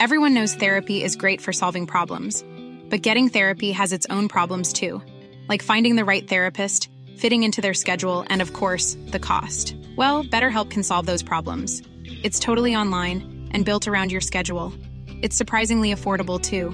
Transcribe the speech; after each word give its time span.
Everyone 0.00 0.32
knows 0.32 0.54
therapy 0.54 1.02
is 1.02 1.16
great 1.16 1.40
for 1.40 1.52
solving 1.52 1.84
problems, 1.84 2.44
but 2.88 3.02
getting 3.02 3.28
therapy 3.28 3.72
has 3.72 3.92
its 3.92 4.06
own 4.10 4.28
problems 4.28 4.72
too, 4.72 5.02
like 5.48 5.60
finding 5.60 5.96
the 5.96 6.04
right 6.04 6.24
therapist, 6.24 6.88
fitting 7.16 7.42
into 7.42 7.60
their 7.60 7.74
schedule, 7.74 8.24
and 8.28 8.40
of 8.40 8.52
course, 8.52 8.96
the 9.08 9.18
cost. 9.18 9.74
Well, 9.96 10.22
BetterHelp 10.22 10.70
can 10.70 10.84
solve 10.84 11.06
those 11.06 11.24
problems. 11.24 11.82
It's 12.04 12.38
totally 12.38 12.76
online 12.76 13.50
and 13.50 13.64
built 13.64 13.88
around 13.88 14.12
your 14.12 14.20
schedule. 14.20 14.72
It's 15.08 15.36
surprisingly 15.36 15.92
affordable 15.92 16.40
too. 16.40 16.70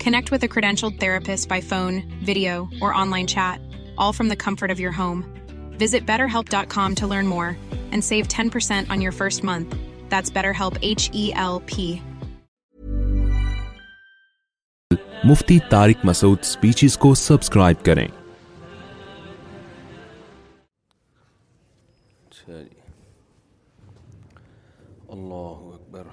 Connect 0.00 0.30
with 0.30 0.44
a 0.44 0.48
credentialed 0.48 1.00
therapist 1.00 1.48
by 1.48 1.60
phone, 1.60 2.12
video, 2.22 2.68
or 2.80 2.94
online 2.94 3.26
chat, 3.26 3.60
all 3.98 4.12
from 4.12 4.28
the 4.28 4.44
comfort 4.46 4.70
of 4.70 4.78
your 4.78 4.92
home. 4.92 5.26
Visit 5.80 6.06
BetterHelp.com 6.06 6.94
to 7.00 7.08
learn 7.08 7.26
more 7.26 7.58
and 7.90 8.04
save 8.04 8.28
10% 8.28 8.88
on 8.88 9.00
your 9.00 9.10
first 9.10 9.42
month. 9.42 9.74
That's 10.08 10.30
BetterHelp, 10.30 10.78
H-E-L-P. 10.80 12.00
Mufti 15.30 15.58
Tariq 15.70 16.04
Masood 16.06 16.38
speeches 16.44 16.96
کو 17.02 17.12
subscribe 17.18 17.84
کریں 17.84 18.06
اللہ 25.16 25.60
اکبر 25.74 26.08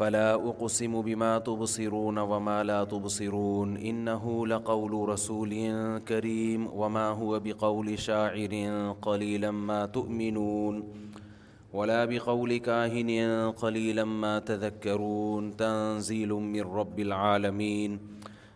فلا 0.00 0.34
اقسم 0.34 1.02
بما 1.02 1.38
تبصرون 1.38 2.18
وما 2.18 2.64
لا 2.64 2.84
تبصرون 2.84 3.76
انه 3.76 4.46
لقول 4.46 5.08
رسول 5.08 5.52
كريم 5.98 6.66
وما 6.74 7.08
هو 7.08 7.40
بقول 7.44 7.98
شاعر 7.98 8.52
قليلا 9.02 9.50
ما 9.50 9.86
تؤمنون 9.86 10.84
ولا 11.72 12.04
بقول 12.04 12.56
كاهن 12.56 13.20
قليلا 13.50 14.04
ما 14.04 14.38
تذكرون 14.38 15.56
تنزيل 15.56 16.28
من 16.28 16.62
رب 16.62 17.00
العالمين 17.00 17.98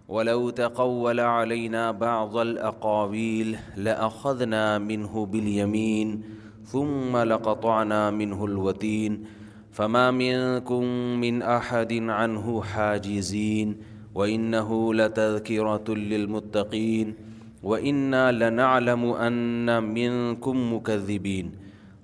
ولو 0.08 0.50
تقول 0.50 1.20
علينا 1.20 1.90
بعض 1.90 2.36
الأقاويل 2.36 3.56
لأخذنا 3.76 4.78
منه 4.78 5.26
باليمين 5.26 6.22
ثم 6.64 7.16
لقطعنا 7.16 8.10
منه 8.10 8.44
الوتين 8.44 9.26
فما 9.74 10.10
منكم 10.10 10.82
من 11.20 11.42
أحد 11.42 11.92
عنه 11.92 12.62
حاجزين 12.62 13.76
وإنه 14.14 14.94
لتذكرة 14.94 15.84
للمتقين 15.88 17.14
وإنا 17.62 18.32
لنعلم 18.32 19.04
أن 19.04 19.82
منكم 19.82 20.74
مكذبين 20.74 21.52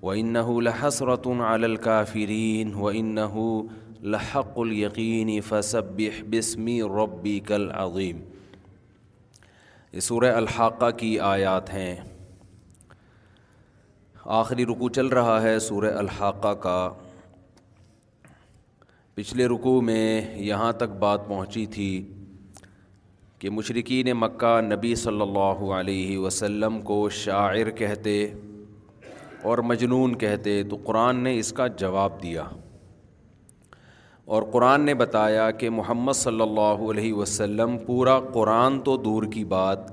وإنه 0.01 0.61
لحسرة 0.61 1.43
على 1.43 1.65
الكافرين 1.65 2.75
وإنه 2.75 3.65
لحق 4.03 4.59
اليقين 4.59 5.41
فسبح 5.41 6.13
باسم 6.33 6.69
ربك 6.97 7.51
العظيم 7.61 8.19
یہ 9.93 9.99
سورہ 9.99 10.25
الحاقہ 10.39 10.89
کی 10.97 11.09
آیات 11.29 11.73
ہیں 11.73 11.95
آخری 14.41 14.65
رکو 14.65 14.89
چل 14.97 15.07
رہا 15.19 15.41
ہے 15.41 15.57
سورہ 15.69 15.91
الحاقہ 16.03 16.53
کا 16.65 16.77
پچھلے 19.15 19.45
رکوع 19.45 19.79
میں 19.83 20.37
یہاں 20.41 20.71
تک 20.79 20.89
بات 20.99 21.27
پہنچی 21.27 21.65
تھی 21.71 21.87
کہ 23.39 23.49
مشرقین 23.49 24.09
مکہ 24.17 24.59
نبی 24.65 24.93
صلی 24.95 25.21
اللہ 25.21 25.63
علیہ 25.79 26.17
وسلم 26.17 26.79
کو 26.89 26.99
شاعر 27.23 27.69
کہتے 27.79 28.13
اور 29.49 29.57
مجنون 29.71 30.15
کہتے 30.17 30.61
تو 30.69 30.77
قرآن 30.83 31.19
نے 31.23 31.37
اس 31.39 31.51
کا 31.59 31.67
جواب 31.83 32.21
دیا 32.23 32.43
اور 34.33 34.43
قرآن 34.51 34.81
نے 34.85 34.93
بتایا 35.03 35.49
کہ 35.61 35.69
محمد 35.79 36.13
صلی 36.15 36.41
اللہ 36.41 36.89
علیہ 36.91 37.13
وسلم 37.13 37.77
پورا 37.85 38.19
قرآن 38.33 38.79
تو 38.83 38.95
دور 39.07 39.23
کی 39.33 39.43
بات 39.55 39.89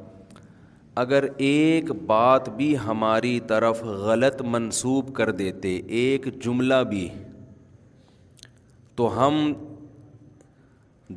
اگر 1.04 1.24
ایک 1.52 1.90
بات 2.06 2.48
بھی 2.56 2.74
ہماری 2.86 3.38
طرف 3.48 3.82
غلط 3.84 4.42
منسوب 4.54 5.14
کر 5.16 5.30
دیتے 5.42 5.76
ایک 6.04 6.26
جملہ 6.44 6.82
بھی 6.90 7.08
تو 8.98 9.06
ہم 9.16 9.34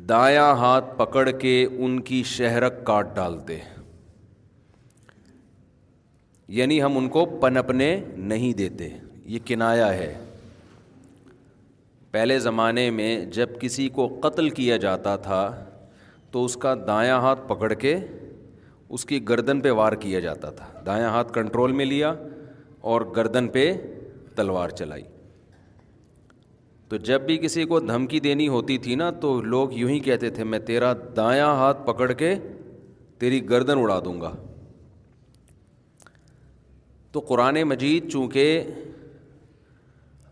دایاں 0.08 0.52
ہاتھ 0.56 0.90
پکڑ 0.98 1.24
کے 1.38 1.54
ان 1.84 1.98
کی 2.08 2.22
شہرک 2.32 2.72
کاٹ 2.86 3.08
ڈالتے 3.14 3.56
یعنی 6.58 6.80
ہم 6.82 6.98
ان 6.98 7.08
کو 7.16 7.24
پنپنے 7.40 7.88
نہیں 8.32 8.52
دیتے 8.58 8.88
یہ 9.34 9.38
کنایا 9.46 9.92
ہے 9.94 10.12
پہلے 12.12 12.38
زمانے 12.46 12.88
میں 13.00 13.10
جب 13.38 13.58
کسی 13.60 13.88
کو 13.98 14.06
قتل 14.22 14.50
کیا 14.60 14.76
جاتا 14.86 15.16
تھا 15.26 15.42
تو 16.32 16.44
اس 16.44 16.56
کا 16.64 16.74
دایاں 16.86 17.18
ہاتھ 17.26 17.46
پکڑ 17.48 17.72
کے 17.84 17.96
اس 18.96 19.04
کی 19.10 19.18
گردن 19.28 19.60
پہ 19.66 19.70
وار 19.80 19.92
کیا 20.06 20.20
جاتا 20.28 20.50
تھا 20.60 20.66
دایاں 20.86 21.10
ہاتھ 21.16 21.32
کنٹرول 21.34 21.72
میں 21.80 21.84
لیا 21.86 22.14
اور 22.92 23.00
گردن 23.16 23.48
پہ 23.56 23.72
تلوار 24.36 24.68
چلائی 24.80 25.02
تو 26.92 26.98
جب 27.08 27.20
بھی 27.26 27.36
کسی 27.42 27.64
کو 27.66 27.78
دھمکی 27.80 28.18
دینی 28.20 28.46
ہوتی 28.48 28.76
تھی 28.86 28.94
نا 29.02 29.08
تو 29.20 29.28
لوگ 29.42 29.68
یوں 29.72 29.88
ہی 29.90 29.98
کہتے 30.06 30.30
تھے 30.30 30.44
میں 30.44 30.58
تیرا 30.70 30.92
دایاں 31.16 31.46
ہاتھ 31.56 31.78
پکڑ 31.86 32.10
کے 32.22 32.34
تیری 33.20 33.38
گردن 33.50 33.78
اڑا 33.82 33.98
دوں 34.04 34.20
گا 34.20 34.32
تو 37.12 37.20
قرآن 37.28 37.62
مجید 37.68 38.10
چونکہ 38.12 38.64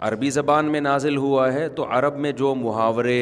عربی 0.09 0.31
زبان 0.37 0.71
میں 0.73 0.81
نازل 0.81 1.17
ہوا 1.17 1.53
ہے 1.53 1.69
تو 1.77 1.87
عرب 1.99 2.17
میں 2.27 2.33
جو 2.43 2.55
محاورے 2.65 3.19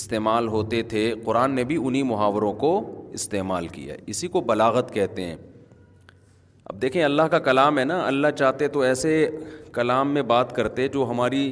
استعمال 0.00 0.48
ہوتے 0.56 0.82
تھے 0.94 1.04
قرآن 1.24 1.54
نے 1.54 1.64
بھی 1.72 1.78
انہی 1.84 2.02
محاوروں 2.12 2.52
کو 2.64 2.72
استعمال 3.20 3.68
کیا 3.74 3.92
ہے 3.94 3.98
اسی 4.14 4.28
کو 4.36 4.40
بلاغت 4.52 4.94
کہتے 4.94 5.26
ہیں 5.26 5.36
اب 6.70 6.80
دیکھیں 6.82 7.02
اللہ 7.04 7.22
کا 7.30 7.38
کلام 7.50 7.78
ہے 7.78 7.84
نا 7.84 8.02
اللہ 8.06 8.30
چاہتے 8.38 8.68
تو 8.76 8.80
ایسے 8.90 9.14
کلام 9.72 10.14
میں 10.14 10.22
بات 10.34 10.54
کرتے 10.56 10.88
جو 10.96 11.04
ہماری 11.10 11.50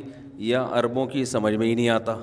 یا 0.49 0.61
عربوں 0.73 1.05
کی 1.07 1.25
سمجھ 1.31 1.53
میں 1.55 1.67
ہی 1.67 1.75
نہیں 1.75 1.89
آتا 1.95 2.15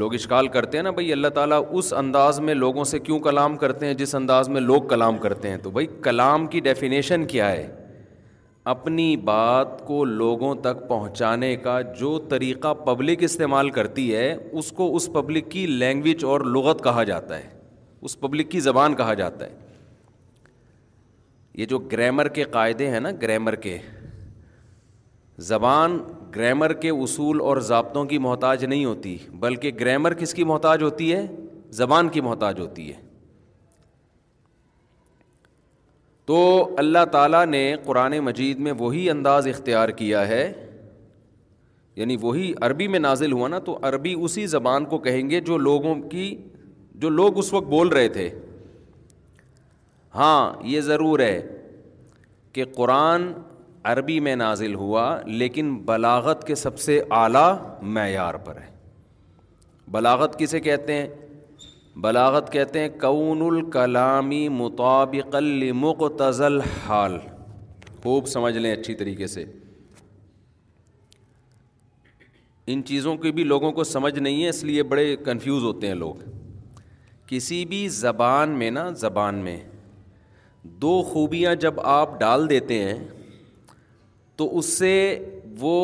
لوگ 0.00 0.14
اشکال 0.14 0.48
کرتے 0.56 0.78
ہیں 0.78 0.82
نا 0.84 0.90
بھائی 0.98 1.10
اللہ 1.12 1.28
تعالیٰ 1.34 1.60
اس 1.78 1.92
انداز 1.98 2.40
میں 2.48 2.54
لوگوں 2.54 2.84
سے 2.90 2.98
کیوں 3.06 3.18
کلام 3.26 3.56
کرتے 3.62 3.86
ہیں 3.86 3.94
جس 4.02 4.14
انداز 4.14 4.48
میں 4.56 4.60
لوگ 4.60 4.82
کلام 4.88 5.18
کرتے 5.18 5.50
ہیں 5.50 5.56
تو 5.62 5.70
بھائی 5.78 5.86
کلام 6.04 6.46
کی 6.54 6.60
ڈیفینیشن 6.68 7.24
کیا 7.32 7.50
ہے 7.52 7.66
اپنی 8.74 9.16
بات 9.26 9.80
کو 9.86 10.04
لوگوں 10.22 10.54
تک 10.62 10.86
پہنچانے 10.88 11.54
کا 11.66 11.80
جو 12.00 12.18
طریقہ 12.30 12.74
پبلک 12.86 13.22
استعمال 13.24 13.70
کرتی 13.80 14.14
ہے 14.14 14.30
اس 14.52 14.70
کو 14.80 14.94
اس 14.96 15.08
پبلک 15.14 15.50
کی 15.50 15.66
لینگویج 15.66 16.24
اور 16.32 16.40
لغت 16.56 16.84
کہا 16.84 17.02
جاتا 17.12 17.38
ہے 17.38 17.48
اس 18.08 18.18
پبلک 18.20 18.50
کی 18.50 18.60
زبان 18.70 18.94
کہا 18.96 19.14
جاتا 19.24 19.46
ہے 19.46 19.54
یہ 21.60 21.66
جو 21.66 21.78
گرامر 21.92 22.28
کے 22.38 22.44
قاعدے 22.58 22.90
ہیں 22.90 23.00
نا 23.00 23.10
گرامر 23.22 23.54
کے 23.66 23.78
زبان 25.44 25.96
گرامر 26.34 26.72
کے 26.82 26.90
اصول 26.90 27.40
اور 27.40 27.56
ضابطوں 27.70 28.04
کی 28.08 28.18
محتاج 28.18 28.64
نہیں 28.64 28.84
ہوتی 28.84 29.16
بلکہ 29.40 29.70
گرامر 29.80 30.14
کس 30.18 30.32
کی 30.34 30.44
محتاج 30.44 30.82
ہوتی 30.82 31.12
ہے 31.12 31.26
زبان 31.80 32.08
کی 32.08 32.20
محتاج 32.20 32.60
ہوتی 32.60 32.88
ہے 32.92 33.00
تو 36.26 36.36
اللہ 36.78 37.04
تعالیٰ 37.12 37.44
نے 37.46 37.60
قرآن 37.84 38.18
مجید 38.24 38.58
میں 38.60 38.72
وہی 38.78 39.08
انداز 39.10 39.46
اختیار 39.48 39.88
کیا 39.98 40.26
ہے 40.28 40.52
یعنی 41.96 42.16
وہی 42.20 42.52
عربی 42.66 42.86
میں 42.94 42.98
نازل 42.98 43.32
ہوا 43.32 43.48
نا 43.48 43.58
تو 43.66 43.78
عربی 43.88 44.14
اسی 44.22 44.46
زبان 44.46 44.84
کو 44.86 44.98
کہیں 45.04 45.28
گے 45.30 45.40
جو 45.50 45.58
لوگوں 45.58 45.94
کی 46.10 46.34
جو 47.00 47.08
لوگ 47.10 47.38
اس 47.38 47.52
وقت 47.52 47.66
بول 47.68 47.88
رہے 47.88 48.08
تھے 48.18 48.28
ہاں 50.14 50.52
یہ 50.70 50.80
ضرور 50.80 51.20
ہے 51.20 51.40
کہ 52.52 52.64
قرآن 52.76 53.32
عربی 53.90 54.18
میں 54.26 54.34
نازل 54.36 54.74
ہوا 54.74 55.02
لیکن 55.40 55.74
بلاغت 55.86 56.46
کے 56.46 56.54
سب 56.62 56.78
سے 56.80 57.00
اعلیٰ 57.18 57.52
معیار 57.96 58.34
پر 58.44 58.56
ہے 58.60 58.66
بلاغت 59.96 60.38
کسے 60.38 60.60
کہتے 60.60 60.94
ہیں 60.94 61.06
بلاغت 62.06 62.50
کہتے 62.52 62.80
ہیں 62.80 62.88
کون 63.00 63.42
الکلامی 63.48 64.48
مطابق 64.62 65.34
المقتزل 65.40 66.60
حال 66.86 67.18
خوب 68.02 68.26
سمجھ 68.32 68.56
لیں 68.56 68.72
اچھی 68.72 68.94
طریقے 68.94 69.26
سے 69.34 69.44
ان 72.72 72.84
چیزوں 72.84 73.16
کی 73.22 73.32
بھی 73.32 73.44
لوگوں 73.54 73.70
کو 73.72 73.84
سمجھ 73.94 74.18
نہیں 74.18 74.42
ہے 74.42 74.48
اس 74.48 74.62
لیے 74.64 74.82
بڑے 74.94 75.04
کنفیوز 75.26 75.64
ہوتے 75.64 75.86
ہیں 75.86 75.94
لوگ 75.94 76.24
کسی 77.28 77.64
بھی 77.72 77.86
زبان 78.04 78.58
میں 78.58 78.70
نا 78.70 78.88
زبان 79.06 79.36
میں 79.48 79.56
دو 80.82 81.02
خوبیاں 81.12 81.54
جب 81.66 81.80
آپ 81.98 82.18
ڈال 82.20 82.48
دیتے 82.50 82.78
ہیں 82.84 82.98
تو 84.36 84.48
اس 84.58 84.66
سے 84.78 84.92
وہ 85.60 85.74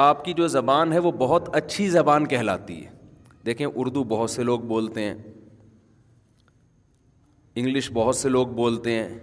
آپ 0.00 0.24
کی 0.24 0.32
جو 0.32 0.46
زبان 0.48 0.92
ہے 0.92 0.98
وہ 1.06 1.10
بہت 1.18 1.48
اچھی 1.56 1.88
زبان 1.90 2.26
کہلاتی 2.26 2.84
ہے 2.84 2.90
دیکھیں 3.46 3.66
اردو 3.74 4.04
بہت 4.12 4.30
سے 4.30 4.42
لوگ 4.42 4.60
بولتے 4.74 5.04
ہیں 5.04 5.14
انگلش 7.54 7.90
بہت 7.94 8.16
سے 8.16 8.28
لوگ 8.28 8.46
بولتے 8.62 8.94
ہیں 8.98 9.18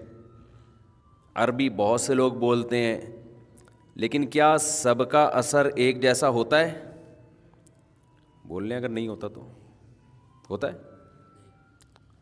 عربی 1.44 1.70
بہت 1.80 2.02
سے 2.02 2.14
لوگ 2.14 2.32
بولتے 2.44 2.78
ہیں 2.84 2.98
لیکن 4.04 4.26
کیا 4.36 4.56
سب 4.62 5.10
کا 5.12 5.24
اثر 5.42 5.70
ایک 5.86 6.02
جیسا 6.02 6.30
ہوتا 6.40 6.60
ہے 6.60 6.74
بولنے 8.50 8.76
اگر 8.76 8.90
نہیں 8.90 9.08
ہوتا 9.08 9.28
تو 9.38 9.48
ہوتا 10.50 10.72
ہے 10.74 10.87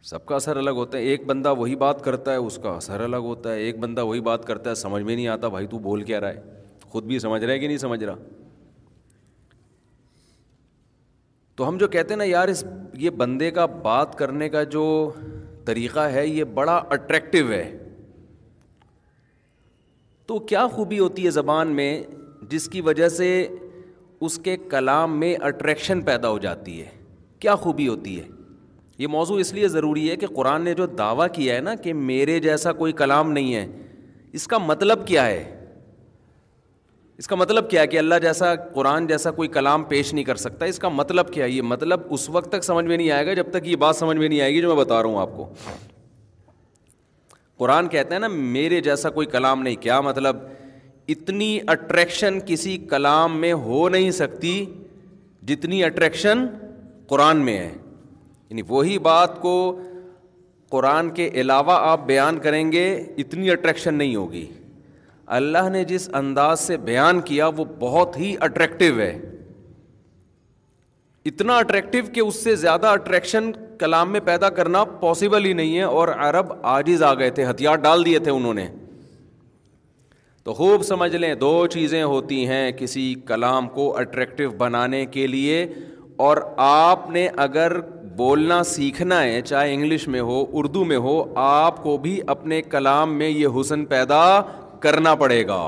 سب 0.05 0.25
کا 0.27 0.35
اثر 0.35 0.55
الگ 0.57 0.71
ہوتا 0.77 0.97
ہے 0.97 1.03
ایک 1.11 1.23
بندہ 1.25 1.51
وہی 1.57 1.75
بات 1.83 2.03
کرتا 2.03 2.31
ہے 2.31 2.37
اس 2.37 2.57
کا 2.63 2.69
اثر 2.69 2.99
الگ 3.01 3.23
ہوتا 3.27 3.53
ہے 3.53 3.59
ایک 3.65 3.77
بندہ 3.85 4.03
وہی 4.05 4.19
بات 4.27 4.43
کرتا 4.45 4.69
ہے 4.69 4.75
سمجھ 4.81 5.01
میں 5.03 5.15
نہیں 5.15 5.27
آتا 5.35 5.47
بھائی 5.55 5.67
تو 5.67 5.79
بول 5.87 6.03
کیا 6.09 6.19
رہا 6.21 6.29
ہے 6.29 6.87
خود 6.91 7.03
بھی 7.03 7.19
سمجھ 7.19 7.43
رہا 7.43 7.53
ہے 7.53 7.59
کہ 7.59 7.67
نہیں 7.67 7.77
سمجھ 7.83 8.03
رہا 8.03 8.15
تو 11.57 11.67
ہم 11.67 11.77
جو 11.77 11.87
کہتے 11.87 12.13
ہیں 12.13 12.17
نا 12.17 12.23
یار 12.23 12.47
اس 12.53 12.63
یہ 13.05 13.09
بندے 13.23 13.49
کا 13.57 13.65
بات 13.87 14.15
کرنے 14.17 14.49
کا 14.55 14.63
جو 14.77 14.83
طریقہ 15.65 16.07
ہے 16.13 16.27
یہ 16.27 16.43
بڑا 16.59 16.75
اٹریکٹیو 16.93 17.49
ہے 17.51 17.63
تو 20.27 20.39
کیا 20.53 20.67
خوبی 20.75 20.99
ہوتی 20.99 21.25
ہے 21.25 21.31
زبان 21.41 21.75
میں 21.75 21.89
جس 22.49 22.69
کی 22.69 22.81
وجہ 22.91 23.09
سے 23.17 23.31
اس 24.25 24.37
کے 24.43 24.57
کلام 24.69 25.19
میں 25.19 25.35
اٹریکشن 25.47 26.01
پیدا 26.11 26.29
ہو 26.29 26.37
جاتی 26.47 26.81
ہے 26.81 26.89
کیا 27.41 27.55
خوبی 27.65 27.87
ہوتی 27.87 28.19
ہے 28.19 28.27
یہ 28.97 29.07
موضوع 29.11 29.39
اس 29.39 29.51
لیے 29.53 29.67
ضروری 29.67 30.09
ہے 30.09 30.15
کہ 30.15 30.27
قرآن 30.35 30.61
نے 30.63 30.73
جو 30.73 30.85
دعویٰ 30.97 31.27
کیا 31.33 31.55
ہے 31.55 31.61
نا 31.61 31.73
کہ 31.83 31.93
میرے 31.93 32.39
جیسا 32.39 32.71
کوئی 32.73 32.91
کلام 33.01 33.31
نہیں 33.31 33.53
ہے 33.55 33.65
اس 34.37 34.47
کا 34.47 34.57
مطلب 34.57 35.05
کیا 35.07 35.25
ہے 35.25 35.43
اس 37.19 37.27
کا 37.27 37.35
مطلب 37.35 37.69
کیا 37.69 37.81
ہے 37.81 37.87
کہ 37.87 37.97
اللہ 37.99 38.15
جیسا 38.21 38.53
قرآن 38.73 39.05
جیسا 39.07 39.31
کوئی 39.31 39.47
کلام 39.49 39.83
پیش 39.91 40.13
نہیں 40.13 40.23
کر 40.25 40.35
سکتا 40.35 40.65
اس 40.71 40.79
کا 40.79 40.89
مطلب 40.89 41.31
کیا 41.33 41.45
ہے 41.45 41.49
یہ 41.49 41.61
مطلب 41.61 41.99
اس 42.13 42.29
وقت 42.29 42.51
تک 42.51 42.63
سمجھ 42.63 42.85
میں 42.85 42.97
نہیں 42.97 43.11
آئے 43.11 43.25
گا 43.25 43.33
جب 43.39 43.51
تک 43.51 43.67
یہ 43.67 43.75
بات 43.83 43.95
سمجھ 43.95 44.17
میں 44.17 44.27
نہیں 44.27 44.41
آئے 44.41 44.53
گی 44.53 44.61
جو 44.61 44.75
میں 44.75 44.83
بتا 44.83 45.01
رہا 45.01 45.09
ہوں 45.09 45.19
آپ 45.21 45.35
کو 45.35 45.47
قرآن 47.57 47.87
کہتا 47.89 48.13
ہے 48.15 48.19
نا 48.19 48.27
میرے 48.27 48.81
جیسا 48.87 49.09
کوئی 49.17 49.27
کلام 49.35 49.61
نہیں 49.61 49.75
کیا 49.81 49.99
مطلب 50.07 50.37
اتنی 51.09 51.57
اٹریکشن 51.71 52.39
کسی 52.45 52.77
کلام 52.89 53.37
میں 53.41 53.53
ہو 53.67 53.87
نہیں 53.89 54.11
سکتی 54.19 54.53
جتنی 55.47 55.83
اٹریکشن 55.83 56.45
قرآن 57.09 57.45
میں 57.45 57.57
ہے 57.57 57.73
یعنی 58.49 58.61
وہی 58.69 58.97
بات 59.09 59.39
کو 59.41 59.53
قرآن 60.71 61.09
کے 61.19 61.29
علاوہ 61.41 61.71
آپ 61.89 62.05
بیان 62.05 62.37
کریں 62.39 62.71
گے 62.71 62.83
اتنی 63.23 63.49
اٹریکشن 63.51 63.93
نہیں 63.95 64.15
ہوگی 64.15 64.45
اللہ 65.37 65.69
نے 65.71 65.83
جس 65.91 66.09
انداز 66.19 66.59
سے 66.59 66.77
بیان 66.89 67.21
کیا 67.29 67.47
وہ 67.57 67.65
بہت 67.79 68.17
ہی 68.19 68.35
اٹریکٹیو 68.47 68.99
ہے 68.99 69.17
اتنا 71.29 71.55
اٹریکٹیو 71.57 72.03
کہ 72.13 72.19
اس 72.19 72.43
سے 72.43 72.55
زیادہ 72.63 72.87
اٹریکشن 72.97 73.51
کلام 73.79 74.11
میں 74.11 74.19
پیدا 74.25 74.49
کرنا 74.57 74.83
پاسبل 74.99 75.45
ہی 75.45 75.53
نہیں 75.53 75.77
ہے 75.77 75.83
اور 75.99 76.07
عرب 76.17 76.51
آجز 76.73 77.03
آ 77.03 77.13
گئے 77.19 77.29
تھے 77.39 77.45
ہتھیار 77.49 77.75
ڈال 77.85 78.05
دیے 78.05 78.19
تھے 78.27 78.31
انہوں 78.31 78.53
نے 78.59 78.67
تو 80.43 80.53
خوب 80.53 80.81
سمجھ 80.85 81.15
لیں 81.15 81.33
دو 81.35 81.55
چیزیں 81.73 82.01
ہوتی 82.03 82.45
ہیں 82.47 82.71
کسی 82.77 83.13
کلام 83.27 83.67
کو 83.77 83.93
اٹریکٹیو 83.99 84.49
بنانے 84.57 85.05
کے 85.15 85.25
لیے 85.27 85.65
اور 86.27 86.37
آپ 86.65 87.09
نے 87.11 87.27
اگر 87.47 87.75
بولنا 88.17 88.61
سیکھنا 88.63 89.21
ہے 89.23 89.39
چاہے 89.45 89.73
انگلش 89.73 90.07
میں 90.13 90.19
ہو 90.27 90.43
اردو 90.59 90.83
میں 90.91 90.97
ہو 91.05 91.15
آپ 91.45 91.81
کو 91.83 91.95
بھی 92.05 92.19
اپنے 92.33 92.61
کلام 92.75 93.17
میں 93.17 93.27
یہ 93.29 93.47
حسن 93.59 93.83
پیدا 93.85 94.21
کرنا 94.85 95.13
پڑے 95.23 95.45
گا 95.47 95.61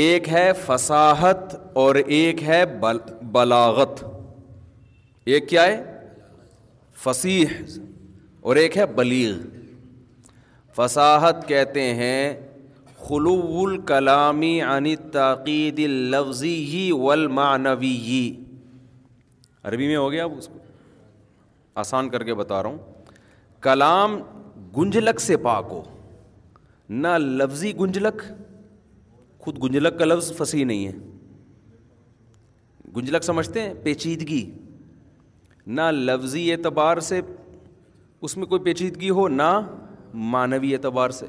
ایک 0.00 0.28
ہے 0.32 0.50
فصاحت 0.64 1.54
اور 1.82 1.94
ایک 2.18 2.42
ہے 2.42 2.62
بلاغت 3.36 4.02
ایک 5.34 5.48
کیا 5.48 5.66
ہے 5.66 5.80
فصیح 7.02 7.52
اور 8.48 8.56
ایک 8.62 8.76
ہے 8.78 8.86
بلیغ 8.96 9.34
فصاحت 10.76 11.46
کہتے 11.48 11.84
ہیں 12.00 12.32
خلو 13.08 13.36
الکلامی 13.68 14.60
عنی 14.72 14.96
تاقید 15.12 15.78
اللفظی 15.84 16.90
و 16.96 17.12
عربی 19.68 19.86
میں 19.88 19.96
ہو 19.96 20.10
گیا 20.12 20.24
اب 20.24 20.32
اس 20.38 20.48
کو 20.52 20.58
آسان 21.82 22.08
کر 22.10 22.22
کے 22.24 22.34
بتا 22.40 22.62
رہا 22.62 22.68
ہوں 22.70 23.12
کلام 23.66 24.16
گنجلک 24.76 25.20
سے 25.20 25.36
پاک 25.46 25.66
ہو 25.70 25.82
نہ 27.04 27.16
لفظی 27.20 27.72
گنجلک 27.78 28.22
خود 29.44 29.62
گنجلک 29.62 29.98
کا 29.98 30.04
لفظ 30.04 30.32
پھنسی 30.36 30.64
نہیں 30.64 30.86
ہے 30.86 30.92
گنجلک 32.96 33.24
سمجھتے 33.24 33.62
ہیں 33.62 33.72
پیچیدگی 33.84 34.44
نہ 35.78 35.90
لفظی 35.94 36.50
اعتبار 36.52 37.00
سے 37.08 37.20
اس 38.26 38.36
میں 38.36 38.46
کوئی 38.46 38.60
پیچیدگی 38.64 39.10
ہو 39.20 39.26
نہ 39.28 39.48
مانوی 40.34 40.72
اعتبار 40.74 41.10
سے 41.20 41.26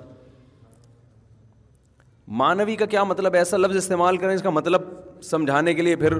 مانوی 2.41 2.75
کا 2.75 2.85
کیا 2.93 3.03
مطلب 3.03 3.33
ایسا 3.35 3.57
لفظ 3.57 3.75
استعمال 3.77 4.17
کریں 4.17 4.33
اس 4.35 4.41
کا 4.41 4.49
مطلب 4.59 4.81
سمجھانے 5.31 5.73
کے 5.73 5.81
لیے 5.81 5.95
پھر 6.03 6.13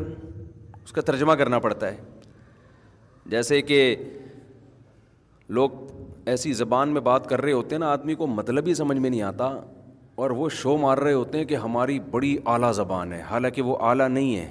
اس 0.85 0.91
کا 0.93 1.01
ترجمہ 1.01 1.33
کرنا 1.37 1.59
پڑتا 1.59 1.87
ہے 1.91 1.97
جیسے 3.29 3.61
کہ 3.69 3.95
لوگ 5.57 5.69
ایسی 6.33 6.51
زبان 6.59 6.89
میں 6.93 7.01
بات 7.07 7.27
کر 7.29 7.41
رہے 7.41 7.51
ہوتے 7.51 7.75
ہیں 7.75 7.79
نا 7.79 7.91
آدمی 7.91 8.15
کو 8.15 8.27
مطلب 8.27 8.67
ہی 8.67 8.73
سمجھ 8.73 8.97
میں 8.97 9.09
نہیں 9.09 9.21
آتا 9.29 9.45
اور 10.23 10.29
وہ 10.41 10.49
شو 10.57 10.75
مار 10.77 10.97
رہے 10.97 11.13
ہوتے 11.13 11.37
ہیں 11.37 11.45
کہ 11.45 11.55
ہماری 11.63 11.99
بڑی 12.11 12.35
اعلیٰ 12.53 12.71
زبان 12.73 13.13
ہے 13.13 13.21
حالانکہ 13.29 13.61
وہ 13.69 13.75
اعلیٰ 13.89 14.07
نہیں 14.09 14.35
ہے 14.37 14.47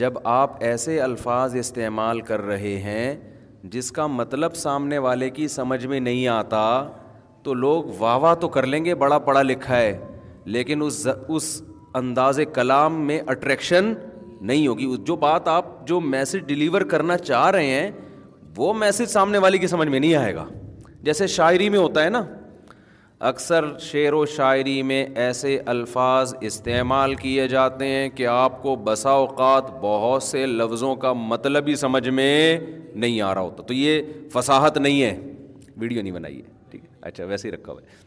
جب 0.00 0.12
آپ 0.34 0.62
ایسے 0.64 1.00
الفاظ 1.00 1.54
استعمال 1.56 2.20
کر 2.30 2.40
رہے 2.46 2.76
ہیں 2.84 3.14
جس 3.74 3.90
کا 3.92 4.06
مطلب 4.06 4.54
سامنے 4.56 4.98
والے 5.06 5.30
کی 5.38 5.46
سمجھ 5.48 5.84
میں 5.86 6.00
نہیں 6.00 6.26
آتا 6.28 6.64
تو 7.42 7.54
لوگ 7.54 7.84
واہ 7.98 8.16
واہ 8.20 8.34
تو 8.40 8.48
کر 8.58 8.66
لیں 8.66 8.84
گے 8.84 8.94
بڑا 9.04 9.18
پڑھا 9.28 9.42
لکھا 9.42 9.76
ہے 9.76 9.98
لیکن 10.56 10.82
اس 10.86 11.06
اس 11.36 11.60
انداز 12.02 12.40
کلام 12.54 13.00
میں 13.06 13.20
اٹریکشن 13.30 13.92
نہیں 14.46 14.66
ہوگی 14.66 14.86
جو 15.06 15.16
بات 15.28 15.48
آپ 15.48 15.70
جو 15.86 16.00
میسج 16.14 16.46
ڈلیور 16.46 16.80
کرنا 16.94 17.16
چاہ 17.18 17.46
رہے 17.58 17.70
ہیں 17.70 17.90
وہ 18.56 18.72
میسج 18.82 19.08
سامنے 19.10 19.38
والے 19.44 19.58
کی 19.58 19.66
سمجھ 19.66 19.88
میں 19.88 20.00
نہیں 20.00 20.14
آئے 20.14 20.34
گا 20.34 20.44
جیسے 21.08 21.26
شاعری 21.38 21.68
میں 21.74 21.78
ہوتا 21.78 22.04
ہے 22.04 22.10
نا 22.10 22.22
اکثر 23.30 23.64
شعر 23.80 24.12
و 24.12 24.24
شاعری 24.34 24.80
میں 24.88 25.04
ایسے 25.24 25.58
الفاظ 25.74 26.34
استعمال 26.48 27.14
کیے 27.22 27.46
جاتے 27.48 27.86
ہیں 27.88 28.08
کہ 28.16 28.26
آپ 28.32 28.60
کو 28.62 28.74
بسا 28.88 29.10
اوقات 29.22 29.70
بہت 29.80 30.22
سے 30.22 30.44
لفظوں 30.46 30.94
کا 31.04 31.12
مطلب 31.32 31.68
ہی 31.68 31.74
سمجھ 31.84 32.08
میں 32.18 32.58
نہیں 32.58 33.20
آ 33.28 33.34
رہا 33.34 33.40
ہوتا 33.40 33.62
تو 33.70 33.74
یہ 33.74 34.02
فصاحت 34.32 34.78
نہیں 34.88 35.02
ہے 35.02 35.14
ویڈیو 35.84 36.02
نہیں 36.02 36.12
بنائیے 36.18 36.42
ٹھیک 36.70 36.84
ہے 36.84 36.96
اچھا 37.08 37.24
ویسے 37.32 37.48
ہی 37.48 37.52
رکھا 37.54 37.72
ہوا 37.72 37.80
ہے 37.82 38.04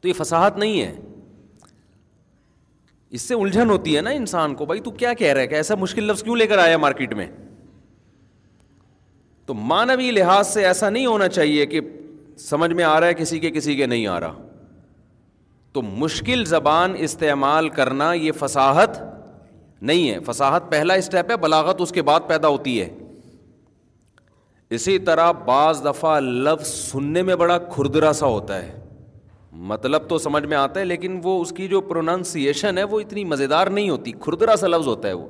تو 0.00 0.08
یہ 0.08 0.12
فصاحت 0.20 0.58
نہیں 0.64 0.80
ہے 0.82 0.92
اس 3.14 3.22
سے 3.28 3.34
الجھن 3.34 3.70
ہوتی 3.70 3.96
ہے 3.96 4.00
نا 4.02 4.10
انسان 4.18 4.54
کو 4.54 4.66
بھائی 4.66 4.80
تو 4.80 4.90
کیا 4.90 5.12
کہہ 5.14 5.32
رہے 5.38 5.74
مشکل 5.78 6.04
لفظ 6.10 6.22
کیوں 6.22 6.36
لے 6.36 6.46
کر 6.52 6.58
آیا 6.58 6.76
مارکیٹ 6.78 7.12
میں 7.14 7.26
تو 9.46 9.54
مانوی 9.72 10.10
لحاظ 10.10 10.46
سے 10.52 10.64
ایسا 10.66 10.90
نہیں 10.90 11.06
ہونا 11.06 11.28
چاہیے 11.28 11.66
کہ 11.66 11.80
سمجھ 12.38 12.70
میں 12.72 12.84
آ 12.84 12.98
رہا 13.00 13.06
ہے 13.06 13.14
کسی 13.14 13.38
کے 13.38 13.50
کسی 13.50 13.74
کے 13.76 13.86
نہیں 13.86 14.06
آ 14.06 14.18
رہا 14.20 14.48
تو 15.72 15.82
مشکل 16.02 16.44
زبان 16.44 16.94
استعمال 17.08 17.68
کرنا 17.80 18.12
یہ 18.12 18.32
فصاحت 18.38 19.00
نہیں 19.90 20.10
ہے 20.10 20.18
فصاحت 20.26 20.70
پہلا 20.70 20.94
اسٹیپ 21.02 21.30
ہے 21.30 21.36
بلاغت 21.44 21.80
اس 21.80 21.92
کے 21.92 22.02
بعد 22.10 22.20
پیدا 22.28 22.48
ہوتی 22.48 22.80
ہے 22.80 22.88
اسی 24.76 24.98
طرح 25.06 25.30
بعض 25.46 25.84
دفعہ 25.84 26.18
لفظ 26.20 26.68
سننے 26.70 27.22
میں 27.28 27.36
بڑا 27.44 27.58
کھردرا 27.74 28.12
سا 28.20 28.26
ہوتا 28.26 28.60
ہے 28.62 28.70
مطلب 29.70 30.08
تو 30.08 30.18
سمجھ 30.18 30.44
میں 30.46 30.56
آتا 30.56 30.80
ہے 30.80 30.84
لیکن 30.84 31.18
وہ 31.24 31.40
اس 31.40 31.50
کی 31.56 31.66
جو 31.68 31.80
پروننسیشن 31.88 32.78
ہے 32.78 32.84
وہ 32.90 33.00
اتنی 33.00 33.24
مزیدار 33.24 33.66
نہیں 33.66 33.88
ہوتی 33.90 34.12
کھردرا 34.20 34.56
سا 34.56 34.66
لفظ 34.68 34.86
ہوتا 34.88 35.08
ہے 35.08 35.12
وہ 35.12 35.26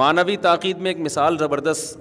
مانوی 0.00 0.36
تاکید 0.42 0.78
میں 0.82 0.90
ایک 0.90 1.00
مثال 1.00 1.38
زبردست 1.38 1.98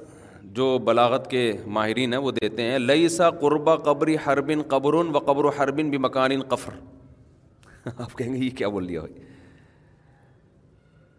جو 0.56 0.78
بلاغت 0.86 1.30
کے 1.30 1.52
ماہرین 1.76 2.14
ہیں 2.14 2.20
وہ 2.22 2.32
دیتے 2.32 2.62
ہیں 2.70 2.80
لئی 2.80 3.08
سا 3.10 3.30
قربہ 3.40 3.76
قبری 3.86 4.16
ہر 4.26 4.42
بن 4.50 4.62
قبر 4.68 4.94
و 4.94 5.20
قبر 5.26 5.46
ہر 5.58 5.72
بن 5.80 5.90
بھی 5.90 5.98
مکان 6.02 6.42
قفر 6.50 6.74
آپ 7.98 8.18
کہیں 8.18 8.34
گے 8.34 8.38
یہ 8.38 8.50
کیا 8.58 8.68
بول 8.70 8.86
لیا 8.88 9.02
بھائی 9.02 9.24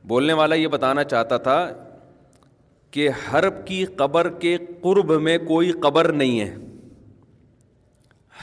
بولنے 0.08 0.32
والا 0.32 0.54
یہ 0.54 0.68
بتانا 0.68 1.04
چاہتا 1.04 1.36
تھا 1.46 1.58
کہ 2.96 3.08
حرب 3.32 3.54
کی 3.66 3.84
قبر 3.96 4.28
کے 4.42 4.56
قرب 4.82 5.10
میں 5.22 5.36
کوئی 5.48 5.70
قبر 5.80 6.08
نہیں 6.20 6.38
ہے 6.40 6.54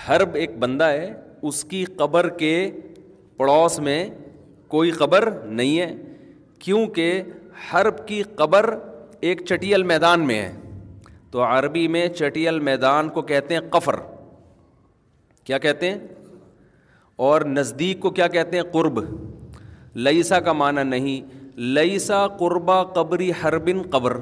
حرب 0.08 0.36
ایک 0.42 0.58
بندہ 0.64 0.86
ہے 0.90 1.08
اس 1.52 1.64
کی 1.70 1.84
قبر 2.02 2.28
کے 2.42 2.52
پڑوس 3.38 3.78
میں 3.88 3.98
کوئی 4.74 4.92
قبر 5.00 5.30
نہیں 5.60 5.80
ہے 5.80 5.88
کیونکہ 6.66 7.22
حرب 7.74 8.06
کی 8.08 8.22
قبر 8.42 8.70
ایک 9.30 9.42
چٹیل 9.50 9.84
میدان 9.94 10.28
میں 10.28 10.40
ہے 10.42 10.52
تو 11.32 11.42
عربی 11.48 11.88
میں 11.96 12.08
چٹیل 12.20 12.60
میدان 12.70 13.10
کو 13.16 13.22
کہتے 13.34 13.54
ہیں 13.58 13.62
قفر 13.78 13.96
کیا 15.46 15.58
کہتے 15.66 15.90
ہیں 15.92 15.98
اور 17.30 17.42
نزدیک 17.58 18.00
کو 18.06 18.10
کیا 18.22 18.28
کہتے 18.38 18.58
ہیں 18.60 18.64
قرب 18.78 19.00
لئیسا 20.08 20.40
کا 20.50 20.54
معنی 20.62 20.84
نہیں 20.90 21.36
لئیسا 21.80 22.26
قربہ 22.40 22.82
قبری 22.96 23.32
حربن 23.44 23.82
قبر 23.98 24.18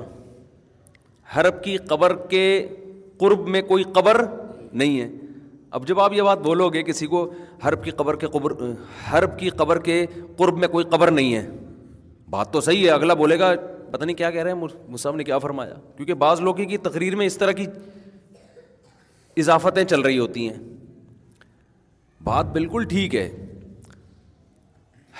حرب 1.34 1.64
کی 1.64 1.76
قبر 1.88 2.16
کے 2.30 2.44
قرب 3.20 3.48
میں 3.50 3.62
کوئی 3.68 3.84
قبر 3.96 4.22
نہیں 4.82 5.00
ہے 5.02 5.10
اب 5.78 5.88
جب 5.88 6.00
آپ 6.00 6.14
یہ 6.14 6.22
بات 6.22 6.40
بولو 6.46 6.70
گے 6.70 6.82
کسی 6.84 7.08
کو 7.08 7.22
حرب 7.66 7.84
کی 7.84 7.92
قبر 8.00 8.16
کے 8.24 8.28
قبر 8.34 8.52
حرب 9.14 9.38
کی 9.40 9.50
قبر 9.62 9.80
کے 9.84 10.06
قرب 10.38 10.58
میں 10.64 10.68
کوئی 10.68 10.86
قبر 10.92 11.12
نہیں 11.12 11.34
ہے 11.36 11.46
بات 12.30 12.52
تو 12.54 12.62
صحیح 12.62 12.84
ہے 12.86 12.90
اگلا 12.92 13.14
بولے 13.22 13.38
گا 13.40 13.52
پتہ 13.92 14.04
نہیں 14.04 14.16
کیا 14.18 14.32
کہہ 14.32 14.44
رہے 14.44 14.52
ہیں 14.52 14.68
مصعب 14.90 15.16
نے 15.16 15.24
کیا 15.24 15.38
فرمایا 15.46 15.74
کیونکہ 15.96 16.14
بعض 16.26 16.42
لوگوں 16.42 16.66
کی 16.66 16.78
تقریر 16.90 17.16
میں 17.22 17.26
اس 17.26 17.38
طرح 17.38 17.52
کی 17.62 17.66
اضافتیں 19.40 19.84
چل 19.84 20.02
رہی 20.02 20.20
ہوتی 20.20 20.48
ہیں 20.50 20.58
بات 22.24 22.46
بالکل 22.54 22.84
ٹھیک 22.90 23.16
ہے 23.16 23.30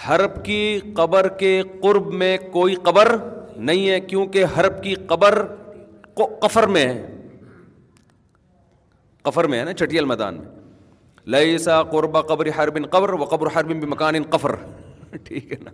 حرب 0.10 0.44
کی 0.46 0.60
قبر 0.96 1.28
کے 1.38 1.62
قرب 1.82 2.12
میں 2.24 2.38
کوئی 2.52 2.76
قبر 2.84 3.16
نہیں 3.70 3.90
ہے 3.90 4.00
کیونکہ 4.10 4.46
حرب 4.60 4.82
کی 4.84 4.94
قبر 5.08 5.42
کفر 6.42 6.68
میں 6.76 6.86
ہے 6.88 7.06
کفر 9.24 9.48
میں 9.48 9.60
ہے 9.60 9.64
نا 9.64 10.02
میدان 10.08 10.38
میں 10.38 11.72
قبر 12.30 12.48
ہر 12.58 12.70
بن 12.70 12.82
بن 12.82 12.88
قبر 12.90 13.16
قبر 13.32 13.46
و 13.46 13.50
ہر 13.56 13.64
مکان 13.88 14.22
قفر 14.30 14.56
ٹھیک 15.24 15.52
ہے 15.52 15.58
نا 15.64 15.72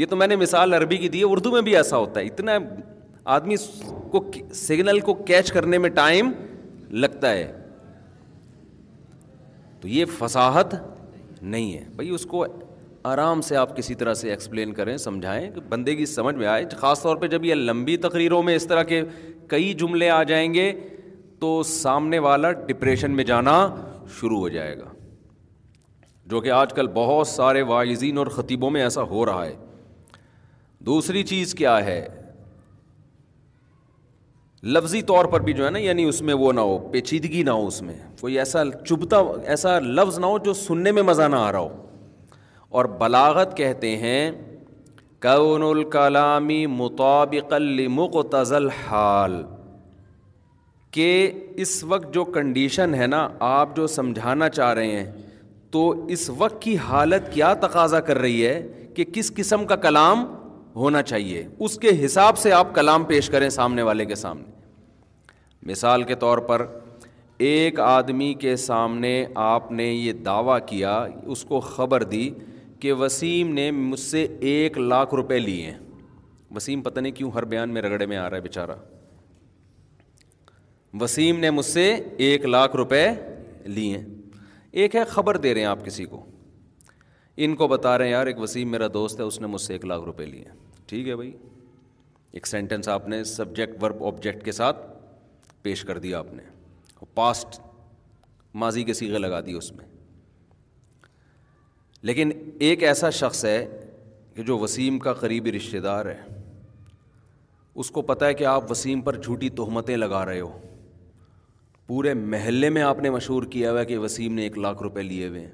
یہ 0.00 0.06
تو 0.06 0.16
میں 0.16 0.26
نے 0.26 0.36
مثال 0.36 0.74
عربی 0.74 0.96
کی 0.96 1.08
دی 1.08 1.18
ہے 1.22 1.28
اردو 1.30 1.50
میں 1.52 1.62
بھی 1.68 1.76
ایسا 1.76 1.96
ہوتا 1.96 2.20
ہے 2.20 2.24
اتنا 2.26 2.58
آدمی 3.36 3.54
کو 4.10 4.22
سگنل 4.54 5.00
کو 5.08 5.14
کیچ 5.30 5.52
کرنے 5.52 5.78
میں 5.78 5.90
ٹائم 5.94 6.30
لگتا 7.04 7.30
ہے 7.32 7.52
تو 9.80 9.88
یہ 9.88 10.04
فصاحت 10.18 10.74
نہیں 11.40 11.72
ہے 11.78 11.84
بھائی 11.96 12.08
اس 12.10 12.24
کو 12.26 12.44
آرام 13.04 13.40
سے 13.40 13.56
آپ 13.56 13.76
کسی 13.76 13.94
طرح 13.94 14.14
سے 14.14 14.30
ایکسپلین 14.30 14.72
کریں 14.74 14.96
سمجھائیں 14.98 15.50
کہ 15.54 15.60
بندے 15.68 15.94
کی 15.96 16.06
سمجھ 16.06 16.34
میں 16.36 16.46
آئے 16.46 16.64
خاص 16.78 17.02
طور 17.02 17.16
پہ 17.16 17.26
جب 17.28 17.44
یہ 17.44 17.54
لمبی 17.54 17.96
تقریروں 17.96 18.42
میں 18.42 18.54
اس 18.56 18.66
طرح 18.66 18.82
کے 18.84 19.02
کئی 19.48 19.72
جملے 19.80 20.08
آ 20.10 20.22
جائیں 20.30 20.52
گے 20.54 20.72
تو 21.40 21.62
سامنے 21.66 22.18
والا 22.18 22.50
ڈپریشن 22.66 23.10
میں 23.16 23.24
جانا 23.24 23.52
شروع 24.20 24.38
ہو 24.38 24.48
جائے 24.48 24.76
گا 24.78 24.84
جو 26.30 26.40
کہ 26.40 26.50
آج 26.52 26.72
کل 26.74 26.86
بہت 26.94 27.26
سارے 27.28 27.62
واعظین 27.72 28.18
اور 28.18 28.26
خطیبوں 28.36 28.70
میں 28.70 28.82
ایسا 28.82 29.02
ہو 29.10 29.24
رہا 29.26 29.44
ہے 29.46 29.54
دوسری 30.86 31.22
چیز 31.30 31.54
کیا 31.54 31.84
ہے 31.84 32.06
لفظی 34.62 35.00
طور 35.08 35.24
پر 35.32 35.40
بھی 35.42 35.52
جو 35.52 35.64
ہے 35.64 35.70
نا 35.70 35.78
یعنی 35.78 36.04
اس 36.04 36.20
میں 36.22 36.34
وہ 36.34 36.52
نہ 36.52 36.60
ہو 36.60 36.78
پیچیدگی 36.92 37.42
نہ 37.42 37.50
ہو 37.50 37.66
اس 37.66 37.80
میں 37.82 37.94
کوئی 38.20 38.38
ایسا 38.38 38.62
چبھتا 38.86 39.22
ایسا 39.54 39.78
لفظ 39.78 40.18
نہ 40.18 40.26
ہو 40.26 40.38
جو 40.44 40.52
سننے 40.66 40.92
میں 40.92 41.02
مزہ 41.02 41.28
نہ 41.30 41.36
آ 41.36 41.50
رہا 41.52 41.58
ہو 41.58 41.86
اور 42.76 42.84
بلاغت 43.00 43.56
کہتے 43.56 43.96
ہیں 43.96 44.30
کون 45.22 45.62
الکلامی 45.68 46.64
مطابق 46.70 47.52
و 47.52 48.26
حال 48.86 49.42
کہ 50.92 51.06
اس 51.64 51.82
وقت 51.88 52.12
جو 52.14 52.24
کنڈیشن 52.34 52.94
ہے 52.94 53.06
نا 53.06 53.26
آپ 53.48 53.74
جو 53.76 53.86
سمجھانا 53.94 54.48
چاہ 54.48 54.72
رہے 54.78 54.90
ہیں 55.00 55.10
تو 55.70 55.90
اس 56.16 56.28
وقت 56.38 56.60
کی 56.62 56.76
حالت 56.88 57.32
کیا 57.32 57.52
تقاضا 57.62 58.00
کر 58.10 58.18
رہی 58.18 58.46
ہے 58.46 58.60
کہ 58.96 59.04
کس 59.14 59.32
قسم 59.36 59.64
کا 59.66 59.76
کلام 59.86 60.24
ہونا 60.76 61.02
چاہیے 61.02 61.46
اس 61.64 61.76
کے 61.78 61.90
حساب 62.04 62.38
سے 62.38 62.52
آپ 62.52 62.74
کلام 62.74 63.04
پیش 63.04 63.28
کریں 63.30 63.48
سامنے 63.58 63.82
والے 63.82 64.04
کے 64.06 64.14
سامنے 64.24 64.56
مثال 65.70 66.02
کے 66.08 66.14
طور 66.24 66.38
پر 66.50 66.66
ایک 67.48 67.80
آدمی 67.80 68.32
کے 68.40 68.54
سامنے 68.60 69.12
آپ 69.46 69.70
نے 69.80 69.86
یہ 69.90 70.12
دعویٰ 70.24 70.58
کیا 70.66 70.98
اس 71.34 71.44
کو 71.48 71.60
خبر 71.74 72.02
دی 72.14 72.30
کہ 72.80 72.92
وسیم 72.92 73.52
نے 73.54 73.70
مجھ 73.70 74.00
سے 74.00 74.26
ایک 74.50 74.78
لاکھ 74.78 75.14
روپے 75.14 75.38
لیے 75.38 75.70
ہیں 75.70 75.78
وسیم 76.56 76.82
پتہ 76.82 77.00
نہیں 77.00 77.12
کیوں 77.12 77.30
ہر 77.34 77.44
بیان 77.54 77.70
میں 77.74 77.82
رگڑے 77.82 78.06
میں 78.06 78.16
آ 78.16 78.28
رہا 78.28 78.36
ہے 78.36 78.42
بیچارہ 78.42 78.76
وسیم 81.00 81.38
نے 81.40 81.50
مجھ 81.50 81.64
سے 81.66 81.92
ایک 82.26 82.44
لاکھ 82.46 82.76
روپے 82.76 83.06
لیے 83.64 83.96
ہیں 83.96 84.06
ایک 84.82 84.96
ہے 84.96 85.04
خبر 85.08 85.36
دے 85.46 85.52
رہے 85.54 85.60
ہیں 85.60 85.68
آپ 85.68 85.84
کسی 85.84 86.04
کو 86.14 86.24
ان 87.44 87.54
کو 87.56 87.68
بتا 87.68 87.96
رہے 87.98 88.04
ہیں 88.04 88.12
یار 88.12 88.26
ایک 88.26 88.38
وسیم 88.40 88.70
میرا 88.70 88.86
دوست 88.94 89.20
ہے 89.20 89.24
اس 89.24 89.40
نے 89.40 89.46
مجھ 89.46 89.60
سے 89.60 89.72
ایک 89.72 89.84
لاکھ 89.84 90.04
روپے 90.04 90.24
لیے 90.26 90.44
ٹھیک 90.86 91.08
ہے 91.08 91.16
بھائی 91.16 91.32
ایک 92.32 92.46
سینٹینس 92.46 92.88
آپ 92.94 93.08
نے 93.08 93.22
سبجیکٹ 93.34 93.82
ورب 93.82 94.02
آبجیکٹ 94.06 94.44
کے 94.44 94.52
ساتھ 94.52 94.86
پیش 95.62 95.84
کر 95.90 95.98
دیا 95.98 96.18
آپ 96.18 96.32
نے 96.34 96.42
پاسٹ 97.14 97.60
ماضی 98.62 98.82
کے 98.84 98.92
سیغے 98.94 99.18
لگا 99.18 99.40
دیے 99.46 99.54
اس 99.54 99.70
میں 99.72 99.87
لیکن 102.06 102.30
ایک 102.64 102.82
ایسا 102.84 103.08
شخص 103.10 103.44
ہے 103.44 103.66
کہ 104.34 104.42
جو 104.50 104.58
وسیم 104.58 104.98
کا 105.04 105.12
قریبی 105.12 105.52
رشتہ 105.52 105.76
دار 105.86 106.06
ہے 106.06 106.16
اس 107.82 107.90
کو 107.90 108.02
پتہ 108.10 108.24
ہے 108.24 108.34
کہ 108.34 108.44
آپ 108.46 108.70
وسیم 108.70 109.00
پر 109.08 109.16
جھوٹی 109.20 109.48
تہمتیں 109.60 109.96
لگا 109.96 110.24
رہے 110.26 110.40
ہو 110.40 110.50
پورے 111.86 112.12
محلے 112.14 112.68
میں 112.70 112.82
آپ 112.82 112.98
نے 113.02 113.10
مشہور 113.10 113.42
کیا 113.52 113.70
ہوا 113.72 113.80
ہے 113.80 113.84
کہ 113.86 113.98
وسیم 113.98 114.32
نے 114.34 114.42
ایک 114.42 114.58
لاکھ 114.58 114.82
روپے 114.82 115.02
لیے 115.02 115.28
ہوئے 115.28 115.40
ہیں 115.40 115.50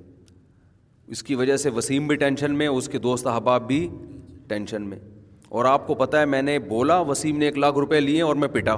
اس 1.14 1.22
کی 1.22 1.34
وجہ 1.34 1.56
سے 1.62 1.70
وسیم 1.76 2.06
بھی 2.08 2.16
ٹینشن 2.16 2.54
میں 2.58 2.66
اس 2.66 2.88
کے 2.88 2.98
دوست 3.06 3.26
احباب 3.26 3.66
بھی 3.66 3.86
ٹینشن 4.48 4.82
میں 4.88 4.98
اور 5.56 5.64
آپ 5.72 5.86
کو 5.86 5.94
پتہ 5.94 6.16
ہے 6.16 6.26
میں 6.26 6.42
نے 6.42 6.58
بولا 6.68 6.98
وسیم 7.10 7.38
نے 7.38 7.44
ایک 7.44 7.58
لاکھ 7.58 7.78
روپے 7.78 8.00
لیے 8.00 8.22
اور 8.22 8.36
میں 8.44 8.48
پٹا 8.52 8.76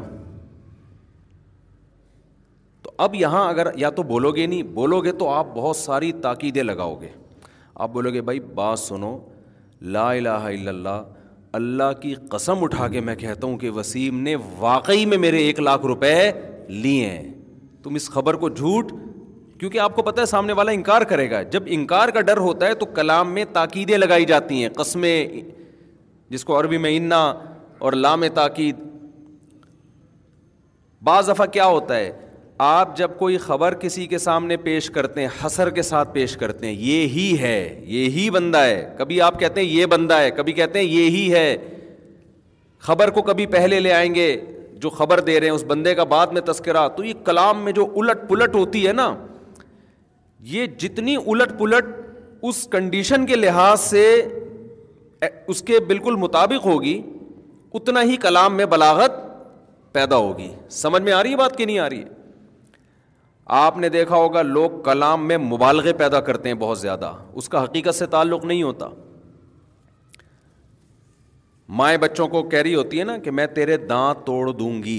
تو 2.82 2.92
اب 3.06 3.14
یہاں 3.14 3.49
اگر 3.49 3.70
یا 3.78 3.90
تو 3.90 4.02
بولو 4.12 4.32
گے 4.35 4.46
نہیں 4.46 4.62
بولو 4.78 5.00
گے 5.04 5.12
تو 5.23 5.28
آپ 5.30 5.54
بہت 5.54 5.76
ساری 5.76 6.12
تاکیدیں 6.23 6.62
لگاؤ 6.62 7.00
گے 7.00 7.08
آپ 7.85 7.90
بولو 7.92 8.11
گے 8.11 8.21
بھائی 8.28 8.38
بات 8.54 8.78
سنو 8.78 9.16
لا 9.95 10.11
الہ 10.11 10.28
الا 10.28 10.71
اللہ 10.71 11.00
اللہ 11.59 11.92
کی 12.02 12.14
قسم 12.30 12.62
اٹھا 12.64 12.87
کے 12.88 13.00
میں 13.09 13.14
کہتا 13.16 13.47
ہوں 13.47 13.56
کہ 13.59 13.71
وسیم 13.78 14.21
نے 14.21 14.35
واقعی 14.59 15.04
میں 15.06 15.18
میرے 15.18 15.38
ایک 15.47 15.61
لاکھ 15.61 15.85
روپے 15.87 16.14
لیے 16.68 17.06
ہیں 17.06 17.33
تم 17.83 17.95
اس 17.95 18.09
خبر 18.11 18.35
کو 18.45 18.49
جھوٹ 18.49 18.92
کیونکہ 19.59 19.78
آپ 19.80 19.95
کو 19.97 20.02
پتہ 20.02 20.21
ہے 20.21 20.26
سامنے 20.26 20.52
والا 20.52 20.73
انکار 20.73 21.02
کرے 21.11 21.30
گا 21.30 21.42
جب 21.52 21.62
انکار 21.76 22.09
کا 22.16 22.21
ڈر 22.30 22.37
ہوتا 22.47 22.66
ہے 22.66 22.75
تو 22.75 22.87
کلام 22.97 23.33
میں 23.35 23.45
تاکیدیں 23.52 23.97
لگائی 23.99 24.25
جاتی 24.33 24.62
ہیں 24.62 24.68
قسمیں 24.78 25.26
جس 26.30 26.45
کو 26.45 26.59
عربی 26.61 26.78
میں 26.87 26.97
انا 26.97 27.23
اور 27.87 27.92
لام 27.92 28.25
تاکید 28.35 28.76
بعض 31.06 31.28
دفعہ 31.28 31.47
کیا 31.52 31.66
ہوتا 31.66 31.97
ہے 31.97 32.11
آپ 32.64 32.96
جب 32.96 33.10
کوئی 33.18 33.36
خبر 33.38 33.75
کسی 33.80 34.06
کے 34.06 34.18
سامنے 34.18 34.56
پیش 34.56 34.88
کرتے 34.90 35.20
ہیں 35.20 35.28
حسر 35.44 35.70
کے 35.70 35.82
ساتھ 35.82 36.12
پیش 36.12 36.36
کرتے 36.36 36.66
ہیں 36.66 36.75
یہ 36.78 37.06
ہی 37.14 37.38
ہے 37.40 37.82
یہ 37.86 38.08
ہی 38.10 38.28
بندہ 38.34 38.58
ہے 38.58 38.86
کبھی 38.98 39.20
آپ 39.22 39.38
کہتے 39.40 39.60
ہیں 39.60 39.68
یہ 39.68 39.86
بندہ 39.94 40.18
ہے 40.20 40.30
کبھی 40.36 40.52
کہتے 40.52 40.78
ہیں 40.78 40.86
یہ 40.86 41.08
ہی 41.16 41.32
ہے 41.32 41.56
خبر 42.86 43.10
کو 43.18 43.22
کبھی 43.22 43.46
پہلے 43.56 43.80
لے 43.80 43.92
آئیں 43.92 44.14
گے 44.14 44.30
جو 44.80 44.90
خبر 44.90 45.20
دے 45.26 45.38
رہے 45.40 45.46
ہیں 45.46 45.54
اس 45.54 45.64
بندے 45.68 45.94
کا 45.94 46.04
بعد 46.14 46.32
میں 46.32 46.40
تذکرہ 46.46 46.86
تو 46.96 47.04
یہ 47.04 47.12
کلام 47.25 47.60
میں 47.64 47.72
جو 47.80 47.84
الٹ 48.02 48.28
پلٹ 48.28 48.54
ہوتی 48.54 48.86
ہے 48.86 48.92
نا 48.92 49.14
یہ 50.54 50.66
جتنی 50.78 51.16
الٹ 51.26 51.58
پلٹ 51.58 51.94
اس 52.50 52.66
کنڈیشن 52.72 53.25
کے 53.26 53.36
لحاظ 53.36 53.80
سے 53.80 54.06
اس 55.46 55.62
کے 55.66 55.80
بالکل 55.86 56.16
مطابق 56.25 56.66
ہوگی 56.66 57.00
اتنا 57.75 58.02
ہی 58.02 58.16
کلام 58.26 58.56
میں 58.56 58.66
بلاغت 58.76 59.25
پیدا 59.92 60.16
ہوگی 60.16 60.52
سمجھ 60.82 61.02
میں 61.02 61.12
آ 61.12 61.22
رہی 61.22 61.30
ہے 61.30 61.36
بات 61.36 61.56
کہ 61.58 61.64
نہیں 61.66 61.78
آ 61.78 61.88
رہی 61.90 62.00
ہے 62.02 62.14
آپ 63.54 63.76
نے 63.78 63.88
دیکھا 63.88 64.16
ہوگا 64.16 64.40
لوگ 64.42 64.70
کلام 64.84 65.26
میں 65.28 65.36
مبالغے 65.38 65.92
پیدا 65.98 66.20
کرتے 66.28 66.48
ہیں 66.48 66.56
بہت 66.58 66.78
زیادہ 66.78 67.12
اس 67.34 67.48
کا 67.48 67.62
حقیقت 67.64 67.94
سے 67.94 68.06
تعلق 68.14 68.44
نہیں 68.44 68.62
ہوتا 68.62 68.86
مائیں 71.80 71.96
بچوں 71.98 72.26
کو 72.28 72.42
کہہ 72.48 72.58
رہی 72.58 72.74
ہوتی 72.74 72.98
ہے 73.00 73.04
نا 73.04 73.16
کہ 73.18 73.30
میں 73.30 73.46
تیرے 73.54 73.76
دانت 73.76 74.26
توڑ 74.26 74.50
دوں 74.50 74.72
گی 74.82 74.98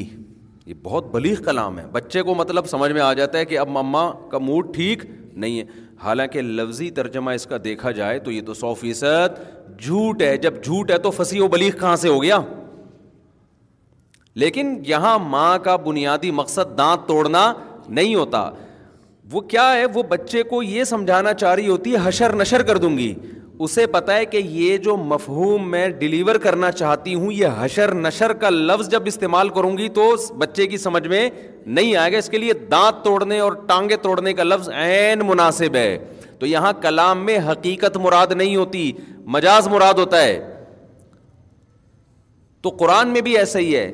یہ 0.66 0.74
بہت 0.84 1.06
بلیغ 1.12 1.42
کلام 1.44 1.78
ہے 1.80 1.86
بچے 1.92 2.22
کو 2.30 2.36
مطلب 2.36 2.66
سمجھ 2.68 2.92
میں 2.92 3.02
آ 3.02 3.12
جاتا 3.20 3.38
ہے 3.38 3.46
کہ 3.46 3.60
اب 3.60 3.70
مما 3.78 4.10
کا 4.32 4.38
موڈ 4.38 4.74
ٹھیک 4.76 5.04
نہیں 5.34 5.60
ہے 5.60 5.66
حالانکہ 6.04 6.42
لفظی 6.42 6.90
ترجمہ 7.02 7.32
اس 7.40 7.46
کا 7.48 7.58
دیکھا 7.64 7.92
جائے 8.00 8.18
تو 8.28 8.32
یہ 8.32 8.42
تو 8.46 8.54
سو 8.54 8.74
فیصد 8.80 9.40
جھوٹ 9.82 10.22
ہے 10.22 10.36
جب 10.38 10.62
جھوٹ 10.64 10.92
ہے 10.92 10.98
تو 11.08 11.12
پھنسی 11.12 11.40
و 11.40 11.48
بلیغ 11.48 11.78
کہاں 11.80 11.96
سے 12.06 12.10
ہو 12.10 12.22
گیا 12.24 12.40
لیکن 14.42 14.76
یہاں 14.88 15.18
ماں 15.30 15.58
کا 15.64 15.76
بنیادی 15.86 16.32
مقصد 16.42 16.78
دانت 16.78 17.08
توڑنا 17.08 17.52
نہیں 17.96 18.16
ہوتا 18.16 18.50
وہ 19.32 19.42
کیا 19.42 19.72
ہے 19.74 19.86
وہ 19.94 20.04
بچے 20.10 20.44
کو 20.50 20.62
یہ 20.64 20.84
سمجھانا 20.84 21.34
چاہ 21.34 21.56
رہی 21.56 21.68
ہوتی 21.68 21.94
ہے 21.94 21.98
حشر 22.04 22.36
نشر 22.36 22.62
کر 22.68 22.78
دوں 22.84 22.98
گی 22.98 23.14
اسے 23.66 23.86
پتا 23.92 24.16
ہے 24.16 24.26
کہ 24.26 24.38
یہ 24.38 24.78
جو 24.78 24.96
مفہوم 24.98 25.70
میں 25.72 25.88
ڈلیور 26.00 26.36
کرنا 26.42 26.72
چاہتی 26.72 27.14
ہوں 27.16 27.32
یہ 27.34 27.56
حشر 27.60 27.94
نشر 27.96 28.34
کا 28.42 28.50
لفظ 28.50 28.90
جب 28.90 29.04
استعمال 29.08 29.50
کروں 29.56 29.78
گی 29.78 29.88
تو 29.94 30.14
بچے 30.38 30.68
کی 30.68 30.78
سمجھ 30.78 31.08
میں 31.08 31.30
نہیں 31.66 31.96
آئے 31.96 32.12
گا 32.14 32.18
اس 32.18 32.30
کے 32.30 32.38
لیے 32.38 32.54
دانت 32.72 33.04
توڑنے 33.06 33.40
اور 33.40 33.52
ٹانگے 33.68 33.98
توڑنے 34.02 34.34
کا 34.34 34.44
لفظ 34.44 34.70
عین 34.84 35.22
مناسب 35.28 35.76
ہے 35.76 35.98
تو 36.40 36.46
یہاں 36.46 36.74
کلام 36.82 37.26
میں 37.26 37.38
حقیقت 37.50 37.98
مراد 38.02 38.32
نہیں 38.36 38.56
ہوتی 38.56 38.92
مجاز 39.36 39.68
مراد 39.68 39.94
ہوتا 40.00 40.22
ہے 40.24 40.40
تو 42.64 42.70
قرآن 42.80 43.08
میں 43.14 43.22
بھی 43.22 43.38
ایسا 43.38 43.60
ہی 43.60 43.76
ہے 43.76 43.92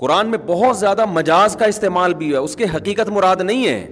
قرآن 0.00 0.28
میں 0.30 0.38
بہت 0.46 0.76
زیادہ 0.78 1.04
مجاز 1.12 1.56
کا 1.60 1.64
استعمال 1.74 2.14
بھی 2.14 2.34
اس 2.36 2.54
کے 2.56 2.64
حقیقت 2.74 3.08
مراد 3.12 3.40
نہیں 3.42 3.66
ہے 3.66 3.86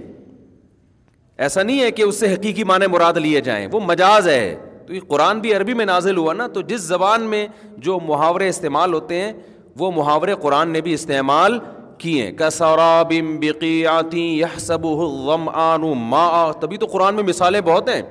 ایسا 1.45 1.63
نہیں 1.63 1.81
ہے 1.81 1.89
کہ 1.91 2.01
اس 2.01 2.19
سے 2.19 2.33
حقیقی 2.33 2.63
معنی 2.69 2.87
مراد 2.91 3.17
لیے 3.25 3.41
جائیں 3.47 3.67
وہ 3.71 3.79
مجاز 3.87 4.27
ہے 4.27 4.45
تو 4.85 4.93
یہ 4.93 4.99
قرآن 5.07 5.39
بھی 5.39 5.53
عربی 5.53 5.73
میں 5.79 5.85
نازل 5.85 6.17
ہوا 6.17 6.33
نا 6.33 6.47
تو 6.53 6.61
جس 6.69 6.81
زبان 6.81 7.23
میں 7.29 7.45
جو 7.87 7.99
محاورے 8.07 8.47
استعمال 8.49 8.93
ہوتے 8.93 9.19
ہیں 9.21 9.33
وہ 9.79 9.91
محاورے 9.95 10.35
قرآن 10.41 10.69
نے 10.73 10.81
بھی 10.81 10.93
استعمال 10.93 11.57
کیے 11.97 12.23
ہیں 12.25 12.31
کسورا 12.37 12.91
بم 13.09 13.39
یہ 13.43 14.43
سب 14.59 14.85
غم 15.25 15.47
آنو 15.53 15.93
ما 16.15 16.25
تبھی 16.61 16.77
تو 16.77 16.85
قرآن 16.91 17.15
میں 17.15 17.23
مثالیں 17.23 17.61
بہت 17.65 17.89
ہیں 17.89 18.01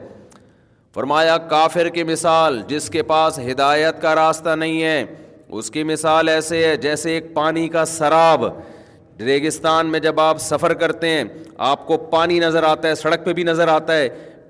فرمایا 0.94 1.36
کافر 1.52 1.88
کی 1.96 2.02
مثال 2.10 2.60
جس 2.68 2.88
کے 2.90 3.02
پاس 3.12 3.38
ہدایت 3.50 4.00
کا 4.02 4.14
راستہ 4.14 4.54
نہیں 4.58 4.82
ہے 4.82 5.04
اس 5.58 5.70
کی 5.70 5.82
مثال 5.84 6.28
ایسے 6.28 6.64
ہے 6.66 6.76
جیسے 6.76 7.10
ایک 7.14 7.32
پانی 7.34 7.66
کا 7.68 7.84
سراب 7.86 8.44
ریگستان 9.24 9.86
میں 9.90 10.00
جب 10.00 10.20
آپ 10.20 10.38
سفر 10.42 10.74
کرتے 10.80 11.08
ہیں 11.10 11.22
آپ 11.72 11.86
کو 11.86 11.96
پانی 12.10 12.38
نظر 12.38 12.62
آتا 12.68 12.88
ہے 12.88 12.94
سڑک 12.94 13.24
پہ 13.24 13.32
بھی 13.32 13.42
نظر 13.44 13.68
آتا 13.68 13.96
ہے 13.98 14.08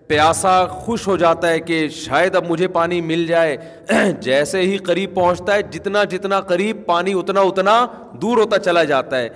پیاسا 0.09 0.50
خوش 0.71 1.07
ہو 1.09 1.17
جاتا 1.17 1.49
ہے 1.50 1.61
کہ 1.61 1.87
شاید 1.95 2.35
اب 2.37 2.49
مجھے 2.50 2.69
پانی 2.79 3.00
مل 3.00 3.26
جائے 3.26 3.57
جیسے 4.23 4.61
ہی 4.61 4.76
قریب 4.87 5.15
پہنچتا 5.15 5.55
ہے 5.55 5.62
جتنا 5.73 6.05
جتنا 6.11 6.41
قریب 6.50 6.85
پانی 6.87 7.12
اتنا 7.19 7.41
اتنا 7.50 7.85
دور 8.23 8.38
ہوتا 8.38 8.59
چلا 8.59 8.85
جاتا 8.93 9.19
ہے 9.19 9.29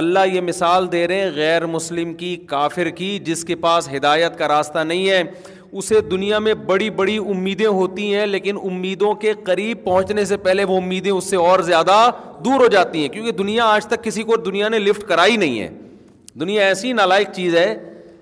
اللہ 0.00 0.26
یہ 0.32 0.40
مثال 0.40 0.90
دے 0.92 1.06
رہے 1.08 1.20
ہیں 1.22 1.30
غیر 1.34 1.66
مسلم 1.66 2.12
کی 2.14 2.34
کافر 2.48 2.88
کی 2.96 3.18
جس 3.24 3.44
کے 3.44 3.54
پاس 3.60 3.88
ہدایت 3.96 4.36
کا 4.38 4.48
راستہ 4.48 4.78
نہیں 4.86 5.08
ہے 5.10 5.22
اسے 5.76 6.00
دنیا 6.10 6.38
میں 6.38 6.52
بڑی 6.66 6.88
بڑی 6.90 7.16
امیدیں 7.30 7.66
ہوتی 7.66 8.12
ہیں 8.14 8.26
لیکن 8.26 8.56
امیدوں 8.64 9.12
کے 9.24 9.32
قریب 9.44 9.82
پہنچنے 9.84 10.24
سے 10.24 10.36
پہلے 10.44 10.64
وہ 10.68 10.76
امیدیں 10.80 11.10
اس 11.10 11.28
سے 11.30 11.36
اور 11.36 11.60
زیادہ 11.62 11.96
دور 12.44 12.60
ہو 12.60 12.66
جاتی 12.72 13.00
ہیں 13.02 13.08
کیونکہ 13.12 13.32
دنیا 13.42 13.64
آج 13.72 13.86
تک 13.86 14.02
کسی 14.04 14.22
کو 14.30 14.36
دنیا 14.44 14.68
نے 14.68 14.78
لفٹ 14.78 15.02
کرائی 15.08 15.36
نہیں 15.36 15.60
ہے 15.60 15.68
دنیا 16.40 16.66
ایسی 16.66 16.92
نالائق 16.92 17.30
چیز 17.34 17.56
ہے 17.56 17.74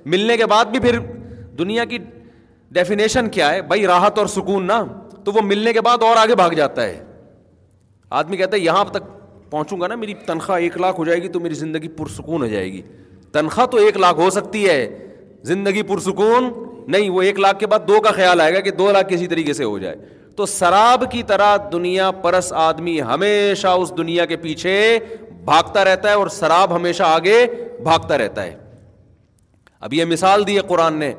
ملنے 0.05 0.37
کے 0.37 0.47
بعد 0.47 0.65
بھی 0.73 0.79
پھر 0.81 0.99
دنیا 1.59 1.85
کی 1.85 1.99
ڈیفینیشن 2.73 3.29
کیا 3.31 3.53
ہے 3.53 3.63
بھائی 3.63 3.87
راحت 3.87 4.19
اور 4.19 4.27
سکون 4.35 4.67
نا 4.67 4.85
تو 5.25 5.33
وہ 5.33 5.41
ملنے 5.43 5.73
کے 5.73 5.81
بعد 5.81 6.03
اور 6.07 6.17
آگے 6.17 6.35
بھاگ 6.37 6.51
جاتا 6.57 6.85
ہے 6.87 7.05
آدمی 8.19 8.37
کہتا 8.37 8.57
ہے 8.57 8.63
یہاں 8.63 8.85
تک 8.93 9.03
پہنچوں 9.51 9.81
گا 9.81 9.87
نا 9.87 9.95
میری 9.95 10.15
تنخواہ 10.27 10.59
ایک 10.61 10.77
لاکھ 10.81 10.99
ہو 10.99 11.05
جائے 11.05 11.23
گی 11.23 11.29
تو 11.29 11.41
میری 11.41 11.55
زندگی 11.55 11.89
پرسکون 11.97 12.43
ہو 12.43 12.47
جائے 12.47 12.73
گی 12.73 12.83
تنخواہ 13.33 13.67
تو 13.71 13.77
ایک 13.85 13.97
لاکھ 13.99 14.19
ہو 14.21 14.29
سکتی 14.31 14.69
ہے 14.69 14.87
زندگی 15.45 15.83
پرسکون 15.89 16.51
نہیں 16.95 17.11
وہ 17.11 17.23
ایک 17.23 17.39
لاکھ 17.41 17.59
کے 17.59 17.67
بعد 17.67 17.87
دو 17.89 18.01
کا 18.01 18.11
خیال 18.17 18.41
آئے 18.41 18.55
گا 18.55 18.61
کہ 18.67 18.71
دو 18.81 18.91
لاکھ 18.93 19.09
کسی 19.13 19.27
طریقے 19.27 19.53
سے 19.53 19.65
ہو 19.65 19.79
جائے 19.79 19.97
تو 20.37 20.47
سراب 20.47 21.05
کی 21.13 21.23
طرح 21.27 21.57
دنیا 21.73 22.11
پرس 22.23 22.53
آدمی 22.67 23.01
ہمیشہ 23.03 23.69
اس 23.85 23.93
دنیا 23.99 24.25
کے 24.33 24.37
پیچھے 24.43 24.75
بھاگتا 25.45 25.85
رہتا 25.85 26.09
ہے 26.09 26.15
اور 26.15 26.27
سراب 26.35 26.75
ہمیشہ 26.77 27.03
آگے 27.07 27.39
بھاگتا 27.85 28.19
رہتا 28.19 28.43
ہے 28.45 28.55
اب 29.89 29.95
یہ 29.95 30.05
مثال 30.13 30.47
دی 30.47 30.57
ہے 30.57 30.63
قرآن 30.69 30.99
نے 30.99 31.13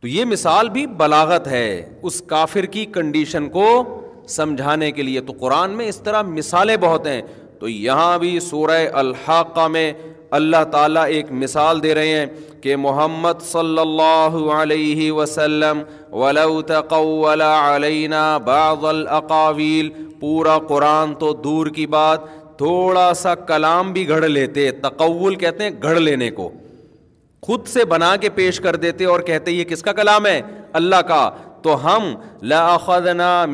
تو 0.00 0.08
یہ 0.08 0.24
مثال 0.24 0.68
بھی 0.76 0.86
بلاغت 1.00 1.46
ہے 1.48 1.66
اس 2.10 2.20
کافر 2.28 2.64
کی 2.76 2.84
کنڈیشن 2.94 3.48
کو 3.48 3.66
سمجھانے 4.28 4.90
کے 4.92 5.02
لیے 5.02 5.20
تو 5.28 5.32
قرآن 5.40 5.70
میں 5.76 5.88
اس 5.88 6.00
طرح 6.04 6.22
مثالیں 6.22 6.76
بہت 6.80 7.06
ہیں 7.06 7.20
تو 7.60 7.68
یہاں 7.68 8.16
بھی 8.18 8.38
سورہ 8.40 8.78
الحاقہ 9.02 9.66
میں 9.76 9.92
اللہ 10.36 10.62
تعالیٰ 10.72 11.04
ایک 11.14 11.30
مثال 11.40 11.82
دے 11.82 11.94
رہے 11.94 12.12
ہیں 12.18 12.26
کہ 12.62 12.76
محمد 12.84 13.40
صلی 13.48 13.78
اللہ 13.80 14.36
علیہ 14.52 15.10
وسلم 15.12 15.82
الاقاویل 18.88 19.88
پورا 20.20 20.58
قرآن 20.68 21.14
تو 21.20 21.32
دور 21.44 21.66
کی 21.78 21.86
بات 21.96 22.24
تھوڑا 22.58 23.12
سا 23.22 23.34
کلام 23.50 23.92
بھی 23.92 24.08
گھڑ 24.08 24.24
لیتے 24.28 24.70
تقول 24.82 25.34
کہتے 25.44 25.64
ہیں 25.64 25.70
گھڑ 25.82 25.94
لینے 25.98 26.30
کو 26.40 26.50
خود 27.46 27.66
سے 27.68 27.84
بنا 27.94 28.14
کے 28.20 28.28
پیش 28.34 28.60
کر 28.66 28.76
دیتے 28.86 29.04
اور 29.12 29.20
کہتے 29.28 29.50
یہ 29.52 29.64
کس 29.74 29.82
کا 29.82 29.92
کلام 30.02 30.26
ہے 30.26 30.40
اللہ 30.80 31.00
کا 31.08 31.28
تو 31.62 31.74
ہم 31.84 32.12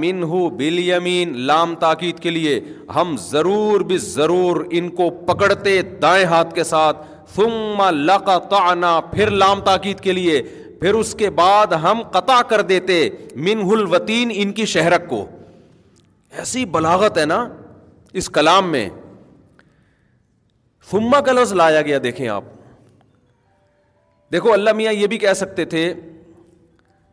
منہ 0.01 0.33
بالیمین 0.57 1.35
لام 1.47 1.75
تاکید 1.85 2.19
کے 2.21 2.31
لیے 2.31 2.61
ہم 2.95 3.15
ضرور 3.29 3.81
بھی 3.91 3.97
ضرور 4.07 4.65
ان 4.79 4.89
کو 5.01 5.09
پکڑتے 5.27 5.81
دائیں 6.03 6.25
ہاتھ 6.35 6.55
کے 6.55 6.65
ساتھ 6.65 7.07
ثم 7.35 7.83
لقطعنا 7.95 8.99
پھر 9.13 9.31
لام 9.43 9.61
تاکید 9.65 10.01
کے 10.01 10.13
لیے 10.13 10.43
پھر 10.81 10.95
اس 10.95 11.15
کے 11.19 11.31
بعد 11.41 11.73
ہم 11.83 12.03
قطع 12.13 12.41
کر 12.49 12.61
دیتے 12.73 12.97
منہ 13.47 13.73
الوطین 13.73 14.31
ان 14.35 14.53
کی 14.59 14.65
شہرک 14.75 15.09
کو 15.09 15.25
ایسی 16.43 16.65
بلاغت 16.77 17.19
ہے 17.19 17.25
نا 17.33 17.47
اس 18.21 18.29
کلام 18.37 18.71
میں 18.73 18.89
فما 20.91 21.21
کا 21.29 21.33
لفظ 21.33 21.53
لایا 21.61 21.81
گیا 21.89 21.99
دیکھیں 22.03 22.29
آپ 22.35 22.45
دیکھو 24.33 24.53
اللہ 24.53 24.73
میاں 24.79 24.93
یہ 24.93 25.07
بھی 25.15 25.19
کہہ 25.19 25.33
سکتے 25.37 25.65
تھے 25.75 25.93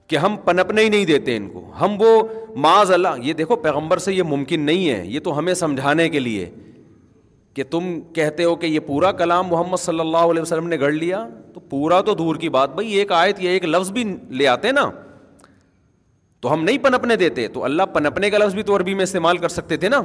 کہ 0.08 0.16
ہم 0.24 0.36
پنپنے 0.46 0.84
ہی 0.84 0.90
نہیں 0.90 1.06
دیتے 1.06 1.36
ان 1.38 1.48
کو 1.50 1.66
ہم 1.80 1.96
وہ 2.00 2.10
معاذ 2.66 2.92
اللہ 2.94 3.22
یہ 3.24 3.34
دیکھو 3.34 3.56
پیغمبر 3.62 3.98
سے 4.08 4.14
یہ 4.14 4.24
ممکن 4.32 4.62
نہیں 4.66 4.90
ہے 4.90 5.02
یہ 5.14 5.20
تو 5.28 5.38
ہمیں 5.38 5.54
سمجھانے 5.62 6.08
کے 6.10 6.20
لیے 6.20 6.50
کہ 7.54 7.64
تم 7.72 7.84
کہتے 8.14 8.44
ہو 8.44 8.56
کہ 8.62 8.66
یہ 8.68 8.80
پورا 8.88 9.12
کلام 9.22 9.48
محمد 9.48 9.78
صلی 9.80 10.00
اللہ 10.00 10.32
علیہ 10.32 10.42
وسلم 10.42 10.68
نے 10.68 10.80
گڑھ 10.80 10.94
لیا 10.94 11.26
تو 11.54 11.60
پورا 11.70 12.00
تو 12.10 12.14
دور 12.22 12.36
کی 12.44 12.50
بات 12.56 12.74
بھائی 12.76 12.94
ایک 12.98 13.12
آیت 13.20 13.40
یا 13.44 13.52
ایک 13.52 13.66
لفظ 13.66 13.92
بھی 13.92 14.04
لے 14.42 14.48
آتے 14.48 14.72
نا 14.72 14.90
تو 16.42 16.54
ہم 16.54 16.64
نہیں 16.64 16.78
پنپنے 16.84 17.16
دیتے 17.22 17.48
تو 17.54 17.64
اللہ 17.64 17.84
پنپنے 17.94 18.30
کا 18.30 18.38
لفظ 18.38 18.54
بھی 18.56 18.64
تو 18.64 18.76
عربی 18.76 18.94
میں 18.94 19.04
استعمال 19.04 19.38
کر 19.46 19.50
سکتے 19.50 19.78
تھے 19.84 19.90
نا 19.90 20.02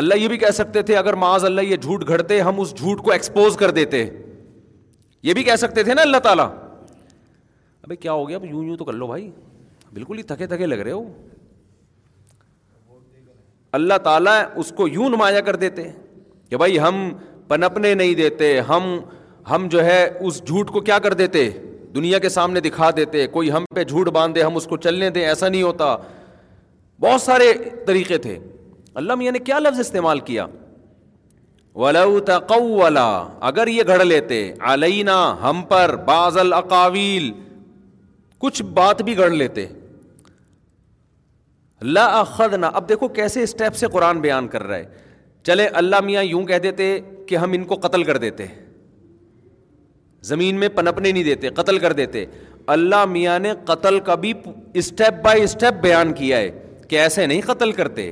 اللہ 0.00 0.14
یہ 0.18 0.28
بھی 0.28 0.36
کہہ 0.38 0.50
سکتے 0.54 0.82
تھے 0.88 0.96
اگر 0.96 1.14
معاذ 1.22 1.44
اللہ 1.44 1.60
یہ 1.60 1.76
جھوٹ 1.76 2.06
گھڑتے 2.08 2.40
ہم 2.40 2.60
اس 2.60 2.74
جھوٹ 2.76 3.00
کو 3.04 3.10
ایکسپوز 3.12 3.56
کر 3.62 3.70
دیتے 3.78 4.04
یہ 5.28 5.34
بھی 5.34 5.42
کہہ 5.44 5.56
سکتے 5.66 5.82
تھے 5.84 5.94
نا 5.94 6.02
اللہ 6.02 6.16
تعالیٰ 6.26 6.48
ابھی 7.84 7.96
کیا 7.96 8.12
ہو 8.12 8.28
گیا 8.28 8.36
اب 8.36 8.44
یوں 8.44 8.64
یوں 8.64 8.76
تو 8.76 8.84
کر 8.84 8.92
لو 8.92 9.06
بھائی 9.06 9.30
بالکل 9.92 10.18
ہی 10.18 10.22
تھکے 10.22 10.46
تھکے 10.46 10.66
لگ 10.66 10.78
رہے 10.84 10.92
ہو 10.92 11.04
اللہ 13.78 13.98
تعالیٰ 14.04 14.40
اس 14.60 14.72
کو 14.76 14.88
یوں 14.88 15.08
نمایاں 15.10 15.40
کر 15.46 15.56
دیتے 15.56 15.82
کہ 16.50 16.56
بھائی 16.62 16.78
ہم 16.80 17.08
پنپنے 17.48 17.92
نہیں 17.94 18.14
دیتے 18.14 18.58
ہم 18.68 18.96
ہم 19.50 19.66
جو 19.70 19.84
ہے 19.84 20.02
اس 20.26 20.42
جھوٹ 20.46 20.70
کو 20.70 20.80
کیا 20.88 20.98
کر 21.04 21.12
دیتے 21.22 21.48
دنیا 21.94 22.18
کے 22.24 22.28
سامنے 22.28 22.60
دکھا 22.60 22.90
دیتے 22.96 23.26
کوئی 23.26 23.50
ہم 23.52 23.64
پہ 23.74 23.84
جھوٹ 23.84 24.08
باندھ 24.16 24.34
دے 24.34 24.42
ہم 24.42 24.56
اس 24.56 24.66
کو 24.70 24.76
چلنے 24.86 25.10
دیں 25.10 25.24
ایسا 25.26 25.48
نہیں 25.48 25.62
ہوتا 25.62 25.96
بہت 27.00 27.20
سارے 27.22 27.52
طریقے 27.86 28.18
تھے 28.26 28.38
اللہ 29.00 29.14
میاں 29.18 29.32
نے 29.32 29.38
کیا 29.38 29.58
لفظ 29.58 29.78
استعمال 29.80 30.20
کیا 30.30 30.46
ولاقلا 31.82 33.06
اگر 33.48 33.66
یہ 33.70 33.82
گھڑ 33.86 34.04
لیتے 34.04 34.38
علینا 34.72 35.18
ہم 35.48 35.62
پر 35.68 35.96
بازل 36.06 36.40
الاقاویل 36.52 37.30
کچھ 38.40 38.62
بات 38.74 39.00
بھی 39.06 39.16
گڑھ 39.16 39.32
لیتے 39.32 39.66
لا 41.96 42.22
خدنا 42.36 42.66
اب 42.74 42.88
دیکھو 42.88 43.08
کیسے 43.18 43.42
اسٹیپ 43.42 43.74
سے 43.76 43.86
قرآن 43.92 44.20
بیان 44.20 44.48
کر 44.48 44.62
رہا 44.66 44.76
ہے 44.76 45.08
چلے 45.46 45.66
اللہ 45.80 46.00
میاں 46.04 46.22
یوں 46.24 46.42
کہہ 46.46 46.58
دیتے 46.62 46.86
کہ 47.28 47.36
ہم 47.42 47.52
ان 47.56 47.64
کو 47.64 47.74
قتل 47.82 48.02
کر 48.04 48.16
دیتے 48.24 48.46
زمین 50.30 50.56
میں 50.60 50.68
پنپنے 50.74 51.12
نہیں 51.12 51.24
دیتے 51.24 51.48
قتل 51.60 51.78
کر 51.84 51.92
دیتے 52.00 52.24
اللہ 52.76 53.04
میاں 53.12 53.38
نے 53.44 53.52
قتل 53.66 53.98
کا 54.08 54.14
بھی 54.24 54.32
اسٹیپ 54.82 55.22
بائی 55.24 55.42
اسٹیپ 55.42 55.80
بیان 55.82 56.12
کیا 56.20 56.36
ہے 56.38 56.50
کہ 56.88 56.98
ایسے 57.00 57.26
نہیں 57.26 57.40
قتل 57.46 57.72
کرتے 57.82 58.10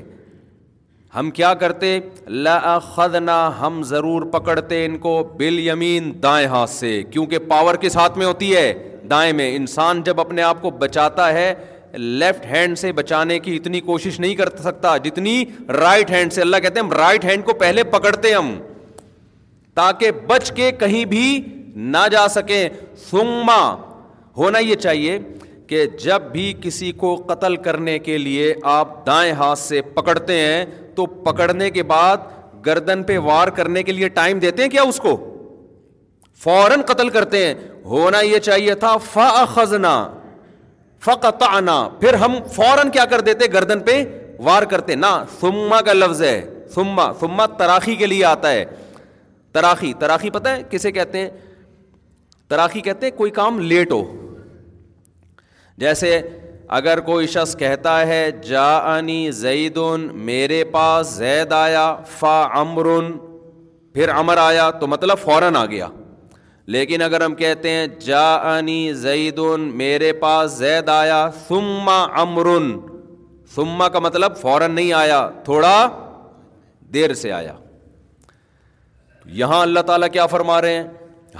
ہم 1.14 1.30
کیا 1.36 1.52
کرتے 1.60 1.98
لدنا 2.44 3.36
ہم 3.60 3.82
ضرور 3.86 4.22
پکڑتے 4.32 4.84
ان 4.86 4.96
کو 5.04 5.12
بال 5.38 5.58
یمین 5.66 6.12
دائیں 6.22 6.46
ہاتھ 6.48 6.70
سے 6.70 7.02
کیونکہ 7.10 7.38
پاور 7.48 7.74
کس 7.80 7.96
ہاتھ 7.96 8.18
میں 8.18 8.26
ہوتی 8.26 8.54
ہے 8.56 8.72
دائیں 9.10 9.32
میں 9.36 9.54
انسان 9.56 10.02
جب 10.04 10.20
اپنے 10.20 10.42
آپ 10.42 10.60
کو 10.62 10.70
بچاتا 10.80 11.32
ہے 11.32 11.52
لیفٹ 11.96 12.44
ہینڈ 12.46 12.78
سے 12.78 12.90
بچانے 12.92 13.38
کی 13.40 13.54
اتنی 13.56 13.80
کوشش 13.80 14.18
نہیں 14.20 14.34
کر 14.36 14.48
سکتا 14.62 14.96
جتنی 15.04 15.42
رائٹ 15.80 16.10
ہینڈ 16.10 16.32
سے 16.32 16.40
اللہ 16.42 16.56
کہتے 16.62 16.80
ہیں 16.80 16.86
ہم 16.86 16.92
رائٹ 16.92 17.24
ہینڈ 17.24 17.44
کو 17.44 17.52
پہلے 17.60 17.84
پکڑتے 17.96 18.32
ہم 18.34 18.54
تاکہ 19.74 20.10
بچ 20.26 20.50
کے 20.56 20.70
کہیں 20.80 21.04
بھی 21.14 21.26
نہ 21.96 22.06
جا 22.12 22.26
سکیں 22.34 22.68
سنگما 23.10 23.58
ہونا 24.36 24.58
یہ 24.58 24.74
چاہیے 24.82 25.18
کہ 25.66 25.86
جب 26.04 26.22
بھی 26.32 26.52
کسی 26.62 26.90
کو 27.00 27.14
قتل 27.28 27.56
کرنے 27.64 27.98
کے 27.98 28.18
لیے 28.18 28.52
آپ 28.74 29.04
دائیں 29.06 29.32
ہاتھ 29.38 29.58
سے 29.58 29.80
پکڑتے 29.96 30.38
ہیں 30.40 30.64
تو 30.98 31.06
پکڑنے 31.24 31.68
کے 31.70 31.82
بعد 31.94 32.22
گردن 32.66 33.02
پہ 33.08 33.16
وار 33.26 33.48
کرنے 33.56 33.82
کے 33.88 33.92
لیے 33.92 34.08
ٹائم 34.18 34.38
دیتے 34.44 34.62
ہیں 34.62 34.70
کیا 34.70 34.82
اس 34.92 34.96
کو 35.00 35.12
فوراً 36.44 36.80
قتل 36.86 37.08
کرتے 37.16 37.44
ہیں 37.44 37.54
ہونا 37.92 38.20
یہ 38.30 38.38
چاہیے 38.46 38.74
تھا 38.84 38.96
فقت 41.06 41.42
آنا 41.50 41.76
پھر 42.00 42.14
ہم 42.22 42.32
فوراً 42.54 42.90
کیا 42.96 43.04
کر 43.12 43.20
دیتے 43.28 43.46
گردن 43.52 43.80
پہ 43.90 43.94
وار 44.48 44.62
کرتے 44.72 44.94
نہ 45.04 45.10
سما 45.40 45.80
کا 45.88 45.92
لفظ 45.92 46.22
ہے 46.22 46.34
سما 46.74 47.06
سما 47.20 47.46
تراخی 47.62 47.94
کے 48.02 48.06
لیے 48.14 48.24
آتا 48.32 48.50
ہے 48.52 48.64
تراخی 49.58 49.92
تراخی 50.00 50.30
پتہ 50.38 50.48
ہے 50.56 50.62
کسے 50.70 50.92
کہتے 50.98 51.18
ہیں 51.20 51.30
تراخی 52.50 52.80
کہتے 52.88 53.06
ہیں 53.06 53.16
کوئی 53.18 53.30
کام 53.38 53.58
لیٹ 53.74 53.92
ہو 53.92 54.02
جیسے 55.84 56.18
اگر 56.76 57.00
کوئی 57.00 57.26
شخص 57.32 57.56
کہتا 57.58 58.06
ہے 58.06 58.24
جا 58.46 58.76
انی 58.94 59.30
زید 59.34 59.76
میرے 60.24 60.62
پاس 60.72 61.12
زید 61.16 61.52
آیا 61.56 61.84
فا 62.18 62.40
امر 62.60 62.86
پھر 63.94 64.08
امر 64.14 64.36
آیا 64.40 64.70
تو 64.80 64.86
مطلب 64.86 65.18
فوراً 65.18 65.56
آ 65.56 65.64
گیا 65.66 65.88
لیکن 66.74 67.02
اگر 67.02 67.24
ہم 67.24 67.34
کہتے 67.34 67.70
ہیں 67.74 67.86
جا 68.06 68.34
انی 68.56 68.92
زید 68.94 69.38
میرے 69.82 70.12
پاس 70.24 70.50
زید 70.58 70.88
آیا 70.92 71.26
سما 71.46 72.02
امر 72.22 72.46
سما 73.54 73.88
کا 73.88 73.98
مطلب 74.08 74.36
فوراً 74.40 74.74
نہیں 74.74 74.92
آیا 74.92 75.28
تھوڑا 75.44 75.74
دیر 76.94 77.14
سے 77.22 77.32
آیا 77.32 77.52
یہاں 79.40 79.60
اللہ 79.62 79.80
تعالیٰ 79.86 80.08
کیا 80.12 80.26
فرما 80.26 80.60
رہے 80.62 80.74
ہیں 80.76 80.86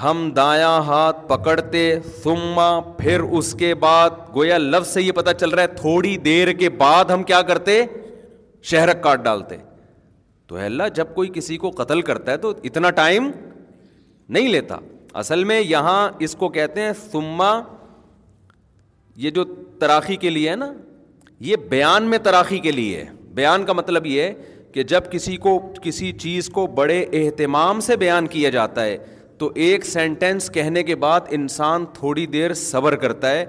ہم 0.03 0.29
دایاں 0.37 0.81
ہاتھ 0.87 1.27
پکڑتے 1.29 1.83
سما 2.23 2.69
پھر 2.99 3.21
اس 3.39 3.55
کے 3.59 3.75
بعد 3.85 4.11
گویا 4.35 4.59
لفظ 4.59 4.89
سے 4.95 5.03
یہ 5.03 5.13
پتا 5.13 5.33
چل 5.35 5.51
رہا 5.51 5.63
ہے 5.63 5.67
تھوڑی 5.77 6.17
دیر 6.25 6.53
کے 6.59 6.69
بعد 6.83 7.11
ہم 7.11 7.23
کیا 7.31 7.41
کرتے 7.51 7.83
شہرک 8.71 9.03
کاٹ 9.03 9.23
ڈالتے 9.25 9.57
تو 10.47 10.59
ہے 10.59 10.67
اللہ 10.67 10.83
جب 10.95 11.15
کوئی 11.15 11.31
کسی 11.35 11.57
کو 11.65 11.71
قتل 11.77 12.03
کرتا 12.03 12.33
ہے 12.33 12.37
تو 12.45 12.53
اتنا 12.65 12.91
ٹائم 13.01 13.31
نہیں 14.37 14.49
لیتا 14.49 14.77
اصل 15.23 15.45
میں 15.45 15.61
یہاں 15.61 16.09
اس 16.27 16.35
کو 16.39 16.49
کہتے 16.59 16.81
ہیں 16.81 16.93
سما 17.11 17.51
یہ 19.25 19.31
جو 19.39 19.45
تراخی 19.81 20.17
کے 20.17 20.31
لیے 20.31 20.51
ہے 20.51 20.57
نا 20.57 20.73
یہ 21.47 21.57
بیان 21.69 22.05
میں 22.11 22.19
تراخی 22.25 22.59
کے 22.59 22.73
لیے 22.73 22.97
ہے 22.97 23.05
بیان 23.35 23.65
کا 23.65 23.73
مطلب 23.73 24.07
یہ 24.07 24.23
ہے 24.23 24.33
کہ 24.75 24.83
جب 24.83 25.11
کسی 25.11 25.37
کو 25.45 25.59
کسی 25.83 26.13
چیز 26.23 26.49
کو 26.55 26.67
بڑے 26.81 27.05
اہتمام 27.13 27.81
سے 27.81 27.97
بیان 27.97 28.27
کیا 28.29 28.51
جاتا 28.51 28.85
ہے 28.85 28.97
تو 29.39 29.49
ایک 29.65 29.85
سینٹینس 29.87 30.49
کہنے 30.55 30.83
کے 30.83 30.95
بعد 31.03 31.21
انسان 31.33 31.85
تھوڑی 31.95 32.27
دیر 32.27 32.55
صبر 32.65 32.95
کرتا 33.03 33.31
ہے 33.31 33.45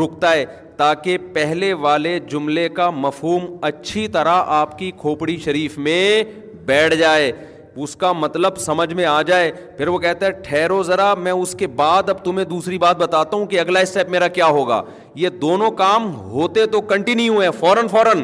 رکتا 0.00 0.32
ہے 0.32 0.44
تاکہ 0.76 1.18
پہلے 1.32 1.72
والے 1.86 2.18
جملے 2.30 2.68
کا 2.76 2.88
مفہوم 2.90 3.44
اچھی 3.66 4.06
طرح 4.16 4.42
آپ 4.58 4.78
کی 4.78 4.90
کھوپڑی 5.00 5.36
شریف 5.44 5.76
میں 5.88 6.24
بیٹھ 6.66 6.94
جائے 6.96 7.32
اس 7.84 7.94
کا 7.96 8.12
مطلب 8.12 8.56
سمجھ 8.60 8.92
میں 8.94 9.04
آ 9.06 9.20
جائے 9.26 9.50
پھر 9.76 9.88
وہ 9.88 9.98
کہتا 9.98 10.26
ہے 10.26 10.30
ٹھہرو 10.48 10.82
ذرا 10.82 11.12
میں 11.26 11.32
اس 11.32 11.54
کے 11.58 11.66
بعد 11.76 12.08
اب 12.10 12.24
تمہیں 12.24 12.44
دوسری 12.46 12.78
بات 12.78 12.96
بتاتا 13.02 13.36
ہوں 13.36 13.46
کہ 13.52 13.60
اگلا 13.60 13.80
اسٹیپ 13.86 14.08
میرا 14.10 14.28
کیا 14.38 14.46
ہوگا 14.56 14.82
یہ 15.22 15.28
دونوں 15.44 15.70
کام 15.80 16.14
ہوتے 16.32 16.66
تو 16.74 16.80
کنٹینیو 16.92 17.40
ہے 17.42 17.50
فوراً 17.60 17.86
فوراً 17.92 18.22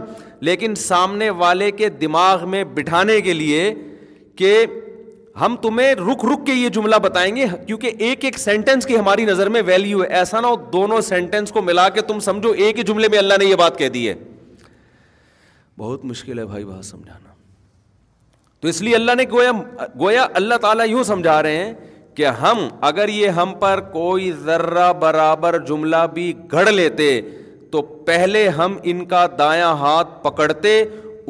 لیکن 0.49 0.75
سامنے 0.87 1.31
والے 1.45 1.71
کے 1.81 1.89
دماغ 2.01 2.49
میں 2.51 2.63
بٹھانے 2.75 3.21
کے 3.21 3.33
لیے 3.43 3.73
کہ 4.39 4.57
ہم 5.41 5.55
تمہیں 5.63 5.95
رک 5.95 6.25
رک 6.25 6.45
کے 6.47 6.53
یہ 6.53 6.69
جملہ 6.77 6.97
بتائیں 7.03 7.35
گے 7.37 7.45
کیونکہ 7.67 7.93
ایک 8.07 8.25
ایک 8.25 8.39
سینٹینس 8.39 8.87
کی 8.87 8.97
ہماری 8.99 9.25
نظر 9.25 9.49
میں 9.57 9.63
ویلیو 9.67 10.03
ہے 10.03 10.07
ایسا 10.19 10.41
نہ 10.41 10.47
ہو 10.47 10.57
دونوں 10.73 11.01
سینٹینس 11.09 11.53
کو 11.53 11.63
ملا 11.63 11.89
کے 11.95 12.01
تم 12.09 12.19
سمجھو 12.29 12.51
ایک 12.65 12.79
ہی 12.79 12.83
جملے 12.89 13.09
میں 13.13 13.19
اللہ 13.19 13.35
نے 13.41 13.45
یہ 13.45 13.55
بات 13.63 13.79
کہہ 13.79 13.89
دی 13.99 14.09
ہے 14.09 14.15
بہت 15.79 16.05
مشکل 16.05 16.39
ہے 16.39 16.45
بھائی 16.47 16.65
بہت 16.65 16.85
سمجھانا 16.85 17.33
تو 18.61 18.69
اس 18.69 18.81
لیے 18.83 18.95
اللہ 18.95 19.15
نے 19.17 19.25
گویا 19.33 19.51
گویا 20.01 20.27
اللہ 20.43 20.55
تعالیٰ 20.63 20.87
یوں 20.89 21.03
سمجھا 21.13 21.43
رہے 21.43 21.57
ہیں 21.65 21.73
کہ 22.15 22.27
ہم 22.43 22.67
اگر 22.91 23.09
یہ 23.09 23.39
ہم 23.41 23.53
پر 23.59 23.81
کوئی 23.93 24.31
ذرہ 24.45 24.93
برابر 25.01 25.59
جملہ 25.67 26.07
بھی 26.15 26.33
گڑھ 26.53 26.71
لیتے 26.71 27.11
تو 27.73 27.83
پہلے 28.07 28.49
ہم 28.59 28.77
ان 28.91 29.05
کا 29.09 29.27
دایاں 29.39 29.73
ہاتھ 29.85 30.23
پکڑتے 30.25 30.83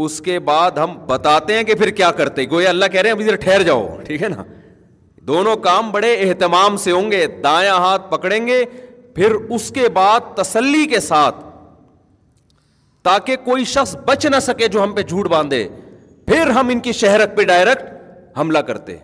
اس 0.05 0.21
کے 0.25 0.39
بعد 0.49 0.77
ہم 0.79 0.93
بتاتے 1.07 1.55
ہیں 1.55 1.63
کہ 1.69 1.75
پھر 1.75 1.91
کیا 2.01 2.11
کرتے 2.19 2.45
گویا 2.51 2.69
اللہ 2.71 2.87
کہہ 2.93 3.01
رہے 3.01 3.09
ہیں 3.11 3.15
ابھی 3.15 3.25
ذرا 3.25 3.37
ٹھہر 3.45 3.63
جاؤ 3.69 3.87
ٹھیک 4.07 4.23
ہے 4.23 4.29
نا 4.29 4.43
دونوں 5.29 5.55
کام 5.65 5.91
بڑے 5.93 6.15
اہتمام 6.27 6.77
سے 6.85 6.91
ہوں 6.91 7.11
گے 7.11 7.27
دایاں 7.45 7.77
ہاتھ 7.87 8.11
پکڑیں 8.11 8.47
گے 8.47 8.63
پھر 9.15 9.33
اس 9.57 9.69
کے 9.75 9.89
بعد 9.97 10.35
تسلی 10.37 10.85
کے 10.93 11.01
ساتھ 11.09 11.45
تاکہ 13.09 13.37
کوئی 13.45 13.65
شخص 13.75 13.97
بچ 14.07 14.27
نہ 14.35 14.39
سکے 14.47 14.69
جو 14.77 14.83
ہم 14.83 14.93
پہ 14.95 15.03
جھوٹ 15.03 15.29
باندھے 15.35 15.67
پھر 16.27 16.51
ہم 16.61 16.69
ان 16.73 16.81
کی 16.87 16.93
شہرت 17.03 17.37
پہ 17.37 17.43
ڈائریکٹ 17.53 17.93
حملہ 18.39 18.59
کرتے 18.71 18.97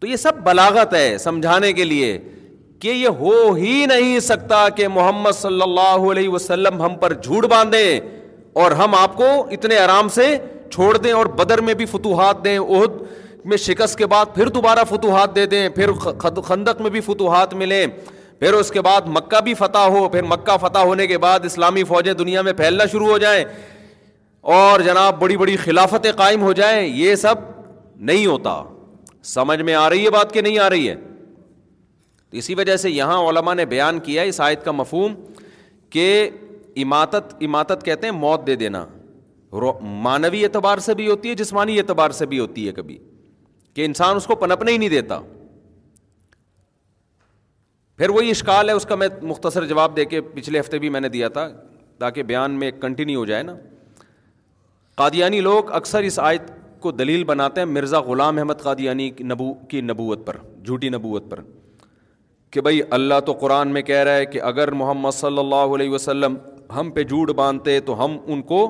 تو 0.00 0.06
یہ 0.06 0.16
سب 0.26 0.38
بلاغت 0.44 0.94
ہے 0.94 1.08
سمجھانے 1.28 1.72
کے 1.80 1.84
لیے 1.92 2.18
کہ 2.80 2.88
یہ 2.88 3.20
ہو 3.22 3.52
ہی 3.58 3.84
نہیں 3.94 4.18
سکتا 4.32 4.68
کہ 4.76 4.88
محمد 4.98 5.36
صلی 5.44 5.62
اللہ 5.62 6.10
علیہ 6.12 6.28
وسلم 6.28 6.82
ہم 6.82 6.96
پر 7.00 7.12
جھوٹ 7.22 7.44
باندھیں 7.52 8.00
اور 8.62 8.72
ہم 8.80 8.94
آپ 8.94 9.16
کو 9.16 9.24
اتنے 9.52 9.76
آرام 9.78 10.08
سے 10.08 10.26
چھوڑ 10.72 10.96
دیں 10.96 11.10
اور 11.12 11.26
بدر 11.38 11.60
میں 11.64 11.72
بھی 11.80 11.86
فتوحات 11.86 12.44
دیں 12.44 12.58
عہد 12.58 12.92
میں 13.50 13.56
شکست 13.64 13.96
کے 13.98 14.06
بعد 14.12 14.26
پھر 14.34 14.48
دوبارہ 14.58 14.84
فتوحات 14.88 15.34
دے 15.36 15.44
دیں 15.46 15.68
پھر 15.74 15.92
خندق 16.46 16.80
میں 16.82 16.90
بھی 16.90 17.00
فتوحات 17.08 17.52
ملیں 17.62 17.86
پھر 18.40 18.52
اس 18.60 18.70
کے 18.70 18.80
بعد 18.86 19.08
مکہ 19.16 19.40
بھی 19.44 19.54
فتح 19.58 19.86
ہو 19.96 20.08
پھر 20.14 20.22
مکہ 20.30 20.56
فتح 20.60 20.86
ہونے 20.90 21.06
کے 21.06 21.18
بعد 21.24 21.44
اسلامی 21.50 21.84
فوجیں 21.90 22.12
دنیا 22.22 22.42
میں 22.48 22.52
پھیلنا 22.62 22.86
شروع 22.92 23.08
ہو 23.08 23.18
جائیں 23.18 23.44
اور 24.60 24.80
جناب 24.88 25.20
بڑی 25.20 25.36
بڑی 25.36 25.56
خلافتیں 25.64 26.10
قائم 26.16 26.42
ہو 26.42 26.52
جائیں 26.62 26.82
یہ 26.86 27.14
سب 27.26 27.44
نہیں 28.10 28.26
ہوتا 28.26 28.56
سمجھ 29.34 29.60
میں 29.68 29.74
آ 29.82 29.88
رہی 29.90 30.04
ہے 30.04 30.10
بات 30.18 30.32
کہ 30.34 30.40
نہیں 30.48 30.58
آ 30.64 30.70
رہی 30.70 30.88
ہے 30.88 30.94
اسی 32.40 32.54
وجہ 32.54 32.76
سے 32.86 32.90
یہاں 32.90 33.20
علماء 33.28 33.54
نے 33.54 33.64
بیان 33.76 33.98
کیا 34.10 34.22
اس 34.32 34.40
آیت 34.50 34.64
کا 34.64 34.72
مفہوم 34.80 35.14
کہ 35.90 36.08
اماتت 36.82 37.34
اماتت 37.46 37.84
کہتے 37.84 38.06
ہیں 38.06 38.14
موت 38.14 38.46
دے 38.46 38.54
دینا 38.62 38.84
مانوی 40.06 40.42
اعتبار 40.44 40.78
سے 40.84 40.94
بھی 40.94 41.06
ہوتی 41.08 41.28
ہے 41.28 41.34
جسمانی 41.34 41.78
اعتبار 41.78 42.10
سے 42.18 42.26
بھی 42.30 42.38
ہوتی 42.38 42.66
ہے 42.66 42.72
کبھی 42.78 42.98
کہ 43.74 43.84
انسان 43.84 44.16
اس 44.16 44.26
کو 44.26 44.34
پنپنے 44.36 44.72
ہی 44.72 44.78
نہیں 44.78 44.88
دیتا 44.88 45.18
پھر 47.98 48.10
وہی 48.16 48.30
اشکال 48.30 48.68
ہے 48.68 48.74
اس 48.80 48.84
کا 48.86 48.94
میں 49.02 49.08
مختصر 49.30 49.64
جواب 49.66 49.96
دے 49.96 50.04
کے 50.04 50.20
پچھلے 50.34 50.60
ہفتے 50.60 50.78
بھی 50.78 50.88
میں 50.96 51.00
نے 51.00 51.08
دیا 51.14 51.28
تھا 51.36 51.46
تاکہ 51.98 52.22
بیان 52.32 52.58
میں 52.58 52.70
کنٹینیو 52.80 53.18
ہو 53.20 53.24
جائے 53.26 53.42
نا 53.42 53.54
قادیانی 54.96 55.40
لوگ 55.46 55.70
اکثر 55.80 56.02
اس 56.08 56.18
آیت 56.22 56.50
کو 56.80 56.90
دلیل 56.92 57.24
بناتے 57.30 57.60
ہیں 57.60 57.68
مرزا 57.68 58.00
غلام 58.10 58.38
احمد 58.38 58.62
قادیانی 58.62 59.10
نبو 59.32 59.52
کی 59.70 59.80
نبوت 59.80 60.26
پر 60.26 60.36
جھوٹی 60.64 60.88
نبوت 60.88 61.30
پر 61.30 61.40
کہ 62.52 62.60
بھائی 62.68 62.80
اللہ 62.98 63.20
تو 63.26 63.32
قرآن 63.40 63.72
میں 63.72 63.82
کہہ 63.90 64.02
رہا 64.08 64.16
ہے 64.16 64.26
کہ 64.26 64.42
اگر 64.52 64.70
محمد 64.82 65.14
صلی 65.20 65.38
اللہ 65.38 65.74
علیہ 65.74 65.90
وسلم 65.90 66.36
ہم 66.74 66.90
پہ 66.94 67.02
جھوٹ 67.04 67.30
باندھتے 67.36 67.78
تو 67.86 68.04
ہم 68.04 68.16
ان 68.32 68.42
کو 68.52 68.66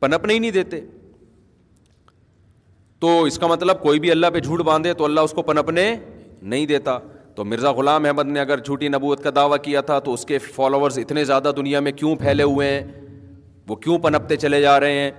پنپنے 0.00 0.34
ہی 0.34 0.38
نہیں 0.38 0.50
دیتے 0.50 0.80
تو 3.00 3.22
اس 3.24 3.38
کا 3.38 3.46
مطلب 3.46 3.80
کوئی 3.82 4.00
بھی 4.00 4.10
اللہ 4.10 4.26
پہ 4.34 4.40
جھوٹ 4.40 4.60
باندھے 4.64 4.92
تو 5.00 5.04
اللہ 5.04 5.20
اس 5.28 5.32
کو 5.34 5.42
پنپنے 5.42 5.94
نہیں 6.42 6.66
دیتا 6.66 6.98
تو 7.34 7.44
مرزا 7.44 7.70
غلام 7.72 8.04
احمد 8.06 8.28
نے 8.32 8.40
اگر 8.40 8.58
جھوٹی 8.64 8.88
نبوت 8.88 9.22
کا 9.22 9.30
دعویٰ 9.36 9.56
کیا 9.62 9.80
تھا 9.90 9.98
تو 10.04 10.12
اس 10.14 10.24
کے 10.26 10.38
فالوورز 10.54 10.98
اتنے 10.98 11.24
زیادہ 11.24 11.52
دنیا 11.56 11.80
میں 11.86 11.92
کیوں 11.92 12.14
پھیلے 12.20 12.42
ہوئے 12.42 12.68
ہیں 12.70 12.82
وہ 13.68 13.76
کیوں 13.84 13.98
پنپتے 14.02 14.36
چلے 14.36 14.60
جا 14.62 14.78
رہے 14.80 14.98
ہیں 15.00 15.10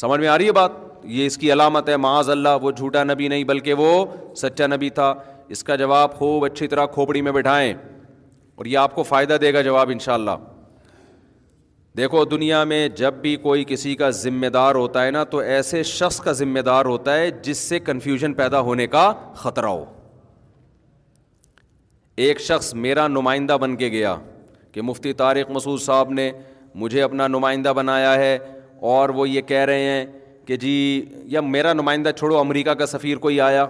سمجھ 0.00 0.20
میں 0.20 0.28
آ 0.28 0.38
رہی 0.38 0.46
ہے 0.46 0.52
بات 0.52 0.72
یہ 1.16 1.26
اس 1.26 1.36
کی 1.38 1.52
علامت 1.52 1.88
ہے 1.88 1.96
معاذ 1.96 2.30
اللہ 2.30 2.56
وہ 2.62 2.70
جھوٹا 2.70 3.04
نبی 3.04 3.28
نہیں 3.28 3.44
بلکہ 3.44 3.74
وہ 3.78 4.04
سچا 4.42 4.66
نبی 4.66 4.90
تھا 5.00 5.12
اس 5.54 5.64
کا 5.64 5.76
جواب 5.76 6.14
خوب 6.18 6.44
اچھی 6.44 6.66
طرح 6.68 6.86
کھوپڑی 6.94 7.22
میں 7.22 7.32
بٹھائیں 7.32 7.72
اور 8.54 8.66
یہ 8.66 8.78
آپ 8.78 8.94
کو 8.94 9.02
فائدہ 9.12 9.36
دے 9.40 9.52
گا 9.54 9.62
جواب 9.62 9.90
انشاءاللہ 9.90 10.30
اللہ 10.30 10.52
دیکھو 11.96 12.24
دنیا 12.24 12.62
میں 12.64 12.86
جب 12.96 13.14
بھی 13.22 13.34
کوئی 13.42 13.64
کسی 13.66 13.94
کا 13.96 14.08
ذمہ 14.20 14.46
دار 14.54 14.74
ہوتا 14.74 15.04
ہے 15.04 15.10
نا 15.10 15.22
تو 15.32 15.38
ایسے 15.38 15.82
شخص 15.90 16.18
کا 16.20 16.32
ذمہ 16.38 16.60
دار 16.66 16.84
ہوتا 16.86 17.16
ہے 17.18 17.28
جس 17.42 17.58
سے 17.68 17.78
کنفیوژن 17.80 18.32
پیدا 18.34 18.60
ہونے 18.68 18.86
کا 18.94 19.10
خطرہ 19.42 19.66
ہو 19.66 19.84
ایک 22.24 22.40
شخص 22.40 22.72
میرا 22.86 23.06
نمائندہ 23.08 23.56
بن 23.60 23.76
کے 23.76 23.88
گیا 23.90 24.16
کہ 24.72 24.82
مفتی 24.82 25.12
طارق 25.22 25.50
مسعود 25.50 25.80
صاحب 25.80 26.10
نے 26.12 26.30
مجھے 26.82 27.02
اپنا 27.02 27.26
نمائندہ 27.28 27.72
بنایا 27.76 28.14
ہے 28.18 28.36
اور 28.96 29.08
وہ 29.18 29.28
یہ 29.28 29.40
کہہ 29.48 29.64
رہے 29.70 29.82
ہیں 29.90 30.04
کہ 30.46 30.56
جی 30.64 30.74
یا 31.36 31.40
میرا 31.40 31.72
نمائندہ 31.72 32.10
چھوڑو 32.18 32.38
امریکہ 32.38 32.70
کا 32.80 32.86
سفیر 32.86 33.16
کوئی 33.26 33.40
آیا 33.40 33.64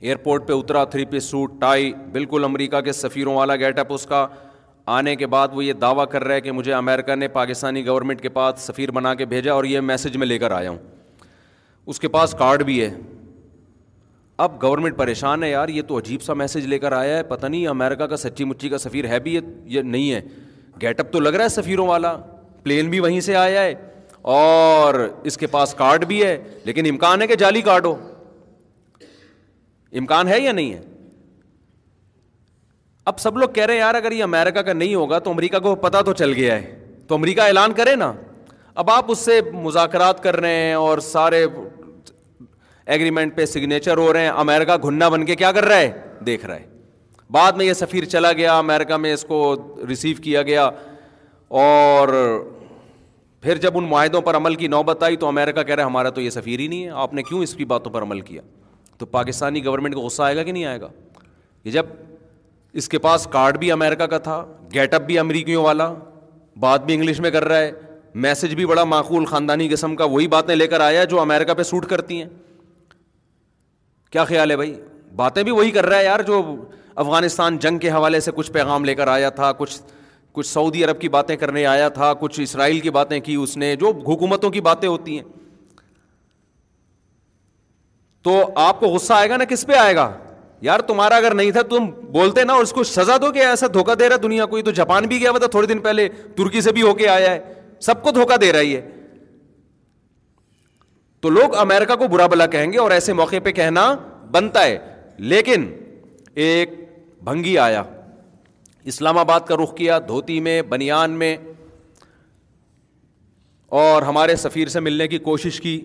ایئرپورٹ 0.00 0.46
پہ 0.48 0.52
اترا 0.52 0.84
تھری 0.92 1.04
پیس 1.10 1.24
سوٹ 1.30 1.60
ٹائی 1.60 1.92
بالکل 2.12 2.44
امریکہ 2.44 2.80
کے 2.80 2.92
سفیروں 2.92 3.34
والا 3.36 3.54
گیٹ 3.56 3.78
اپ 3.78 3.92
اس 3.92 4.06
کا 4.06 4.26
آنے 4.92 5.14
کے 5.16 5.26
بعد 5.32 5.48
وہ 5.54 5.64
یہ 5.64 5.72
دعویٰ 5.82 6.06
کر 6.10 6.24
رہا 6.24 6.34
ہے 6.34 6.40
کہ 6.40 6.52
مجھے 6.58 6.72
امریکہ 6.74 7.14
نے 7.16 7.28
پاکستانی 7.38 7.86
گورنمنٹ 7.86 8.20
کے 8.20 8.28
پاس 8.38 8.60
سفیر 8.68 8.90
بنا 8.98 9.14
کے 9.20 9.24
بھیجا 9.32 9.52
اور 9.52 9.64
یہ 9.74 9.80
میسج 9.92 10.16
میں 10.22 10.26
لے 10.26 10.38
کر 10.38 10.50
آیا 10.56 10.70
ہوں 10.70 10.78
اس 11.92 12.00
کے 12.00 12.08
پاس 12.16 12.34
کارڈ 12.38 12.62
بھی 12.70 12.80
ہے 12.80 12.90
اب 14.46 14.62
گورنمنٹ 14.62 14.96
پریشان 14.96 15.42
ہے 15.42 15.50
یار 15.50 15.68
یہ 15.76 15.82
تو 15.88 15.98
عجیب 15.98 16.22
سا 16.22 16.34
میسج 16.42 16.66
لے 16.72 16.78
کر 16.84 16.92
آیا 16.98 17.16
ہے 17.16 17.22
پتہ 17.32 17.46
نہیں 17.46 17.66
امریکہ 17.72 18.06
کا 18.12 18.16
سچی 18.26 18.44
مچی 18.52 18.68
کا 18.68 18.78
سفیر 18.84 19.08
ہے 19.08 19.18
بھی 19.26 19.38
یہ 19.74 19.82
نہیں 19.96 20.12
ہے 20.12 20.20
گیٹ 20.82 21.00
اپ 21.00 21.12
تو 21.12 21.20
لگ 21.20 21.34
رہا 21.36 21.44
ہے 21.44 21.48
سفیروں 21.56 21.86
والا 21.88 22.16
پلین 22.62 22.90
بھی 22.90 23.00
وہیں 23.06 23.20
سے 23.28 23.36
آیا 23.46 23.62
ہے 23.62 23.74
اور 24.36 24.94
اس 25.30 25.36
کے 25.38 25.46
پاس 25.56 25.74
کارڈ 25.78 26.04
بھی 26.12 26.22
ہے 26.24 26.36
لیکن 26.64 26.86
امکان 26.90 27.22
ہے 27.22 27.26
کہ 27.26 27.34
جعلی 27.44 27.60
کارڈ 27.70 27.86
ہو 27.86 27.94
امکان 30.00 30.28
ہے 30.28 30.40
یا 30.40 30.52
نہیں 30.60 30.72
ہے 30.72 30.80
اب 33.08 33.18
سب 33.18 33.36
لوگ 33.38 33.48
کہہ 33.54 33.64
رہے 33.66 33.72
ہیں 33.74 33.80
یار 33.80 33.94
اگر 33.94 34.12
یہ 34.12 34.22
امریکہ 34.24 34.62
کا 34.62 34.72
نہیں 34.72 34.94
ہوگا 34.94 35.18
تو 35.18 35.30
امریکہ 35.30 35.58
کو 35.60 35.74
پتہ 35.76 36.02
تو 36.06 36.12
چل 36.18 36.32
گیا 36.34 36.54
ہے 36.60 36.74
تو 37.08 37.14
امریکہ 37.14 37.40
اعلان 37.40 37.72
کرے 37.76 37.94
نا 37.96 38.12
اب 38.82 38.90
آپ 38.90 39.10
اس 39.10 39.18
سے 39.18 39.40
مذاکرات 39.52 40.22
کر 40.22 40.36
رہے 40.40 40.60
ہیں 40.64 40.72
اور 40.74 40.98
سارے 41.06 41.44
ایگریمنٹ 42.86 43.34
پہ 43.36 43.46
سگنیچر 43.46 43.98
ہو 43.98 44.12
رہے 44.12 44.22
ہیں 44.24 44.28
امریکہ 44.42 44.76
گھننا 44.84 45.08
بن 45.08 45.24
کے 45.26 45.34
کیا 45.36 45.50
کر 45.52 45.64
رہا 45.64 45.78
ہے 45.78 45.90
دیکھ 46.26 46.44
رہا 46.46 46.54
ہے 46.56 46.70
بعد 47.32 47.52
میں 47.56 47.64
یہ 47.66 47.72
سفیر 47.72 48.04
چلا 48.14 48.32
گیا 48.38 48.58
امریکہ 48.58 48.96
میں 49.04 49.12
اس 49.14 49.24
کو 49.28 49.38
ریسیو 49.88 50.16
کیا 50.22 50.42
گیا 50.50 50.68
اور 51.64 52.08
پھر 53.40 53.58
جب 53.58 53.76
ان 53.78 53.84
معاہدوں 53.88 54.20
پر 54.26 54.36
عمل 54.36 54.54
کی 54.54 54.68
نوبت 54.68 55.02
آئی 55.02 55.16
تو 55.16 55.26
امریکہ 55.28 55.62
کہہ 55.62 55.74
رہے 55.74 55.82
ہے 55.82 55.86
ہمارا 55.86 56.10
تو 56.10 56.20
یہ 56.20 56.30
سفیر 56.30 56.58
ہی 56.60 56.66
نہیں 56.66 56.84
ہے 56.84 56.90
آپ 57.04 57.14
نے 57.14 57.22
کیوں 57.22 57.42
اس 57.42 57.54
کی 57.54 57.64
باتوں 57.74 57.92
پر 57.92 58.02
عمل 58.02 58.20
کیا 58.20 58.42
تو 58.98 59.06
پاکستانی 59.06 59.64
گورنمنٹ 59.64 59.94
کو 59.94 60.00
غصہ 60.00 60.22
آئے 60.22 60.36
گا 60.36 60.42
کہ 60.42 60.52
نہیں 60.52 60.64
آئے 60.64 60.80
گا 60.80 60.88
کہ 61.62 61.70
جب 61.70 61.86
اس 62.78 62.88
کے 62.88 62.98
پاس 62.98 63.26
کارڈ 63.30 63.56
بھی 63.58 63.70
امریکہ 63.72 64.06
کا 64.10 64.18
تھا 64.26 64.44
گیٹ 64.74 64.94
اپ 64.94 65.02
بھی 65.06 65.18
امریکیوں 65.18 65.64
والا 65.64 65.92
بات 66.60 66.84
بھی 66.84 66.94
انگلش 66.94 67.20
میں 67.20 67.30
کر 67.30 67.44
رہا 67.48 67.58
ہے 67.58 67.70
میسج 68.24 68.54
بھی 68.54 68.66
بڑا 68.66 68.84
معقول 68.84 69.24
خاندانی 69.24 69.68
قسم 69.68 69.96
کا 69.96 70.04
وہی 70.10 70.26
باتیں 70.28 70.54
لے 70.54 70.66
کر 70.68 70.80
آیا 70.80 71.00
ہے 71.00 71.06
جو 71.06 71.20
امریکہ 71.20 71.54
پہ 71.54 71.62
سوٹ 71.62 71.86
کرتی 71.90 72.20
ہیں 72.22 72.28
کیا 74.12 74.24
خیال 74.24 74.50
ہے 74.50 74.56
بھائی 74.56 74.74
باتیں 75.16 75.42
بھی 75.42 75.50
وہی 75.52 75.70
کر 75.70 75.86
رہا 75.86 75.98
ہے 75.98 76.04
یار 76.04 76.20
جو 76.26 76.42
افغانستان 77.04 77.56
جنگ 77.58 77.78
کے 77.78 77.90
حوالے 77.90 78.20
سے 78.20 78.30
کچھ 78.34 78.50
پیغام 78.52 78.84
لے 78.84 78.94
کر 78.94 79.08
آیا 79.08 79.28
تھا 79.40 79.52
کچھ 79.58 79.80
کچھ 80.32 80.46
سعودی 80.46 80.84
عرب 80.84 81.00
کی 81.00 81.08
باتیں 81.14 81.36
کرنے 81.36 81.64
آیا 81.66 81.88
تھا 81.96 82.12
کچھ 82.20 82.40
اسرائیل 82.40 82.80
کی 82.80 82.90
باتیں 82.96 83.18
کی 83.20 83.34
اس 83.42 83.56
نے 83.56 83.74
جو 83.80 83.90
حکومتوں 84.06 84.50
کی 84.50 84.60
باتیں 84.68 84.88
ہوتی 84.88 85.16
ہیں 85.18 85.24
تو 88.24 88.40
آپ 88.60 88.80
کو 88.80 88.86
غصہ 88.94 89.12
آئے 89.12 89.28
گا 89.30 89.36
نا 89.36 89.44
کس 89.48 89.66
پہ 89.66 89.74
آئے 89.76 89.94
گا 89.96 90.10
یار 90.66 90.80
تمہارا 90.88 91.14
اگر 91.16 91.34
نہیں 91.34 91.50
تھا 91.50 91.62
تم 91.70 91.86
بولتے 92.12 92.42
نا 92.44 92.54
اس 92.62 92.72
کو 92.72 92.82
سزا 92.84 93.16
دو 93.22 93.30
کہ 93.32 93.38
ایسا 93.44 93.66
دھوکہ 93.74 93.94
دے 94.00 94.08
رہا 94.08 94.16
دنیا 94.22 94.44
کو 94.46 94.56
یہ 94.58 94.62
تو 94.64 94.70
جاپان 94.80 95.04
بھی 95.08 95.18
گیا 95.20 95.30
ہوا 95.30 95.38
تھا 95.38 95.46
تھوڑے 95.54 95.66
دن 95.66 95.78
پہلے 95.86 96.08
ترکی 96.38 96.60
سے 96.66 96.72
بھی 96.72 96.82
ہو 96.82 96.92
کے 96.98 97.06
آیا 97.14 97.30
ہے 97.30 97.38
سب 97.86 98.02
کو 98.02 98.10
دھوکہ 98.18 98.36
دے 98.42 98.50
رہا 98.52 98.68
ہے 98.68 98.80
تو 101.22 101.30
لوگ 101.30 101.54
امیرکا 101.62 101.94
کو 101.96 102.06
برا 102.12 102.26
بلا 102.34 102.46
کہیں 102.54 102.72
گے 102.72 102.78
اور 102.78 102.90
ایسے 102.96 103.12
موقع 103.22 103.36
پہ 103.44 103.52
کہنا 103.58 103.92
بنتا 104.36 104.64
ہے 104.64 104.78
لیکن 105.32 105.66
ایک 106.44 106.70
بھنگی 107.24 107.56
آیا 107.64 107.82
اسلام 108.92 109.18
آباد 109.18 109.40
کا 109.48 109.56
رخ 109.62 109.74
کیا 109.76 109.98
دھوتی 110.08 110.38
میں 110.48 110.60
بنیان 110.68 111.10
میں 111.24 111.36
اور 113.80 114.02
ہمارے 114.10 114.36
سفیر 114.46 114.68
سے 114.68 114.80
ملنے 114.88 115.06
کی 115.08 115.18
کوشش 115.28 115.60
کی 115.66 115.78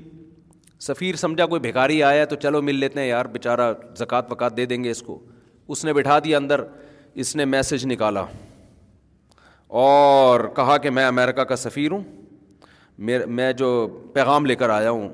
سفیر 0.80 1.16
سمجھا 1.16 1.46
کوئی 1.46 1.62
بھکاری 1.62 2.02
آیا 2.04 2.26
تو 2.30 2.36
چلو 2.42 2.62
مل 2.62 2.76
لیتے 2.80 3.00
ہیں 3.00 3.08
یار 3.08 3.26
بیچارہ 3.32 3.72
زکوٰۃ 3.98 4.32
وکات 4.32 4.58
دے 4.58 4.66
دیں 4.66 4.84
گے 4.84 4.92
اس 4.92 5.02
کو 5.04 5.20
اس 5.74 5.84
نے 5.86 5.94
بٹھا 5.94 6.18
دیا 6.24 6.38
اندر 6.38 6.64
اس 7.24 7.36
نے 7.36 7.46
میسج 7.46 7.86
نکالا 7.88 8.24
اور 9.84 10.40
کہا 10.56 10.78
کہ 10.84 10.90
میں 10.90 11.06
امیرکا 11.06 11.44
کا 11.44 11.56
سفیر 11.56 11.92
ہوں 11.92 12.02
میرے 13.08 13.26
میں 13.40 13.52
جو 13.54 13.70
پیغام 14.14 14.46
لے 14.46 14.56
کر 14.56 14.70
آیا 14.70 14.90
ہوں 14.92 15.08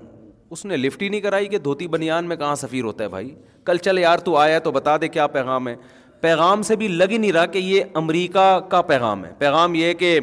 اس 0.56 0.64
نے 0.66 0.78
لفٹ 0.78 1.02
ہی 1.02 1.10
نہیں 1.10 1.22
کرائی 1.22 1.48
کہ 1.48 1.58
دھوتی 1.58 1.88
بنیان 1.94 2.26
میں 2.30 2.36
کہاں 2.38 2.56
سفیر 2.56 2.84
ہوتا 2.84 3.04
ہے 3.04 3.10
بھائی 3.10 3.34
کل 3.66 3.78
چل 3.84 4.00
یار 4.00 4.18
تو 4.28 4.36
آیا 4.38 4.60
تو 4.68 4.72
بتا 4.72 4.96
دے 5.02 5.08
کیا 5.08 5.26
پیغام 5.38 5.68
ہے 5.68 5.76
پیغام 6.22 6.62
سے 6.64 6.76
بھی 6.76 6.88
لگ 6.88 7.12
ہی 7.12 7.18
نہیں 7.18 7.32
رہا 7.32 7.46
کہ 7.46 7.58
یہ 7.60 7.84
امریکہ 8.02 8.60
کا 8.70 8.82
پیغام 8.92 9.26
ہے 9.26 9.32
پیغام 9.38 9.76
یہ 9.76 9.94
کہ 10.04 10.20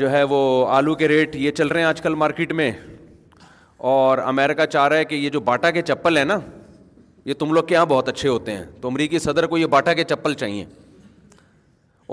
جو 0.00 0.10
ہے 0.10 0.22
وہ 0.30 0.40
آلو 0.70 0.94
کے 0.94 1.08
ریٹ 1.08 1.36
یہ 1.36 1.50
چل 1.50 1.66
رہے 1.68 1.80
ہیں 1.80 1.86
آج 1.88 2.00
کل 2.00 2.14
مارکیٹ 2.14 2.52
میں 2.62 2.70
اور 3.88 4.18
امیرکا 4.18 4.64
چاہ 4.66 4.86
رہا 4.88 4.96
ہے 4.96 5.04
کہ 5.10 5.14
یہ 5.14 5.30
جو 5.30 5.40
باٹا 5.40 5.70
کے 5.70 5.82
چپل 5.82 6.16
ہے 6.16 6.24
نا 6.24 6.38
یہ 7.26 7.34
تم 7.38 7.52
لوگ 7.54 7.62
کے 7.64 7.74
یہاں 7.74 7.86
بہت 7.86 8.08
اچھے 8.08 8.28
ہوتے 8.28 8.52
ہیں 8.56 8.64
تو 8.80 8.88
امریکی 8.88 9.18
صدر 9.18 9.46
کو 9.46 9.58
یہ 9.58 9.66
باٹا 9.74 9.92
کے 9.94 10.04
چپل 10.08 10.34
چاہیے 10.42 10.64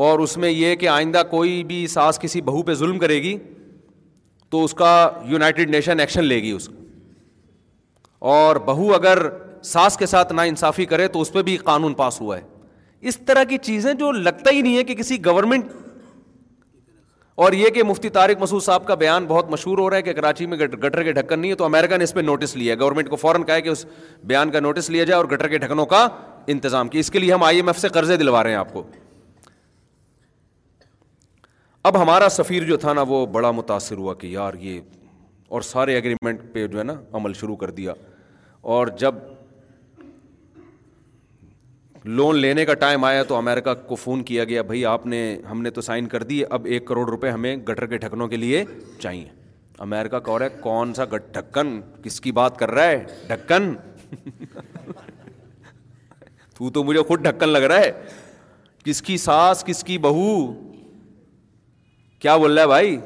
اور 0.08 0.20
اس 0.20 0.36
میں 0.38 0.50
یہ 0.50 0.76
کہ 0.76 0.88
آئندہ 0.90 1.22
کوئی 1.30 1.64
بھی 1.68 1.86
ساس 1.94 2.20
کسی 2.22 2.42
بہو 2.50 2.62
پہ 2.64 2.74
ظلم 2.82 3.00
کرے 3.00 3.22
گی 3.24 3.36
تو 4.50 4.64
اس 4.64 4.74
کا 4.74 4.92
یونائٹڈ 5.30 5.70
نیشن 5.70 6.00
ایکشن 6.00 6.24
لے 6.26 6.42
گی 6.42 6.52
اس 6.52 6.70
اور 8.34 8.56
بہو 8.66 8.94
اگر 8.96 9.18
ساس 9.72 9.98
کے 9.98 10.06
ساتھ 10.06 10.34
نا 10.34 10.42
انصافی 10.52 10.86
کرے 10.92 11.08
تو 11.16 11.22
اس 11.22 11.32
پہ 11.34 11.42
بھی 11.44 11.58
قانون 11.72 11.94
پاس 11.94 12.22
ہوا 12.22 12.38
ہے 12.38 12.42
اس 13.10 13.18
طرح 13.26 13.44
کی 13.50 13.58
چیزیں 13.68 13.94
جو 13.94 14.12
لگتا 14.12 14.52
ہی 14.52 14.62
نہیں 14.62 14.78
ہے 14.78 14.84
کہ 14.84 14.96
کسی 14.96 15.24
گورنمنٹ 15.26 15.66
اور 17.46 17.54
یہ 17.54 17.70
کہ 17.70 17.84
مفتی 17.84 18.10
طارق 18.10 18.42
مسعود 18.42 18.62
صاحب 18.64 18.86
کا 18.86 18.96
بیان 19.02 19.26
بہت 19.28 19.50
مشہور 19.50 19.78
ہو 19.78 19.90
رہا 19.90 19.98
ہے 19.98 20.02
کہ 20.02 20.14
کراچی 20.14 20.46
میں 20.54 20.58
گٹر 20.58 21.02
کے 21.04 21.12
ڈھکن 21.14 21.40
نہیں 21.40 21.52
ہے 21.52 21.56
تو 21.56 21.66
امریکہ 21.66 21.98
نے 21.98 22.04
اس 22.04 22.14
پہ 22.14 22.20
نوٹس 22.20 22.56
لیا 22.58 22.74
ہے 22.74 22.80
گورنمنٹ 22.80 23.10
کو 23.10 23.16
فوراً 23.16 23.44
کہا 23.46 23.58
کہ 23.60 23.70
اس 23.70 23.86
بیان 24.32 24.52
کا 24.52 24.60
نوٹس 24.60 24.90
لیا 24.90 25.04
جائے 25.10 25.16
اور 25.18 25.26
گٹر 25.34 25.48
کے 25.48 25.58
ڈھکنوں 25.64 25.86
کا 25.94 26.00
انتظام 26.54 26.88
کیا 26.96 27.00
اس 27.00 27.12
کے 27.12 27.20
لیے 27.20 27.34
ہم 27.34 27.44
آئی 27.44 27.58
ایم 27.58 27.68
ایف 27.68 27.80
سے 27.80 27.90
قرضے 27.98 28.18
دلوا 28.18 28.42
رہے 28.44 28.50
ہیں 28.50 28.58
آپ 28.58 28.74
کو 28.74 28.84
اب 31.92 32.02
ہمارا 32.02 32.30
سفیر 32.38 32.64
جو 32.72 32.78
تھا 32.78 32.94
نا 32.94 33.02
وہ 33.08 33.26
بڑا 33.38 33.52
متاثر 33.60 33.98
ہوا 33.98 34.14
کہ 34.24 34.28
یار 34.28 34.54
یہ 34.60 34.80
اور 35.56 35.62
سارے 35.72 35.98
اگریمنٹ 35.98 36.42
پہ 36.54 36.68
جو 36.68 36.78
ہے 36.80 36.84
نا 36.84 36.94
عمل 37.18 37.34
شروع 37.42 37.56
کر 37.66 37.70
دیا 37.78 37.94
اور 38.78 38.88
جب 39.00 39.16
لون 42.16 42.36
لینے 42.40 42.64
کا 42.66 42.74
ٹائم 42.82 43.04
آیا 43.04 43.24
تو 43.30 43.36
امیرکا 43.36 43.74
کو 43.90 43.96
فون 43.96 44.22
کیا 44.24 44.44
گیا 44.50 44.62
بھائی 44.68 44.86
آپ 44.86 45.06
نے 45.12 45.18
ہم 45.52 45.62
نے 45.62 45.70
تو 45.72 45.82
سائن 45.82 46.06
کر 46.08 46.24
دی 46.24 46.42
اب 46.50 46.66
ایک 46.74 46.86
کروڑ 46.88 47.06
روپے 47.10 47.30
ہمیں 47.30 47.56
گٹر 47.70 47.86
کے 47.86 47.98
ڈھکنوں 47.98 48.28
کے 48.28 48.38
لیے 48.38 48.64
چاہیے 49.00 49.26
امیرکا 49.86 50.20
کہہ 50.28 50.38
رہا 50.38 50.46
ہے 50.46 50.58
کون 50.62 50.94
سا 50.94 51.06
گٹ 51.14 51.34
ڈھکن 51.34 51.80
کس 52.04 52.20
کی 52.22 52.32
بات 52.38 52.58
کر 52.60 52.72
رہا 52.72 52.86
ہے 52.88 53.04
ڈھکن 53.28 53.74
تو 56.58 56.70
تو 56.74 56.84
مجھے 56.84 57.02
خود 57.08 57.24
ڈھکن 57.24 57.50
لگ 57.50 57.64
رہا 57.72 57.80
ہے 57.80 57.92
کس 58.86 59.02
کی 59.02 59.18
ساس 59.26 59.64
کس 59.68 59.84
کی 59.84 59.98
بہو 60.08 60.30
کیا 62.20 62.38
بول 62.38 62.54
رہا 62.56 62.62
ہے 62.64 62.68
بھائی 62.68 62.98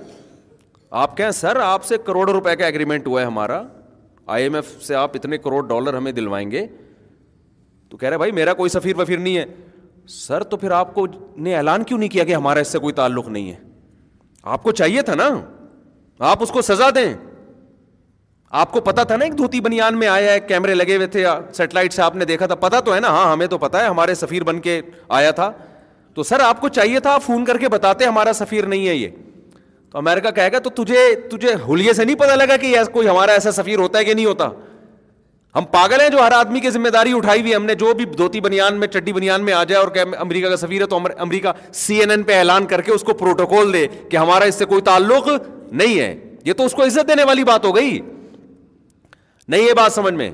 آپ 1.02 1.18
کہیں 1.18 1.32
سر 1.42 1.60
آپ 1.64 1.86
سے 1.86 1.98
کروڑ 2.06 2.30
روپے 2.30 2.56
کا 2.56 2.66
ایگریمنٹ 2.66 3.08
ہوا 3.08 3.22
ہے 3.22 3.26
ہمارا 3.26 3.62
آئی 4.36 4.44
ایم 4.44 4.56
ایف 4.56 4.82
سے 4.84 4.96
آپ 4.96 5.16
اتنے 5.16 5.38
کروڑ 5.48 5.64
ڈالر 5.68 5.98
ہمیں 5.98 6.12
دلوائیں 6.12 6.50
گے 6.52 6.66
تو 7.92 7.98
کہہ 7.98 8.10
رہے 8.10 8.18
بھائی 8.18 8.32
میرا 8.32 8.54
کوئی 8.54 8.70
سفیر 8.70 8.98
وفیر 9.00 9.20
نہیں 9.20 9.38
ہے 9.38 9.46
سر 10.10 10.44
تو 10.52 10.58
پھر 10.58 10.72
آپ 10.72 10.94
کو 10.94 11.06
نے 11.46 11.56
اعلان 11.58 11.84
کیوں 11.84 11.98
نہیں 12.00 12.10
کیا 12.10 12.24
کہ 12.26 12.36
ہمارا 12.36 12.60
اس 12.60 12.68
سے 12.72 12.80
کوئی 12.80 12.94
تعلق 12.94 13.28
نہیں 13.28 13.50
ہے 13.52 13.56
آپ 14.54 14.64
کو 14.64 14.72
چاہیے 14.82 15.02
تھا 15.10 15.16
نا 15.16 15.28
آپ 16.30 16.44
اس 16.44 16.52
کو 16.52 16.62
سزا 16.62 16.90
دیں 16.96 17.14
آپ 18.62 18.72
کو 18.72 18.82
پتا 18.82 19.04
تھا 19.10 19.16
نا 19.18 19.26
ایک 19.26 19.38
دھوتی 19.38 19.60
بنیان 19.62 19.98
میں 20.00 20.08
آیا 20.08 20.32
ہے 20.32 20.40
کیمرے 20.48 20.74
لگے 20.76 20.96
ہوئے 20.96 21.08
تھے 21.16 21.26
سیٹلائٹ 21.58 21.94
سے 21.94 22.02
آپ 22.02 22.16
نے 22.16 22.26
دیکھا 22.32 22.46
تھا 22.48 22.56
پتا 22.64 22.80
تو 22.86 22.96
ہے 22.96 23.00
نا 23.00 23.10
ہاں 23.18 23.32
ہمیں 23.32 23.46
تو 23.54 23.58
پتا 23.58 23.82
ہے 23.82 23.88
ہمارے 23.88 24.16
سفیر 24.16 24.44
بن 24.44 24.60
کے 24.62 24.80
آیا 25.20 25.32
تھا 25.42 25.52
تو 26.14 26.24
سر 26.32 26.40
آپ 26.46 26.62
کو 26.62 26.70
چاہیے 26.80 27.00
تھا 27.00 27.14
آپ 27.14 27.24
فون 27.24 27.46
کر 27.46 27.58
کے 27.58 27.70
بتاتے 27.70 28.06
ہمارا 28.06 28.34
سفیر 28.40 28.66
نہیں 28.74 28.88
ہے 28.88 28.96
یہ 28.96 29.08
تو 29.92 29.98
امیرکا 29.98 30.32
کہے 30.32 30.52
گا 30.52 30.60
تو 30.60 30.70
تجھے 30.84 31.04
تجھے 31.32 31.54
حلیے 31.70 31.94
سے 31.94 32.06
نہیں 32.06 32.16
پتا 32.20 32.36
لگا 32.36 32.58
کہ 32.66 32.76
کوئی 32.94 33.08
ہمارا 33.10 33.32
ایسا 33.32 33.52
سفیر 33.62 33.80
ہوتا 33.80 34.00
ہے 34.00 34.06
کہ 34.06 34.14
نہیں 34.14 34.26
ہوتا 34.26 34.50
ہم 35.56 35.66
پاگل 35.72 36.02
ہیں 36.02 36.10
جو 36.10 36.20
ہر 36.26 36.32
آدمی 36.32 36.60
کی 36.60 36.70
ذمہ 36.72 36.90
داری 36.94 37.14
اٹھائی 37.16 37.42
ہوئی 37.42 37.56
ہم 37.56 37.66
نے 37.66 37.74
جو 37.76 37.94
بھی 37.94 38.06
دھوتی 38.18 38.42
بنیاد 38.42 38.72
میں 38.80 38.88
چڈی 38.88 39.14
بنیاد 39.14 39.40
میں 39.48 39.54
آ 39.54 39.64
جائے 39.68 39.80
اور 39.80 39.88
کہ 39.94 40.04
امریکہ 40.18 40.50
کا 40.50 40.58
سفیر 40.58 40.82
ہے 40.82 40.86
تو 40.88 41.00
امریکہ 41.18 41.52
سی 41.76 42.00
این 42.00 42.12
این 42.12 42.22
پہ 42.24 42.36
اعلان 42.38 42.66
کر 42.66 42.82
کے 42.82 42.92
اس 42.92 43.02
کو 43.04 43.14
پروٹوکول 43.22 43.74
دے 43.74 43.86
کہ 44.10 44.18
ہمارا 44.18 44.44
اس 44.46 44.56
سے 44.56 44.66
کوئی 44.66 44.82
تعلق 44.82 45.28
نہیں 45.72 46.00
ہے 46.00 46.16
یہ 46.46 46.54
تو 46.58 46.66
اس 46.66 46.74
کو 46.74 46.84
عزت 46.84 47.08
دینے 47.08 47.24
والی 47.24 47.44
بات 47.44 47.66
ہو 47.66 47.76
گئی 47.76 48.00
نہیں 49.48 49.62
یہ 49.62 49.74
بات 49.78 49.94
سمجھ 49.94 50.14
میں 50.14 50.30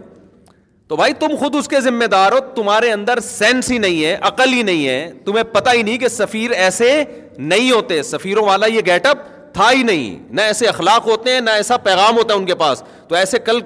تو 0.88 0.96
بھائی 0.96 1.14
تم 1.20 1.36
خود 1.40 1.56
اس 1.56 1.68
کے 1.68 1.80
ذمہ 1.82 2.06
دار 2.12 2.32
ہو 2.32 2.40
تمہارے 2.56 2.92
اندر 2.92 3.20
سینس 3.24 3.72
ہی 3.72 3.78
نہیں 3.78 4.04
ہے 4.06 4.16
عقل 4.30 4.54
ہی 4.54 4.62
نہیں 4.64 4.88
ہے 4.88 5.10
تمہیں 5.26 5.44
پتہ 5.54 5.70
ہی 5.76 5.82
نہیں 5.84 5.98
کہ 6.04 6.08
سفیر 6.08 6.52
ایسے 6.66 6.92
نہیں 7.38 7.72
ہوتے 7.72 8.02
سفیروں 8.12 8.46
والا 8.48 8.66
یہ 8.74 8.82
گیٹ 8.86 9.06
اپ 9.06 9.26
تھا 9.54 9.72
ہی 9.72 9.82
نہیں 9.84 10.16
نہ 10.36 10.42
ایسے 10.52 10.68
اخلاق 10.68 11.08
ہوتے 11.08 11.34
ہیں 11.34 11.42
نہ 11.42 11.50
ایسا 11.62 11.78
پیغام 11.90 12.18
ہوتا 12.18 12.34
ہے 12.34 12.40
ان 12.40 12.46
کے 12.46 12.56
پاس 12.56 12.84
تو 13.08 13.16
ایسے 13.16 13.40
کل 13.50 13.60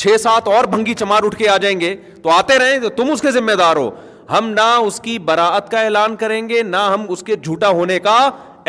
چھ 0.00 0.16
سات 0.20 0.48
اور 0.48 0.64
بھنگی 0.70 0.94
چمار 0.98 1.22
اٹھ 1.24 1.36
کے 1.38 1.48
آ 1.48 1.56
جائیں 1.62 1.78
گے 1.80 1.94
تو 2.22 2.30
آتے 2.30 2.58
رہیں 2.58 2.78
تو 2.80 2.88
تم 2.96 3.10
اس 3.12 3.20
کے 3.22 3.30
ذمہ 3.32 3.52
دار 3.58 3.76
ہو 3.76 3.90
ہم 4.30 4.48
نہ 4.50 4.68
اس 4.86 5.00
کی 5.00 5.18
براعت 5.24 5.70
کا 5.70 5.80
اعلان 5.82 6.16
کریں 6.16 6.48
گے 6.48 6.62
نہ 6.62 6.76
ہم 6.92 7.04
اس 7.12 7.22
کے 7.22 7.36
جھوٹا 7.42 7.68
ہونے 7.80 7.98
کا 8.06 8.16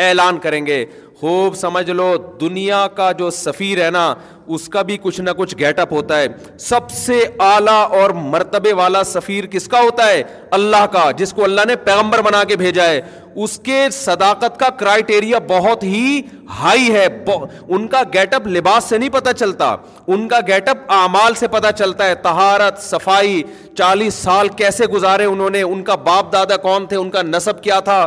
اعلان 0.06 0.38
کریں 0.42 0.64
گے 0.66 0.84
خوب 1.20 1.54
سمجھ 1.56 1.90
لو 1.90 2.12
دنیا 2.40 2.86
کا 2.94 3.10
جو 3.18 3.28
سفیر 3.32 3.82
ہے 3.84 3.90
نا 3.90 4.12
اس 4.54 4.66
کا 4.72 4.80
بھی 4.88 4.96
کچھ 5.02 5.20
نہ 5.20 5.30
کچھ 5.36 5.54
گیٹ 5.58 5.78
اپ 5.80 5.92
ہوتا 5.92 6.18
ہے 6.20 6.26
سب 6.60 6.90
سے 6.94 7.20
اعلیٰ 7.44 7.78
اور 8.00 8.10
مرتبے 8.34 8.72
والا 8.80 9.02
سفیر 9.12 9.46
کس 9.50 9.68
کا 9.68 9.80
ہوتا 9.82 10.08
ہے 10.08 10.22
اللہ 10.58 10.84
کا 10.92 11.10
جس 11.16 11.32
کو 11.34 11.44
اللہ 11.44 11.64
نے 11.68 11.76
پیغمبر 11.84 12.22
بنا 12.22 12.42
کے 12.48 12.56
بھیجا 12.62 12.86
ہے 12.88 13.00
اس 13.44 13.58
کے 13.64 13.82
صداقت 13.92 14.58
کا 14.60 14.68
کرائٹیریا 14.78 15.38
بہت 15.48 15.82
ہی 15.84 16.20
ہائی 16.60 16.92
ہے 16.94 17.06
ان 17.26 17.88
کا 17.96 18.02
گیٹ 18.14 18.34
اپ 18.34 18.46
لباس 18.48 18.84
سے 18.88 18.98
نہیں 18.98 19.10
پتہ 19.12 19.32
چلتا 19.38 19.74
ان 20.16 20.28
کا 20.28 20.40
گیٹ 20.48 20.68
اپ 20.68 20.92
اعمال 21.00 21.34
سے 21.44 21.48
پتہ 21.56 21.70
چلتا 21.78 22.06
ہے 22.08 22.14
تہارت 22.28 22.82
صفائی 22.82 23.42
چالیس 23.78 24.14
سال 24.28 24.48
کیسے 24.58 24.86
گزارے 24.96 25.24
انہوں 25.32 25.50
نے 25.58 25.62
ان 25.62 25.82
کا 25.84 25.94
باپ 26.10 26.32
دادا 26.32 26.56
کون 26.68 26.86
تھے 26.88 26.96
ان 26.96 27.10
کا 27.18 27.22
نصب 27.32 27.62
کیا 27.62 27.80
تھا 27.90 28.06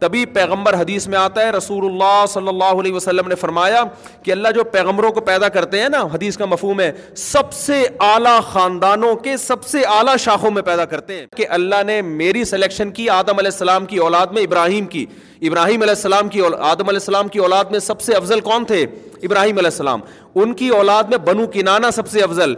تبھی 0.00 0.24
پیغمبر 0.34 0.74
حدیث 0.80 1.06
میں 1.08 1.18
آتا 1.18 1.40
ہے 1.46 1.50
رسول 1.52 1.84
اللہ 1.86 2.24
صلی 2.32 2.48
اللہ 2.48 2.78
علیہ 2.80 2.92
وسلم 2.92 3.26
نے 3.28 3.34
فرمایا 3.40 3.82
کہ 4.22 4.30
اللہ 4.32 4.48
جو 4.54 4.64
پیغمبروں 4.72 5.10
کو 5.12 5.20
پیدا 5.28 5.48
کرتے 5.56 5.80
ہیں 5.82 5.88
نا 5.94 6.00
حدیث 6.14 6.36
کا 6.36 6.44
مفہوم 6.52 6.80
ہے 6.80 6.90
سب 7.24 7.52
سے 7.52 7.82
اعلیٰ 8.08 8.38
خاندانوں 8.52 9.14
کے 9.26 9.36
سب 9.46 9.64
سے 9.72 9.82
اعلیٰ 9.96 10.16
شاخوں 10.24 10.50
میں 10.50 10.62
پیدا 10.70 10.84
کرتے 10.94 11.18
ہیں 11.18 11.26
کہ 11.36 11.46
اللہ 11.58 11.82
نے 11.86 12.00
میری 12.22 12.44
سلیکشن 12.54 12.90
کی 13.00 13.08
آدم 13.18 13.38
علیہ 13.44 13.50
السلام 13.54 13.86
کی 13.92 13.96
اولاد 14.08 14.32
میں 14.34 14.42
ابراہیم 14.42 14.86
کی 14.94 15.04
ابراہیم 15.48 15.82
علیہ 15.82 15.94
السلام 15.96 16.28
کی 16.28 16.40
آدم 16.46 16.88
علیہ 16.88 17.02
السلام 17.06 17.28
کی 17.34 17.38
اولاد 17.48 17.70
میں 17.70 17.78
سب 17.88 18.00
سے 18.06 18.14
افضل 18.14 18.40
کون 18.50 18.64
تھے 18.72 18.82
ابراہیم 19.22 19.58
علیہ 19.58 19.70
السلام 19.72 20.00
ان 20.42 20.52
کی 20.54 20.68
اولاد 20.82 21.10
میں 21.10 21.18
بنو 21.32 21.46
کنانا 21.54 21.90
سب 22.00 22.08
سے 22.08 22.20
افضل 22.22 22.54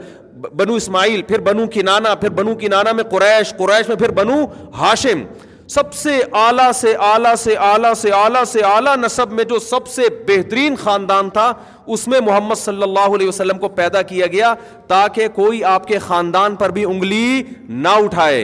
بنو 0.57 0.75
اسماعیل 0.75 1.23
پھر 1.23 1.41
بنو 1.51 1.67
کنانا 1.73 2.15
پھر 2.25 2.29
بنو 2.41 2.55
کنانا 2.61 2.93
میں 3.01 3.05
قریش 3.11 3.55
قریش 3.59 3.89
میں 3.89 3.97
پھر 3.97 4.11
بنو 4.21 4.45
ہاشم 4.79 5.23
سب 5.73 5.93
سے 5.95 6.17
اعلیٰ 6.39 6.71
سے 6.75 6.93
اعلیٰ 7.05 7.35
سے 7.43 7.55
اعلیٰ 7.67 7.93
سے 7.97 8.11
اعلیٰ 8.17 8.43
سے 8.53 8.61
اعلیٰ 8.71 8.97
نصب 8.97 9.31
میں 9.33 9.45
جو 9.53 9.59
سب 9.69 9.87
سے 9.89 10.09
بہترین 10.27 10.75
خاندان 10.79 11.29
تھا 11.37 11.53
اس 11.95 12.07
میں 12.13 12.19
محمد 12.27 12.59
صلی 12.63 12.83
اللہ 12.83 13.15
علیہ 13.17 13.29
وسلم 13.29 13.59
کو 13.59 13.69
پیدا 13.79 14.03
کیا 14.11 14.27
گیا 14.33 14.53
تاکہ 14.89 15.29
کوئی 15.35 15.63
آپ 15.75 15.87
کے 15.89 15.99
خاندان 16.07 16.57
پر 16.63 16.71
بھی 16.79 16.85
انگلی 16.89 17.43
نہ 17.87 17.95
اٹھائے 18.05 18.43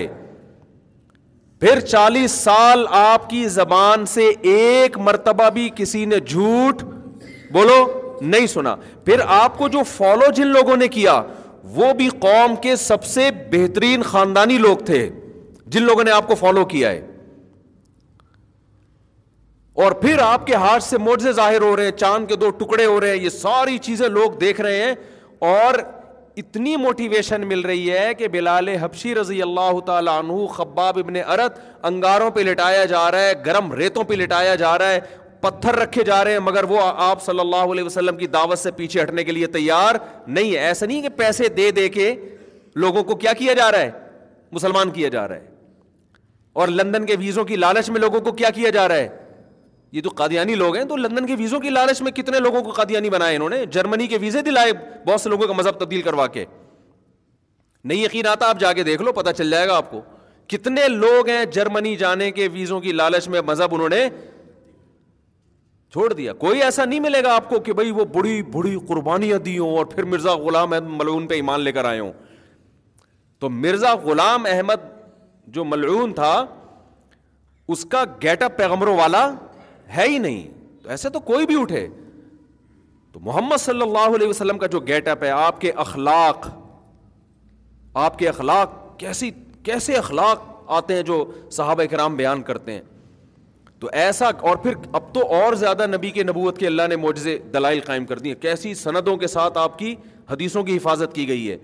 پھر 1.61 1.81
چالیس 1.93 2.33
سال 2.47 2.85
آپ 3.03 3.29
کی 3.31 3.45
زبان 3.59 4.07
سے 4.15 4.31
ایک 4.55 4.99
مرتبہ 5.11 5.49
بھی 5.59 5.69
کسی 5.77 6.05
نے 6.15 6.19
جھوٹ 6.29 6.83
بولو 7.59 7.77
نہیں 8.21 8.47
سنا 8.55 8.75
پھر 9.05 9.21
آپ 9.43 9.59
کو 9.59 9.69
جو 9.77 9.83
فالو 9.97 10.31
جن 10.37 10.47
لوگوں 10.59 10.77
نے 10.85 10.89
کیا 10.99 11.21
وہ 11.77 11.93
بھی 12.03 12.09
قوم 12.21 12.55
کے 12.67 12.77
سب 12.87 13.05
سے 13.15 13.31
بہترین 13.53 14.03
خاندانی 14.15 14.59
لوگ 14.69 14.85
تھے 14.93 15.09
جن 15.75 15.83
لوگوں 15.93 16.05
نے 16.05 16.11
آپ 16.11 16.27
کو 16.29 16.35
فالو 16.47 16.65
کیا 16.75 16.91
ہے 16.91 17.07
اور 19.85 19.93
پھر 20.01 20.19
آپ 20.19 20.47
کے 20.47 20.55
ہاتھ 20.61 20.83
سے 20.83 20.99
موجے 20.99 21.33
ظاہر 21.33 21.63
ہو 21.63 21.77
رہے 21.77 21.85
ہیں 21.85 21.91
چاند 21.97 22.29
کے 22.29 22.37
دو 22.37 22.49
ٹکڑے 22.61 22.85
ہو 22.85 23.01
رہے 23.01 23.09
ہیں 23.09 23.17
یہ 23.25 23.29
ساری 23.31 23.77
چیزیں 23.83 24.09
لوگ 24.09 24.31
دیکھ 24.41 24.61
رہے 24.61 24.83
ہیں 24.85 24.95
اور 25.51 25.75
اتنی 26.43 26.75
موٹیویشن 26.85 27.47
مل 27.49 27.61
رہی 27.67 27.91
ہے 27.97 28.13
کہ 28.19 28.29
بلال 28.29 28.69
حبشی 28.83 29.15
رضی 29.15 29.41
اللہ 29.43 29.79
تعالیٰ 29.87 30.17
عنہ 30.23 30.47
خباب 30.55 30.99
ابن 30.99 31.17
ارت 31.33 31.59
انگاروں 31.91 32.31
پہ 32.31 32.41
لٹایا 32.51 32.85
جا 32.95 33.11
رہا 33.11 33.21
ہے 33.29 33.33
گرم 33.47 33.73
ریتوں 33.73 34.05
پہ 34.09 34.15
لٹایا 34.15 34.55
جا 34.65 34.77
رہا 34.79 34.91
ہے 34.93 35.01
پتھر 35.41 35.77
رکھے 35.79 36.05
جا 36.05 36.23
رہے 36.25 36.33
ہیں 36.33 36.39
مگر 36.49 36.65
وہ 36.71 36.81
آپ 36.83 37.23
صلی 37.25 37.41
اللہ 37.41 37.73
علیہ 37.73 37.85
وسلم 37.85 38.17
کی 38.19 38.27
دعوت 38.27 38.59
سے 38.59 38.71
پیچھے 38.81 39.03
ہٹنے 39.03 39.25
کے 39.25 39.33
لیے 39.33 39.47
تیار 39.59 39.95
نہیں 40.27 40.53
ہے 40.55 40.59
ایسا 40.67 40.87
نہیں 40.87 41.03
کہ 41.03 41.09
پیسے 41.23 41.49
دے 41.59 41.71
دے 41.77 41.89
کے 41.99 42.15
لوگوں 42.85 43.03
کو 43.05 43.15
کیا 43.23 43.33
کیا 43.39 43.53
جا 43.63 43.71
رہا 43.73 43.81
ہے 43.81 43.91
مسلمان 44.59 44.91
کیا 44.99 45.09
جا 45.13 45.27
رہا 45.29 45.35
ہے 45.37 45.49
اور 46.61 46.69
لندن 46.83 47.07
کے 47.07 47.17
ویزوں 47.21 47.45
کی 47.45 47.57
لالچ 47.57 47.91
میں 47.91 48.01
لوگوں 48.01 48.21
کو 48.21 48.33
کیا 48.43 48.51
کیا 48.61 48.71
جا 48.81 48.89
رہا 48.89 48.97
ہے 49.05 49.27
یہ 49.93 50.01
جو 50.05 50.11
قادیانی 50.17 50.55
لوگ 50.55 50.77
ہیں 50.77 50.85
تو 50.89 50.97
لندن 50.97 51.27
کے 51.27 51.35
ویزوں 51.39 51.61
کی 51.61 51.71
لالچ 51.71 52.01
میں 52.03 52.13
کتنے 52.13 52.39
لوگوں 52.41 52.63
کو 52.63 52.71
قادیانی 52.79 53.11
بنائے 53.11 53.37
انہوں 53.37 53.49
نے 53.51 53.65
جرمنی 53.77 54.07
کے 54.07 54.19
ویزے 54.21 54.43
دلائے 54.49 54.73
بہت 55.07 55.21
سے 55.21 55.29
لوگوں 55.31 55.47
کا 55.47 55.53
مذہب 55.59 55.79
تبدیل 55.81 56.03
کروا 56.09 56.27
کے 56.35 56.45
نہیں 57.85 58.05
یقین 58.05 58.27
آتا 58.27 58.49
آپ 58.49 58.61
جا 58.61 58.73
کے 58.79 58.83
دیکھ 58.85 59.03
لو 59.03 59.13
پتا 59.13 59.33
چل 59.33 59.51
جائے 59.51 59.69
گا 59.69 59.77
آپ 59.77 59.91
کو 59.91 60.01
کتنے 60.55 60.87
لوگ 60.89 61.29
ہیں 61.29 61.45
جرمنی 61.53 61.95
جانے 61.97 62.31
کے 62.33 62.49
ویزوں 62.53 62.81
کی 62.81 62.93
لالچ 62.93 63.29
میں 63.29 63.41
مذہب 63.47 63.75
انہوں 63.75 63.89
نے 63.89 64.09
چھوڑ 65.93 66.13
دیا 66.13 66.33
کوئی 66.45 66.63
ایسا 66.63 66.85
نہیں 66.85 67.01
ملے 67.01 67.23
گا 67.23 67.35
آپ 67.35 67.49
کو 67.49 67.59
کہ 67.67 67.73
بھائی 67.73 67.91
وہ 67.99 68.05
بڑی 68.15 68.41
بڑی 68.55 68.77
قربانیاں 68.89 69.39
دی 69.45 69.59
ہوں 69.59 69.77
اور 69.77 69.87
پھر 69.95 70.05
مرزا 70.15 70.35
غلام 70.45 70.73
احمد 70.73 70.95
ملعون 71.01 71.27
پہ 71.27 71.35
ایمان 71.35 71.61
لے 71.61 71.73
کر 71.73 71.85
آئے 71.85 72.01
ہوں 72.01 72.13
تو 73.41 73.51
مرزا 73.51 73.95
غلام 74.05 74.47
احمد 74.51 74.83
جو 75.53 75.65
ملعون 75.65 76.13
تھا 76.15 76.33
اس 77.75 77.85
کا 77.91 78.05
گیٹ 78.23 78.43
اپ 78.43 78.57
پیغمبروں 78.57 78.97
والا 78.97 79.27
ہے 79.97 80.09
ہی 80.09 80.19
نہیں 80.19 80.49
تو 80.83 80.89
ایسے 80.91 81.09
تو 81.11 81.21
کوئی 81.31 81.47
بھی 81.47 81.61
اٹھے 81.61 81.87
تو 83.13 83.21
محمد 83.25 83.61
صلی 83.61 83.83
اللہ 83.83 84.15
علیہ 84.15 84.29
وسلم 84.29 84.59
کا 84.59 84.67
جو 84.73 84.81
گیٹ 84.87 85.09
اپ 85.09 85.23
ہے 85.25 85.31
آپ 85.31 85.61
کے 85.61 85.71
اخلاق 85.87 86.49
آپ 88.07 88.19
کے 88.19 88.29
اخلاق 88.29 88.73
کیسی 88.99 89.31
کیسے 89.65 89.95
اخلاق 89.97 90.43
آتے 90.77 90.95
ہیں 90.95 91.03
جو 91.03 91.25
صحابہ 91.53 91.83
کرام 91.91 92.17
بیان 92.17 92.43
کرتے 92.43 92.73
ہیں 92.73 92.81
تو 93.81 93.89
ایسا 94.03 94.29
اور 94.49 94.57
پھر 94.63 94.73
اب 94.99 95.13
تو 95.15 95.27
اور 95.35 95.55
زیادہ 95.57 95.87
نبی 95.87 96.11
کے 96.11 96.23
نبوت 96.23 96.59
کے 96.59 96.67
اللہ 96.67 96.87
نے 96.89 96.97
معجزے 96.97 97.37
دلائل 97.53 97.81
قائم 97.87 98.07
کر 98.07 98.19
دی 98.19 98.29
ہیں 98.33 98.41
کیسی 98.43 98.75
سندوں 98.75 99.17
کے 99.17 99.27
ساتھ 99.27 99.59
آپ 99.59 99.79
کی 99.79 99.95
حدیثوں 100.31 100.63
کی 100.65 100.77
حفاظت 100.77 101.15
کی 101.15 101.27
گئی 101.29 101.51
ہے 101.51 101.57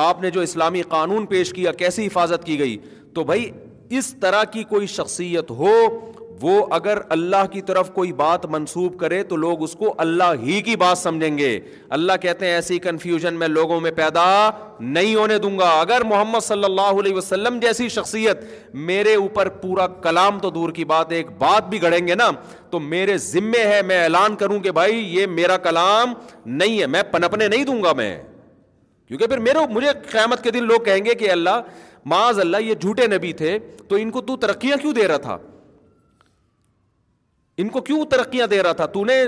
آپ 0.00 0.20
نے 0.22 0.30
جو 0.30 0.40
اسلامی 0.40 0.82
قانون 0.88 1.26
پیش 1.26 1.52
کیا 1.52 1.72
کیسی 1.82 2.06
حفاظت 2.06 2.44
کی 2.44 2.58
گئی 2.58 2.76
تو 3.14 3.24
بھائی 3.24 3.50
اس 3.98 4.12
طرح 4.20 4.42
کی 4.52 4.62
کوئی 4.64 4.86
شخصیت 4.86 5.50
ہو 5.60 5.72
وہ 6.42 6.52
اگر 6.72 6.98
اللہ 7.14 7.44
کی 7.52 7.60
طرف 7.68 7.90
کوئی 7.94 8.12
بات 8.20 8.44
منسوب 8.50 8.98
کرے 8.98 9.22
تو 9.32 9.36
لوگ 9.36 9.62
اس 9.62 9.72
کو 9.78 9.94
اللہ 10.04 10.32
ہی 10.42 10.60
کی 10.64 10.76
بات 10.82 10.98
سمجھیں 10.98 11.36
گے 11.38 11.58
اللہ 11.96 12.12
کہتے 12.22 12.46
ہیں 12.46 12.52
ایسی 12.54 12.78
کنفیوژن 12.86 13.34
میں 13.38 13.48
لوگوں 13.48 13.80
میں 13.80 13.90
پیدا 13.96 14.24
نہیں 14.96 15.14
ہونے 15.14 15.38
دوں 15.38 15.58
گا 15.58 15.68
اگر 15.80 16.04
محمد 16.10 16.44
صلی 16.44 16.64
اللہ 16.64 17.00
علیہ 17.00 17.14
وسلم 17.14 17.58
جیسی 17.60 17.88
شخصیت 17.96 18.44
میرے 18.90 19.14
اوپر 19.14 19.48
پورا 19.64 19.86
کلام 20.06 20.38
تو 20.42 20.50
دور 20.50 20.70
کی 20.78 20.84
بات 20.94 21.12
ایک 21.12 21.30
بات 21.38 21.68
بھی 21.70 21.82
گڑیں 21.82 22.06
گے 22.08 22.14
نا 22.22 22.30
تو 22.70 22.80
میرے 22.80 23.18
ذمے 23.26 23.64
ہے 23.74 23.80
میں 23.86 24.02
اعلان 24.02 24.36
کروں 24.44 24.58
کہ 24.66 24.70
بھائی 24.80 24.98
یہ 25.16 25.26
میرا 25.36 25.56
کلام 25.68 26.14
نہیں 26.46 26.80
ہے 26.80 26.86
میں 26.96 27.02
پنپنے 27.12 27.48
نہیں 27.48 27.64
دوں 27.64 27.82
گا 27.82 27.92
میں 27.96 28.16
کیونکہ 29.08 29.26
پھر 29.26 29.38
میرے 29.50 29.66
مجھے 29.74 29.90
قیامت 30.10 30.42
کے 30.42 30.50
دن 30.56 30.64
لوگ 30.66 30.80
کہیں 30.84 31.04
گے 31.04 31.14
کہ 31.24 31.30
اللہ 31.30 31.60
معاذ 32.10 32.38
اللہ 32.40 32.60
یہ 32.62 32.74
جھوٹے 32.80 33.06
نبی 33.16 33.32
تھے 33.42 33.58
تو 33.88 33.96
ان 34.00 34.10
کو 34.10 34.20
تو 34.28 34.36
ترقیاں 34.46 34.76
کیوں 34.82 34.92
دے 34.94 35.06
رہا 35.08 35.16
تھا 35.24 35.38
ان 37.60 37.68
کو 37.68 37.80
کیوں 37.88 38.04
ترقیاں 38.10 38.46
دے 38.46 38.62
رہا 38.62 38.72
تھا 38.80 38.84
تو 38.96 39.04
نے 39.04 39.22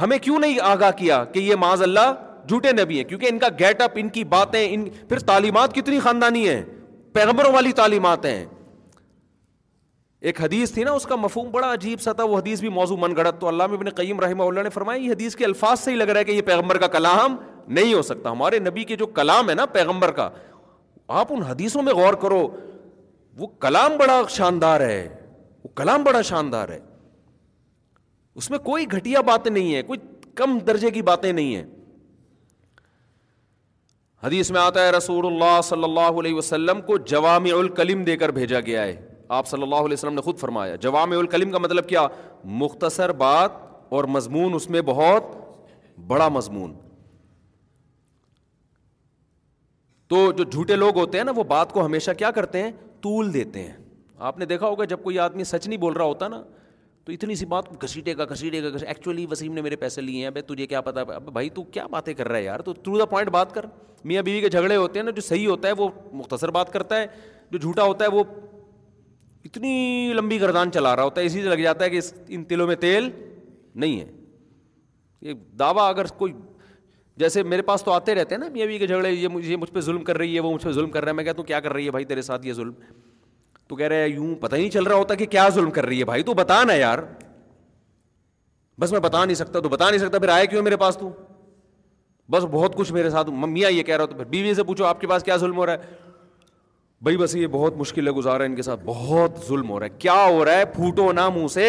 ہمیں 0.00 0.18
کیوں 0.26 0.38
نہیں 0.38 0.58
آگاہ 0.70 0.90
کیا 0.96 1.24
کہ 1.32 1.38
یہ 1.38 1.54
معاذ 1.60 1.82
اللہ 1.82 2.12
جھوٹے 2.48 2.72
نبی 2.82 2.96
ہیں 2.96 3.04
کیونکہ 3.04 3.26
ان 3.30 3.38
کا 3.38 3.48
گیٹ 3.60 3.82
اپ 3.82 3.92
ان 4.00 4.08
کی 4.16 4.22
باتیں 4.34 4.62
ان 4.68 4.88
پھر 5.08 5.18
تعلیمات 5.30 5.74
کتنی 5.74 5.98
خاندانی 6.00 6.48
ہیں 6.48 6.62
پیغمبروں 7.14 7.52
والی 7.52 7.72
تعلیمات 7.82 8.26
ہیں 8.26 8.44
ایک 10.30 10.40
حدیث 10.42 10.70
تھی 10.72 10.84
نا 10.84 10.92
اس 10.98 11.04
کا 11.06 11.16
مفہوم 11.22 11.50
بڑا 11.50 11.72
عجیب 11.72 12.00
سا 12.00 12.12
تھا 12.20 12.24
وہ 12.30 12.38
حدیث 12.38 12.60
بھی 12.60 12.68
موضوع 12.78 12.96
من 13.00 13.16
گڑت 13.16 13.40
تو 13.40 13.48
اللہ 13.48 13.66
میں 13.70 13.90
قیم 13.96 14.20
رحمہ 14.20 14.42
اللہ 14.44 14.62
نے 14.62 14.70
فرمایا 14.76 15.02
یہ 15.02 15.12
حدیث 15.12 15.36
کے 15.36 15.44
الفاظ 15.44 15.80
سے 15.80 15.90
ہی 15.90 15.96
لگ 15.96 16.08
رہا 16.10 16.20
ہے 16.20 16.24
کہ 16.24 16.32
یہ 16.32 16.42
پیغمبر 16.46 16.78
کا 16.78 16.86
کلام 16.96 17.36
نہیں 17.78 17.94
ہو 17.94 18.02
سکتا 18.10 18.30
ہمارے 18.32 18.58
نبی 18.68 18.84
کے 18.92 18.96
جو 18.96 19.06
کلام 19.20 19.50
ہے 19.50 19.54
نا 19.60 19.66
پیغمبر 19.78 20.10
کا 20.18 20.28
آپ 21.20 21.32
ان 21.32 21.42
حدیثوں 21.50 21.82
میں 21.82 21.92
غور 21.94 22.14
کرو 22.22 22.46
وہ 23.38 23.46
کلام 23.66 23.96
بڑا 23.96 24.20
شاندار 24.36 24.80
ہے 24.88 25.08
وہ 25.64 25.68
کلام 25.82 26.02
بڑا 26.04 26.22
شاندار 26.32 26.68
ہے 26.68 26.78
اس 28.38 28.50
میں 28.50 28.58
کوئی 28.64 28.84
گھٹیا 28.92 29.20
باتیں 29.26 29.50
نہیں 29.50 29.74
ہے 29.74 29.82
کوئی 29.90 29.98
کم 30.36 30.58
درجے 30.66 30.90
کی 30.96 31.02
باتیں 31.08 31.32
نہیں 31.32 31.54
ہیں 31.56 31.62
حدیث 34.24 34.50
میں 34.50 34.60
آتا 34.60 34.84
ہے 34.86 34.90
رسول 34.92 35.26
اللہ 35.26 35.60
صلی 35.64 35.84
اللہ 35.84 36.18
علیہ 36.20 36.34
وسلم 36.34 36.80
کو 36.86 36.96
جوامع 37.12 37.50
الکلم 37.58 38.02
دے 38.04 38.16
کر 38.22 38.28
بھیجا 38.40 38.60
گیا 38.66 38.82
ہے 38.82 38.94
آپ 39.36 39.46
صلی 39.48 39.62
اللہ 39.62 39.80
علیہ 39.86 39.92
وسلم 39.92 40.14
نے 40.14 40.20
خود 40.26 40.38
فرمایا 40.38 40.74
جوامع 40.86 41.16
الکلم 41.18 41.50
کا 41.52 41.58
مطلب 41.58 41.88
کیا 41.88 42.06
مختصر 42.64 43.12
بات 43.22 43.52
اور 43.96 44.04
مضمون 44.16 44.54
اس 44.54 44.68
میں 44.76 44.80
بہت 44.90 45.34
بڑا 46.06 46.28
مضمون 46.38 46.74
تو 50.12 50.30
جو 50.32 50.44
جھوٹے 50.50 50.76
لوگ 50.76 50.98
ہوتے 50.98 51.18
ہیں 51.18 51.24
نا 51.24 51.32
وہ 51.36 51.44
بات 51.54 51.72
کو 51.72 51.84
ہمیشہ 51.86 52.10
کیا 52.18 52.30
کرتے 52.34 52.62
ہیں 52.62 52.70
طول 53.02 53.32
دیتے 53.34 53.62
ہیں 53.62 53.72
آپ 54.28 54.38
نے 54.38 54.46
دیکھا 54.50 54.66
ہوگا 54.66 54.84
جب 54.92 55.02
کوئی 55.02 55.18
آدمی 55.18 55.44
سچ 55.52 55.66
نہیں 55.68 55.78
بول 55.78 55.92
رہا 55.96 56.04
ہوتا 56.12 56.28
نا 56.34 56.42
تو 57.06 57.12
اتنی 57.12 57.34
سی 57.36 57.46
بات 57.46 57.64
گھسیٹے 57.84 58.12
کا 58.18 58.24
گھسیٹے 58.32 58.62
گا 58.62 58.68
ایکچولی 58.86 59.26
وسیم 59.30 59.52
نے 59.54 59.60
میرے 59.62 59.76
پیسے 59.82 60.00
لیے 60.00 60.22
ہیں 60.24 60.30
بھائی 60.36 60.42
تجھے 60.46 60.66
کیا 60.66 60.80
پتا 60.86 61.00
اب 61.14 61.30
بھائی 61.32 61.50
تو 61.58 61.62
کیا 61.74 61.86
باتیں 61.90 62.12
کر 62.14 62.28
رہا 62.28 62.36
ہے 62.38 62.42
یار 62.44 62.60
تو 62.68 62.72
تھرو 62.74 62.96
دا 62.98 63.04
پوائنٹ 63.10 63.30
بات 63.30 63.52
کر 63.54 63.66
میاں 64.10 64.22
بیوی 64.22 64.40
کے 64.40 64.48
جھگڑے 64.48 64.76
ہوتے 64.76 64.98
ہیں 64.98 65.04
نا 65.04 65.10
جو 65.16 65.22
صحیح 65.26 65.46
ہوتا 65.48 65.68
ہے 65.68 65.72
وہ 65.78 65.88
مختصر 66.12 66.50
بات 66.56 66.72
کرتا 66.72 67.00
ہے 67.00 67.06
جو 67.50 67.58
جھوٹا 67.58 67.82
ہوتا 67.84 68.04
ہے 68.04 68.10
وہ 68.16 68.24
اتنی 69.44 70.12
لمبی 70.16 70.40
گردان 70.40 70.72
چلا 70.72 70.94
رہا 70.96 71.02
ہوتا 71.02 71.20
ہے 71.20 71.26
اسی 71.26 71.42
سے 71.42 71.48
لگ 71.48 71.62
جاتا 71.62 71.84
ہے 71.84 71.90
کہ 71.90 72.00
ان 72.34 72.44
تلوں 72.48 72.66
میں 72.66 72.76
تیل 72.86 73.08
نہیں 73.74 73.98
ہے 74.00 74.04
یہ 75.28 75.34
دعویٰ 75.58 75.88
اگر 75.90 76.06
کوئی 76.18 76.32
جیسے 77.22 77.42
میرے 77.42 77.62
پاس 77.70 77.82
تو 77.82 77.92
آتے 77.92 78.14
رہتے 78.14 78.34
ہیں 78.34 78.40
نا 78.42 78.48
میاں 78.52 78.66
بیوی 78.66 78.78
کے 78.78 78.86
جھگڑے 78.86 79.10
یہ 79.12 79.56
مجھ 79.60 79.70
پہ 79.72 79.80
ظلم 79.80 80.02
کر 80.04 80.18
رہی 80.18 80.34
ہے 80.34 80.40
وہ 80.46 80.52
مجھ 80.54 80.64
پہ 80.64 80.72
ظلم 80.72 80.90
کر 80.90 81.04
رہا 81.04 81.10
ہے 81.10 81.16
میں 81.16 81.24
کہتا 81.24 81.38
ہوں 81.38 81.46
کیا 81.46 81.60
کر 81.60 81.72
رہی 81.72 81.86
ہے 81.86 81.90
بھائی 81.90 82.04
تیرے 82.04 82.22
ساتھ 82.22 82.46
یہ 82.46 82.52
ظلم 82.60 82.72
تو 83.68 83.76
کہہ 83.76 83.86
رہے 83.88 84.08
یوں 84.08 84.34
پتا 84.40 84.56
ہی 84.56 84.60
نہیں 84.60 84.70
چل 84.70 84.84
رہا 84.86 84.96
ہوتا 84.96 85.14
کہ 85.20 85.26
کیا 85.26 85.48
ظلم 85.54 85.70
کر 85.76 85.86
رہی 85.86 85.98
ہے 85.98 86.04
بھائی 86.10 86.22
تو 86.22 86.34
بتا 86.40 86.62
نا 86.64 86.72
یار 86.74 86.98
بس 88.80 88.92
میں 88.92 89.00
بتا 89.00 89.24
نہیں 89.24 89.34
سکتا 89.36 89.60
تو 89.60 89.68
بتا 89.68 89.88
نہیں 89.90 90.00
سکتا 90.00 90.18
پھر 90.18 90.28
آیا 90.28 90.44
کیوں 90.52 90.62
میرے 90.62 90.76
پاس 90.82 90.96
تو 90.98 91.08
بس 92.30 92.44
بہت 92.50 92.74
کچھ 92.76 92.92
میرے 92.92 93.10
ساتھ 93.10 93.30
ممیائی 93.30 93.76
یہ 93.78 93.82
کہہ 93.88 93.96
رہا 93.96 94.04
ہو 94.18 94.24
بیوی 94.30 94.54
سے 94.54 94.62
پوچھو 94.68 94.84
آپ 94.84 95.00
کے 95.00 95.06
پاس 95.06 95.22
کیا 95.24 95.36
ظلم 95.44 95.56
ہو 95.56 95.66
رہا 95.66 95.72
ہے 95.82 95.94
بھائی 97.06 97.16
بس 97.16 97.34
یہ 97.36 97.46
بہت 97.52 97.76
مشکل 97.76 98.06
ہے 98.06 98.12
گزارا 98.12 98.44
ان 98.44 98.54
کے 98.56 98.62
ساتھ 98.62 98.80
بہت 98.84 99.44
ظلم 99.48 99.70
ہو 99.70 99.78
رہا 99.80 99.86
ہے 99.86 99.98
کیا 99.98 100.24
ہو 100.26 100.44
رہا 100.44 100.56
ہے 100.58 100.64
پھوٹو 100.74 101.10
نہ 101.12 101.28
منہ 101.34 101.46
سے 101.52 101.66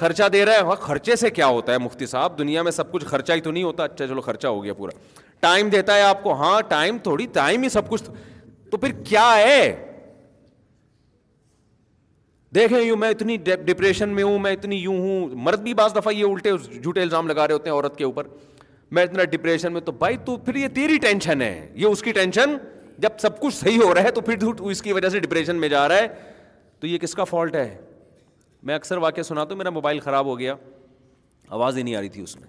خرچہ 0.00 0.28
دے 0.32 0.44
رہا 0.46 0.52
ہے 0.70 0.74
خرچے 0.80 1.16
سے 1.16 1.30
کیا 1.30 1.46
ہوتا 1.56 1.72
ہے 1.72 1.78
مفتی 1.78 2.06
صاحب 2.06 2.38
دنیا 2.38 2.62
میں 2.62 2.72
سب 2.78 2.90
کچھ 2.92 3.04
خرچہ 3.12 3.32
ہی 3.32 3.40
تو 3.40 3.50
نہیں 3.50 3.62
ہوتا 3.64 3.84
اچھا 3.84 4.06
چلو 4.06 4.20
خرچہ 4.20 4.48
ہو 4.56 4.62
گیا 4.64 4.72
پورا 4.80 4.96
ٹائم 5.40 5.68
دیتا 5.76 5.94
ہے 5.96 6.02
آپ 6.02 6.22
کو 6.22 6.32
ہاں 6.42 6.60
ٹائم 6.68 6.98
تھوڑی 7.06 7.26
ٹائم 7.32 7.62
ہی 7.62 7.68
سب 7.76 7.88
کچھ 7.90 8.08
تو 8.70 8.76
پھر 8.76 8.92
کیا 9.04 9.28
ہے 9.36 9.62
دیکھیں 12.56 12.80
یوں 12.80 12.96
میں 12.96 13.08
اتنی 13.10 13.36
ڈپریشن 13.44 14.08
میں 14.14 14.22
ہوں 14.24 14.38
میں 14.38 14.50
اتنی 14.52 14.76
یوں 14.80 14.96
ہوں 14.98 15.30
مرد 15.46 15.60
بھی 15.62 15.72
بعض 15.80 15.94
دفعہ 15.94 16.12
یہ 16.14 16.24
الٹے 16.24 16.50
جھوٹے 16.82 17.02
الزام 17.02 17.26
لگا 17.28 17.46
رہے 17.48 17.54
ہوتے 17.54 17.68
ہیں 17.70 17.74
عورت 17.74 17.96
کے 17.96 18.04
اوپر 18.04 18.26
میں 18.96 19.02
اتنا 19.04 19.24
ڈپریشن 19.32 19.72
میں 19.72 19.80
تو 19.88 19.92
بھائی 20.04 20.16
تو 20.24 20.36
پھر 20.44 20.54
یہ 20.56 20.68
تیری 20.74 20.96
ٹینشن 21.06 21.42
ہے 21.42 21.68
یہ 21.74 21.86
اس 21.86 22.02
کی 22.02 22.12
ٹینشن 22.18 22.56
جب 23.06 23.18
سب 23.20 23.40
کچھ 23.40 23.54
صحیح 23.54 23.78
ہو 23.82 23.92
رہا 23.94 24.02
ہے 24.02 24.10
تو 24.10 24.20
پھر 24.28 24.44
اس 24.70 24.80
کی 24.82 24.92
وجہ 24.92 25.08
سے 25.16 25.20
ڈپریشن 25.20 25.56
میں 25.64 25.68
جا 25.68 25.86
رہا 25.88 25.96
ہے 26.02 26.08
تو 26.80 26.86
یہ 26.86 26.98
کس 26.98 27.14
کا 27.14 27.24
فالٹ 27.34 27.54
ہے 27.56 27.68
میں 28.68 28.74
اکثر 28.74 28.96
واقعہ 29.06 29.22
سنا 29.30 29.44
تو 29.52 29.56
میرا 29.56 29.70
موبائل 29.70 30.00
خراب 30.06 30.26
ہو 30.26 30.38
گیا 30.38 30.54
آواز 31.56 31.76
ہی 31.78 31.82
نہیں 31.82 31.94
آ 31.96 32.00
رہی 32.00 32.08
تھی 32.18 32.22
اس 32.22 32.36
میں 32.36 32.48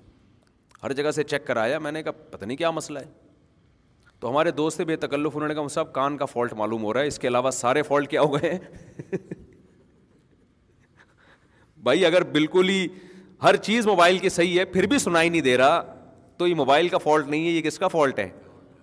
ہر 0.84 0.94
جگہ 1.00 1.12
سے 1.20 1.24
چیک 1.32 1.46
کرایا 1.48 1.80
میں 1.88 1.92
نے 1.92 2.04
کہا 2.04 2.12
پتہ 2.36 2.46
نہیں 2.46 2.58
کیا 2.58 2.72
مسئلہ 2.78 3.00
ہے 3.00 3.06
تو 4.20 4.30
ہمارے 4.30 4.52
دوست 4.60 4.78
سے 4.78 4.86
بے 4.86 4.96
تکلف 5.04 5.36
انہوں 5.36 5.48
نے 5.50 5.56
کہا 5.56 5.68
صاحب 5.74 5.92
کان 5.94 6.18
کا 6.18 6.26
فالٹ 6.26 6.54
معلوم 6.62 6.84
ہو 6.84 6.94
رہا 6.94 7.02
ہے 7.02 7.08
اس 7.08 7.20
کے 7.20 7.28
علاوہ 7.28 7.52
سارے 7.62 7.82
فالٹ 7.90 8.10
کیا 8.12 8.22
ہو 8.22 8.34
گئے 8.36 8.52
ہیں 8.54 9.16
بھائی 11.88 12.06
اگر 12.06 12.22
بالکل 12.32 12.70
ہی 12.70 12.88
ہر 13.44 13.56
چیز 13.66 13.86
موبائل 13.88 14.18
کی 14.20 14.30
صحیح 14.38 14.58
ہے 14.60 14.64
پھر 14.76 14.86
بھی 14.94 14.98
سنائی 15.00 15.30
نہیں 15.30 15.42
دے 15.42 15.58
رہا 15.58 15.82
تو 16.38 16.48
یہ 16.48 16.56
موبائل 16.62 16.88
کا 16.94 16.98
فالٹ 17.04 17.28
نہیں 17.34 17.46
ہے 17.48 17.52
یہ 17.52 17.62
کس 17.68 17.78
کا 17.80 17.88
فالٹ 17.94 18.20
ہے 18.20 18.28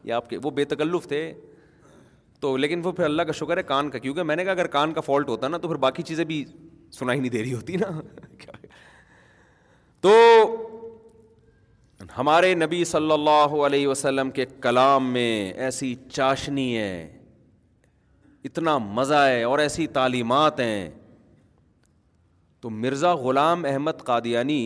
یہ 0.05 0.13
آپ 0.19 0.29
کے 0.31 0.39
وہ 0.43 0.51
بے 0.59 0.65
تکلف 0.71 1.07
تھے 1.09 1.21
تو 2.41 2.57
لیکن 2.65 2.81
وہ 2.85 2.93
پھر 2.93 3.05
اللہ 3.05 3.23
کا 3.29 3.33
شکر 3.43 3.57
ہے 3.57 3.63
کان 3.73 3.91
کا 3.91 3.99
کیونکہ 4.07 4.23
میں 4.31 4.37
نے 4.37 4.45
کہا 4.45 4.53
اگر 4.53 4.67
کان 4.77 4.93
کا 4.93 5.01
فالٹ 5.09 5.29
ہوتا 5.35 5.49
نا 5.49 5.59
تو 5.65 5.69
پھر 5.69 5.77
باقی 5.85 6.03
چیزیں 6.13 6.25
بھی 6.33 6.45
سنائی 6.99 7.21
نہیں 7.21 7.31
دے 7.31 7.43
رہی 7.43 7.53
ہوتی 7.55 7.77
نا 7.83 7.91
تو 10.07 10.13
ہمارے 12.19 12.55
نبی 12.65 12.85
صلی 12.97 13.13
اللہ 13.13 13.57
علیہ 13.67 13.87
وسلم 13.89 14.31
کے 14.39 14.45
کلام 14.63 15.13
میں 15.19 15.31
ایسی 15.69 15.95
چاشنی 16.11 16.67
ہے 16.77 16.99
اتنا 18.51 18.77
مزہ 19.01 19.25
ہے 19.29 19.43
اور 19.51 19.59
ایسی 19.69 19.87
تعلیمات 19.99 20.61
ہیں 20.69 20.91
تو 22.65 22.71
مرزا 22.83 23.13
غلام 23.23 23.65
احمد 23.69 23.99
قادیانی 24.05 24.61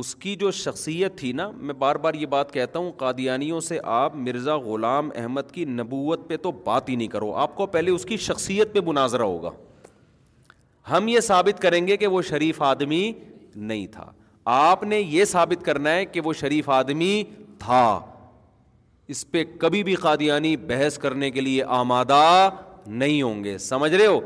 اس 0.00 0.14
کی 0.20 0.34
جو 0.42 0.50
شخصیت 0.58 1.16
تھی 1.18 1.30
نا 1.40 1.48
میں 1.70 1.74
بار 1.78 1.96
بار 2.04 2.14
یہ 2.14 2.26
بات 2.34 2.52
کہتا 2.52 2.78
ہوں 2.78 2.90
قادیانیوں 2.98 3.58
سے 3.66 3.78
آپ 3.94 4.14
مرزا 4.16 4.56
غلام 4.68 5.10
احمد 5.22 5.50
کی 5.52 5.64
نبوت 5.80 6.26
پہ 6.28 6.36
تو 6.46 6.52
بات 6.64 6.88
ہی 6.88 6.94
نہیں 6.96 7.08
کرو 7.16 7.32
آپ 7.42 7.54
کو 7.56 7.66
پہلے 7.74 7.90
اس 7.90 8.04
کی 8.12 8.16
شخصیت 8.28 8.72
پہ 8.74 8.80
مناظرہ 8.86 9.22
ہوگا 9.22 9.50
ہم 10.90 11.08
یہ 11.08 11.20
ثابت 11.26 11.60
کریں 11.62 11.86
گے 11.86 11.96
کہ 11.96 12.06
وہ 12.14 12.22
شریف 12.28 12.62
آدمی 12.68 13.02
نہیں 13.72 13.86
تھا 13.96 14.10
آپ 14.54 14.82
نے 14.94 15.00
یہ 15.00 15.24
ثابت 15.34 15.64
کرنا 15.64 15.94
ہے 15.94 16.04
کہ 16.14 16.20
وہ 16.24 16.32
شریف 16.40 16.68
آدمی 16.78 17.12
تھا 17.64 17.84
اس 19.14 19.24
پہ 19.30 19.44
کبھی 19.60 19.82
بھی 19.90 19.94
قادیانی 20.08 20.56
بحث 20.72 20.96
کرنے 20.98 21.30
کے 21.30 21.40
لیے 21.40 21.64
آمادہ 21.80 22.22
نہیں 23.02 23.22
ہوں 23.22 23.44
گے 23.44 23.56
سمجھ 23.68 23.92
رہے 23.94 24.06
ہو 24.06 24.20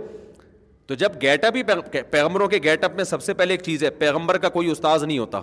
تو 0.87 0.95
جب 0.95 1.13
گیٹ 1.23 1.45
اپ 1.45 1.57
ہی 1.57 1.63
پیغمبروں 2.11 2.47
کے 2.49 2.59
گیٹ 2.65 2.85
اپ 2.85 2.95
میں 2.97 3.05
سب 3.05 3.23
سے 3.23 3.35
پہلے 3.35 3.53
ایک 3.55 3.63
چیز 3.63 3.83
ہے 3.85 3.91
پیغمبر 4.03 4.39
کا 4.43 4.49
کوئی 4.57 4.71
استاذ 4.71 5.05
نہیں 5.05 5.19
ہوتا 5.19 5.41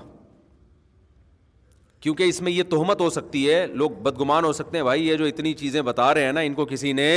کیونکہ 2.02 2.24
اس 2.30 2.42
میں 2.42 2.52
یہ 2.52 2.64
تہمت 2.70 3.02
ہو 3.02 3.10
سکتی 3.10 3.50
ہے 3.50 3.66
لوگ 3.82 3.92
بدگمان 4.04 4.46
ہو 4.46 4.52
سکتے 4.54 4.78
ہیں 4.78 4.84
بھائی 4.84 5.08
یہ 5.08 5.16
جو 5.18 5.26
اتنی 5.26 5.54
چیزیں 5.62 5.82
بتا 5.90 6.14
رہے 6.14 6.26
ہیں 6.26 6.32
نا 6.34 6.40
ان 6.48 6.54
کو 6.54 6.66
کسی 6.66 6.92
نے 6.94 7.08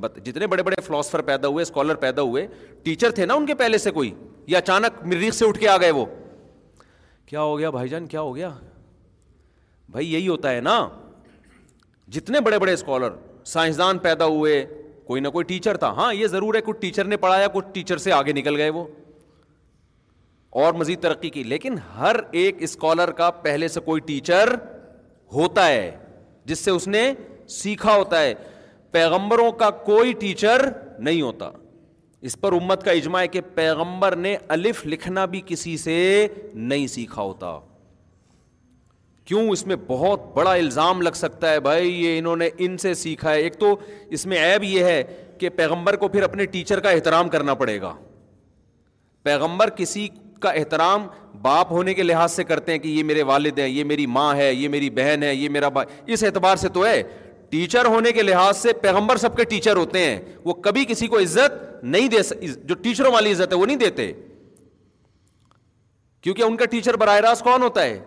بت... 0.00 0.18
جتنے 0.24 0.46
بڑے 0.46 0.62
بڑے 0.62 0.80
فلاسفر 0.86 1.22
پیدا 1.30 1.48
ہوئے 1.48 1.62
اسکالر 1.62 1.94
پیدا 2.04 2.22
ہوئے 2.22 2.46
ٹیچر 2.82 3.10
تھے 3.18 3.26
نا 3.26 3.34
ان 3.34 3.46
کے 3.46 3.54
پہلے 3.62 3.78
سے 3.84 3.90
کوئی 3.98 4.12
یا 4.46 4.58
اچانک 4.58 5.02
مریخ 5.06 5.34
سے 5.34 5.44
اٹھ 5.48 5.58
کے 5.60 5.68
آ 5.68 5.76
گئے 5.80 5.90
وہ 6.00 6.04
کیا 7.26 7.40
ہو 7.42 7.58
گیا 7.58 7.70
بھائی 7.70 7.88
جان 7.88 8.06
کیا 8.06 8.20
ہو 8.20 8.34
گیا 8.36 8.50
بھائی 9.92 10.12
یہی 10.12 10.28
ہوتا 10.28 10.50
ہے 10.54 10.60
نا 10.60 10.76
جتنے 12.16 12.40
بڑے 12.40 12.58
بڑے 12.58 12.72
اسکالر 12.72 13.16
سائنسدان 13.46 13.98
پیدا 14.08 14.26
ہوئے 14.36 14.64
کوئی 15.08 15.20
نہ 15.20 15.28
کوئی 15.34 15.44
ٹیچر 15.48 15.76
تھا 15.82 15.88
ہاں 15.96 16.12
یہ 16.14 16.26
ضرور 16.30 16.54
ہے 16.54 16.60
کچھ 16.64 16.78
ٹیچر 16.80 17.04
نے 17.10 17.16
پڑھایا 17.20 17.46
کچھ 17.52 17.66
ٹیچر 17.72 17.98
سے 18.06 18.12
آگے 18.12 18.32
نکل 18.32 18.56
گئے 18.56 18.70
وہ 18.78 18.82
اور 20.62 20.72
مزید 20.80 21.00
ترقی 21.02 21.30
کی 21.36 21.42
لیکن 21.52 21.78
ہر 21.98 22.16
ایک 22.40 22.56
اسکالر 22.68 23.10
کا 23.20 23.30
پہلے 23.46 23.68
سے 23.76 23.80
کوئی 23.86 24.00
ٹیچر 24.06 24.54
ہوتا 25.34 25.66
ہے 25.68 25.90
جس 26.50 26.58
سے 26.64 26.70
اس 26.70 26.88
نے 26.88 27.02
سیکھا 27.60 27.94
ہوتا 27.96 28.20
ہے 28.22 28.34
پیغمبروں 28.92 29.50
کا 29.62 29.70
کوئی 29.88 30.12
ٹیچر 30.20 30.66
نہیں 30.98 31.22
ہوتا 31.22 31.50
اس 32.28 32.40
پر 32.40 32.52
امت 32.60 32.82
کا 32.84 32.90
اجماع 33.00 33.20
ہے 33.22 33.28
کہ 33.28 33.40
پیغمبر 33.54 34.16
نے 34.26 34.36
الف 34.56 34.84
لکھنا 34.86 35.24
بھی 35.34 35.40
کسی 35.46 35.76
سے 35.86 35.96
نہیں 36.54 36.86
سیکھا 36.96 37.22
ہوتا 37.22 37.58
کیوں 39.28 39.48
اس 39.50 39.66
میں 39.66 39.76
بہت 39.86 40.20
بڑا 40.36 40.52
الزام 40.52 41.00
لگ 41.02 41.12
سکتا 41.14 41.50
ہے 41.52 41.58
بھائی 41.60 41.88
یہ 42.04 42.18
انہوں 42.18 42.36
نے 42.42 42.48
ان 42.66 42.76
سے 42.84 42.92
سیکھا 43.00 43.32
ہے 43.32 43.40
ایک 43.40 43.58
تو 43.60 43.74
اس 44.16 44.24
میں 44.26 44.38
ایب 44.44 44.62
یہ 44.64 44.84
ہے 44.84 45.02
کہ 45.38 45.48
پیغمبر 45.56 45.96
کو 46.04 46.08
پھر 46.14 46.22
اپنے 46.22 46.44
ٹیچر 46.54 46.80
کا 46.86 46.90
احترام 46.90 47.28
کرنا 47.34 47.54
پڑے 47.62 47.80
گا 47.80 47.92
پیغمبر 49.22 49.70
کسی 49.80 50.06
کا 50.40 50.50
احترام 50.50 51.06
باپ 51.42 51.72
ہونے 51.72 51.94
کے 51.94 52.02
لحاظ 52.02 52.32
سے 52.32 52.44
کرتے 52.44 52.72
ہیں 52.72 52.78
کہ 52.78 52.88
یہ 52.88 53.04
میرے 53.04 53.22
والد 53.32 53.58
ہیں 53.58 53.68
یہ 53.68 53.84
میری 53.84 54.06
ماں 54.16 54.34
ہے 54.36 54.52
یہ 54.52 54.66
میری 54.68 54.90
بہن 55.00 55.22
ہے 55.22 55.34
یہ 55.34 55.48
میرا 55.58 55.68
بھائی 55.78 56.12
اس 56.12 56.24
اعتبار 56.24 56.56
سے 56.64 56.68
تو 56.78 56.86
ہے 56.86 57.02
ٹیچر 57.50 57.84
ہونے 57.86 58.12
کے 58.12 58.22
لحاظ 58.22 58.56
سے 58.56 58.72
پیغمبر 58.82 59.16
سب 59.16 59.36
کے 59.36 59.44
ٹیچر 59.54 59.76
ہوتے 59.76 60.04
ہیں 60.10 60.18
وہ 60.44 60.54
کبھی 60.64 60.84
کسی 60.88 61.06
کو 61.12 61.18
عزت 61.18 61.64
نہیں 61.84 62.08
دے 62.14 62.46
جو 62.64 62.74
ٹیچروں 62.82 63.12
والی 63.12 63.32
عزت 63.32 63.52
ہے 63.52 63.58
وہ 63.58 63.66
نہیں 63.66 63.76
دیتے 63.88 64.12
کیونکہ 66.22 66.42
ان 66.42 66.56
کا 66.56 66.64
ٹیچر 66.70 66.96
براہ 67.00 67.18
راست 67.28 67.44
کون 67.44 67.62
ہوتا 67.62 67.84
ہے 67.84 67.98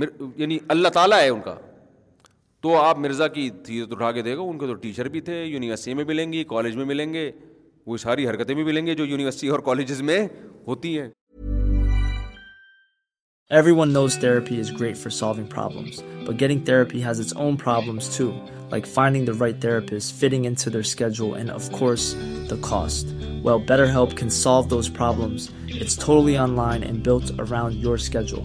مر... 0.00 0.06
یعنی 0.38 0.58
اللہ 0.68 0.88
تعالیٰ 0.94 1.18
ہے 1.20 1.28
ان 1.28 1.40
کا 1.44 1.54
تو 2.62 2.76
آپ 2.80 2.98
مرزا 2.98 3.26
کی 3.36 3.48
تھیت 3.66 3.92
اٹھا 3.92 4.10
کے 4.12 4.22
دیکھو 4.22 4.48
ان 4.50 4.58
کے 4.58 4.66
تو 4.66 4.74
ٹیچر 4.82 5.08
بھی 5.14 5.20
تھے 5.28 5.42
یونیورسٹی 5.44 5.94
میں 5.94 6.04
ملیں 6.08 6.32
گی 6.32 6.42
کالج 6.48 6.76
میں 6.76 6.84
ملیں 6.84 7.12
گے 7.12 7.30
وہ 7.86 7.96
ساری 8.06 8.26
حرکتیں 8.28 8.54
بھی 8.54 8.64
ملیں 8.64 8.86
گے 8.86 8.94
جو 8.94 9.04
یونیورسٹی 9.06 9.48
اور 9.54 9.58
کالجز 9.68 10.02
میں 10.10 10.26
ہوتی 10.66 10.98
ہیں 10.98 11.08
everyone 13.78 13.92
knows 13.92 14.16
therapy 14.20 14.58
is 14.60 14.72
great 14.80 14.96
for 14.98 15.10
solving 15.16 15.44
problems 15.54 16.02
but 16.26 16.40
getting 16.40 16.60
therapy 16.64 17.02
has 17.04 17.20
its 17.20 17.32
own 17.42 17.56
problems 17.64 18.16
too 18.16 18.30
like 18.72 18.86
finding 18.94 19.26
the 19.26 19.32
right 19.40 19.60
therapist 19.60 20.12
fitting 20.20 20.46
in 20.46 20.54
to 20.64 20.70
their 20.70 20.78
schedule 20.78 21.36
and 21.38 21.50
of 21.50 21.70
course 21.78 22.14
the 22.50 22.56
cost 22.68 23.14
well 23.44 23.58
better 23.68 23.86
help 23.94 24.16
can 24.18 24.28
solve 24.42 24.68
those 24.70 24.90
problems 24.96 25.48
it's 25.80 25.98
thoroughly 26.04 26.36
online 26.56 26.82
and 26.82 27.04
built 27.08 27.40
around 27.40 27.82
your 27.84 27.94
schedule 27.98 28.44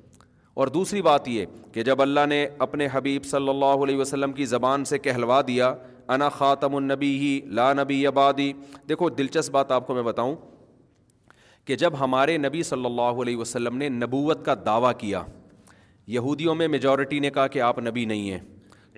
اور 0.53 0.67
دوسری 0.67 1.01
بات 1.01 1.27
یہ 1.29 1.45
کہ 1.73 1.83
جب 1.83 2.01
اللہ 2.01 2.25
نے 2.29 2.45
اپنے 2.65 2.87
حبیب 2.91 3.25
صلی 3.25 3.49
اللہ 3.49 3.83
علیہ 3.85 3.97
وسلم 3.97 4.31
کی 4.39 4.45
زبان 4.45 4.83
سے 4.85 4.97
کہلوا 4.99 5.41
دیا 5.47 5.73
انا 6.13 6.27
خاتم 6.37 6.75
النبی 6.75 7.15
ہی 7.19 7.39
لا 7.59 7.71
نبی 7.73 8.05
عبادی 8.07 8.51
دیکھو 8.89 9.09
دلچسپ 9.19 9.51
بات 9.53 9.71
آپ 9.71 9.87
کو 9.87 9.93
میں 9.93 10.03
بتاؤں 10.03 10.35
کہ 11.65 11.75
جب 11.83 11.99
ہمارے 11.99 12.37
نبی 12.37 12.63
صلی 12.71 12.85
اللہ 12.85 13.21
علیہ 13.21 13.37
وسلم 13.37 13.77
نے 13.77 13.89
نبوت 13.89 14.45
کا 14.45 14.53
دعویٰ 14.65 14.91
کیا 14.99 15.23
یہودیوں 16.17 16.55
میں 16.55 16.67
میجورٹی 16.67 17.19
نے 17.19 17.29
کہا 17.29 17.47
کہ 17.55 17.61
آپ 17.61 17.79
نبی 17.79 18.05
نہیں 18.05 18.31
ہیں 18.31 18.39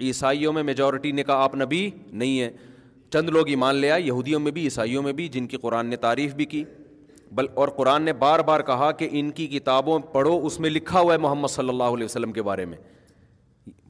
عیسائیوں 0.08 0.54
میں 0.54 0.64
میجورٹی 0.64 1.12
نے 1.12 1.24
کہا 1.24 1.44
آپ 1.44 1.56
نبی 1.56 1.90
نہیں 2.12 2.40
ہیں 2.40 2.50
چند 3.14 3.30
لوگ 3.30 3.50
ایمان 3.50 3.76
لے 3.76 3.92
آئے 3.92 4.02
یہودیوں 4.02 4.40
میں 4.40 4.52
بھی 4.52 4.64
عیسائیوں 4.64 5.04
میں 5.04 5.14
بھی 5.20 5.28
جن 5.34 5.48
کی 5.48 5.58
قرآن 5.62 5.88
نے 5.88 5.96
تعریف 6.06 6.34
بھی 6.36 6.46
کی 6.54 6.64
بل 7.36 7.46
اور 7.62 7.68
قرآن 7.76 8.04
نے 8.04 8.14
بار 8.22 8.40
بار 8.48 8.60
کہا 8.68 8.92
کہ 8.98 9.08
ان 9.20 9.30
کی 9.40 9.48
کتابوں 9.48 9.98
پڑھو 10.12 10.40
اس 10.46 10.60
میں 10.64 10.70
لکھا 10.70 11.00
ہوا 11.00 11.14
ہے 11.14 11.18
محمد 11.20 11.48
صلی 11.52 11.70
اللہ 11.70 11.94
علیہ 11.98 12.06
وسلم 12.06 12.32
کے 12.32 12.42
بارے 12.50 12.66
میں 12.74 12.78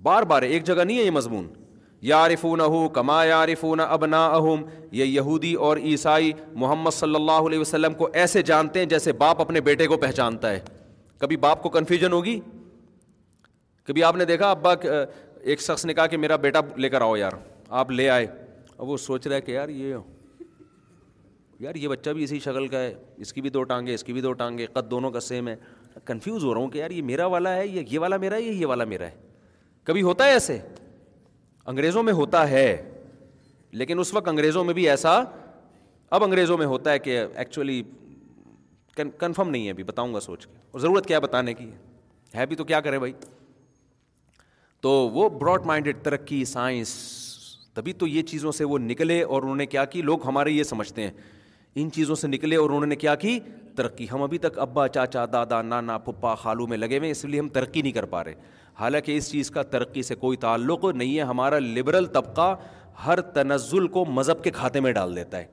بار 0.03 0.23
بار 0.31 0.41
ایک 0.49 0.63
جگہ 0.67 0.83
نہیں 0.83 0.97
ہے 0.97 1.03
یہ 1.03 1.11
مضمون 1.11 1.47
یارفون 2.11 2.61
کما 2.93 3.23
یارفون 3.25 3.79
ابنا 3.79 4.25
اہم 4.27 4.63
یہ 4.99 5.05
یہودی 5.05 5.53
اور 5.67 5.77
عیسائی 5.91 6.31
محمد 6.63 6.93
صلی 6.95 7.15
اللہ 7.15 7.47
علیہ 7.47 7.59
وسلم 7.59 7.93
کو 8.01 8.09
ایسے 8.23 8.41
جانتے 8.51 8.79
ہیں 8.79 8.85
جیسے 8.95 9.13
باپ 9.25 9.41
اپنے 9.41 9.61
بیٹے 9.69 9.87
کو 9.93 9.97
پہچانتا 10.07 10.51
ہے 10.51 10.59
کبھی 11.21 11.37
باپ 11.47 11.61
کو 11.63 11.69
کنفیوژن 11.77 12.13
ہوگی 12.13 12.39
کبھی 13.87 14.03
آپ 14.03 14.15
نے 14.15 14.25
دیکھا 14.31 14.51
ابا 14.51 14.73
ایک 15.43 15.61
شخص 15.61 15.85
نے 15.85 15.93
کہا 15.93 16.07
کہ 16.07 16.17
میرا 16.17 16.35
بیٹا 16.47 16.59
لے 16.77 16.89
کر 16.89 17.01
آؤ 17.01 17.15
یار 17.15 17.39
آپ 17.83 17.91
لے 17.91 18.09
آئے 18.09 18.25
اب 18.77 18.89
وہ 18.89 18.97
سوچ 19.07 19.27
رہا 19.27 19.35
ہے 19.35 19.41
کہ 19.41 19.51
یار 19.51 19.69
یہ 19.81 19.93
ہو 19.93 20.01
یار 21.63 21.75
یہ 21.79 21.87
بچہ 21.87 22.09
بھی 22.15 22.23
اسی 22.23 22.37
شکل 22.43 22.67
کا 22.67 22.79
ہے 22.79 22.93
اس 23.23 23.31
کی 23.33 23.41
بھی 23.41 23.49
دو 23.49 23.61
ٹانگے 23.63 23.93
اس 23.93 24.03
کی 24.03 24.13
بھی 24.13 24.21
دو 24.21 24.31
ٹانگے 24.39 24.65
قد 24.73 24.89
دونوں 24.91 25.09
کا 25.11 25.19
سیم 25.27 25.47
ہے 25.47 25.55
کنفیوز 26.05 26.43
ہو 26.43 26.53
رہا 26.53 26.61
ہوں 26.61 26.69
کہ 26.69 26.77
یار 26.77 26.91
یہ 26.91 27.01
میرا 27.09 27.25
والا 27.33 27.53
ہے 27.55 27.67
یا 27.67 27.81
یہ 27.89 27.99
والا 27.99 28.17
میرا 28.23 28.35
ہے 28.35 28.41
یہ 28.41 28.51
یہ 28.61 28.65
والا 28.71 28.83
میرا 28.93 29.05
ہے 29.05 29.29
کبھی 29.89 30.01
ہوتا 30.07 30.25
ہے 30.25 30.31
ایسے 30.31 30.57
انگریزوں 31.71 32.01
میں 32.03 32.13
ہوتا 32.13 32.49
ہے 32.49 32.65
لیکن 33.81 33.99
اس 33.99 34.13
وقت 34.13 34.27
انگریزوں 34.27 34.63
میں 34.63 34.73
بھی 34.79 34.89
ایسا 34.89 35.13
اب 36.15 36.23
انگریزوں 36.23 36.57
میں 36.57 36.65
ہوتا 36.73 36.91
ہے 36.91 36.99
کہ 37.05 37.17
ایکچولی 37.43 37.81
کنفرم 38.95 39.49
نہیں 39.49 39.65
ہے 39.65 39.71
ابھی 39.71 39.83
بتاؤں 39.83 40.13
گا 40.13 40.19
سوچ 40.25 40.45
کے 40.47 40.57
اور 40.71 40.79
ضرورت 40.79 41.05
کیا 41.07 41.19
بتانے 41.27 41.53
کی 41.53 41.69
ہے 42.35 42.45
بھی 42.45 42.55
تو 42.55 42.63
کیا 42.73 42.81
کرے 42.81 42.99
بھائی 42.99 43.13
تو 44.81 44.91
وہ 45.13 45.29
براڈ 45.29 45.65
مائنڈیڈ 45.65 46.03
ترقی 46.03 46.43
سائنس 46.55 46.91
تبھی 47.73 47.93
تو 48.01 48.07
یہ 48.07 48.21
چیزوں 48.31 48.51
سے 48.51 48.63
وہ 48.71 48.77
نکلے 48.79 49.21
اور 49.23 49.41
انہوں 49.41 49.55
نے 49.55 49.65
کیا 49.65 49.85
کہ 49.93 50.01
لوگ 50.09 50.25
ہمارے 50.27 50.51
یہ 50.51 50.63
سمجھتے 50.71 51.01
ہیں 51.03 51.11
ان 51.81 51.89
چیزوں 51.91 52.15
سے 52.15 52.27
نکلے 52.27 52.55
اور 52.55 52.69
انہوں 52.69 52.85
نے 52.85 52.95
کیا 52.95 53.13
کی 53.15 53.39
ترقی 53.75 54.05
ہم 54.11 54.21
ابھی 54.23 54.37
تک 54.37 54.57
ابا 54.59 54.87
چاچا 54.87 55.25
دادا 55.33 55.61
نانا 55.61 55.97
پپا 55.97 56.33
خالو 56.41 56.67
میں 56.67 56.77
لگے 56.77 56.97
ہوئے 56.99 57.11
اس 57.11 57.23
لیے 57.25 57.39
ہم 57.39 57.47
ترقی 57.53 57.81
نہیں 57.81 57.91
کر 57.91 58.05
پا 58.09 58.23
رہے 58.23 58.33
حالانکہ 58.79 59.15
اس 59.17 59.29
چیز 59.31 59.49
کا 59.51 59.63
ترقی 59.73 60.01
سے 60.03 60.15
کوئی 60.15 60.37
تعلق 60.37 60.85
نہیں 60.93 61.15
ہے 61.17 61.23
ہمارا 61.31 61.59
لبرل 61.59 62.05
طبقہ 62.13 62.55
ہر 63.05 63.21
تنزل 63.35 63.87
کو 63.95 64.05
مذہب 64.05 64.43
کے 64.43 64.51
کھاتے 64.51 64.79
میں 64.79 64.91
ڈال 64.93 65.15
دیتا 65.15 65.37
ہے 65.37 65.45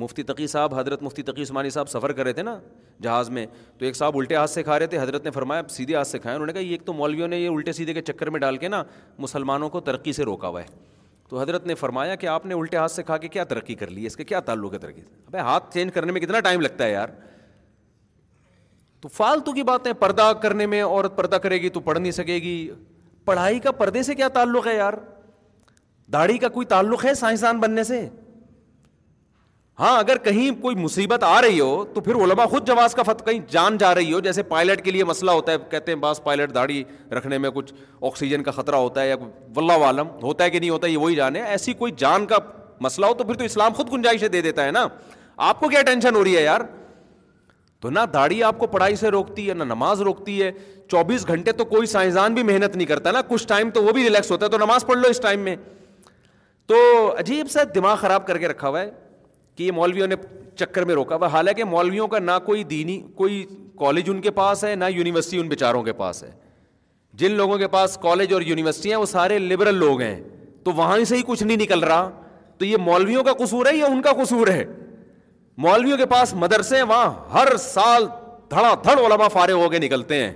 مفتی 0.00 0.22
تقی 0.28 0.46
صاحب 0.46 0.74
حضرت 0.74 1.02
مفتی 1.02 1.22
تقی 1.22 1.42
عثمانی 1.42 1.70
صاحب 1.70 1.88
سفر 1.88 2.12
کر 2.12 2.24
رہے 2.24 2.32
تھے 2.32 2.42
نا 2.42 2.58
جہاز 3.02 3.28
میں 3.30 3.46
تو 3.78 3.84
ایک 3.86 3.96
صاحب 3.96 4.16
الٹے 4.18 4.34
ہاتھ 4.36 4.50
سے 4.50 4.62
کھا 4.62 4.78
رہے 4.78 4.86
تھے 4.94 4.98
حضرت 5.00 5.24
نے 5.24 5.30
فرمایا 5.30 5.62
سیدھے 5.70 5.96
ہاتھ 5.96 6.08
سے 6.08 6.18
کھائے 6.18 6.34
انہوں 6.36 6.46
نے 6.46 6.52
کہا 6.52 6.60
یہ 6.60 6.70
ایک 6.70 6.84
تو 6.86 6.92
مولویوں 6.92 7.28
نے 7.28 7.38
یہ 7.38 7.48
الٹے 7.48 7.72
سیدھے 7.72 7.94
کے 7.94 8.02
چکر 8.12 8.30
میں 8.30 8.40
ڈال 8.40 8.56
کے 8.56 8.68
نا 8.68 8.82
مسلمانوں 9.18 9.68
کو 9.76 9.80
ترقی 9.90 10.12
سے 10.12 10.24
روکا 10.24 10.48
ہوا 10.48 10.62
ہے 10.62 10.66
تو 11.34 11.40
حضرت 11.40 11.66
نے 11.66 11.74
فرمایا 11.74 12.14
کہ 12.14 12.26
آپ 12.28 12.44
نے 12.46 12.54
الٹے 12.54 12.76
ہاتھ 12.76 12.92
سے 12.92 13.02
کھا 13.02 13.16
کے 13.18 13.28
کیا 13.28 13.44
ترقی 13.52 13.74
کر 13.76 13.90
لی 13.90 14.00
ہے 14.02 14.06
اس 14.06 14.16
کا 14.16 14.24
کیا 14.24 14.40
تعلق 14.48 14.72
ہے 14.72 14.78
ترقی 14.78 15.00
ابھی 15.26 15.38
ہاتھ 15.38 15.72
چینج 15.74 15.92
کرنے 15.92 16.12
میں 16.12 16.20
کتنا 16.20 16.40
ٹائم 16.40 16.60
لگتا 16.60 16.84
ہے 16.84 16.90
یار 16.90 17.08
تو 19.00 19.08
فالتو 19.14 19.52
کی 19.52 19.62
باتیں 19.70 19.92
پردہ 20.00 20.30
کرنے 20.42 20.66
میں 20.74 20.82
عورت 20.82 21.16
پردہ 21.16 21.36
کرے 21.42 21.56
گی 21.62 21.68
تو 21.68 21.80
پڑھ 21.88 21.98
نہیں 21.98 22.12
سکے 22.18 22.34
گی 22.44 22.54
پڑھائی 23.24 23.58
کا 23.60 23.72
پردے 23.80 24.02
سے 24.10 24.14
کیا 24.14 24.28
تعلق 24.34 24.66
ہے 24.66 24.76
یار 24.76 24.94
داڑھی 26.12 26.38
کا 26.38 26.48
کوئی 26.58 26.66
تعلق 26.74 27.04
ہے 27.04 27.14
سائنسدان 27.24 27.60
بننے 27.60 27.84
سے 27.84 28.00
ہاں 29.78 29.96
اگر 29.98 30.16
کہیں 30.24 30.50
کوئی 30.62 30.76
مصیبت 30.76 31.22
آ 31.26 31.40
رہی 31.42 31.58
ہو 31.60 31.84
تو 31.94 32.00
پھر 32.00 32.14
علماء 32.24 32.44
خود 32.50 32.66
جواز 32.66 32.94
کا 32.94 33.02
فتح 33.02 33.24
کہیں 33.30 33.38
جان 33.50 33.76
جا 33.78 33.94
رہی 33.94 34.12
ہو 34.12 34.20
جیسے 34.26 34.42
پائلٹ 34.50 34.84
کے 34.84 34.90
لیے 34.90 35.04
مسئلہ 35.04 35.30
ہوتا 35.30 35.52
ہے 35.52 35.56
کہتے 35.70 35.92
ہیں 35.92 35.98
بعض 36.00 36.22
پائلٹ 36.22 36.54
داڑھی 36.54 36.82
رکھنے 37.18 37.38
میں 37.44 37.50
کچھ 37.54 37.72
آکسیجن 38.06 38.42
کا 38.42 38.50
خطرہ 38.50 38.74
ہوتا 38.84 39.02
ہے 39.02 39.08
یا 39.08 39.14
واللہ 39.56 39.84
عالم 39.86 40.08
ہوتا 40.22 40.44
ہے 40.44 40.50
کہ 40.50 40.58
نہیں 40.60 40.70
ہوتا 40.70 40.86
ہے 40.86 40.92
یہ 40.92 40.98
وہی 40.98 41.14
جانے 41.14 41.42
ایسی 41.42 41.72
کوئی 41.82 41.92
جان 41.96 42.26
کا 42.26 42.36
مسئلہ 42.80 43.06
ہو 43.06 43.14
تو 43.14 43.24
پھر 43.24 43.34
تو 43.34 43.44
اسلام 43.44 43.72
خود 43.76 43.92
گنجائشیں 43.92 44.28
دے 44.28 44.40
دیتا 44.40 44.64
ہے 44.66 44.70
نا 44.70 44.86
آپ 45.48 45.60
کو 45.60 45.68
کیا 45.68 45.82
ٹینشن 45.86 46.16
ہو 46.16 46.24
رہی 46.24 46.36
ہے 46.36 46.42
یار 46.42 46.60
تو 47.80 47.90
نہ 47.90 48.00
داڑھی 48.12 48.42
آپ 48.42 48.58
کو 48.58 48.66
پڑھائی 48.66 48.96
سے 48.96 49.08
روکتی 49.10 49.48
ہے 49.48 49.54
نہ 49.54 49.64
نماز 49.64 50.00
روکتی 50.02 50.42
ہے 50.42 50.50
چوبیس 50.90 51.26
گھنٹے 51.28 51.52
تو 51.52 51.64
کوئی 51.74 51.86
سائنسدان 51.86 52.34
بھی 52.34 52.42
محنت 52.52 52.76
نہیں 52.76 52.86
کرتا 52.86 53.10
نا 53.12 53.20
کچھ 53.28 53.46
ٹائم 53.48 53.70
تو 53.70 53.82
وہ 53.84 53.92
بھی 53.92 54.04
ریلیکس 54.04 54.30
ہوتا 54.30 54.46
ہے 54.46 54.50
تو 54.50 54.58
نماز 54.58 54.86
پڑھ 54.86 54.98
لو 54.98 55.08
اس 55.10 55.20
ٹائم 55.20 55.40
میں 55.44 55.56
تو 56.66 56.76
عجیب 57.18 57.50
سا 57.50 57.62
دماغ 57.74 57.96
خراب 58.00 58.26
کر 58.26 58.38
کے 58.38 58.48
رکھا 58.48 58.68
ہوا 58.68 58.80
ہے 58.80 58.90
کہ 59.56 59.62
یہ 59.62 59.72
مولویوں 59.72 60.06
نے 60.06 60.16
چکر 60.58 60.84
میں 60.84 60.94
روکا 60.94 61.16
ہوا 61.16 61.26
حالانکہ 61.32 61.64
مولویوں 61.64 62.06
کا 62.08 62.18
نہ 62.18 62.30
کوئی 62.46 62.62
دینی 62.64 63.00
کوئی 63.16 63.44
کالج 63.78 64.10
ان 64.10 64.20
کے 64.20 64.30
پاس 64.30 64.64
ہے 64.64 64.74
نہ 64.74 64.84
یونیورسٹی 64.94 65.38
ان 65.38 65.48
بیچاروں 65.48 65.82
کے 65.82 65.92
پاس 66.00 66.22
ہے 66.24 66.30
جن 67.22 67.30
لوگوں 67.36 67.58
کے 67.58 67.68
پاس 67.68 67.96
کالج 68.02 68.32
اور 68.34 68.42
یونیورسٹی 68.42 68.88
ہیں 68.90 68.96
وہ 68.96 69.06
سارے 69.06 69.38
لبرل 69.38 69.74
لوگ 69.78 70.00
ہیں 70.00 70.18
تو 70.64 70.72
وہاں 70.76 70.98
سے 71.08 71.16
ہی 71.16 71.22
کچھ 71.26 71.42
نہیں 71.42 71.56
نکل 71.56 71.80
رہا 71.84 72.08
تو 72.58 72.64
یہ 72.64 72.76
مولویوں 72.80 73.22
کا 73.24 73.32
قصور 73.44 73.66
ہے 73.66 73.76
یا 73.76 73.86
ان 73.86 74.02
کا 74.02 74.12
قصور 74.22 74.48
ہے 74.48 74.64
مولویوں 75.66 75.96
کے 75.98 76.06
پاس 76.06 76.34
مدرسے 76.44 76.76
ہیں 76.76 76.82
وہاں 76.88 77.12
ہر 77.32 77.56
سال 77.60 78.06
دھڑا 78.50 78.74
دھڑ 78.84 78.98
علما 79.00 79.28
فارغ 79.28 79.62
ہو 79.64 79.68
کے 79.70 79.78
نکلتے 79.78 80.22
ہیں 80.24 80.32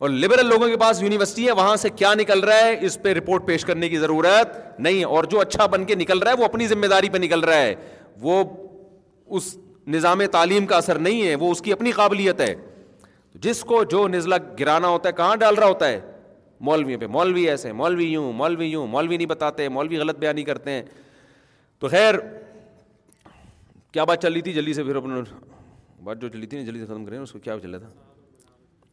اور 0.00 0.10
لبرل 0.10 0.46
لوگوں 0.48 0.66
کے 0.68 0.76
پاس 0.78 1.00
یونیورسٹی 1.02 1.46
ہے 1.46 1.52
وہاں 1.60 1.76
سے 1.76 1.88
کیا 1.90 2.12
نکل 2.18 2.40
رہا 2.44 2.66
ہے 2.66 2.76
اس 2.86 2.98
پہ 3.02 3.12
رپورٹ 3.14 3.46
پیش 3.46 3.64
کرنے 3.64 3.88
کی 3.88 3.98
ضرورت 3.98 4.78
نہیں 4.80 5.04
اور 5.04 5.24
جو 5.30 5.40
اچھا 5.40 5.66
بن 5.72 5.84
کے 5.84 5.94
نکل 5.94 6.18
رہا 6.18 6.30
ہے 6.30 6.36
وہ 6.38 6.44
اپنی 6.44 6.66
ذمہ 6.68 6.86
داری 6.90 7.08
پہ 7.12 7.18
نکل 7.18 7.40
رہا 7.44 7.60
ہے 7.62 7.74
وہ 8.22 8.42
اس 9.36 9.56
نظام 9.96 10.22
تعلیم 10.32 10.66
کا 10.66 10.76
اثر 10.76 10.98
نہیں 10.98 11.26
ہے 11.28 11.34
وہ 11.40 11.50
اس 11.50 11.62
کی 11.62 11.72
اپنی 11.72 11.92
قابلیت 11.92 12.40
ہے 12.40 12.54
جس 13.42 13.60
کو 13.72 13.82
جو 13.90 14.06
نزلہ 14.08 14.34
گرانا 14.60 14.88
ہوتا 14.88 15.08
ہے 15.08 15.12
کہاں 15.16 15.34
ڈال 15.36 15.54
رہا 15.54 15.66
ہوتا 15.66 15.88
ہے 15.88 16.00
مولویوں 16.68 17.00
پہ 17.00 17.06
مولوی 17.16 17.48
ایسے 17.50 17.72
مولوی 17.80 18.04
یوں 18.12 18.32
مولوی 18.32 18.66
یوں 18.66 18.86
مولوی 18.94 19.16
نہیں 19.16 19.26
بتاتے 19.28 19.68
مولوی 19.68 19.98
غلط 19.98 20.18
بیانی 20.18 20.34
نہیں 20.34 20.44
کرتے 20.44 20.70
ہیں 20.70 20.82
تو 21.78 21.88
خیر 21.88 22.14
کیا 23.92 24.04
بات 24.04 24.22
چل 24.22 24.32
رہی 24.32 24.40
تھی 24.42 24.52
جلدی 24.52 24.72
سے 24.74 24.84
پھر 24.84 24.96
اپنے 24.96 25.20
بات 26.04 26.20
جو 26.20 26.28
چلی 26.28 26.46
تھی 26.46 26.58
نا 26.58 26.64
جلدی 26.70 26.80
سے 26.80 26.86
ختم 26.86 27.04
کریں 27.04 27.18
اس 27.18 27.32
کو 27.32 27.38
کیا 27.38 27.58
چلا 27.62 27.78
تھا 27.78 27.86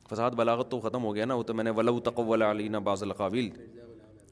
فساد 0.10 0.32
بلاغت 0.38 0.70
تو 0.72 0.80
ختم 0.82 1.04
ہو 1.04 1.14
گیا 1.16 1.26
نا 1.26 1.34
وہ 1.36 1.44
تو 1.44 1.54
میں 1.54 1.64
نے 1.64 1.72
تقول 2.04 2.42
علینہ 2.42 2.78
باز 2.88 3.04
القابل 3.04 3.50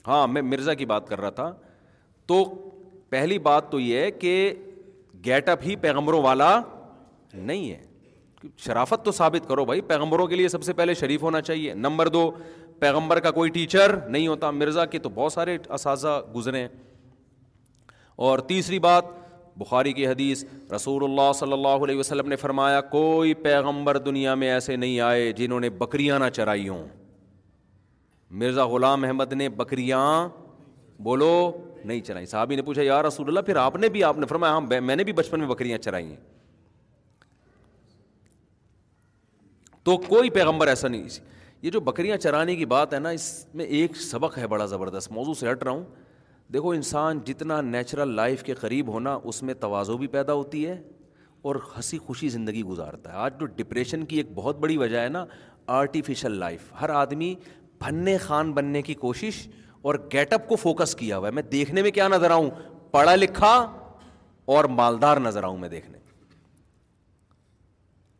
ہاں 0.07 0.27
میں 0.27 0.41
مرزا 0.41 0.73
کی 0.81 0.85
بات 0.85 1.07
کر 1.09 1.21
رہا 1.21 1.29
تھا 1.41 1.53
تو 2.27 2.43
پہلی 3.09 3.39
بات 3.47 3.71
تو 3.71 3.79
یہ 3.79 3.99
ہے 3.99 4.11
کہ 4.11 4.33
گیٹ 5.25 5.49
اپ 5.49 5.59
ہی 5.65 5.75
پیغمبروں 5.81 6.21
والا 6.23 6.49
نہیں 7.33 7.69
ہے 7.71 7.81
شرافت 8.65 9.03
تو 9.05 9.11
ثابت 9.17 9.47
کرو 9.47 9.65
بھائی 9.65 9.81
پیغمبروں 9.91 10.27
کے 10.27 10.35
لیے 10.35 10.47
سب 10.49 10.63
سے 10.63 10.73
پہلے 10.79 10.93
شریف 11.01 11.21
ہونا 11.23 11.41
چاہیے 11.41 11.73
نمبر 11.73 12.07
دو 12.15 12.29
پیغمبر 12.79 13.19
کا 13.27 13.31
کوئی 13.31 13.49
ٹیچر 13.57 13.95
نہیں 14.07 14.27
ہوتا 14.27 14.51
مرزا 14.51 14.85
کے 14.95 14.99
تو 15.05 15.09
بہت 15.15 15.33
سارے 15.33 15.57
اساتذہ 15.67 16.19
گزرے 16.35 16.59
ہیں 16.59 16.67
اور 18.25 18.39
تیسری 18.49 18.79
بات 18.79 19.05
بخاری 19.59 19.91
کی 19.93 20.05
حدیث 20.07 20.43
رسول 20.75 21.03
اللہ 21.03 21.31
صلی 21.39 21.53
اللہ 21.53 21.83
علیہ 21.83 21.95
وسلم 21.97 22.27
نے 22.29 22.35
فرمایا 22.35 22.79
کوئی 22.91 23.33
پیغمبر 23.43 23.97
دنیا 24.07 24.35
میں 24.43 24.49
ایسے 24.51 24.75
نہیں 24.75 24.99
آئے 25.07 25.31
جنہوں 25.37 25.59
نے 25.59 25.69
بکریاں 25.83 26.19
نہ 26.19 26.29
چرائی 26.35 26.67
ہوں 26.69 26.87
مرزا 28.41 28.65
غلام 28.67 29.03
احمد 29.03 29.33
نے 29.33 29.49
بکریاں 29.57 30.05
بولو 31.03 31.33
نہیں 31.85 32.01
چرائی 32.01 32.25
صحابی 32.25 32.55
نے 32.55 32.61
پوچھا 32.61 32.81
یار 32.83 33.05
رسول 33.05 33.27
اللہ 33.27 33.39
پھر 33.45 33.55
آپ 33.65 33.75
نے 33.75 33.89
بھی 33.95 34.03
آپ 34.03 34.17
نے 34.17 34.25
فرمایا 34.27 34.53
ہاں 34.53 34.79
میں 34.81 34.95
نے 34.95 35.03
بھی 35.03 35.13
بچپن 35.13 35.39
میں 35.39 35.47
بکریاں 35.47 35.77
چرائی 35.77 36.05
ہیں 36.09 36.19
تو 39.83 39.97
کوئی 40.07 40.29
پیغمبر 40.29 40.67
ایسا 40.67 40.87
نہیں 40.87 41.07
یہ 41.61 41.69
جو 41.71 41.79
بکریاں 41.81 42.15
چرانے 42.17 42.55
کی 42.55 42.65
بات 42.65 42.93
ہے 42.93 42.97
نا 42.99 43.09
اس 43.17 43.25
میں 43.55 43.65
ایک 43.65 43.95
سبق 44.01 44.37
ہے 44.37 44.47
بڑا 44.47 44.65
زبردست 44.65 45.11
موضوع 45.11 45.33
سے 45.39 45.49
ہٹ 45.51 45.61
رہا 45.63 45.71
ہوں 45.71 45.83
دیکھو 46.53 46.69
انسان 46.71 47.19
جتنا 47.25 47.59
نیچرل 47.61 48.13
لائف 48.15 48.41
کے 48.43 48.53
قریب 48.55 48.87
ہونا 48.93 49.17
اس 49.31 49.41
میں 49.43 49.53
توازو 49.59 49.97
بھی 49.97 50.07
پیدا 50.15 50.33
ہوتی 50.39 50.65
ہے 50.67 50.77
اور 51.47 51.55
ہنسی 51.75 51.97
خوشی 52.05 52.27
زندگی 52.29 52.61
گزارتا 52.63 53.11
ہے 53.11 53.17
آج 53.19 53.39
جو 53.39 53.45
ڈپریشن 53.55 54.05
کی 54.11 54.17
ایک 54.17 54.31
بہت 54.35 54.57
بڑی 54.65 54.77
وجہ 54.77 54.97
ہے 54.99 55.07
نا 55.15 55.25
آرٹیفیشل 55.79 56.35
لائف 56.39 56.71
ہر 56.81 56.89
آدمی 56.99 57.33
بھنے 57.79 58.17
خان 58.27 58.51
بننے 58.53 58.81
کی 58.89 58.93
کوشش 59.05 59.47
اور 59.87 59.95
گیٹ 60.13 60.33
اپ 60.33 60.47
کو 60.49 60.55
فوکس 60.65 60.95
کیا 60.95 61.17
ہوا 61.17 61.27
ہے 61.27 61.31
میں 61.39 61.43
دیکھنے 61.51 61.81
میں 61.87 61.91
کیا 61.97 62.07
نظر 62.07 62.31
آؤں 62.31 62.49
پڑھا 62.91 63.15
لکھا 63.15 63.53
اور 64.53 64.65
مالدار 64.79 65.17
نظر 65.27 65.43
آؤں 65.43 65.57
میں 65.57 65.69
دیکھنے 65.69 65.97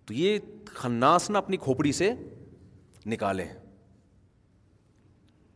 تو 0.08 0.14
یہ 0.14 0.40
خناس 0.76 1.30
نا 1.30 1.38
اپنی 1.40 1.58
کھوپڑی 1.68 1.92
سے 2.02 2.14
نکالے 3.14 3.44
ہیں 3.52 3.62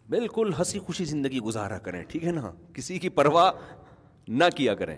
بالکل 0.09 0.51
ہنسی 0.57 0.79
خوشی 0.79 1.05
زندگی 1.05 1.39
گزارا 1.45 1.77
کریں 1.85 2.03
ٹھیک 2.09 2.23
ہے 2.25 2.31
نا 2.31 2.51
کسی 2.73 2.99
کی 2.99 3.09
پرواہ 3.15 3.51
نہ 4.27 4.43
کیا 4.55 4.75
کریں 4.75 4.97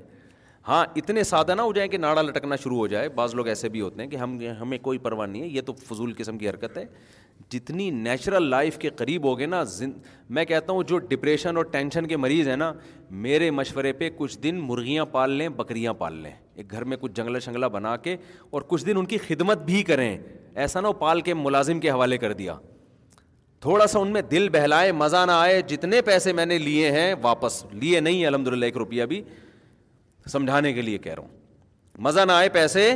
ہاں 0.68 0.84
اتنے 0.96 1.24
سادہ 1.24 1.54
نہ 1.56 1.62
ہو 1.62 1.72
جائیں 1.74 1.90
کہ 1.92 1.98
ناڑا 1.98 2.22
لٹکنا 2.22 2.56
شروع 2.64 2.78
ہو 2.78 2.86
جائے 2.88 3.10
بعض 3.16 3.34
لوگ 3.36 3.48
ایسے 3.48 3.70
بھی 3.70 3.82
ہوتے 3.82 4.02
ہیں 4.04 4.10
کہ 4.10 4.16
ہم 4.18 4.38
ہمیں 4.62 4.78
کوئی 4.82 4.98
پرواہ 5.06 5.28
نہیں 5.28 5.42
ہے 5.42 5.48
یہ 5.48 5.62
تو 5.66 5.74
فضول 5.88 6.14
قسم 6.18 6.38
کی 6.38 6.50
حرکت 6.50 6.78
ہے 6.78 6.84
جتنی 7.52 7.90
نیچرل 7.92 8.50
لائف 8.50 8.78
کے 8.78 8.90
قریب 8.96 9.26
ہو 9.26 9.38
گئے 9.40 9.46
نا 9.46 9.64
میں 10.38 10.46
کہتا 10.46 10.74
ہوں 10.74 10.84
جو 10.88 10.98
ڈپریشن 11.10 11.58
اور 11.58 11.66
ٹینشن 11.72 12.08
کے 12.08 12.18
مریض 12.18 12.48
ہیں 12.48 12.56
نا 12.56 12.72
میرے 13.26 13.50
مشورے 13.60 13.94
پہ 14.02 14.10
کچھ 14.18 14.38
دن 14.44 14.60
مرغیاں 14.68 15.06
پال 15.12 15.32
لیں 15.38 15.50
بکریاں 15.62 15.94
پال 16.04 16.22
لیں 16.24 16.32
ایک 16.56 16.72
گھر 16.72 16.84
میں 16.92 16.98
کچھ 17.02 17.12
جنگلہ 17.16 17.40
شنگلہ 17.46 17.66
بنا 17.78 17.96
کے 18.08 18.16
اور 18.52 18.62
کچھ 18.68 18.86
دن 18.86 18.98
ان 18.98 19.06
کی 19.14 19.18
خدمت 19.28 19.64
بھی 19.66 19.84
کریں 19.92 20.18
ایسا 20.66 20.82
نہ 20.82 20.88
ہو 20.88 20.94
پال 21.06 21.22
کے 21.30 21.34
ملازم 21.46 21.80
کے 21.80 21.90
حوالے 21.92 22.18
کر 22.18 22.34
دیا 22.44 22.56
تھوڑا 23.62 23.86
سا 23.88 24.00
ان 24.00 24.12
میں 24.14 24.22
دل 24.32 24.48
بہلائے 24.50 24.92
مزہ 24.92 25.24
نہ 25.28 25.32
آئے 25.36 25.62
جتنے 25.68 26.02
پیسے 26.06 26.34
میں 26.34 26.46
نے 26.46 26.58
لیے 26.58 26.92
ہیں 26.92 27.14
واپس 27.22 27.64
لیے 27.82 28.00
نہیں 28.00 28.26
الحمد 28.26 28.48
للہ 28.48 28.66
ایک 28.66 28.78
روپیہ 28.78 29.06
بھی 29.06 29.22
سمجھانے 30.32 30.72
کے 30.74 30.82
لیے 30.82 30.98
کہہ 30.98 31.14
رہا 31.14 31.22
ہوں 31.24 31.38
مزہ 32.08 32.20
نہ 32.28 32.32
آئے 32.32 32.50
پیسے 32.50 32.92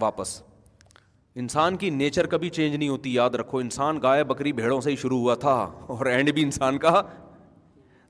واپس 0.00 0.40
انسان 1.42 1.76
کی 1.76 1.90
نیچر 1.90 2.26
کبھی 2.34 2.48
چینج 2.58 2.74
نہیں 2.74 2.88
ہوتی 2.88 3.14
یاد 3.14 3.34
رکھو 3.40 3.58
انسان 3.58 3.98
گائے 4.02 4.24
بکری 4.32 4.52
بھیڑوں 4.52 4.80
سے 4.80 4.90
ہی 4.90 4.96
شروع 5.02 5.18
ہوا 5.20 5.34
تھا 5.46 5.54
اور 5.94 6.06
اینڈ 6.06 6.30
بھی 6.34 6.42
انسان 6.42 6.78
کا 6.78 7.00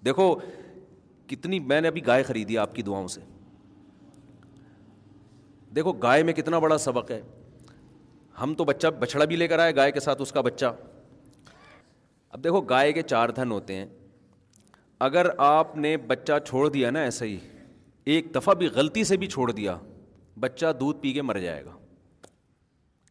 دیکھو 0.04 0.34
کتنی 1.28 1.58
میں 1.72 1.80
نے 1.80 1.88
ابھی 1.88 2.06
گائے 2.06 2.22
خریدی 2.22 2.58
آپ 2.58 2.74
کی 2.74 2.82
دعاؤں 2.82 3.08
سے 3.08 3.20
دیکھو 5.76 5.92
گائے 6.02 6.22
میں 6.22 6.32
کتنا 6.32 6.58
بڑا 6.66 6.78
سبق 6.78 7.10
ہے 7.10 7.20
ہم 8.42 8.54
تو 8.54 8.64
بچہ 8.64 8.86
بچڑا 8.98 9.24
بھی 9.24 9.36
لے 9.36 9.48
کر 9.48 9.58
آئے 9.58 9.76
گائے 9.76 9.92
کے 9.92 10.00
ساتھ 10.00 10.22
اس 10.22 10.32
کا 10.32 10.40
بچہ 10.40 10.72
اب 12.34 12.42
دیکھو 12.44 12.60
گائے 12.68 12.92
کے 12.92 13.02
چار 13.02 13.28
دھن 13.36 13.50
ہوتے 13.52 13.74
ہیں 13.74 13.86
اگر 15.06 15.26
آپ 15.46 15.76
نے 15.76 15.96
بچہ 16.06 16.38
چھوڑ 16.46 16.68
دیا 16.70 16.90
نا 16.90 17.00
ایسے 17.02 17.26
ہی 17.26 17.36
ایک 18.14 18.34
دفعہ 18.34 18.54
بھی 18.58 18.68
غلطی 18.74 19.04
سے 19.04 19.16
بھی 19.16 19.26
چھوڑ 19.26 19.50
دیا 19.50 19.76
بچہ 20.40 20.66
دودھ 20.80 20.98
پی 21.00 21.12
کے 21.12 21.22
مر 21.22 21.38
جائے 21.38 21.64
گا 21.64 21.70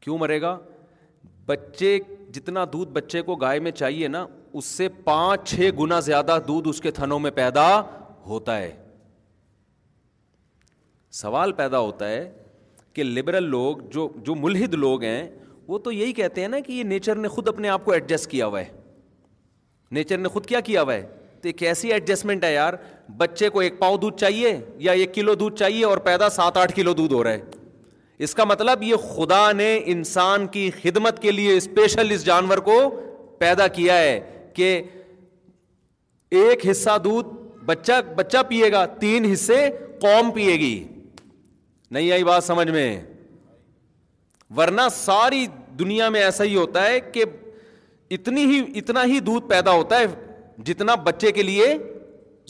کیوں 0.02 0.18
مرے 0.18 0.40
گا 0.42 0.58
بچے 1.48 1.98
جتنا 2.34 2.64
دودھ 2.74 2.92
بچے 2.94 3.22
کو 3.22 3.36
گائے 3.46 3.60
میں 3.60 3.72
چاہیے 3.72 4.08
نا 4.08 4.26
اس 4.60 4.66
سے 4.66 4.88
پانچ 5.04 5.48
چھ 5.50 5.70
گنا 5.80 6.00
زیادہ 6.10 6.38
دودھ 6.48 6.68
اس 6.70 6.82
کے 6.82 6.92
تھنوں 7.00 7.20
میں 7.20 7.32
پیدا 7.36 7.68
ہوتا 8.28 8.58
ہے 8.60 8.72
سوال 11.22 11.52
پیدا 11.62 11.80
ہوتا 11.80 12.10
ہے 12.10 12.32
کہ 12.94 13.04
لبرل 13.04 13.50
لوگ 13.50 13.78
جو 13.92 14.10
جو 14.26 14.36
ملحد 14.36 14.74
لوگ 14.74 15.04
ہیں 15.04 15.30
وہ 15.68 15.78
تو 15.84 15.92
یہی 15.92 16.14
کہتے 16.14 16.42
ہیں 16.42 16.48
نا 16.48 16.60
کہ 16.66 16.72
یہ 16.74 16.84
نیچر 16.84 17.16
نے 17.16 17.28
خود 17.36 17.48
اپنے 17.48 17.70
آپ 17.70 17.86
کو 17.86 17.92
ایڈجسٹ 17.92 18.30
کیا 18.32 18.46
ہوا 18.46 18.60
ہے 18.62 18.81
نیچر 19.94 20.18
نے 20.18 20.30
خود 20.30 20.46
کیا 20.46 20.60
کیا 20.66 20.82
ہوا 20.82 20.94
ہے 20.94 21.02
تو 21.42 21.48
ایک 21.48 21.64
ایسی 21.64 21.92
ایڈجسٹمنٹ 21.94 22.44
ہے 22.44 22.54
یار 22.54 22.74
بچے 23.18 23.50
کو 23.50 23.60
ایک 23.60 23.80
پاؤ 23.80 23.98
دودھ 24.02 24.18
چاہیے 24.20 24.58
یا 24.80 24.92
ایک 25.00 25.14
کلو 25.14 25.34
دودھ 25.36 25.56
چاہیے 25.60 25.84
اور 25.86 25.98
پیدا 26.06 26.30
سات 26.30 26.58
آٹھ 26.58 26.76
کلو 26.76 26.94
دودھ 27.00 27.14
ہو 27.14 27.24
رہا 27.24 27.32
ہے 27.34 27.42
اس 28.26 28.36
کا 28.36 28.44
مطلب 28.46 28.84
یہ 28.84 28.96
خدا 29.16 29.52
نے 29.52 29.78
انسان 29.94 30.46
کی 30.56 30.70
خدمت 30.82 31.22
کے 31.22 31.32
لیے 31.32 31.56
اسپیشل 31.58 32.12
اس 32.12 32.26
جانور 32.26 32.58
کو 32.70 32.78
پیدا 33.40 33.68
کیا 33.78 33.98
ہے 33.98 34.20
کہ 34.56 34.82
ایک 36.42 36.66
حصہ 36.70 36.98
دودھ 37.04 37.28
بچہ 37.66 38.00
بچہ 38.16 38.38
پیے 38.50 38.72
گا 38.72 38.86
تین 39.00 39.32
حصے 39.32 39.58
قوم 40.02 40.32
پیے 40.34 40.54
گی 40.60 40.74
نہیں 41.96 42.12
آئی 42.12 42.24
بات 42.24 42.44
سمجھ 42.44 42.70
میں 42.72 42.88
ورنہ 44.58 44.82
ساری 44.94 45.46
دنیا 45.80 46.10
میں 46.16 46.22
ایسا 46.24 46.44
ہی 46.44 46.56
ہوتا 46.56 46.86
ہے 46.88 47.00
کہ 47.14 47.24
اتنی 48.16 48.44
ہی 48.46 48.60
اتنا 48.80 49.04
ہی 49.14 49.20
دودھ 49.26 49.46
پیدا 49.50 49.72
ہوتا 49.80 49.98
ہے 50.00 50.06
جتنا 50.70 50.96
بچے 51.08 51.32
کے 51.32 51.44
لیے 51.44 51.66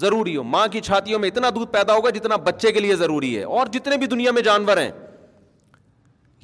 ضروری 0.02 0.36
ہو 0.38 0.44
ماں 0.54 0.66
کی 0.72 0.82
چھاتیوں 0.86 1.20
میں 1.20 1.28
اتنا 1.30 1.50
دودھ 1.56 1.72
پیدا 1.72 1.96
ہوگا 1.96 2.10
جتنا 2.18 2.36
بچے 2.46 2.72
کے 2.72 2.80
لیے 2.80 2.96
ضروری 3.02 3.38
ہے 3.38 3.44
اور 3.58 3.68
جتنے 3.74 3.98
بھی 4.04 4.08
دنیا 4.16 4.32
میں 4.38 4.42
جانور 4.48 4.78
ہیں 4.78 4.90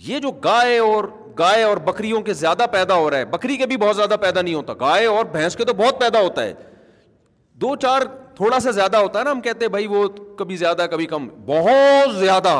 یہ 0.07 0.19
جو 0.25 0.31
گائے 0.43 0.77
اور 0.89 1.03
گائے 1.39 1.63
اور 1.63 1.77
بکریوں 1.87 2.21
کے 2.27 2.33
زیادہ 2.43 2.65
پیدا 2.71 2.95
ہو 2.95 3.09
رہا 3.09 3.17
ہے 3.17 3.25
بکری 3.37 3.55
کے 3.57 3.65
بھی 3.71 3.77
بہت 3.87 3.95
زیادہ 3.95 4.15
پیدا 4.21 4.41
نہیں 4.41 4.53
ہوتا 4.55 4.73
گائے 4.79 5.05
اور 5.15 5.25
بھینس 5.31 5.55
کے 5.55 5.65
تو 5.65 5.73
بہت 5.83 5.99
پیدا 5.99 6.21
ہوتا 6.21 6.43
ہے 6.43 6.53
دو 7.61 7.75
چار 7.85 8.01
تھوڑا 8.35 8.59
سا 8.63 8.71
زیادہ 8.71 8.97
ہوتا 8.97 9.19
ہے 9.19 9.23
نا 9.23 9.31
ہم 9.31 9.41
کہتے 9.41 9.65
ہیں 9.65 9.71
بھائی 9.75 9.87
وہ 9.93 10.07
کبھی 10.39 10.55
زیادہ 10.55 10.85
کبھی 10.91 11.05
کم 11.13 11.27
بہت 11.45 12.15
زیادہ 12.15 12.55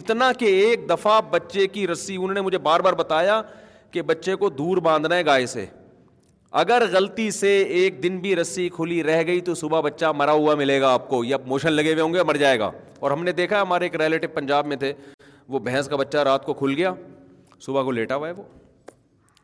اتنا 0.00 0.30
کہ 0.38 0.44
ایک 0.64 0.88
دفعہ 0.90 1.20
بچے 1.30 1.66
کی 1.76 1.86
رسی 1.88 2.16
انہوں 2.16 2.34
نے 2.34 2.40
مجھے 2.48 2.58
بار 2.72 2.80
بار 2.86 2.92
بتایا 3.04 3.40
کہ 3.92 4.02
بچے 4.10 4.34
کو 4.42 4.48
دور 4.62 4.76
باندھنا 4.88 5.16
ہے 5.16 5.24
گائے 5.26 5.46
سے 5.56 5.64
اگر 6.60 6.82
غلطی 6.92 7.30
سے 7.30 7.50
ایک 7.62 8.02
دن 8.02 8.18
بھی 8.20 8.34
رسی 8.36 8.68
کھلی 8.72 9.02
رہ 9.04 9.22
گئی 9.26 9.40
تو 9.44 9.54
صبح 9.54 9.80
بچہ 9.84 10.06
مرا 10.16 10.32
ہوا 10.32 10.54
ملے 10.54 10.80
گا 10.80 10.92
آپ 10.94 11.08
کو 11.08 11.22
یا 11.24 11.36
موشن 11.46 11.72
لگے 11.72 11.92
ہوئے 11.92 12.02
ہوں 12.02 12.14
گے 12.14 12.22
مر 12.26 12.34
جائے 12.42 12.58
گا 12.60 12.70
اور 13.00 13.10
ہم 13.10 13.22
نے 13.24 13.32
دیکھا 13.38 13.60
ہمارے 13.62 13.84
ایک 13.84 13.94
ریلیٹو 14.00 14.28
پنجاب 14.34 14.66
میں 14.66 14.76
تھے 14.82 14.92
وہ 15.52 15.58
بھینس 15.68 15.88
کا 15.88 15.96
بچہ 15.96 16.18
رات 16.30 16.44
کو 16.46 16.54
کھل 16.54 16.74
گیا 16.76 16.92
صبح 17.66 17.82
کو 17.84 17.90
لیٹا 17.90 18.16
ہوا 18.16 18.28
ہے 18.28 18.32
وہ 18.36 18.42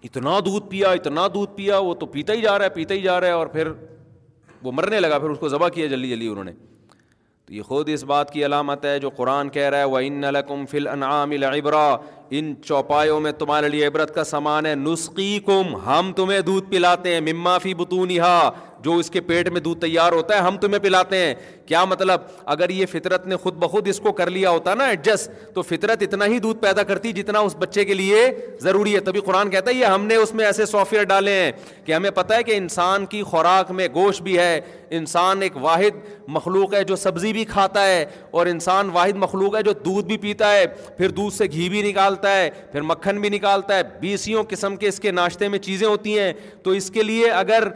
اتنا 0.05 0.39
دودھ 0.47 0.69
پیا 0.71 0.91
اتنا 1.01 1.27
دودھ 1.35 1.57
پیا 1.57 1.79
وہ 1.89 1.95
تو 2.01 2.07
پیتا 2.17 2.33
ہی 2.33 2.41
جا 2.43 2.59
رہا 2.59 2.65
ہے 2.65 2.71
پیتا 2.75 2.95
ہی 2.95 3.01
جا 3.03 3.21
رہا 3.21 3.27
ہے 3.27 3.33
اور 3.33 3.47
پھر 3.57 3.73
وہ 4.63 4.73
مرنے 4.73 5.01
لگا 5.01 5.19
پھر 5.19 5.31
اس 5.31 5.39
کو 5.39 5.49
ذبح 5.49 5.69
کیا 5.75 5.87
جلدی 5.87 6.11
جلدی 6.11 6.29
انہوں 6.29 6.45
نے 6.45 6.53
تو 7.49 7.55
یہ 7.55 7.63
خود 7.69 7.89
اس 7.89 8.03
بات 8.05 8.33
کی 8.33 8.45
علامت 8.45 8.85
ہے 8.85 8.99
جو 9.01 9.11
قرآن 9.17 9.49
کہہ 9.51 9.69
رہا 9.71 9.79
ہے 9.79 9.85
وہ 9.93 9.99
ان 10.07 10.21
لکم 10.35 10.65
فل 10.71 10.89
انعام 10.95 11.31
العبرا 11.37 11.85
ان 12.39 12.53
چوپایوں 12.65 13.21
میں 13.27 13.31
تمہارے 13.39 13.69
لیے 13.75 13.87
عبرت 13.87 14.15
کا 14.15 14.25
سامان 14.31 14.67
ہے 14.67 14.75
نسخی 14.75 15.39
کم 15.47 15.75
ہم 15.87 16.13
تمہیں 16.17 16.41
دودھ 16.49 16.71
پلاتے 16.71 17.15
ہیں 17.15 17.21
مما 17.33 17.57
فی 17.59 17.73
بتونہا 17.75 18.37
جو 18.85 18.95
اس 18.99 19.11
کے 19.11 19.21
پیٹ 19.29 19.49
میں 19.53 19.61
دودھ 19.61 19.81
تیار 19.81 20.13
ہوتا 20.13 20.35
ہے 20.35 20.41
ہم 20.47 20.57
تمہیں 20.61 20.79
پلاتے 20.83 21.17
ہیں 21.19 21.35
کیا 21.67 21.85
مطلب 21.85 22.21
اگر 22.55 22.71
یہ 22.71 22.87
فطرت 22.91 23.27
نے 23.27 23.37
خود 23.37 23.55
بخود 23.63 23.89
اس 23.89 23.99
کو 24.01 24.13
کر 24.21 24.31
لیا 24.31 24.51
ہوتا 24.51 24.75
نا 24.75 24.85
ایڈجسٹ 24.89 25.31
تو 25.55 25.63
فطرت 25.63 26.03
اتنا 26.03 26.27
ہی 26.27 26.39
دودھ 26.45 26.61
پیدا 26.61 26.83
کرتی 26.91 27.13
جتنا 27.13 27.39
اس 27.49 27.57
بچے 27.59 27.85
کے 27.85 27.95
لیے 27.95 28.25
ضروری 28.63 28.95
ہے 28.95 29.01
تبھی 29.09 29.21
قرآن 29.25 29.51
کہتا 29.51 29.71
ہے 29.71 29.75
یہ 29.77 29.85
ہم 29.85 30.05
نے 30.07 30.17
اس 30.17 30.33
میں 30.35 30.45
ایسے 30.47 30.67
سافٹ 30.67 30.93
ویئر 30.93 31.05
ڈالے 31.05 31.33
ہیں 31.41 31.51
کہ 31.85 31.93
ہمیں 31.93 32.11
پتہ 32.15 32.35
ہے 32.35 32.43
کہ 32.43 32.57
انسان 32.57 33.07
کی 33.15 33.23
خوراک 33.31 33.71
میں 33.81 33.89
گوشت 33.95 34.23
بھی 34.23 34.39
ہے 34.39 34.61
انسان 34.99 35.43
ایک 35.43 35.57
واحد 35.63 35.97
مخلوق 36.35 36.75
ہے 36.75 36.83
جو 36.85 36.97
سبزی 36.97 37.33
بھی 37.33 37.45
کھاتا 37.45 37.87
ہے 37.87 38.05
اور 38.31 38.47
انسان 38.47 38.91
واحد 38.93 39.17
مخلوق 39.27 39.57
ہے 39.57 39.63
جو 39.63 39.73
دودھ 39.85 40.07
بھی 40.07 40.17
پیتا 40.19 40.53
ہے 40.53 40.65
پھر 40.99 41.09
دودھ 41.19 41.35
سے 41.35 41.45
گھی 41.53 41.69
بھی 41.69 41.83
نکالتا 41.91 42.37
ہے 42.37 42.49
پھر 42.73 42.83
مکھن 42.93 43.21
بھی 43.21 43.29
نکالتا 43.39 43.77
ہے 43.77 43.83
بیسیوں 44.01 44.45
قسم 44.49 44.77
کے 44.85 44.89
اس 44.89 45.01
کے 45.01 45.11
ناشتے 45.21 45.49
میں 45.49 45.59
چیزیں 45.69 45.87
ہوتی 45.87 46.19
ہیں 46.19 46.33
تو 46.63 46.71
اس 46.81 46.91
کے 46.95 47.03
لیے 47.03 47.31
اگر 47.31 47.69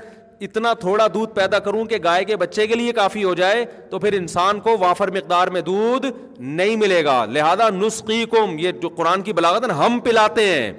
اتنا 0.44 0.72
تھوڑا 0.80 1.06
دودھ 1.14 1.34
پیدا 1.34 1.58
کروں 1.64 1.84
کہ 1.86 1.96
گائے 2.04 2.22
کے 2.24 2.36
بچے 2.36 2.66
کے 2.66 2.74
لیے 2.76 2.92
کافی 2.92 3.22
ہو 3.24 3.34
جائے 3.34 3.64
تو 3.90 3.98
پھر 3.98 4.12
انسان 4.16 4.60
کو 4.60 4.76
وافر 4.78 5.10
مقدار 5.14 5.48
میں 5.56 5.60
دودھ 5.70 6.06
نہیں 6.38 6.76
ملے 6.76 7.04
گا 7.04 7.24
لہذا 7.32 7.68
نسخی 7.80 8.24
کم 8.30 8.56
یہ 8.58 8.72
جو 8.82 8.88
قرآن 8.96 9.22
کی 9.22 9.32
بلاغت 9.40 9.70
ہم 9.78 9.98
پلاتے 10.04 10.44
ہیں 10.46 10.72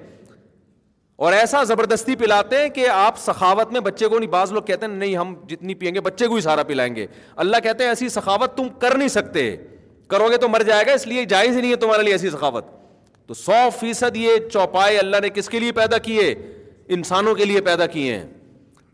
اور 1.25 1.33
ایسا 1.33 1.63
زبردستی 1.63 2.15
پلاتے 2.15 2.61
ہیں 2.61 2.69
کہ 2.75 2.87
آپ 2.89 3.17
سخاوت 3.19 3.71
میں 3.73 3.81
بچے 3.87 4.07
کو 4.07 4.19
نہیں 4.19 4.29
بعض 4.29 4.51
لوگ 4.51 4.63
کہتے 4.71 4.85
ہیں 4.85 4.93
نہیں 4.95 5.15
ہم 5.17 5.33
جتنی 5.49 5.73
پئیں 5.81 5.93
گے 5.95 6.01
بچے 6.09 6.27
کو 6.27 6.35
ہی 6.35 6.41
سارا 6.49 6.63
پلائیں 6.73 6.93
گے 6.95 7.05
اللہ 7.45 7.57
کہتے 7.63 7.83
ہیں 7.83 7.91
ایسی 7.91 8.09
سخاوت 8.19 8.55
تم 8.57 8.67
کر 8.81 8.95
نہیں 8.97 9.07
سکتے 9.17 9.55
کرو 10.09 10.29
گے 10.29 10.37
تو 10.37 10.47
مر 10.49 10.63
جائے 10.67 10.85
گا 10.87 10.91
اس 10.93 11.05
لیے 11.07 11.25
جائز 11.35 11.55
ہی 11.55 11.61
نہیں 11.61 11.71
ہے 11.71 11.75
تمہارے 11.85 12.03
لیے 12.03 12.13
ایسی 12.13 12.29
سخاوت 12.29 12.65
تو 13.27 13.33
سو 13.33 13.67
فیصد 13.79 14.17
یہ 14.17 14.47
چوپائے 14.53 14.97
اللہ 14.99 15.17
نے 15.21 15.29
کس 15.33 15.49
کے 15.49 15.59
لیے 15.59 15.71
پیدا 15.81 15.97
کیے 16.07 16.33
انسانوں 16.95 17.35
کے 17.35 17.45
لیے 17.45 17.61
پیدا 17.65 17.85
کیے 17.95 18.15
ہیں 18.17 18.23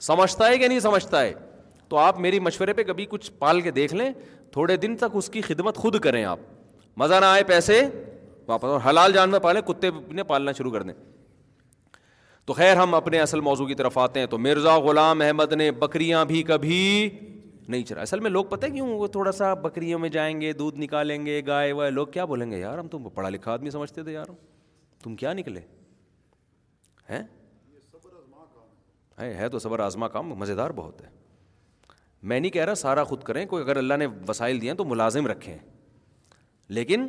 سمجھتا 0.02 0.48
ہے 0.48 0.58
کہ 0.58 0.68
نہیں 0.68 0.80
سمجھتا 0.80 1.22
ہے 1.22 1.34
تو 1.88 1.98
آپ 1.98 2.20
میری 2.20 2.40
مشورے 2.40 2.74
پہ 2.74 2.84
کبھی 2.84 3.06
کچھ 3.10 3.32
پال 3.40 3.62
کے 3.62 3.72
دیکھ 3.72 3.94
لیں 3.94 4.12
تھوڑے 4.52 4.76
دن 4.84 4.96
تک 4.98 5.16
اس 5.18 5.30
کی 5.30 5.42
خدمت 5.42 5.78
خود 5.78 6.00
کریں 6.02 6.24
آپ 6.26 6.40
مزہ 6.98 7.16
نہ 7.22 7.26
آئے 7.26 7.44
پیسے 7.48 7.82
واپس 8.48 8.64
اور 8.66 8.80
حلال 8.90 9.14
جان 9.14 9.30
میں 9.32 9.40
پالیں 9.40 9.62
کتے 9.68 9.90
نے 10.20 10.24
پالنا 10.32 10.52
شروع 10.58 10.72
کر 10.72 10.84
دیں 10.84 10.94
تو 12.46 12.54
خیر 12.54 12.76
ہم 12.78 12.94
اپنے 12.96 13.20
اصل 13.20 13.40
موضوع 13.48 13.66
کی 13.68 13.76
طرف 13.76 13.98
آتے 13.98 14.20
ہیں 14.20 14.28
تو 14.28 14.38
مرزا 14.38 14.78
غلام 14.86 15.22
احمد 15.22 15.52
نے 15.54 15.70
بکریاں 15.84 16.24
بھی 16.26 16.44
کبھی 16.44 16.80
نہیں 17.68 17.84
چلا 17.86 18.02
اصل 18.02 18.20
میں 18.20 18.30
لوگ 18.30 18.46
پتہ 18.50 18.66
کیوں 18.76 18.88
وہ 18.90 19.08
تھوڑا 19.08 19.32
سا 19.32 19.54
بکریوں 19.66 20.00
میں 20.00 20.10
جائیں 20.16 20.40
گے 20.42 20.54
دودھ 20.62 20.78
نکالیں 20.80 21.26
گے 21.26 21.42
گائے 21.48 21.72
وائے 21.74 21.92
لوگ 21.92 22.08
کیا 22.14 22.26
بولیں 22.32 22.50
گے 22.52 22.60
یار 22.60 22.78
ہم 22.80 22.88
تم 22.92 23.10
پڑھا 23.16 23.30
لکھا 23.30 23.52
آدمی 23.54 23.70
سمجھتے 23.70 24.04
تھے 24.04 24.12
یار 24.14 24.32
تم 25.04 25.16
کیا 25.16 25.34
نکلے 25.34 25.60
ہیں 27.10 27.22
اے 29.22 29.34
ہے 29.36 29.48
تو 29.50 29.60
صبر 29.60 29.80
آزما 29.80 30.08
کام 30.08 30.28
مزے 30.40 30.54
دار 30.56 30.70
بہت 30.76 31.02
ہے 31.04 31.08
میں 32.30 32.40
نہیں 32.40 32.52
کہہ 32.52 32.66
رہا 32.66 32.76
سارا 32.76 33.04
خود 33.10 33.24
کریں 33.24 33.46
کوئی 33.46 33.64
اگر 33.64 33.78
اللہ 33.78 33.94
نے 34.00 34.08
وسائل 34.28 34.62
دیا 34.62 34.74
تو 34.78 34.86
ملازم 34.86 35.28
رکھیں 35.28 35.56
لیکن 36.78 37.08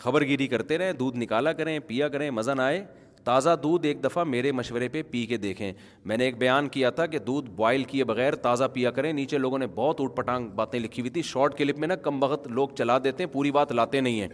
خبر 0.00 0.24
گیری 0.26 0.46
کرتے 0.48 0.78
رہیں 0.78 0.92
دودھ 0.98 1.16
نکالا 1.18 1.52
کریں 1.52 1.78
پیا 1.86 2.08
کریں 2.08 2.30
مزہ 2.30 2.50
نہ 2.56 2.62
آئے 2.62 2.84
تازہ 3.24 3.50
دودھ 3.62 3.86
ایک 3.86 4.02
دفعہ 4.04 4.22
میرے 4.24 4.52
مشورے 4.52 4.88
پہ 4.92 5.02
پی 5.10 5.24
کے 5.26 5.36
دیکھیں 5.38 5.72
میں 6.10 6.16
نے 6.16 6.24
ایک 6.24 6.38
بیان 6.38 6.68
کیا 6.76 6.90
تھا 6.90 7.06
کہ 7.06 7.18
دودھ 7.26 7.50
بوائل 7.50 7.84
کیے 7.92 8.04
بغیر 8.04 8.34
تازہ 8.46 8.64
پیا 8.72 8.90
کریں 8.90 9.12
نیچے 9.12 9.38
لوگوں 9.38 9.58
نے 9.58 9.66
بہت 9.74 10.00
اوٹ 10.00 10.16
پٹانگ 10.16 10.48
باتیں 10.60 10.78
لکھی 10.80 11.00
ہوئی 11.02 11.10
تھی 11.10 11.22
شارٹ 11.28 11.56
کلپ 11.58 11.78
میں 11.78 11.88
نا 11.88 11.96
کم 12.08 12.22
وقت 12.22 12.48
لوگ 12.48 12.68
چلا 12.78 12.98
دیتے 13.04 13.24
ہیں 13.24 13.30
پوری 13.32 13.50
بات 13.58 13.72
لاتے 13.72 14.00
نہیں 14.00 14.20
ہیں 14.20 14.28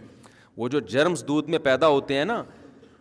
وہ 0.57 0.67
جو 0.69 0.79
جرمس 0.95 1.27
دودھ 1.27 1.49
میں 1.49 1.59
پیدا 1.69 1.87
ہوتے 1.97 2.17
ہیں 2.17 2.25
نا 2.25 2.43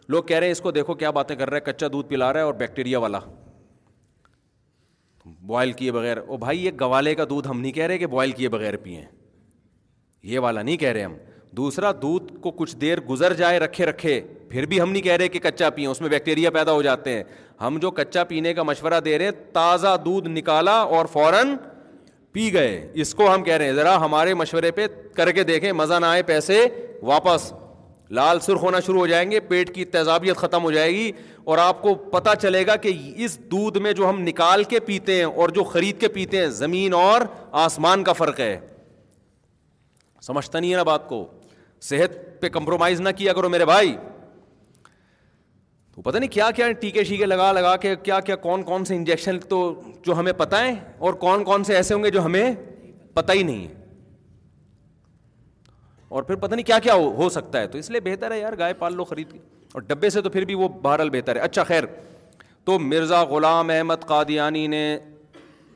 لوگ 0.08 0.22
کہہ 0.24 0.36
رہے 0.38 0.46
ہیں 0.46 0.52
اس 0.52 0.60
کو 0.60 0.70
دیکھو 0.70 0.94
کیا 1.04 1.10
باتیں 1.20 1.36
کر 1.36 1.50
رہا 1.50 1.56
ہے 1.66 1.72
کچا 1.72 1.86
دودھ 1.92 2.08
پلا 2.08 2.32
رہا 2.32 2.40
ہے 2.40 2.44
اور 2.44 2.54
بیکٹیریا 2.64 2.98
والا 2.98 3.18
بوائل 5.40 5.72
کیے 5.72 5.92
بغیر 5.92 6.16
او 6.26 6.36
بھائی 6.36 6.64
یہ 6.64 6.70
گوالے 6.80 7.14
کا 7.14 7.24
دودھ 7.30 7.48
ہم 7.48 7.60
نہیں 7.60 7.72
کہہ 7.72 7.86
رہے 7.86 7.98
کہ 7.98 8.06
بوائل 8.06 8.32
کیے 8.32 8.48
بغیر 8.48 8.76
پئیں 8.82 9.00
یہ 10.32 10.38
والا 10.40 10.62
نہیں 10.62 10.76
کہہ 10.76 10.92
رہے 10.92 11.02
ہم 11.04 11.14
دوسرا 11.56 11.90
دودھ 12.02 12.32
کو 12.42 12.50
کچھ 12.56 12.76
دیر 12.76 13.00
گزر 13.08 13.32
جائے 13.34 13.58
رکھے 13.58 13.86
رکھے 13.86 14.20
پھر 14.50 14.66
بھی 14.66 14.80
ہم 14.80 14.90
نہیں 14.92 15.02
کہہ 15.02 15.16
رہے 15.16 15.28
کہ 15.28 15.38
کچا 15.50 15.70
پئیں 15.70 15.86
اس 15.86 16.00
میں 16.00 16.08
بیکٹیریا 16.08 16.50
پیدا 16.50 16.72
ہو 16.72 16.82
جاتے 16.82 17.14
ہیں 17.14 17.22
ہم 17.60 17.78
جو 17.82 17.90
کچا 17.90 18.24
پینے 18.24 18.52
کا 18.54 18.62
مشورہ 18.62 19.00
دے 19.04 19.16
رہے 19.18 19.24
ہیں 19.24 19.52
تازہ 19.52 19.96
دودھ 20.04 20.28
نکالا 20.28 20.76
اور 20.96 21.06
فوراً 21.12 21.54
پی 22.32 22.52
گئے 22.52 22.88
اس 23.02 23.14
کو 23.14 23.32
ہم 23.34 23.42
کہہ 23.44 23.54
رہے 23.56 23.66
ہیں 23.66 23.72
ذرا 23.74 23.96
ہمارے 24.04 24.34
مشورے 24.34 24.70
پہ 24.70 24.86
کر 25.14 25.30
کے 25.32 25.42
دیکھیں 25.44 25.72
مزہ 25.72 25.98
نہ 26.00 26.06
آئے 26.06 26.22
پیسے 26.32 26.66
واپس 27.02 27.52
لال 28.16 28.40
سرخ 28.40 28.62
ہونا 28.62 28.80
شروع 28.80 28.98
ہو 28.98 29.06
جائیں 29.06 29.30
گے 29.30 29.40
پیٹ 29.48 29.74
کی 29.74 29.84
تیزابیت 29.94 30.36
ختم 30.36 30.62
ہو 30.64 30.70
جائے 30.72 30.90
گی 30.92 31.10
اور 31.52 31.58
آپ 31.58 31.80
کو 31.82 31.94
پتا 32.10 32.34
چلے 32.36 32.66
گا 32.66 32.74
کہ 32.76 32.92
اس 33.24 33.38
دودھ 33.50 33.76
میں 33.82 33.92
جو 33.98 34.08
ہم 34.08 34.18
نکال 34.22 34.64
کے 34.70 34.80
پیتے 34.86 35.14
ہیں 35.16 35.24
اور 35.24 35.48
جو 35.58 35.62
خرید 35.64 36.00
کے 36.00 36.08
پیتے 36.16 36.38
ہیں 36.40 36.46
زمین 36.56 36.94
اور 36.94 37.20
آسمان 37.60 38.02
کا 38.04 38.12
فرق 38.18 38.40
ہے 38.40 38.58
سمجھتا 40.26 40.60
نہیں 40.60 40.70
ہے 40.70 40.76
نا 40.76 40.82
بات 40.90 41.08
کو 41.08 41.24
صحت 41.88 42.16
پہ 42.40 42.48
کمپرومائز 42.56 43.00
نہ 43.00 43.08
کیا 43.18 43.32
کرو 43.32 43.48
میرے 43.48 43.64
بھائی 43.72 43.96
تو 45.94 46.02
پتا 46.02 46.18
نہیں 46.18 46.30
کیا 46.30 46.50
کیا 46.56 46.70
ٹیکے 46.80 47.04
شیکے 47.10 47.26
لگا 47.26 47.50
لگا 47.52 47.74
کے 47.86 47.94
کیا 48.02 48.20
کیا 48.28 48.36
کون 48.46 48.62
کون 48.62 48.84
سے 48.90 48.96
انجیکشن 48.96 49.38
تو 49.54 49.62
جو 50.06 50.18
ہمیں 50.18 50.32
پتہ 50.44 50.56
ہے 50.66 50.72
اور 50.98 51.14
کون 51.26 51.44
کون 51.44 51.64
سے 51.70 51.76
ایسے 51.76 51.94
ہوں 51.94 52.04
گے 52.04 52.10
جو 52.18 52.24
ہمیں 52.24 52.52
پتہ 53.14 53.32
ہی 53.36 53.42
نہیں 53.42 53.66
ہے 53.68 53.74
اور 56.16 56.22
پھر 56.22 56.34
پتا 56.44 56.54
نہیں 56.54 56.66
کیا 56.66 56.78
کیا 56.88 56.94
ہو 57.18 57.28
سکتا 57.30 57.60
ہے 57.60 57.66
تو 57.68 57.78
اس 57.78 57.90
لیے 57.90 58.00
بہتر 58.10 58.30
ہے 58.30 58.40
یار 58.40 58.58
گائے 58.58 58.74
پال 58.84 58.94
لو 58.96 59.04
خرید 59.12 59.32
کے 59.32 59.38
اور 59.72 59.82
ڈبے 59.86 60.10
سے 60.10 60.20
تو 60.22 60.30
پھر 60.30 60.44
بھی 60.44 60.54
وہ 60.54 60.68
بہرحال 60.82 61.10
بہتر 61.12 61.36
ہے 61.36 61.40
اچھا 61.40 61.62
خیر 61.64 61.84
تو 62.64 62.78
مرزا 62.78 63.22
غلام 63.30 63.70
احمد 63.70 64.04
قادیانی 64.06 64.66
نے 64.74 64.82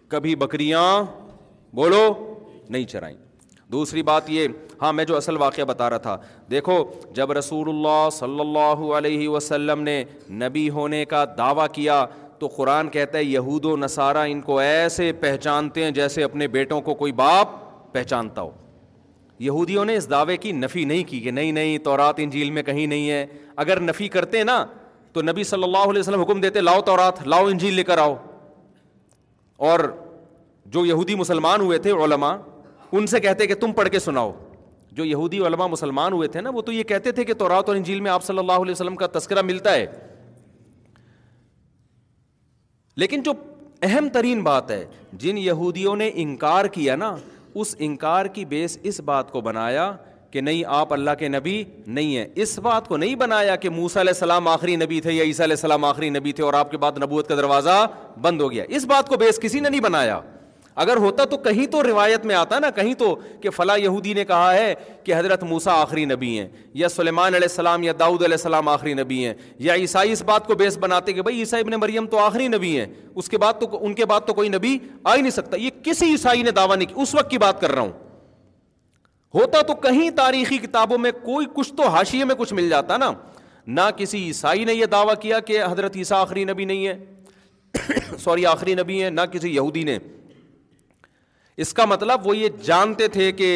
کبھی 0.09 0.34
بکریاں 0.36 0.82
بولو 1.74 2.03
نہیں 2.70 2.84
چرائیں 2.86 3.16
دوسری 3.72 4.03
بات 4.03 4.28
یہ 4.30 4.47
ہاں 4.80 4.93
میں 4.93 5.05
جو 5.05 5.16
اصل 5.16 5.36
واقعہ 5.40 5.64
بتا 5.64 5.88
رہا 5.90 5.99
تھا 6.07 6.16
دیکھو 6.51 6.82
جب 7.14 7.32
رسول 7.32 7.68
اللہ 7.68 8.09
صلی 8.12 8.40
اللہ 8.40 8.80
علیہ 8.99 9.28
وسلم 9.28 9.82
نے 9.82 10.03
نبی 10.43 10.68
ہونے 10.70 11.05
کا 11.12 11.24
دعویٰ 11.38 11.66
کیا 11.72 12.05
تو 12.38 12.49
قرآن 12.57 12.88
کہتا 12.97 13.18
ہے 13.18 13.24
یہود 13.24 13.64
و 13.64 13.76
نصارہ 13.76 14.24
ان 14.28 14.40
کو 14.51 14.59
ایسے 14.59 15.12
پہچانتے 15.20 15.84
ہیں 15.84 15.90
جیسے 16.01 16.24
اپنے 16.24 16.49
بیٹوں 16.59 16.80
کو 16.90 16.95
کوئی 17.05 17.12
باپ 17.22 17.57
پہچانتا 17.93 18.43
ہو 18.43 18.51
یہودیوں 19.45 19.84
نے 19.84 19.95
اس 19.97 20.09
دعوے 20.11 20.36
کی 20.43 20.51
نفی 20.53 20.84
نہیں 20.84 21.05
کی 21.05 21.18
کہ 21.20 21.30
نہیں 21.36 21.53
نہیں 21.53 21.78
تو 21.84 21.97
نہیں 21.97 23.11
ہے 23.11 23.24
اگر 23.62 23.80
نفی 23.80 24.09
کرتے 24.16 24.43
نا 24.45 24.64
تو 25.12 25.22
نبی 25.22 25.45
صلی 25.45 25.62
اللہ 25.64 25.86
علیہ 25.90 26.01
وسلم 26.01 26.20
حکم 26.20 26.40
دیتے 26.40 26.61
لاؤ 26.61 26.97
لاؤ 27.32 27.47
انجیل 27.47 27.74
لے 27.74 27.82
کر 27.88 27.99
آؤ 27.99 28.14
اور 29.70 29.80
جو 30.76 30.84
یہودی 30.86 31.14
مسلمان 31.24 31.61
ہوئے 31.61 31.78
تھے 31.86 31.90
علما 32.05 32.30
ان 33.01 33.07
سے 33.14 33.20
کہتے 33.26 33.47
کہ 33.47 33.55
تم 33.66 33.72
پڑھ 33.80 33.88
کے 33.97 33.99
سناؤ 34.07 34.32
جو 35.01 35.05
یہودی 35.11 35.38
علما 35.47 35.66
مسلمان 35.74 36.12
ہوئے 36.12 36.28
تھے 36.36 36.40
نا 36.47 36.51
وہ 36.55 36.62
تو 36.62 36.72
یہ 36.78 36.82
کہتے 36.95 37.12
تھے 37.18 37.24
کہ 37.24 37.34
تورات 37.43 37.68
اور 37.68 37.76
انجیل 37.76 38.01
میں 38.07 38.11
آپ 38.11 38.24
صلی 38.24 38.38
اللہ 38.47 38.64
علیہ 38.66 38.72
وسلم 38.80 38.97
کا 39.03 39.07
تذکرہ 39.18 39.43
ملتا 39.51 39.72
ہے 39.80 39.84
لیکن 43.03 43.22
جو 43.28 43.32
اہم 43.90 44.09
ترین 44.14 44.43
بات 44.43 44.70
ہے 44.70 44.84
جن 45.24 45.38
یہودیوں 45.51 45.95
نے 45.97 46.11
انکار 46.24 46.64
کیا 46.74 46.97
نا 47.05 47.14
اس 47.61 47.74
انکار 47.86 48.26
کی 48.34 48.44
بیس 48.48 48.78
اس 48.90 49.00
بات 49.05 49.30
کو 49.32 49.40
بنایا 49.40 49.90
کہ 50.30 50.40
نہیں 50.40 50.62
آپ 50.74 50.92
اللہ 50.92 51.11
کے 51.18 51.28
نبی 51.28 51.62
نہیں 51.86 52.16
ہیں 52.16 52.26
اس 52.42 52.59
بات 52.66 52.88
کو 52.88 52.96
نہیں 52.96 53.14
بنایا 53.22 53.57
کہ 53.64 53.70
موسا 53.70 54.00
السلام 54.00 54.48
آخری 54.48 54.76
نبی 54.84 55.00
تھے 55.00 55.12
یا 55.12 55.24
عیسیٰ 55.24 55.46
علیہ 55.46 55.57
السلام 55.57 55.84
آخری 55.84 56.09
نبی 56.11 56.32
تھے 56.38 56.44
اور 56.44 56.55
آپ 56.62 56.70
کے 56.70 56.76
بعد 56.84 56.98
نبوت 57.03 57.28
کا 57.28 57.36
دروازہ 57.36 57.86
بند 58.22 58.40
ہو 58.40 58.50
گیا 58.53 58.64
اس 58.76 58.84
بات 58.94 59.09
کو 59.09 59.16
بیس 59.24 59.40
کسی 59.42 59.61
نے 59.61 59.68
نہیں 59.68 59.80
بنایا 59.80 60.20
اگر 60.75 60.97
ہوتا 60.97 61.25
تو 61.31 61.37
کہیں 61.37 61.66
تو 61.70 61.83
روایت 61.83 62.25
میں 62.27 62.35
آتا 62.35 62.59
نا 62.59 62.70
کہیں 62.77 62.93
تو 62.99 63.14
کہ 63.41 63.51
فلاں 63.51 63.77
یہودی 63.79 64.12
نے 64.14 64.25
کہا 64.25 64.53
ہے 64.55 64.73
کہ 65.05 65.14
حضرت 65.14 65.43
موسا 65.45 65.73
آخری 65.81 66.05
نبی 66.05 66.39
ہیں 66.39 66.47
یا 66.83 66.89
سلیمان 66.89 67.35
علیہ 67.35 67.49
السلام 67.51 67.83
یا 67.83 67.93
داؤد 67.99 68.23
علیہ 68.23 68.35
السلام 68.41 68.68
آخری 68.68 68.95
نبی 68.95 69.25
ہیں 69.25 69.35
یا 69.59 69.75
عیسائی 69.75 70.12
اس 70.12 70.23
بات 70.27 70.47
کو 70.47 70.55
بیس 70.62 70.79
بناتے 70.81 71.12
کہ 71.12 71.23
بھائی 71.23 71.39
عیسائی 71.41 71.64
ابن 71.66 71.79
مریم 71.81 72.07
تو 72.14 72.18
آخری 72.18 72.47
نبی 72.49 72.77
ہیں 72.79 72.87
اس 73.14 73.29
کے 73.29 73.39
بعد 73.39 73.61
تو 73.61 73.85
ان 73.87 73.95
کے 73.95 74.07
بعد 74.14 74.20
تو 74.27 74.35
کوئی 74.35 74.49
نبی 74.49 74.77
آ 75.05 75.14
ہی 75.16 75.20
نہیں 75.20 75.31
سکتا 75.33 75.57
یہ 75.61 75.70
کسی 75.85 76.07
عیسائی 76.11 76.43
نے 76.43 76.51
دعویٰ 76.61 76.77
نہیں 76.77 76.89
کی 76.89 77.01
اس 77.03 77.14
وقت 77.14 77.31
کی 77.31 77.39
بات 77.39 77.61
کر 77.61 77.73
رہا 77.75 77.83
ہوں 77.83 77.91
ہوتا 79.35 79.61
تو 79.66 79.75
کہیں 79.89 80.09
تاریخی 80.16 80.59
کتابوں 80.59 80.99
میں 80.99 81.11
کوئی 81.25 81.47
کچھ 81.55 81.73
تو 81.75 81.89
حاشیے 81.91 82.25
میں 82.25 82.35
کچھ 82.39 82.53
مل 82.55 82.68
جاتا 82.68 82.97
نا 82.97 83.11
نہ 83.66 83.81
کسی 83.97 84.23
عیسائی 84.27 84.64
نے 84.64 84.75
یہ 84.75 84.87
دعویٰ 84.93 85.14
کیا 85.20 85.39
کہ 85.51 85.62
حضرت 85.70 85.97
عیسیٰ 85.97 86.20
آخری 86.20 86.45
نبی 86.45 86.64
نہیں 86.64 86.87
ہے 86.87 88.16
سوری 88.25 88.45
آخری 88.47 88.75
نبی 88.75 89.03
ہے 89.03 89.11
نہ 89.11 89.20
کسی 89.33 89.55
یہودی 89.55 89.83
نے 89.85 89.99
اس 91.61 91.72
کا 91.74 91.84
مطلب 91.84 92.26
وہ 92.26 92.36
یہ 92.36 92.48
جانتے 92.64 93.09
تھے 93.16 93.30
کہ 93.40 93.50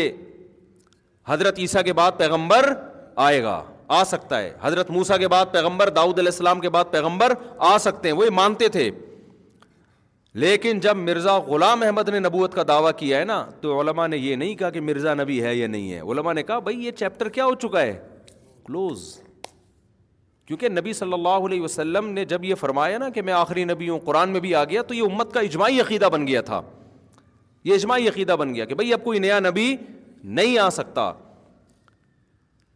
حضرت 1.29 1.59
عیسیٰ 1.59 1.85
کے 1.85 1.93
بعد 1.93 2.13
پیغمبر 2.19 2.73
آئے 3.29 3.43
گا 3.43 3.63
آ 3.99 4.03
سکتا 4.05 4.39
ہے 4.41 4.53
حضرت 4.63 4.91
موسا 4.91 5.17
کے 5.17 5.29
بعد 5.29 5.47
پیغمبر 5.53 5.89
داؤد 5.99 6.19
علیہ 6.19 6.31
السلام 6.33 6.61
کے 6.61 6.69
بعد 6.77 6.85
پیغمبر 6.91 7.33
آ 7.73 7.77
سکتے 7.81 8.09
ہیں 8.09 8.17
وہ 8.17 8.25
یہ 8.25 8.31
مانتے 8.43 8.69
تھے 8.77 8.91
لیکن 10.45 10.81
جب 10.81 10.97
مرزا 10.97 11.37
غلام 11.47 11.83
احمد 11.83 12.09
نے 12.13 12.19
نبوت 12.19 12.55
کا 12.55 12.63
دعویٰ 12.69 12.91
کیا 12.97 13.19
ہے 13.19 13.25
نا 13.25 13.45
تو 13.61 13.79
علماء 13.81 14.07
نے 14.07 14.17
یہ 14.17 14.37
نہیں 14.37 14.55
کہا 14.55 14.71
کہ 14.71 14.81
مرزا 14.81 15.15
نبی 15.23 15.43
ہے 15.43 15.55
یا 15.55 15.67
نہیں 15.69 15.93
ہے 15.93 16.01
علماء 16.13 16.33
نے 16.33 16.43
کہا 16.43 16.59
بھائی 16.67 16.85
یہ 16.87 16.91
چیپٹر 16.99 17.29
کیا 17.37 17.45
ہو 17.45 17.55
چکا 17.63 17.81
ہے 17.83 17.99
کلوز 18.67 19.07
کیونکہ 20.47 20.69
نبی 20.69 20.93
صلی 20.93 21.13
اللہ 21.13 21.47
علیہ 21.47 21.61
وسلم 21.61 22.09
نے 22.15 22.25
جب 22.35 22.45
یہ 22.45 22.55
فرمایا 22.55 22.99
نا 22.99 23.09
کہ 23.15 23.23
میں 23.29 23.33
آخری 23.33 23.65
نبی 23.65 23.89
ہوں 23.89 24.01
قرآن 24.05 24.31
میں 24.31 24.41
بھی 24.41 24.55
آ 24.55 24.65
گیا 24.65 24.83
تو 24.89 24.95
یہ 24.95 25.03
امت 25.03 25.33
کا 25.35 25.41
اجماعی 25.41 25.81
عقیدہ 25.81 26.09
بن 26.13 26.27
گیا 26.27 26.41
تھا 26.51 26.61
یہ 27.67 27.75
اجماعی 27.75 28.09
عقیدہ 28.09 28.33
بن 28.39 28.55
گیا 28.55 28.65
کہ 28.71 28.75
بھائی 28.79 28.93
اب 28.93 29.03
کوئی 29.05 29.19
نیا 29.19 29.39
نبی 29.41 29.75
نہیں 30.39 30.59
آ 30.65 30.69
سکتا 30.79 31.13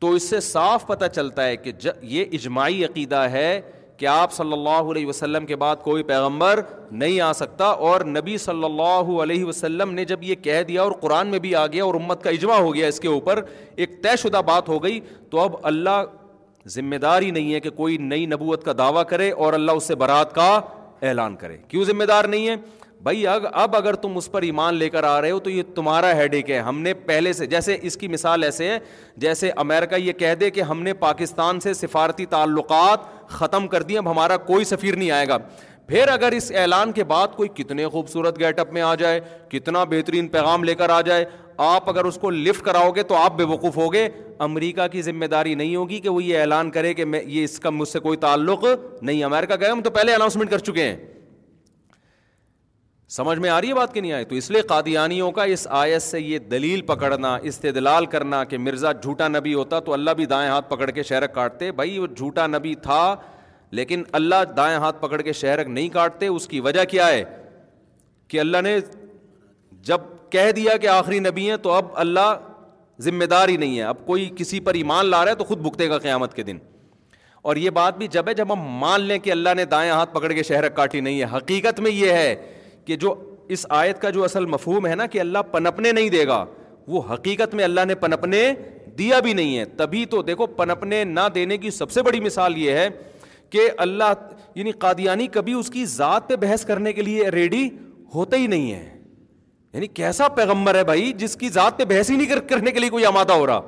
تو 0.01 0.11
اس 0.19 0.23
سے 0.31 0.41
صاف 0.41 0.87
پتہ 0.87 1.05
چلتا 1.15 1.45
ہے 1.47 1.57
کہ 1.57 1.73
یہ 2.15 2.25
اجماعی 2.39 2.85
عقیدہ 2.85 3.21
ہے 3.35 3.51
کہ 3.97 4.07
آپ 4.13 4.33
صلی 4.33 4.53
اللہ 4.53 4.89
علیہ 4.95 5.07
وسلم 5.07 5.47
کے 5.47 5.57
بعد 5.63 5.77
کوئی 5.83 6.03
پیغمبر 6.11 6.61
نہیں 7.03 7.21
آ 7.21 7.33
سکتا 7.43 7.67
اور 7.89 8.01
نبی 8.17 8.37
صلی 8.45 8.65
اللہ 8.71 9.11
علیہ 9.23 9.45
وسلم 9.45 9.93
نے 9.99 10.05
جب 10.13 10.23
یہ 10.31 10.35
کہہ 10.47 10.63
دیا 10.69 10.83
اور 10.83 10.93
قرآن 11.03 11.29
میں 11.35 11.39
بھی 11.47 11.55
آ 11.55 11.67
گیا 11.75 11.85
اور 11.85 11.95
امت 12.01 12.23
کا 12.23 12.31
اجماع 12.41 12.59
ہو 12.69 12.75
گیا 12.75 12.87
اس 12.95 13.01
کے 13.01 13.09
اوپر 13.09 13.43
ایک 13.83 14.03
طے 14.03 14.17
شدہ 14.23 14.41
بات 14.51 14.69
ہو 14.69 14.83
گئی 14.83 15.01
تو 15.31 15.41
اب 15.41 15.57
اللہ 15.73 16.03
ذمہ 16.79 16.97
دار 17.07 17.23
ہی 17.23 17.31
نہیں 17.39 17.53
ہے 17.55 17.61
کہ 17.67 17.71
کوئی 17.83 17.97
نئی 18.15 18.27
نبوت 18.35 18.65
کا 18.65 18.73
دعویٰ 18.79 19.05
کرے 19.13 19.31
اور 19.45 19.53
اللہ 19.61 19.73
اس 19.73 19.85
سے 19.89 19.95
برات 20.05 20.35
کا 20.35 20.49
اعلان 21.13 21.37
کرے 21.43 21.57
کیوں 21.69 21.85
ذمہ 21.91 22.05
دار 22.15 22.25
نہیں 22.37 22.49
ہے 22.49 22.55
بھائی 23.03 23.27
اگ 23.27 23.41
اب 23.61 23.75
اگر 23.77 23.95
تم 24.01 24.17
اس 24.17 24.31
پر 24.33 24.43
ایمان 24.43 24.75
لے 24.77 24.89
کر 24.91 25.05
آ 25.05 25.21
رہے 25.21 25.31
ہو 25.31 25.39
تو 25.41 25.51
یہ 25.51 25.63
تمہارا 25.75 26.07
ایک 26.33 26.51
ہے 26.51 26.59
ہم 26.61 26.81
نے 26.83 26.93
پہلے 27.09 27.33
سے 27.33 27.47
جیسے 27.53 27.77
اس 27.91 27.97
کی 27.97 28.09
مثال 28.09 28.45
ایسے 28.45 28.67
ہے 28.71 28.79
جیسے 29.25 29.51
امریکہ 29.57 30.01
یہ 30.01 30.13
کہہ 30.19 30.35
دے 30.41 30.51
کہ 30.51 30.63
ہم 30.71 30.83
نے 30.83 30.93
پاکستان 31.05 31.61
سے 31.61 31.75
سفارتی 31.75 32.27
تعلقات 32.35 33.05
ختم 33.39 33.69
کر 33.75 33.83
دیے 33.83 33.99
اب 33.99 34.11
ہمارا 34.11 34.37
کوئی 34.47 34.65
سفیر 34.65 34.97
نہیں 34.97 35.11
آئے 35.11 35.29
گا 35.29 35.39
پھر 35.87 36.09
اگر 36.09 36.33
اس 36.33 36.51
اعلان 36.61 36.93
کے 36.93 37.05
بعد 37.13 37.29
کوئی 37.37 37.49
کتنے 37.55 37.87
خوبصورت 37.93 38.39
گیٹ 38.39 38.59
اپ 38.61 38.73
میں 38.73 38.83
آ 38.83 38.95
جائے 38.99 39.21
کتنا 39.51 39.85
بہترین 39.91 40.29
پیغام 40.37 40.65
لے 40.65 40.75
کر 40.83 40.91
آ 40.97 41.01
جائے 41.07 41.25
آپ 41.69 41.89
اگر 41.89 42.05
اس 42.11 42.19
کو 42.21 42.31
لفٹ 42.31 42.63
کراؤ 42.65 42.91
گے 42.97 43.03
تو 43.09 43.15
آپ 43.17 43.37
بے 43.37 43.45
وقوف 43.49 43.77
ہوگے 43.77 44.09
امریکہ 44.49 44.87
کی 44.93 45.03
ذمہ 45.03 45.27
داری 45.31 45.55
نہیں 45.55 45.75
ہوگی 45.77 45.99
کہ 46.01 46.09
وہ 46.09 46.23
یہ 46.25 46.39
اعلان 46.41 46.71
کرے 46.71 46.93
کہ 46.95 47.05
میں 47.05 47.21
یہ 47.27 47.45
اس 47.45 47.59
کا 47.61 47.71
مجھ 47.71 47.89
سے 47.89 48.01
کوئی 48.01 48.17
تعلق 48.19 48.65
نہیں 49.03 49.25
امریکہ 49.25 49.55
گئے 49.61 49.71
ہم 49.71 49.81
تو 49.85 49.91
پہلے 49.99 50.15
اناؤنسمنٹ 50.15 50.51
کر 50.51 50.59
چکے 50.71 50.85
ہیں 50.85 50.97
سمجھ 53.17 53.39
میں 53.39 53.49
آ 53.51 53.61
رہی 53.61 53.69
ہے 53.69 53.75
بات 53.75 53.93
کہ 53.95 54.01
نہیں 54.01 54.13
آئے 54.13 54.25
تو 54.25 54.35
اس 54.35 54.51
لیے 54.51 54.61
قادیانیوں 54.73 55.31
کا 55.37 55.43
اس 55.53 55.67
آیت 55.77 56.03
سے 56.03 56.21
یہ 56.21 56.39
دلیل 56.51 56.81
پکڑنا 56.87 57.35
استدلال 57.51 58.05
کرنا 58.11 58.43
کہ 58.51 58.59
مرزا 58.59 58.93
جھوٹا 58.93 59.27
نبی 59.29 59.55
ہوتا 59.55 59.81
تو 59.87 59.93
اللہ 59.93 60.11
بھی 60.17 60.27
دائیں 60.33 60.49
ہاتھ 60.51 60.69
پکڑ 60.71 60.91
کے 60.99 61.03
شہرک 61.03 61.35
کاٹتے 61.35 61.71
بھائی 61.81 61.99
وہ 61.99 62.07
جھوٹا 62.15 62.47
نبی 62.47 62.75
تھا 62.83 63.01
لیکن 63.79 64.03
اللہ 64.19 64.45
دائیں 64.57 64.77
ہاتھ 64.85 65.01
پکڑ 65.01 65.21
کے 65.23 65.33
شہرک 65.41 65.69
نہیں 65.69 65.89
کاٹتے 65.97 66.27
اس 66.27 66.47
کی 66.49 66.61
وجہ 66.69 66.85
کیا 66.91 67.07
ہے 67.09 67.25
کہ 68.29 68.41
اللہ 68.41 68.61
نے 68.65 68.77
جب 69.91 70.01
کہہ 70.31 70.51
دیا 70.57 70.77
کہ 70.77 70.87
آخری 70.89 71.19
نبی 71.21 71.49
ہیں 71.51 71.57
تو 71.63 71.73
اب 71.73 71.87
اللہ 72.05 72.35
ذمہ 73.09 73.25
دار 73.35 73.49
ہی 73.49 73.57
نہیں 73.57 73.77
ہے 73.79 73.83
اب 73.83 74.07
کوئی 74.07 74.29
کسی 74.39 74.61
پر 74.69 74.75
ایمان 74.85 75.07
لا 75.07 75.25
رہا 75.25 75.31
ہے 75.31 75.37
تو 75.37 75.45
خود 75.45 75.59
بھگتے 75.69 75.89
گا 75.91 75.99
قیامت 75.99 76.35
کے 76.35 76.43
دن 76.51 76.59
اور 77.51 77.57
یہ 77.57 77.71
بات 77.83 77.99
بھی 77.99 78.09
جب 78.19 78.29
ہے 78.29 78.35
جب 78.41 78.53
ہم 78.53 78.65
مان 78.81 79.01
لیں 79.01 79.19
کہ 79.27 79.31
اللہ 79.33 79.55
نے 79.57 79.65
دائیں 79.75 79.91
ہاتھ 79.91 80.15
پکڑ 80.15 80.33
کے 80.33 80.43
شہرک 80.53 80.77
کاٹی 80.77 81.01
نہیں 81.01 81.21
ہے 81.21 81.37
حقیقت 81.37 81.81
میں 81.81 81.91
یہ 81.91 82.13
ہے 82.13 82.35
کہ 82.91 82.97
جو 83.03 83.15
اس 83.55 83.65
آیت 83.79 84.01
کا 84.03 84.11
جو 84.15 84.23
اصل 84.25 84.47
مفہوم 84.53 84.87
ہے 84.87 84.95
نا 85.01 85.05
کہ 85.11 85.21
اللہ 85.21 85.43
پنپنے 85.51 85.91
نہیں 85.93 86.09
دے 86.11 86.27
گا 86.27 86.45
وہ 86.95 87.01
حقیقت 87.13 87.55
میں 87.55 87.65
اللہ 87.65 87.85
نے 87.89 87.95
پنپنے 88.05 88.41
دیا 88.99 89.19
بھی 89.27 89.33
نہیں 89.41 89.57
ہے 89.59 89.65
تبھی 89.81 90.05
تو 90.15 90.23
دیکھو 90.31 90.47
پنپنے 90.61 91.03
نہ 91.11 91.29
دینے 91.35 91.59
کی 91.65 91.71
سب 91.77 91.91
سے 91.97 92.03
بڑی 92.09 92.21
مثال 92.21 92.57
یہ 92.59 92.79
ہے 92.79 92.89
کہ 93.51 93.69
اللہ 93.85 94.55
یعنی 94.55 94.73
قادیانی 94.87 95.27
کبھی 95.39 95.53
اس 95.61 95.71
کی 95.77 95.85
ذات 95.93 96.29
پہ 96.29 96.37
بحث 96.47 96.65
کرنے 96.73 96.93
کے 96.93 97.03
لیے 97.11 97.29
ریڈی 97.37 97.69
ہوتا 98.15 98.37
ہی 98.37 98.47
نہیں 98.57 98.73
ہے 98.73 98.85
یعنی 99.73 99.87
کیسا 100.01 100.29
پیغمبر 100.43 100.75
ہے 100.75 100.85
بھائی 100.91 101.13
جس 101.23 101.37
کی 101.41 101.49
ذات 101.61 101.79
پہ 101.79 101.85
بحث 101.95 102.11
ہی 102.11 102.17
نہیں 102.17 102.49
کرنے 102.49 102.71
کے 102.71 102.81
لیے 102.81 102.91
کوئی 102.97 103.05
آمادہ 103.13 103.33
ہو 103.43 103.47
رہا 103.47 103.61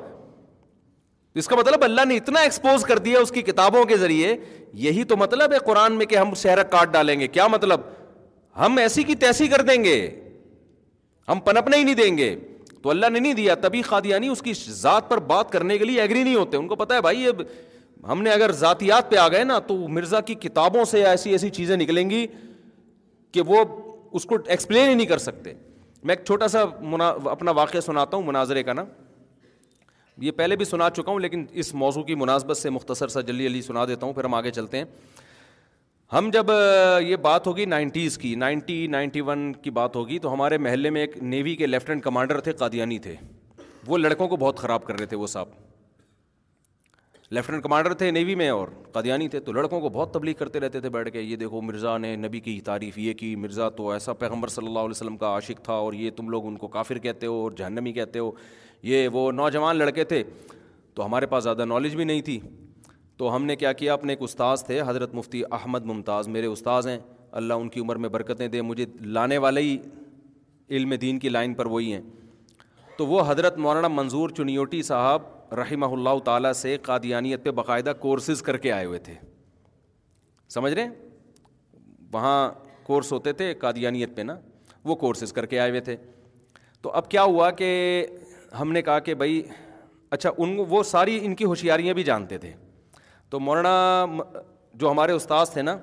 اس 1.40 1.46
کا 1.48 1.56
مطلب 1.56 1.84
اللہ 1.84 2.04
نے 2.08 2.16
اتنا 2.22 2.40
ایکسپوز 2.46 2.82
کر 2.84 2.98
دیا 3.08 3.18
اس 3.26 3.30
کی 3.32 3.42
کتابوں 3.42 3.84
کے 3.92 3.96
ذریعے 3.96 4.36
یہی 4.86 5.04
تو 5.12 5.16
مطلب 5.16 5.52
ہے 5.52 5.58
قرآن 5.66 5.92
میں 5.98 6.06
کہ 6.06 6.16
ہم 6.16 6.34
سیر 6.42 6.62
کاٹ 6.74 6.92
ڈالیں 6.92 7.18
گے 7.20 7.28
کیا 7.36 7.46
مطلب 7.52 7.80
ہم 8.60 8.76
ایسی 8.78 9.02
کی 9.02 9.14
تیسی 9.16 9.46
کر 9.48 9.62
دیں 9.68 9.82
گے 9.84 9.96
ہم 11.28 11.40
پنپنے 11.44 11.76
ہی 11.76 11.82
نہیں 11.84 11.94
دیں 11.94 12.16
گے 12.18 12.34
تو 12.82 12.90
اللہ 12.90 13.10
نے 13.12 13.18
نہیں 13.20 13.34
دیا 13.34 13.54
تبھی 13.62 13.82
خادیانی 13.82 14.28
اس 14.28 14.42
کی 14.42 14.52
ذات 14.82 15.08
پر 15.08 15.18
بات 15.26 15.50
کرنے 15.50 15.76
کے 15.78 15.84
لیے 15.84 16.00
ایگری 16.00 16.22
نہیں 16.22 16.34
ہوتے 16.34 16.56
ان 16.56 16.68
کو 16.68 16.76
پتہ 16.76 16.94
ہے 16.94 17.00
بھائی 17.02 17.26
اب 17.28 17.42
ہم 18.10 18.22
نے 18.22 18.30
اگر 18.30 18.52
ذاتیات 18.60 19.10
پہ 19.10 19.16
آ 19.16 19.26
گئے 19.28 19.44
نا 19.44 19.58
تو 19.66 19.76
مرزا 19.88 20.20
کی 20.30 20.34
کتابوں 20.34 20.84
سے 20.90 21.04
ایسی 21.06 21.30
ایسی 21.32 21.50
چیزیں 21.50 21.76
نکلیں 21.76 22.08
گی 22.10 22.26
کہ 23.32 23.42
وہ 23.46 23.64
اس 24.20 24.24
کو 24.26 24.36
ایکسپلین 24.46 24.88
ہی 24.88 24.94
نہیں 24.94 25.06
کر 25.06 25.18
سکتے 25.18 25.52
میں 26.04 26.14
ایک 26.14 26.24
چھوٹا 26.26 26.48
سا 26.48 26.64
منا 26.80 27.08
اپنا 27.30 27.50
واقعہ 27.60 27.80
سناتا 27.80 28.16
ہوں 28.16 28.24
مناظرے 28.26 28.62
کا 28.62 28.72
نا 28.72 28.84
یہ 30.22 30.30
پہلے 30.36 30.56
بھی 30.56 30.64
سنا 30.64 30.88
چکا 30.96 31.10
ہوں 31.10 31.20
لیکن 31.20 31.44
اس 31.62 31.72
موضوع 31.74 32.02
کی 32.04 32.14
مناسبت 32.14 32.56
سے 32.56 32.70
مختصر 32.70 33.08
سا 33.08 33.20
جلدی 33.20 33.46
علی 33.46 33.62
سنا 33.62 33.84
دیتا 33.88 34.06
ہوں 34.06 34.12
پھر 34.12 34.24
ہم 34.24 34.34
آگے 34.34 34.50
چلتے 34.50 34.78
ہیں 34.78 34.84
ہم 36.12 36.28
جب 36.32 36.50
یہ 37.02 37.16
بات 37.22 37.46
ہوگی 37.46 37.64
نائنٹیز 37.64 38.16
کی 38.18 38.34
نائنٹی 38.40 38.86
نائنٹی 38.94 39.20
ون 39.26 39.52
کی 39.62 39.70
بات 39.78 39.94
ہوگی 39.96 40.18
تو 40.24 40.32
ہمارے 40.32 40.56
محلے 40.58 40.90
میں 40.90 41.00
ایک 41.00 41.16
نیوی 41.22 41.54
کے 41.56 41.66
لیفٹیننٹ 41.66 42.02
کمانڈر 42.04 42.40
تھے 42.48 42.52
قادیانی 42.62 42.98
تھے 43.06 43.14
وہ 43.86 43.98
لڑکوں 43.98 44.26
کو 44.28 44.36
بہت 44.42 44.58
خراب 44.58 44.84
کر 44.86 44.98
رہے 44.98 45.06
تھے 45.12 45.16
وہ 45.16 45.26
صاحب 45.34 45.48
لیفٹیننٹ 47.34 47.62
کمانڈر 47.62 47.94
تھے 48.02 48.10
نیوی 48.10 48.34
میں 48.42 48.48
اور 48.50 48.68
قادیانی 48.94 49.28
تھے 49.28 49.40
تو 49.46 49.52
لڑکوں 49.52 49.80
کو 49.80 49.88
بہت 49.88 50.12
تبلیغ 50.14 50.34
کرتے 50.38 50.60
رہتے 50.60 50.80
تھے 50.80 50.88
بیٹھ 50.98 51.10
کے 51.12 51.20
یہ 51.20 51.36
دیکھو 51.44 51.60
مرزا 51.70 51.96
نے 51.98 52.14
نبی 52.26 52.40
کی 52.48 52.60
تعریف 52.64 52.98
یہ 52.98 53.14
کی 53.22 53.34
مرزا 53.44 53.68
تو 53.80 53.90
ایسا 53.90 54.12
پیغمبر 54.24 54.48
صلی 54.58 54.66
اللہ 54.66 54.78
علیہ 54.78 54.98
وسلم 54.98 55.16
کا 55.24 55.28
عاشق 55.34 55.64
تھا 55.64 55.74
اور 55.86 55.92
یہ 56.02 56.10
تم 56.16 56.28
لوگ 56.30 56.46
ان 56.46 56.56
کو 56.64 56.68
کافر 56.78 56.98
کہتے 57.08 57.26
ہو 57.26 57.42
اور 57.42 57.52
جہنمی 57.62 57.92
کہتے 58.00 58.18
ہو 58.18 58.30
یہ 58.92 59.08
وہ 59.12 59.30
نوجوان 59.42 59.76
لڑکے 59.76 60.04
تھے 60.12 60.22
تو 60.94 61.04
ہمارے 61.06 61.26
پاس 61.34 61.42
زیادہ 61.42 61.64
نالج 61.68 61.96
بھی 61.96 62.04
نہیں 62.04 62.20
تھی 62.22 62.38
تو 63.22 63.34
ہم 63.34 63.44
نے 63.46 63.54
کیا 63.56 63.72
کیا 63.72 63.92
اپنے 63.94 64.12
ایک 64.12 64.22
استاذ 64.22 64.62
تھے 64.66 64.80
حضرت 64.86 65.12
مفتی 65.14 65.40
احمد 65.54 65.84
ممتاز 65.86 66.28
میرے 66.28 66.46
استاذ 66.52 66.86
ہیں 66.88 66.96
اللہ 67.40 67.54
ان 67.62 67.68
کی 67.74 67.80
عمر 67.80 67.96
میں 68.04 68.08
برکتیں 68.14 68.46
دے 68.54 68.62
مجھے 68.62 68.86
لانے 69.16 69.36
والے 69.44 69.60
ہی 69.62 69.76
علم 70.76 70.94
دین 71.00 71.18
کی 71.22 71.28
لائن 71.28 71.54
پر 71.54 71.66
وہی 71.74 71.92
ہیں 71.92 72.00
تو 72.96 73.06
وہ 73.06 73.22
حضرت 73.26 73.58
مولانا 73.66 73.88
منظور 73.88 74.30
چنیوٹی 74.36 74.82
صاحب 74.88 75.54
رحمہ 75.58 75.86
اللہ 75.98 76.18
تعالیٰ 76.24 76.52
سے 76.62 76.76
قادیانیت 76.88 77.44
پہ 77.44 77.50
باقاعدہ 77.60 77.92
کورسز 78.00 78.42
کر 78.46 78.56
کے 78.64 78.72
آئے 78.72 78.86
ہوئے 78.86 78.98
تھے 79.08 79.14
سمجھ 80.54 80.72
رہے 80.72 80.82
ہیں 80.82 81.80
وہاں 82.12 82.36
کورس 82.86 83.12
ہوتے 83.12 83.32
تھے 83.42 83.52
قادیانیت 83.60 84.16
پہ 84.16 84.22
نا 84.32 84.36
وہ 84.84 84.94
کورسز 85.04 85.32
کر 85.32 85.46
کے 85.52 85.60
آئے 85.60 85.70
ہوئے 85.70 85.80
تھے 85.90 85.96
تو 86.82 86.90
اب 87.02 87.10
کیا 87.10 87.22
ہوا 87.34 87.50
کہ 87.62 87.70
ہم 88.60 88.72
نے 88.72 88.82
کہا 88.90 88.98
کہ 89.08 89.14
بھائی 89.22 89.42
اچھا 90.18 90.30
ان 90.38 90.58
وہ 90.68 90.82
ساری 90.94 91.18
ان 91.26 91.34
کی 91.34 91.44
ہوشیاریاں 91.54 91.94
بھی 91.94 92.02
جانتے 92.12 92.38
تھے 92.44 92.52
تو 93.32 93.38
مولانا 93.40 94.06
جو 94.80 94.90
ہمارے 94.90 95.12
استاد 95.12 95.46
تھے 95.52 95.62
نا 95.62 95.76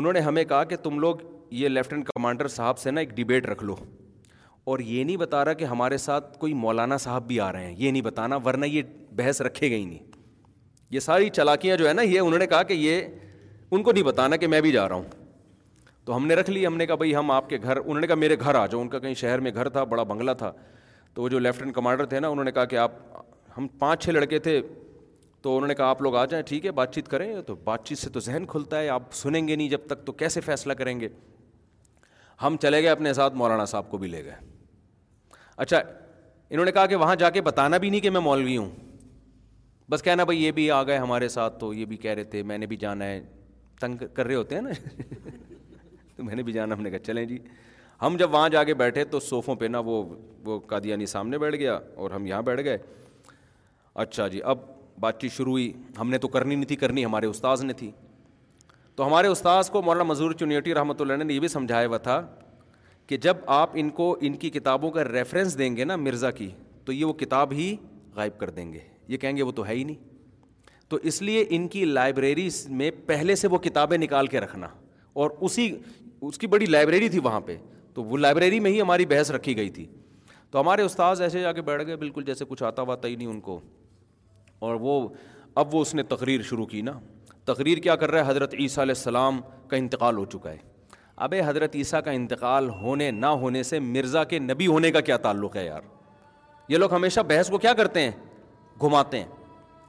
انہوں 0.00 0.12
نے 0.12 0.20
ہمیں 0.26 0.44
کہا 0.50 0.64
کہ 0.72 0.76
تم 0.82 0.98
لوگ 1.00 1.16
یہ 1.60 1.68
لیفٹنٹ 1.68 2.04
کمانڈر 2.06 2.48
صاحب 2.56 2.78
سے 2.78 2.90
نا 2.90 3.00
ایک 3.00 3.10
ڈبیٹ 3.16 3.46
رکھ 3.46 3.64
لو 3.64 3.74
اور 4.72 4.78
یہ 4.88 5.04
نہیں 5.04 5.16
بتا 5.22 5.44
رہا 5.44 5.52
کہ 5.52 5.64
ہمارے 5.70 5.96
ساتھ 6.04 6.38
کوئی 6.40 6.54
مولانا 6.66 6.96
صاحب 7.06 7.26
بھی 7.28 7.40
آ 7.46 7.50
رہے 7.52 7.64
ہیں 7.64 7.74
یہ 7.78 7.90
نہیں 7.90 8.02
بتانا 8.02 8.36
ورنہ 8.44 8.66
یہ 8.66 8.82
بحث 9.16 9.40
رکھے 9.48 9.70
گئی 9.70 9.84
نہیں 9.84 10.12
یہ 10.96 11.00
ساری 11.08 11.28
چلاکیاں 11.40 11.76
جو 11.76 11.88
ہے 11.88 11.92
نا 11.92 12.02
یہ 12.02 12.18
انہوں 12.20 12.38
نے 12.38 12.46
کہا 12.52 12.62
کہ 12.70 12.74
یہ 12.84 13.00
ان 13.70 13.82
کو 13.82 13.92
نہیں 13.92 14.04
بتانا 14.10 14.36
کہ 14.36 14.46
میں 14.54 14.60
بھی 14.60 14.72
جا 14.72 14.88
رہا 14.88 14.94
ہوں 14.96 15.04
تو 16.04 16.16
ہم 16.16 16.26
نے 16.26 16.34
رکھ 16.34 16.50
لی 16.50 16.66
ہم 16.66 16.76
نے 16.76 16.86
کہا 16.86 16.94
بھائی 17.02 17.14
ہم 17.16 17.30
آپ 17.30 17.48
کے 17.50 17.58
گھر 17.62 17.76
انہوں 17.76 18.00
نے 18.00 18.06
کہا 18.06 18.16
میرے 18.24 18.36
گھر 18.40 18.54
آ 18.54 18.66
جاؤ 18.66 18.80
ان 18.82 18.88
کا 18.94 18.98
کہیں 19.04 19.14
شہر 19.24 19.40
میں 19.48 19.54
گھر 19.54 19.68
تھا 19.76 19.84
بڑا 19.94 20.02
بنگلہ 20.14 20.30
تھا 20.44 20.52
تو 21.14 21.22
وہ 21.22 21.28
جو 21.34 21.38
لیفٹنٹ 21.38 21.74
کمانڈر 21.74 22.06
تھے 22.14 22.20
نا 22.20 22.28
انہوں 22.28 22.44
نے 22.44 22.52
کہا 22.52 22.64
کہ 22.64 22.76
آپ 22.86 22.90
ہم 23.58 23.68
پانچ 23.78 24.04
چھ 24.04 24.10
لڑکے 24.10 24.38
تھے 24.48 24.60
تو 25.44 25.54
انہوں 25.56 25.68
نے 25.68 25.74
کہا 25.74 25.86
آپ 25.90 26.00
لوگ 26.02 26.14
آ 26.16 26.24
جائیں 26.24 26.42
ٹھیک 26.48 26.66
ہے 26.66 26.70
بات 26.76 26.94
چیت 26.94 27.08
کریں 27.08 27.26
تو 27.46 27.54
بات 27.64 27.84
چیت 27.86 27.98
سے 27.98 28.10
تو 28.10 28.20
ذہن 28.26 28.44
کھلتا 28.48 28.78
ہے 28.80 28.88
آپ 28.88 29.12
سنیں 29.14 29.46
گے 29.48 29.56
نہیں 29.56 29.68
جب 29.68 29.80
تک 29.86 30.04
تو 30.04 30.12
کیسے 30.22 30.40
فیصلہ 30.44 30.72
کریں 30.82 30.98
گے 31.00 31.08
ہم 32.42 32.56
چلے 32.62 32.80
گئے 32.82 32.88
اپنے 32.90 33.12
ساتھ 33.18 33.34
مولانا 33.40 33.64
صاحب 33.72 33.90
کو 33.90 33.98
بھی 34.04 34.08
لے 34.08 34.24
گئے 34.24 34.34
اچھا 35.64 35.78
انہوں 36.50 36.64
نے 36.64 36.72
کہا 36.72 36.86
کہ 36.92 36.96
وہاں 37.02 37.16
جا 37.24 37.30
کے 37.34 37.40
بتانا 37.50 37.76
بھی 37.82 37.90
نہیں 37.90 38.00
کہ 38.06 38.10
میں 38.10 38.20
مولوی 38.20 38.56
ہوں 38.56 38.70
بس 39.90 40.02
کہنا 40.02 40.24
بھائی 40.30 40.42
یہ 40.44 40.50
بھی 40.58 40.70
آ 40.78 40.82
گئے 40.92 40.96
ہمارے 40.98 41.28
ساتھ 41.36 41.58
تو 41.60 41.72
یہ 41.74 41.84
بھی 41.92 41.96
کہہ 42.04 42.14
رہے 42.14 42.24
تھے 42.34 42.42
میں 42.52 42.58
نے 42.58 42.66
بھی 42.66 42.76
جانا 42.86 43.04
ہے 43.06 43.20
تنگ 43.80 44.04
کر 44.14 44.26
رہے 44.26 44.34
ہوتے 44.34 44.54
ہیں 44.54 44.62
نا 44.62 44.96
تو 46.16 46.24
میں 46.24 46.34
نے 46.36 46.42
بھی 46.42 46.52
جانا 46.52 46.74
ہم 46.74 46.82
نے 46.82 46.90
کہا 46.90 47.04
چلیں 47.10 47.24
جی 47.34 47.38
ہم 48.02 48.16
جب 48.18 48.32
وہاں 48.34 48.48
جا 48.56 48.62
کے 48.70 48.74
بیٹھے 48.84 49.04
تو 49.14 49.20
صوفوں 49.28 49.54
پہ 49.56 49.66
نا 49.66 49.78
وہ 49.90 50.02
وہ 50.44 50.58
قادیانی 50.74 51.06
سامنے 51.16 51.38
بیٹھ 51.44 51.56
گیا 51.56 51.78
اور 51.94 52.10
ہم 52.10 52.26
یہاں 52.26 52.42
بیٹھ 52.50 52.62
گئے 52.64 52.78
اچھا 54.04 54.26
جی 54.28 54.40
اب 54.52 54.72
بات 55.00 55.20
چیت 55.20 55.32
شروع 55.32 55.50
ہوئی 55.52 55.72
ہم 56.00 56.10
نے 56.10 56.18
تو 56.18 56.28
کرنی 56.28 56.54
نہیں 56.54 56.64
تھی 56.68 56.76
کرنی 56.76 57.04
ہمارے 57.04 57.26
استاذ 57.26 57.62
نے 57.64 57.72
تھی 57.72 57.90
تو 58.96 59.06
ہمارے 59.06 59.28
استاذ 59.28 59.70
کو 59.70 59.82
مولانا 59.82 60.04
مزور 60.04 60.32
چنیٹی 60.40 60.74
رحمۃ 60.74 61.00
اللہ 61.00 61.22
نے 61.22 61.34
یہ 61.34 61.40
بھی 61.40 61.48
سمجھایا 61.48 61.86
ہوا 61.86 61.96
تھا 62.08 62.20
کہ 63.06 63.16
جب 63.22 63.36
آپ 63.54 63.70
ان 63.80 63.88
کو 63.96 64.16
ان 64.26 64.34
کی 64.42 64.50
کتابوں 64.50 64.90
کا 64.90 65.04
ریفرنس 65.04 65.58
دیں 65.58 65.74
گے 65.76 65.84
نا 65.84 65.96
مرزا 65.96 66.30
کی 66.36 66.48
تو 66.84 66.92
یہ 66.92 67.04
وہ 67.04 67.12
کتاب 67.24 67.52
ہی 67.52 67.74
غائب 68.16 68.38
کر 68.40 68.50
دیں 68.50 68.72
گے 68.72 68.78
یہ 69.08 69.16
کہیں 69.16 69.36
گے 69.36 69.42
وہ 69.42 69.52
تو 69.52 69.66
ہے 69.66 69.74
ہی 69.74 69.84
نہیں 69.84 69.96
تو 70.88 70.96
اس 71.10 71.20
لیے 71.22 71.44
ان 71.56 71.66
کی 71.68 71.84
لائبریری 71.84 72.48
میں 72.80 72.90
پہلے 73.06 73.34
سے 73.36 73.48
وہ 73.48 73.58
کتابیں 73.62 73.96
نکال 73.98 74.26
کے 74.26 74.40
رکھنا 74.40 74.66
اور 75.22 75.30
اسی 75.40 75.70
اس 76.20 76.38
کی 76.38 76.46
بڑی 76.46 76.66
لائبریری 76.66 77.08
تھی 77.08 77.18
وہاں 77.24 77.40
پہ 77.46 77.56
تو 77.94 78.02
وہ 78.04 78.16
لائبریری 78.18 78.60
میں 78.60 78.70
ہی 78.70 78.80
ہماری 78.80 79.06
بحث 79.06 79.30
رکھی 79.30 79.56
گئی 79.56 79.70
تھی 79.70 79.86
تو 80.50 80.60
ہمارے 80.60 80.82
استاذ 80.82 81.22
ایسے 81.22 81.40
جا 81.40 81.52
کے 81.52 81.62
بیٹھ 81.62 81.84
گئے 81.86 81.96
بالکل 81.96 82.22
جیسے 82.26 82.44
کچھ 82.48 82.62
آتا 82.62 82.82
واتا 82.88 83.08
ہی 83.08 83.16
نہیں 83.16 83.28
ان 83.28 83.40
کو 83.40 83.60
اور 84.66 84.74
وہ 84.80 85.08
اب 85.62 85.74
وہ 85.74 85.80
اس 85.82 85.94
نے 85.94 86.02
تقریر 86.02 86.42
شروع 86.48 86.66
کی 86.66 86.80
نا 86.82 86.92
تقریر 87.52 87.78
کیا 87.82 87.96
کر 87.96 88.10
رہا 88.10 88.20
ہے 88.24 88.30
حضرت 88.30 88.54
عیسیٰ 88.60 88.82
علیہ 88.84 88.94
السلام 88.96 89.40
کا 89.68 89.76
انتقال 89.76 90.16
ہو 90.16 90.24
چکا 90.34 90.50
ہے 90.50 90.56
اب 91.24 91.34
حضرت 91.46 91.76
عیسیٰ 91.76 92.02
کا 92.04 92.10
انتقال 92.10 92.68
ہونے 92.82 93.10
نہ 93.10 93.26
ہونے 93.42 93.62
سے 93.62 93.78
مرزا 93.80 94.22
کے 94.30 94.38
نبی 94.38 94.66
ہونے 94.66 94.90
کا 94.92 95.00
کیا 95.08 95.16
تعلق 95.26 95.56
ہے 95.56 95.64
یار 95.66 95.80
یہ 96.68 96.78
لوگ 96.78 96.92
ہمیشہ 96.94 97.20
بحث 97.28 97.50
کو 97.50 97.58
کیا 97.58 97.72
کرتے 97.82 98.00
ہیں 98.02 98.10
گھماتے 98.82 99.18
ہیں 99.20 99.26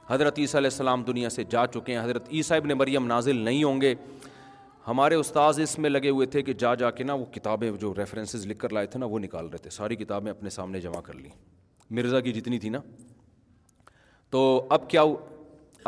حضرت 0.08 0.38
عیسیٰ 0.38 0.60
علیہ 0.60 0.70
السلام 0.72 1.02
دنیا 1.04 1.28
سے 1.30 1.44
جا 1.50 1.66
چکے 1.74 1.94
ہیں 1.96 2.02
حضرت 2.04 2.28
عیسیٰ 2.32 2.56
ابن 2.56 2.70
مریم 2.78 3.06
نازل 3.06 3.36
نہیں 3.44 3.64
ہوں 3.64 3.80
گے 3.80 3.94
ہمارے 4.88 5.14
استاذ 5.14 5.60
اس 5.60 5.78
میں 5.78 5.90
لگے 5.90 6.08
ہوئے 6.10 6.26
تھے 6.32 6.42
کہ 6.42 6.52
جا 6.58 6.74
جا 6.82 6.90
کے 6.98 7.04
نا 7.04 7.14
وہ 7.20 7.24
کتابیں 7.34 7.70
جو 7.80 7.92
ریفرنسز 7.98 8.46
لکھ 8.46 8.58
کر 8.58 8.72
لائے 8.72 8.86
تھے 8.86 8.98
نا 9.00 9.06
وہ 9.14 9.18
نکال 9.18 9.46
رہے 9.48 9.58
تھے 9.62 9.70
ساری 9.70 9.96
کتابیں 10.02 10.30
اپنے 10.30 10.50
سامنے 10.56 10.80
جمع 10.80 11.00
کر 11.08 11.14
لیں 11.14 11.30
مرزا 11.98 12.20
کی 12.26 12.32
جتنی 12.32 12.58
تھی 12.58 12.68
نا 12.68 12.78
تو 14.30 14.40
اب 14.76 14.88
کیا 14.90 15.02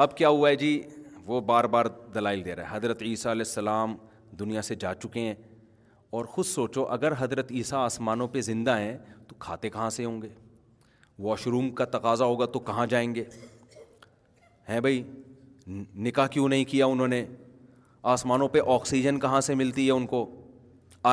اب 0.03 0.17
کیا 0.17 0.29
ہوا 0.29 0.49
ہے 0.49 0.57
جی 0.57 0.81
وہ 1.27 1.41
بار 1.47 1.65
بار 1.73 1.87
دلائل 2.15 2.45
دے 2.45 2.55
رہا 2.57 2.71
ہے 2.71 2.77
حضرت 2.77 3.03
عیسیٰ 3.03 3.31
علیہ 3.31 3.45
السلام 3.47 3.97
دنیا 4.39 4.63
سے 4.63 4.75
جا 4.85 4.93
چکے 5.03 5.21
ہیں 5.21 5.35
اور 6.17 6.25
خود 6.35 6.45
سوچو 6.47 6.85
اگر 6.93 7.13
حضرت 7.19 7.51
عیسیٰ 7.53 7.79
آسمانوں 7.85 8.29
پہ 8.33 8.41
زندہ 8.41 8.77
ہیں 8.79 8.97
تو 9.29 9.35
کھاتے 9.39 9.71
کہاں 9.71 9.89
سے 9.97 10.05
ہوں 10.05 10.21
گے 10.23 10.29
واش 11.23 11.47
روم 11.47 11.71
کا 11.75 11.85
تقاضا 11.99 12.25
ہوگا 12.25 12.47
تو 12.53 12.59
کہاں 12.71 12.87
جائیں 12.91 13.15
گے 13.15 13.25
ہیں 14.69 14.81
بھائی 14.81 15.03
نکاح 16.07 16.27
کیوں 16.37 16.49
نہیں 16.49 16.65
کیا 16.69 16.87
انہوں 16.87 17.09
نے 17.09 17.25
آسمانوں 18.13 18.49
پہ 18.49 18.59
آکسیجن 18.75 19.19
کہاں 19.21 19.41
سے 19.51 19.55
ملتی 19.55 19.87
ہے 19.87 19.91
ان 19.93 20.07
کو 20.07 20.25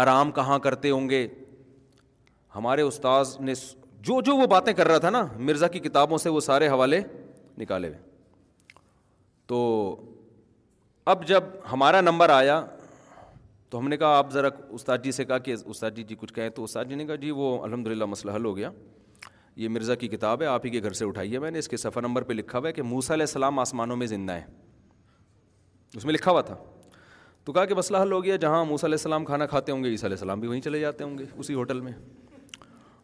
آرام 0.01 0.31
کہاں 0.31 0.59
کرتے 0.59 0.89
ہوں 0.89 1.09
گے 1.09 1.27
ہمارے 2.55 2.81
استاذ 2.81 3.35
نے 3.39 3.53
جو 4.05 4.19
جو 4.21 4.35
وہ 4.37 4.45
باتیں 4.47 4.71
کر 4.77 4.87
رہا 4.87 4.97
تھا 5.03 5.09
نا 5.09 5.25
مرزا 5.45 5.67
کی 5.75 5.79
کتابوں 5.79 6.17
سے 6.23 6.29
وہ 6.29 6.39
سارے 6.47 6.67
حوالے 6.69 6.99
نکالے 7.57 7.87
ہوئے 7.87 7.99
تو 9.51 9.59
اب 11.13 11.25
جب 11.27 11.43
ہمارا 11.71 12.01
نمبر 12.01 12.29
آیا 12.29 12.59
تو 13.69 13.79
ہم 13.79 13.87
نے 13.89 13.97
کہا 13.97 14.17
آپ 14.17 14.31
ذرا 14.33 14.47
استاد 14.77 14.97
جی 15.03 15.11
سے 15.11 15.25
کہا 15.25 15.37
کہ 15.47 15.55
استاد 15.73 15.91
جی 15.95 16.03
جی 16.09 16.15
کچھ 16.19 16.33
کہیں 16.33 16.49
تو 16.59 16.63
استاد 16.63 16.85
جی 16.89 16.95
نے 16.95 17.05
کہا 17.05 17.15
جی 17.23 17.31
وہ 17.39 17.47
الحمد 17.63 17.87
للہ 17.87 18.05
مسئلہ 18.13 18.31
حل 18.35 18.45
ہو 18.45 18.55
گیا 18.57 18.69
یہ 19.63 19.69
مرزا 19.69 19.95
کی 19.95 20.07
کتاب 20.07 20.41
ہے 20.41 20.47
آپ 20.53 20.65
ہی 20.65 20.69
کے 20.71 20.81
گھر 20.83 20.93
سے 21.01 21.05
اٹھائی 21.05 21.33
ہے 21.33 21.39
میں 21.39 21.51
نے 21.51 21.59
اس 21.59 21.67
کے 21.69 21.77
سفر 21.77 22.01
نمبر 22.01 22.23
پہ 22.29 22.33
لکھا 22.33 22.59
ہوا 22.59 22.67
ہے 22.67 22.73
کہ 22.73 22.81
موسا 22.91 23.13
علیہ 23.13 23.23
السلام 23.29 23.59
آسمانوں 23.59 23.95
میں 23.97 24.07
زندہ 24.13 24.33
ہے 24.33 24.43
اس 25.95 26.05
میں 26.05 26.13
لکھا 26.13 26.31
ہوا 26.31 26.41
تھا 26.51 26.55
تو 27.45 27.53
کہا 27.53 27.65
کہ 27.65 27.75
مسئلہ 27.75 27.97
حل 28.01 28.11
ہو 28.11 28.23
گیا 28.23 28.35
جہاں 28.45 28.63
موسیٰ 28.65 28.87
علیہ 28.89 28.97
السلام 29.01 29.25
کھانا 29.25 29.45
کھاتے 29.47 29.71
ہوں 29.71 29.83
گے 29.83 29.89
عیسیٰ 29.89 30.05
علیہ 30.05 30.15
السلام 30.15 30.39
بھی 30.39 30.47
وہیں 30.49 30.61
چلے 30.67 30.79
جاتے 30.79 31.03
ہوں 31.03 31.17
گے 31.17 31.25
اسی 31.37 31.53
ہوٹل 31.53 31.79
میں 31.81 31.91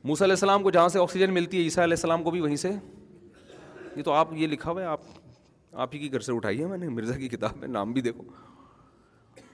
موسیٰ 0.04 0.26
علیہ 0.26 0.34
السلام 0.34 0.64
کو 0.64 0.70
جہاں 0.72 0.88
سے 0.89 0.99
آکسیجن 0.99 1.34
ملتی 1.34 1.58
ہے 1.58 1.62
عیسیٰ 1.64 1.84
علیہ 1.84 1.95
السلام 1.97 2.24
کو 2.24 2.32
بھی 2.32 2.39
وہیں 2.41 2.56
سے 2.56 2.70
یہ 3.95 4.04
تو 4.04 4.12
آپ 4.14 4.28
یہ 4.38 4.47
لکھا 4.47 4.72
ہوا 4.72 4.82
ہے 4.82 4.86
آپ 4.88 4.99
آپ 5.84 5.93
ہی 5.93 5.99
کی 5.99 6.12
گھر 6.14 6.20
سے 6.20 6.32
اٹھائیے 6.34 6.66
میں 6.68 6.78
نے 6.78 6.89
مرزا 6.89 7.16
کی 7.18 7.28
کتاب 7.30 7.58
میں 7.58 7.68
نام 7.68 7.91
بھی 7.93 8.02
دیکھو 8.02 8.24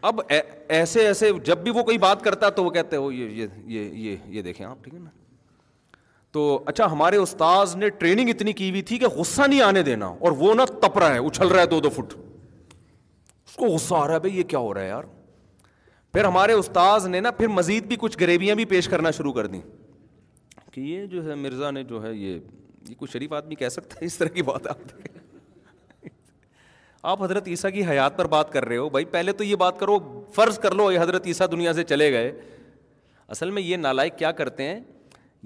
اب 0.08 0.20
ایسے 0.28 1.06
ایسے 1.08 1.32
جب 1.46 1.58
بھی 1.64 1.72
وہ 1.76 1.84
کوئی 1.84 1.98
بات 1.98 2.22
کرتا 2.24 2.50
تو 2.60 2.64
وہ 2.64 2.70
کہتے 2.70 2.96
ہو 2.98 3.12
یہ 3.12 3.48
یہ 3.76 3.80
یہ 4.06 4.16
یہ 4.36 4.42
دیکھیں 4.42 4.66
آپ 4.66 4.84
ٹھیک 4.84 4.94
ہے 4.94 5.00
نا 5.00 5.10
تو 6.32 6.62
اچھا 6.68 6.92
ہمارے 6.92 7.18
استاذ 7.18 7.76
نے 7.78 7.90
ٹریننگ 8.00 8.30
اتنی 8.30 8.54
کی 8.54 8.70
ہوئی 8.70 8.82
تھی 8.92 8.98
کہ 9.00 9.08
غصہ 9.16 9.42
نہیں 9.48 9.62
آنے 9.62 9.82
دینا 9.84 10.06
اور 10.06 10.32
وہ 10.38 10.54
نہ 10.56 10.62
تپ 10.82 10.98
رہا 11.00 11.14
ہے 11.14 11.20
اچھل 11.28 11.48
رہا 11.48 11.62
ہے 11.62 11.66
دو 11.76 11.80
دو 11.80 11.90
فٹ 11.96 12.14
اس 13.48 13.56
کو 13.56 13.66
غصہ 13.76 13.96
آ 13.96 14.06
رہا 14.08 14.14
ہے 14.16 14.20
بھائی 14.20 14.38
یہ 14.38 14.44
کیا 14.54 14.60
ہو 14.60 14.74
رہا 14.74 14.82
ہے 14.82 14.88
یار 14.88 15.04
پھر 16.14 16.26
ہمارے 16.26 16.54
استاذ 16.54 17.08
نے 17.08 17.20
نا 17.22 17.32
پھر 17.38 17.48
مزید 17.62 17.86
بھی 17.88 17.96
کچھ 18.00 18.18
گریویاں 18.22 18.56
بھی 18.56 18.66
پیش 18.76 18.88
کرنا 18.90 19.12
شروع 19.18 19.34
کر 19.34 19.48
دیں 19.48 19.62
کہ 20.78 20.82
یہ 20.82 21.06
جو 21.12 21.24
ہے 21.26 21.36
مرزا 21.36 21.70
نے 21.72 21.82
جو 21.92 22.02
ہے 22.04 22.12
یہ 22.14 22.34
یہ 22.90 22.96
کوئی 22.98 23.12
شریف 23.12 23.32
آدمی 23.34 23.56
کہہ 23.62 23.70
سکتا 23.76 23.96
ہے 24.02 24.06
اس 24.06 24.18
طرح 24.18 24.28
کی 24.34 24.42
بات 24.50 24.68
آپ 24.72 24.80
آپ 27.12 27.22
حضرت 27.24 27.48
عیسیٰ 27.48 27.72
کی 27.74 27.86
حیات 27.86 28.18
پر 28.18 28.26
بات 28.34 28.52
کر 28.52 28.66
رہے 28.66 28.78
ہو 28.78 28.90
بھائی 28.96 29.06
پہلے 29.16 29.32
تو 29.40 29.44
یہ 29.44 29.56
بات 29.62 29.80
کرو 29.80 29.98
فرض 30.36 30.60
کر 30.66 30.76
لو 30.82 30.92
یہ 30.92 31.00
حضرت 31.00 31.28
عیسیٰ 31.28 31.48
دنیا 31.52 31.74
سے 31.74 31.84
چلے 31.94 32.12
گئے 32.14 32.32
اصل 33.36 33.52
میں 33.52 33.62
یہ 33.62 33.78
نالائق 33.78 34.18
کیا 34.18 34.32
کرتے 34.42 34.64
ہیں 34.68 34.80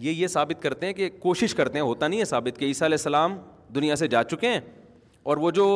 یہ 0.08 0.12
یہ 0.12 0.28
ثابت 0.36 0.62
کرتے 0.64 0.86
ہیں 0.86 0.94
کہ 0.94 1.10
کوشش 1.20 1.56
کرتے 1.56 1.80
ہیں 1.80 1.86
ہوتا 1.86 2.08
نہیں 2.08 2.20
ہے 2.20 2.26
ثابت 2.34 2.60
کہ 2.60 2.66
عیسیٰ 2.66 2.88
علیہ 2.88 2.98
السلام 3.02 3.38
دنیا 3.76 3.96
سے 4.04 4.08
جا 4.16 4.24
چکے 4.34 4.50
ہیں 4.50 4.60
اور 5.32 5.38
وہ 5.46 5.52
جو 5.62 5.70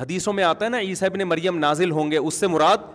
حدیثوں 0.00 0.32
میں 0.40 0.44
آتا 0.44 0.64
ہے 0.64 0.70
نا 0.70 0.80
عیسیٰ 0.90 1.08
ابن 1.12 1.22
مریم 1.28 1.58
نازل 1.58 1.90
ہوں 2.00 2.10
گے 2.10 2.16
اس 2.18 2.34
سے 2.40 2.46
مراد 2.56 2.90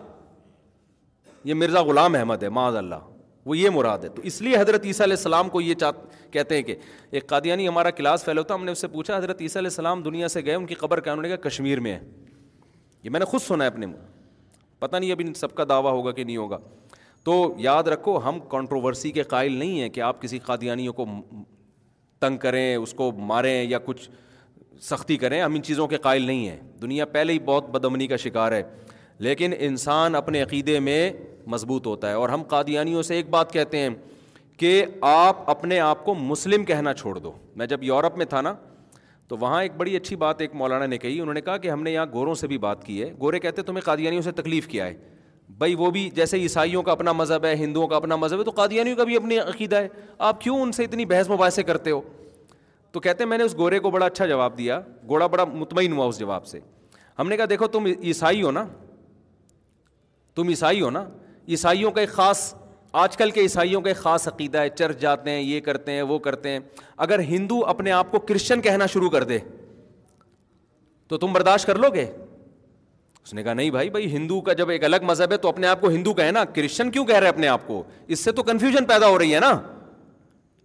یہ 1.50 1.54
مرزا 1.64 1.82
غلام 1.92 2.16
احمد 2.16 2.44
ہے 2.44 2.50
معاذ 2.60 2.76
اللہ 2.76 3.08
وہ 3.46 3.58
یہ 3.58 3.70
مراد 3.74 3.98
ہے 4.04 4.10
تو 4.16 4.22
اس 4.30 4.42
لیے 4.42 4.58
حضرت 4.58 4.86
عیسیٰ 4.86 5.06
علیہ 5.06 5.16
السلام 5.18 5.50
کو 5.50 5.62
یہ 5.62 5.74
چاہ 5.80 5.92
کہتے 6.32 6.56
ہیں 6.56 6.62
کہ 6.64 6.76
ایک 7.18 7.28
قادیانی 7.28 7.68
ہمارا 7.68 7.90
کلاس 8.00 8.24
فیلو 8.26 8.44
تھا 8.44 8.56
ہم 8.56 8.66
نے 8.66 8.72
اس 8.72 8.82
سے 8.82 8.88
پوچھا 8.96 9.18
حضرت 9.18 9.42
عیسیٰ 9.42 9.62
علیہ 9.62 9.70
السلام 9.70 10.02
دنیا 10.04 10.28
سے 10.28 10.42
گئے 10.46 10.54
ان 10.56 10.66
کی 10.66 10.76
قبر 10.82 11.00
کیا 11.00 11.12
انہوں 11.14 11.24
نے 11.24 11.30
کہا 11.36 11.48
کشمیر 11.50 11.80
میں 11.86 11.94
ہے 11.94 12.00
یہ 13.04 13.10
میں 13.10 13.20
نے 13.20 13.26
خود 13.26 13.42
سنا 13.42 13.64
ہے 13.64 13.70
اپنے 13.70 13.86
منہ 13.86 14.06
پتہ 14.80 14.96
نہیں 14.96 15.12
ابھی 15.12 15.34
سب 15.36 15.56
کا 15.56 15.64
دعویٰ 15.70 15.92
ہوگا 15.94 16.12
کہ 16.12 16.24
نہیں 16.24 16.38
ہوگا 16.38 16.58
تو 17.24 17.54
یاد 17.60 17.84
رکھو 17.94 18.18
ہم 18.28 18.40
کنٹروورسی 18.52 19.12
کے 19.12 19.24
قائل 19.34 19.54
نہیں 19.58 19.80
ہیں 19.82 19.90
کہ 19.96 20.02
آپ 20.02 20.22
کسی 20.22 20.40
قادیانیوں 20.46 20.94
کو 20.94 21.06
تنگ 22.22 22.38
کریں 22.38 22.76
اس 22.76 22.94
کو 22.94 23.12
ماریں 23.32 23.64
یا 23.70 23.80
کچھ 23.86 24.10
سختی 24.82 25.18
کریں 25.18 25.42
ہم 25.42 25.56
ان 25.56 25.64
چیزوں 25.64 25.88
کے 25.88 25.98
قائل 26.02 26.22
نہیں 26.26 26.48
ہیں 26.50 26.60
دنیا 26.82 27.06
پہلے 27.12 27.34
ہی 27.34 27.40
بہت 27.46 27.70
بدمنی 27.70 28.08
کا 28.08 28.18
شکار 28.18 28.52
ہے 28.52 28.62
لیکن 29.20 29.54
انسان 29.58 30.16
اپنے 30.16 30.42
عقیدے 30.42 30.80
میں 30.80 31.00
مضبوط 31.52 31.88
ہوتا 31.88 32.10
ہے 32.10 32.14
اور 32.16 32.30
ہم 32.30 32.44
قادیانیوں 32.50 33.02
سے 33.04 33.16
ایک 33.16 33.30
بات 33.30 33.52
کہتے 33.54 33.78
ہیں 33.80 33.90
کہ 34.58 34.86
آپ 35.10 35.50
اپنے 35.50 35.80
آپ 35.80 36.04
کو 36.06 36.14
مسلم 36.16 36.64
کہنا 36.66 36.94
چھوڑ 36.94 37.18
دو 37.20 37.32
میں 37.58 37.66
جب 37.68 37.84
یورپ 37.84 38.18
میں 38.18 38.26
تھا 38.30 38.42
نا 38.42 38.54
تو 39.28 39.38
وہاں 39.38 39.62
ایک 39.64 39.72
بڑی 39.78 39.96
اچھی 39.96 40.16
بات 40.22 40.42
ایک 40.42 40.54
مولانا 40.62 40.86
نے 40.86 40.98
کہی 40.98 41.20
انہوں 41.22 41.34
نے 41.34 41.42
کہا 41.42 41.58
کہ 41.66 41.70
ہم 41.72 41.84
نے 41.84 41.92
یہاں 41.92 42.06
گوروں 42.14 42.34
سے 42.36 42.48
بھی 42.48 42.58
بات 42.58 42.84
کی 42.86 43.02
ہے 43.02 43.12
گورے 43.20 43.40
کہتے 43.40 43.62
تمہیں 43.64 43.82
قادیانیوں 43.86 44.22
سے 44.22 44.32
تکلیف 44.40 44.68
کیا 44.68 44.86
ہے 44.86 44.94
بھائی 45.58 45.76
وہ 45.76 45.90
بھی 45.92 46.10
جیسے 46.16 46.38
عیسائیوں 46.38 46.82
کا 46.84 46.92
اپنا 46.92 47.12
مذہب 47.12 47.46
ہے 47.46 47.54
ہندوؤں 47.64 47.88
کا 47.88 47.96
اپنا 47.96 48.16
مذہب 48.16 48.40
ہے 48.40 48.44
تو 48.44 48.52
قادیانیوں 48.56 48.96
کا 48.98 49.04
بھی 49.04 49.16
اپنی 49.18 49.38
عقیدہ 49.40 49.76
ہے 49.82 49.88
آپ 50.28 50.42
کیوں 50.42 50.62
ان 50.62 50.72
سے 50.72 50.84
اتنی 50.84 51.06
بحث 51.06 51.30
مباحثے 51.30 51.64
کرتے 51.64 51.92
ہو 51.92 52.02
تو 52.92 53.00
کہتے 53.00 53.24
ہیں 53.24 53.30
میں 53.30 53.38
نے 53.38 53.44
اس 53.44 53.56
گورے 53.58 53.80
کو 53.80 53.90
بڑا 53.92 54.06
اچھا 54.06 54.26
جواب 54.28 54.58
دیا 54.58 54.80
گورا 55.10 55.28
بڑا 55.36 55.46
مطمئن 55.54 55.94
ہوا 55.94 56.06
اس 56.06 56.20
جواب 56.20 56.46
سے 56.48 56.60
ہم 57.20 57.30
نے 57.30 57.38
کہا 57.38 57.46
دیکھو 57.50 57.68
تم 57.78 57.86
عیسائی 58.02 58.42
ہو 58.44 58.52
نا 58.52 58.66
تم 60.40 60.48
عیسائی 60.50 60.82
ہو 60.82 60.90
نا 60.90 61.04
عیسائیوں 61.52 61.90
کا 61.92 62.02
ایک 62.02 62.10
خاص 62.10 62.42
آج 63.00 63.16
کل 63.18 63.32
کے 63.32 63.42
عیسائیوں 63.42 63.80
کا 63.82 63.90
ایک 63.90 63.98
خاص 63.98 64.28
عقیدہ 64.28 64.58
ہے 64.62 64.70
چرچ 64.70 64.98
جاتے 65.00 65.32
ہیں 65.32 65.42
یہ 65.42 65.60
کرتے 65.62 65.92
ہیں 65.92 66.02
وہ 66.12 66.18
کرتے 66.28 66.50
ہیں 66.50 66.60
اگر 67.06 67.20
ہندو 67.30 67.60
اپنے 67.74 67.92
آپ 67.92 68.12
کو 68.12 68.20
کرشچن 68.30 68.62
کہنا 68.68 68.86
شروع 68.94 69.10
کر 69.16 69.24
دے 69.32 69.38
تو 71.08 71.18
تم 71.18 71.34
برداشت 71.34 71.68
کر 71.68 71.78
لو 71.86 71.90
گے 71.94 72.06
اس 73.24 73.34
نے 73.34 73.44
کہا 73.44 73.54
نہیں 73.54 73.70
بھائی 73.72 73.90
بھائی 73.96 74.10
ہندو 74.16 74.40
کا 74.42 74.54
جب 74.62 74.70
ایک 74.76 74.84
الگ 74.84 75.04
مذہب 75.10 75.32
ہے 75.32 75.38
تو 75.38 75.50
اپنے 75.50 75.68
آپ 75.68 75.82
کو 75.82 75.90
ہندو 75.90 76.14
کہنا 76.22 76.44
کرسچن 76.56 76.92
کیوں 76.92 77.06
کہہ 77.06 77.20
رہے 77.20 77.30
اپنے 77.30 77.48
آپ 77.48 77.68
کو 77.68 77.84
اس 78.08 78.20
سے 78.24 78.32
تو 78.40 78.44
کنفیوژن 78.52 78.86
پیدا 78.94 79.08
ہو 79.08 79.20
رہی 79.20 79.34
ہے 79.36 79.40
نا 79.40 79.52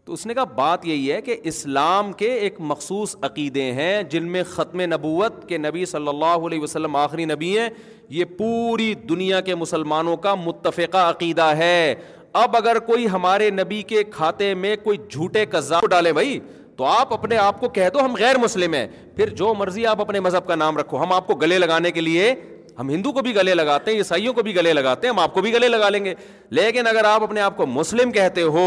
تو 0.07 0.13
اس 0.13 0.25
نے 0.27 0.35
کہا 0.35 0.45
بات 0.57 0.85
یہی 0.87 1.11
ہے 1.13 1.21
کہ 1.23 1.37
اسلام 1.51 2.13
کے 2.23 2.33
ایک 2.33 2.55
مخصوص 2.73 3.15
عقیدے 3.29 3.63
ہیں 3.73 4.03
جن 4.11 4.27
میں 4.33 4.43
ختم 4.51 4.81
نبوت 4.93 5.49
کے 5.49 5.59
نبی 5.59 5.85
صلی 5.93 6.09
اللہ 6.09 6.47
علیہ 6.47 6.61
وسلم 6.61 6.97
آخری 6.97 7.25
نبی 7.25 7.57
ہیں 7.59 7.69
یہ 8.17 8.25
پوری 8.39 8.93
دنیا 9.09 9.41
کے 9.47 9.55
مسلمانوں 9.55 10.17
کا 10.27 10.35
متفقہ 10.45 11.09
عقیدہ 11.11 11.47
ہے 11.57 11.95
اب 12.43 12.57
اگر 12.57 12.79
کوئی 12.87 13.09
ہمارے 13.13 13.49
نبی 13.51 13.81
کے 13.93 14.03
کھاتے 14.15 14.53
میں 14.65 14.75
کوئی 14.83 14.99
جھوٹے 15.09 15.45
قزاب 15.51 15.87
ڈالے 15.91 16.13
بھائی 16.13 16.39
تو 16.77 16.85
آپ 16.85 17.13
اپنے 17.13 17.37
آپ 17.39 17.61
کو 17.61 17.69
کہہ 17.75 17.89
دو 17.95 18.05
ہم 18.05 18.15
غیر 18.19 18.39
مسلم 18.43 18.75
ہیں 18.75 18.87
پھر 19.17 19.29
جو 19.41 19.53
مرضی 19.59 19.87
آپ 19.87 20.01
اپنے 20.01 20.21
مذہب 20.21 20.47
کا 20.47 20.55
نام 20.55 20.79
رکھو 20.79 21.03
ہم 21.03 21.13
آپ 21.13 21.27
کو 21.27 21.35
گلے 21.43 21.59
لگانے 21.59 21.91
کے 21.91 22.01
لیے 22.01 22.35
ہم 22.79 22.89
ہندو 22.91 23.13
کو 23.13 23.21
بھی 23.23 23.35
گلے 23.35 23.55
لگاتے 23.55 23.91
ہیں 23.91 23.99
عیسائیوں 23.99 24.33
کو 24.35 24.43
بھی 24.43 24.55
گلے 24.57 24.73
لگاتے 24.73 25.07
ہیں 25.07 25.13
ہم 25.15 25.19
آپ 25.21 25.35
کو 25.35 25.41
بھی 25.43 25.53
گلے 25.55 25.69
لگا 25.69 25.89
لیں 25.89 26.05
گے 26.05 26.15
لیکن 26.59 26.87
اگر 26.87 27.05
آپ 27.05 27.23
اپنے 27.23 27.41
آپ 27.41 27.57
کو 27.57 27.67
مسلم 27.67 28.13
کہتے 28.13 28.43
ہو 28.57 28.67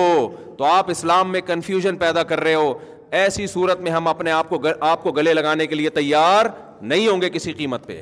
تو 0.58 0.64
آپ 0.66 0.90
اسلام 0.92 1.32
میں 1.32 1.42
کنفیوژن 1.48 1.96
پیدا 2.06 2.24
کر 2.32 2.40
رہے 2.44 2.54
ہو 2.54 2.74
ایسی 3.22 3.48
صورت 3.48 3.80
میں 3.82 3.92
ہم 3.92 4.08
اپنے 4.08 4.32
آپ 4.32 4.50
کو 4.50 4.62
آپ 4.86 5.04
کو 5.04 5.12
گلے 5.12 5.34
لگانے 5.34 5.68
کے 5.68 5.76
لیے 5.76 5.90
تیار 6.00 6.46
نہیں 6.82 7.08
ہوں 7.08 7.22
گے 7.22 7.30
کسی 7.30 7.54
قیمت 7.54 7.86
پہ 7.88 8.02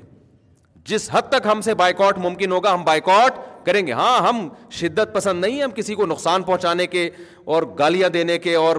جس 0.89 1.09
حد 1.11 1.29
تک 1.29 1.47
ہم 1.51 1.61
سے 1.65 1.73
بائیکاٹ 1.75 2.17
ممکن 2.23 2.51
ہوگا 2.51 2.73
ہم 2.73 2.83
بائیکاٹ 2.83 3.37
کریں 3.65 3.85
گے 3.85 3.91
ہاں 3.91 4.17
ہم 4.27 4.47
شدت 4.79 5.13
پسند 5.13 5.41
نہیں 5.45 5.61
ہم 5.63 5.71
کسی 5.75 5.95
کو 5.95 6.05
نقصان 6.05 6.43
پہنچانے 6.43 6.87
کے 6.87 7.09
اور 7.53 7.63
گالیاں 7.79 8.09
دینے 8.09 8.37
کے 8.39 8.53
اور 8.55 8.77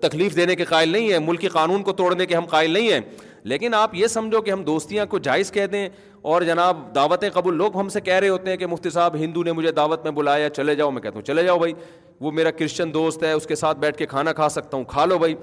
تکلیف 0.00 0.36
دینے 0.36 0.54
کے 0.56 0.64
قائل 0.64 0.88
نہیں 0.88 1.12
ہیں 1.12 1.18
ملکی 1.26 1.48
قانون 1.56 1.82
کو 1.82 1.92
توڑنے 2.00 2.26
کے 2.26 2.34
ہم 2.36 2.44
قائل 2.48 2.70
نہیں 2.70 2.92
ہیں 2.92 3.00
لیکن 3.48 3.74
آپ 3.74 3.94
یہ 3.94 4.06
سمجھو 4.06 4.40
کہ 4.42 4.50
ہم 4.50 4.62
دوستیاں 4.64 5.06
کو 5.10 5.18
جائز 5.18 5.50
کہہ 5.52 5.66
دیں 5.72 5.88
اور 6.22 6.42
جناب 6.42 6.76
دعوتیں 6.94 7.28
قبول 7.34 7.54
لوگ 7.56 7.76
ہم 7.78 7.88
سے 7.88 8.00
کہہ 8.00 8.14
رہے 8.14 8.28
ہوتے 8.28 8.50
ہیں 8.50 8.56
کہ 8.58 8.66
مفتی 8.66 8.90
صاحب 8.90 9.16
ہندو 9.18 9.42
نے 9.42 9.52
مجھے 9.52 9.72
دعوت 9.72 10.04
میں 10.04 10.10
بلایا 10.12 10.48
چلے 10.50 10.74
جاؤ 10.76 10.90
میں 10.90 11.02
کہتا 11.02 11.14
ہوں 11.14 11.22
چلے 11.26 11.44
جاؤ 11.44 11.58
بھائی 11.58 11.72
وہ 12.20 12.30
میرا 12.32 12.50
کرسچن 12.58 12.92
دوست 12.94 13.22
ہے 13.24 13.32
اس 13.32 13.46
کے 13.46 13.54
ساتھ 13.56 13.78
بیٹھ 13.78 13.96
کے 13.96 14.06
کھانا 14.06 14.32
کھا 14.40 14.48
سکتا 14.48 14.76
ہوں 14.76 14.84
کھا 14.88 15.04
لو 15.06 15.18
بھائی 15.18 15.34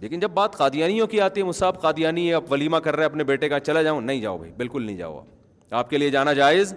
لیکن 0.00 0.20
جب 0.20 0.30
بات 0.34 0.56
قادیانیوں 0.56 1.06
کی 1.06 1.20
آتی 1.20 1.40
ہے 1.40 1.46
مجھ 1.46 1.56
صاحب 1.56 1.80
قادیانی 1.82 2.32
آپ 2.34 2.52
ولیمہ 2.52 2.76
کر 2.84 2.96
رہے 2.96 3.02
ہیں 3.04 3.10
اپنے 3.10 3.24
بیٹے 3.24 3.48
کا 3.48 3.60
چلے 3.60 3.82
جاؤں 3.84 4.00
نہیں 4.00 4.20
جاؤ 4.20 4.38
بھائی 4.38 4.52
بالکل 4.56 4.82
نہیں 4.82 4.96
جاؤ 4.96 5.16
آپ 5.18 5.74
آپ 5.74 5.90
کے 5.90 5.98
لیے 5.98 6.10
جانا 6.10 6.32
جائز 6.32 6.74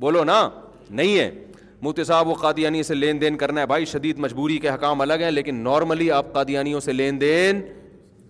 بولو 0.00 0.24
نا 0.24 0.40
نہیں 0.90 1.18
ہے 1.18 1.30
مفتی 1.82 2.04
صاحب 2.04 2.28
وہ 2.28 2.34
قادیانی 2.40 2.82
سے 2.82 2.94
لین 2.94 3.20
دین 3.20 3.36
کرنا 3.36 3.60
ہے 3.60 3.66
بھائی 3.66 3.84
شدید 3.92 4.18
مجبوری 4.24 4.58
کے 4.64 4.68
حکام 4.70 5.00
الگ 5.00 5.22
ہیں 5.22 5.30
لیکن 5.30 5.54
نارملی 5.62 6.10
آپ 6.18 6.32
قادیانیوں 6.32 6.80
سے 6.80 6.92
لین 6.92 7.20
دین 7.20 7.60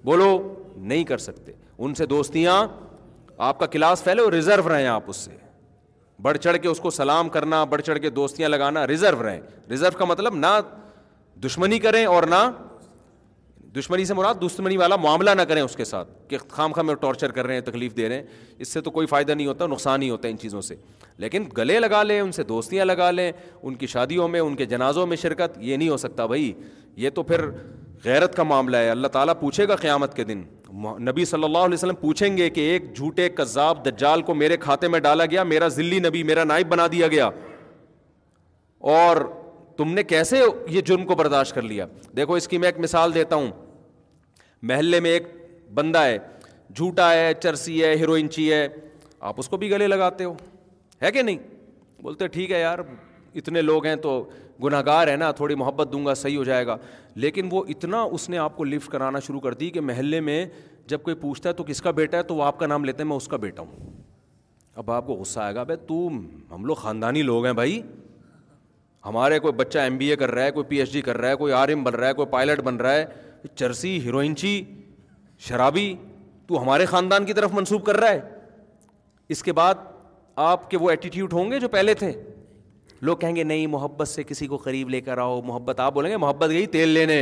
بولو 0.05 0.36
نہیں 0.76 1.04
کر 1.04 1.18
سکتے 1.18 1.52
ان 1.78 1.94
سے 1.94 2.06
دوستیاں 2.06 2.66
آپ 3.48 3.58
کا 3.58 3.66
کلاس 3.66 4.04
پھیلے 4.04 4.22
اور 4.22 4.32
ریزرو 4.32 4.68
رہیں 4.74 4.86
آپ 4.86 5.02
اس 5.08 5.16
سے 5.16 5.30
بڑھ 6.22 6.38
چڑھ 6.38 6.56
کے 6.62 6.68
اس 6.68 6.80
کو 6.80 6.90
سلام 6.90 7.28
کرنا 7.28 7.62
بڑھ 7.70 7.82
چڑھ 7.82 7.98
کے 8.00 8.10
دوستیاں 8.16 8.48
لگانا 8.48 8.86
ریزرو 8.86 9.22
رہیں 9.26 9.40
ریزرو 9.70 9.98
کا 9.98 10.04
مطلب 10.04 10.34
نہ 10.36 10.58
دشمنی 11.46 11.78
کریں 11.78 12.04
اور 12.06 12.22
نہ 12.28 12.44
دشمنی 13.78 14.04
سے 14.04 14.14
مراد 14.14 14.34
دشمنی 14.42 14.76
والا 14.76 14.96
معاملہ 15.02 15.30
نہ 15.36 15.42
کریں 15.48 15.60
اس 15.62 15.74
کے 15.76 15.84
ساتھ 15.84 16.08
کہ 16.28 16.38
خام 16.48 16.72
خام 16.72 16.86
میں 16.86 16.94
ٹارچر 17.00 17.30
کر 17.32 17.46
رہے 17.46 17.54
ہیں 17.54 17.60
تکلیف 17.64 17.96
دے 17.96 18.08
رہے 18.08 18.16
ہیں 18.16 18.22
اس 18.60 18.72
سے 18.72 18.80
تو 18.80 18.90
کوئی 18.90 19.06
فائدہ 19.06 19.32
نہیں 19.32 19.46
ہوتا 19.46 19.66
نقصان 19.66 20.02
ہی 20.02 20.10
ہوتا 20.10 20.28
ہے 20.28 20.32
ان 20.32 20.38
چیزوں 20.38 20.60
سے 20.62 20.74
لیکن 21.18 21.44
گلے 21.58 21.78
لگا 21.80 22.02
لیں 22.02 22.20
ان 22.20 22.32
سے 22.32 22.42
دوستیاں 22.44 22.84
لگا 22.84 23.10
لیں 23.10 23.30
ان 23.62 23.74
کی 23.76 23.86
شادیوں 23.86 24.28
میں 24.28 24.40
ان 24.40 24.56
کے 24.56 24.66
جنازوں 24.66 25.06
میں 25.06 25.16
شرکت 25.22 25.56
یہ 25.60 25.76
نہیں 25.76 25.88
ہو 25.88 25.96
سکتا 25.96 26.26
بھائی 26.26 26.52
یہ 26.96 27.10
تو 27.14 27.22
پھر 27.22 27.44
غیرت 28.04 28.34
کا 28.36 28.42
معاملہ 28.42 28.76
ہے 28.76 28.90
اللہ 28.90 29.08
تعالیٰ 29.12 29.34
پوچھے 29.40 29.68
گا 29.68 29.76
قیامت 29.76 30.14
کے 30.16 30.24
دن 30.24 30.42
نبی 30.80 31.24
صلی 31.24 31.44
اللہ 31.44 31.58
علیہ 31.64 31.74
وسلم 31.74 31.94
پوچھیں 32.00 32.36
گے 32.36 32.48
کہ 32.50 32.60
ایک 32.70 32.94
جھوٹے 32.96 33.28
کذاب 33.28 33.84
دجال 33.86 34.22
کو 34.22 34.34
میرے 34.34 34.56
کھاتے 34.56 34.88
میں 34.88 35.00
ڈالا 35.00 35.24
گیا 35.30 35.42
میرا 35.44 35.68
ذلی 35.68 35.98
نبی 36.00 36.22
میرا 36.24 36.44
نائب 36.44 36.68
بنا 36.68 36.86
دیا 36.92 37.08
گیا 37.08 37.28
اور 38.96 39.16
تم 39.76 39.92
نے 39.94 40.02
کیسے 40.02 40.40
یہ 40.70 40.80
جرم 40.80 41.04
کو 41.06 41.14
برداشت 41.14 41.54
کر 41.54 41.62
لیا 41.62 41.86
دیکھو 42.16 42.34
اس 42.34 42.48
کی 42.48 42.58
میں 42.58 42.68
ایک 42.68 42.78
مثال 42.80 43.14
دیتا 43.14 43.36
ہوں 43.36 43.50
محلے 44.70 45.00
میں 45.00 45.10
ایک 45.10 45.26
بندہ 45.74 45.98
ہے 46.04 46.18
جھوٹا 46.74 47.12
ہے 47.12 47.32
چرسی 47.42 47.82
ہے 47.84 47.94
ہیروئنچی 47.98 48.52
ہے 48.52 48.66
آپ 49.20 49.34
اس 49.38 49.48
کو 49.48 49.56
بھی 49.56 49.70
گلے 49.70 49.86
لگاتے 49.86 50.24
ہو 50.24 50.32
ہے 51.02 51.10
کہ 51.12 51.22
نہیں 51.22 51.38
بولتے 52.02 52.26
ٹھیک 52.36 52.50
ہے 52.52 52.60
یار 52.60 52.78
اتنے 53.36 53.62
لوگ 53.62 53.86
ہیں 53.86 53.96
تو 53.96 54.22
گناہ 54.62 54.82
گار 54.86 55.08
ہے 55.08 55.16
نا 55.16 55.30
تھوڑی 55.36 55.54
محبت 55.62 55.92
دوں 55.92 56.04
گا 56.06 56.14
صحیح 56.14 56.36
ہو 56.38 56.44
جائے 56.44 56.66
گا 56.66 56.76
لیکن 57.24 57.48
وہ 57.52 57.62
اتنا 57.74 58.00
اس 58.16 58.28
نے 58.30 58.38
آپ 58.38 58.56
کو 58.56 58.64
لفٹ 58.64 58.90
کرانا 58.92 59.18
شروع 59.26 59.40
کر 59.40 59.54
دی 59.62 59.70
کہ 59.70 59.80
محلے 59.90 60.20
میں 60.28 60.44
جب 60.88 61.02
کوئی 61.02 61.16
پوچھتا 61.24 61.48
ہے 61.48 61.54
تو 61.54 61.64
کس 61.64 61.82
کا 61.82 61.90
بیٹا 62.00 62.16
ہے 62.18 62.22
تو 62.30 62.34
وہ 62.34 62.44
آپ 62.44 62.58
کا 62.58 62.66
نام 62.66 62.84
لیتے 62.84 63.02
ہیں 63.02 63.08
میں 63.08 63.16
اس 63.16 63.28
کا 63.28 63.36
بیٹا 63.46 63.62
ہوں 63.62 63.90
اب 64.82 64.90
آپ 64.90 65.06
کو 65.06 65.14
غصہ 65.14 65.40
آئے 65.40 65.54
گا 65.54 65.62
بھائی 65.70 65.78
تو 65.88 66.06
ہم 66.54 66.64
لوگ 66.66 66.74
خاندانی 66.82 67.22
لوگ 67.22 67.44
ہیں 67.46 67.52
بھائی 67.62 67.80
ہمارے 69.06 69.38
کوئی 69.46 69.52
بچہ 69.56 69.78
ایم 69.78 69.96
بی 69.98 70.06
اے 70.10 70.16
کر 70.16 70.30
رہا 70.30 70.44
ہے 70.44 70.50
کوئی 70.58 70.64
پی 70.68 70.76
ایچ 70.80 70.92
ڈی 70.92 71.00
کر 71.10 71.16
رہا 71.18 71.28
ہے 71.30 71.36
کوئی 71.36 71.52
آر 71.52 71.68
ایم 71.68 71.82
بن 71.84 71.94
رہا 71.94 72.08
ہے 72.08 72.14
کوئی 72.20 72.26
پائلٹ 72.32 72.60
بن 72.64 72.76
رہا 72.84 72.92
ہے 72.94 73.46
چرسی 73.54 73.98
ہیروئنچی 74.04 74.54
شرابی 75.48 75.92
تو 76.46 76.62
ہمارے 76.62 76.84
خاندان 76.86 77.24
کی 77.26 77.32
طرف 77.34 77.52
منسوخ 77.54 77.84
کر 77.84 77.96
رہا 78.00 78.10
ہے 78.10 78.20
اس 79.36 79.42
کے 79.42 79.52
بعد 79.60 79.74
آپ 80.50 80.70
کے 80.70 80.76
وہ 80.82 80.90
ایٹیٹیوڈ 80.90 81.32
ہوں 81.32 81.50
گے 81.50 81.58
جو 81.60 81.68
پہلے 81.68 81.94
تھے 82.02 82.12
لوگ 83.07 83.16
کہیں 83.18 83.34
گے 83.36 83.42
نہیں 83.44 83.66
محبت 83.66 84.09
سے 84.09 84.22
کسی 84.24 84.46
کو 84.46 84.57
قریب 84.64 84.88
لے 84.90 85.00
کر 85.00 85.18
آؤ 85.18 85.40
محبت 85.44 85.80
آپ 85.80 85.94
بولیں 85.94 86.11
گے 86.11 86.16
محبت 86.16 86.50
گئی 86.50 86.66
تیل 86.74 86.88
لینے 86.88 87.20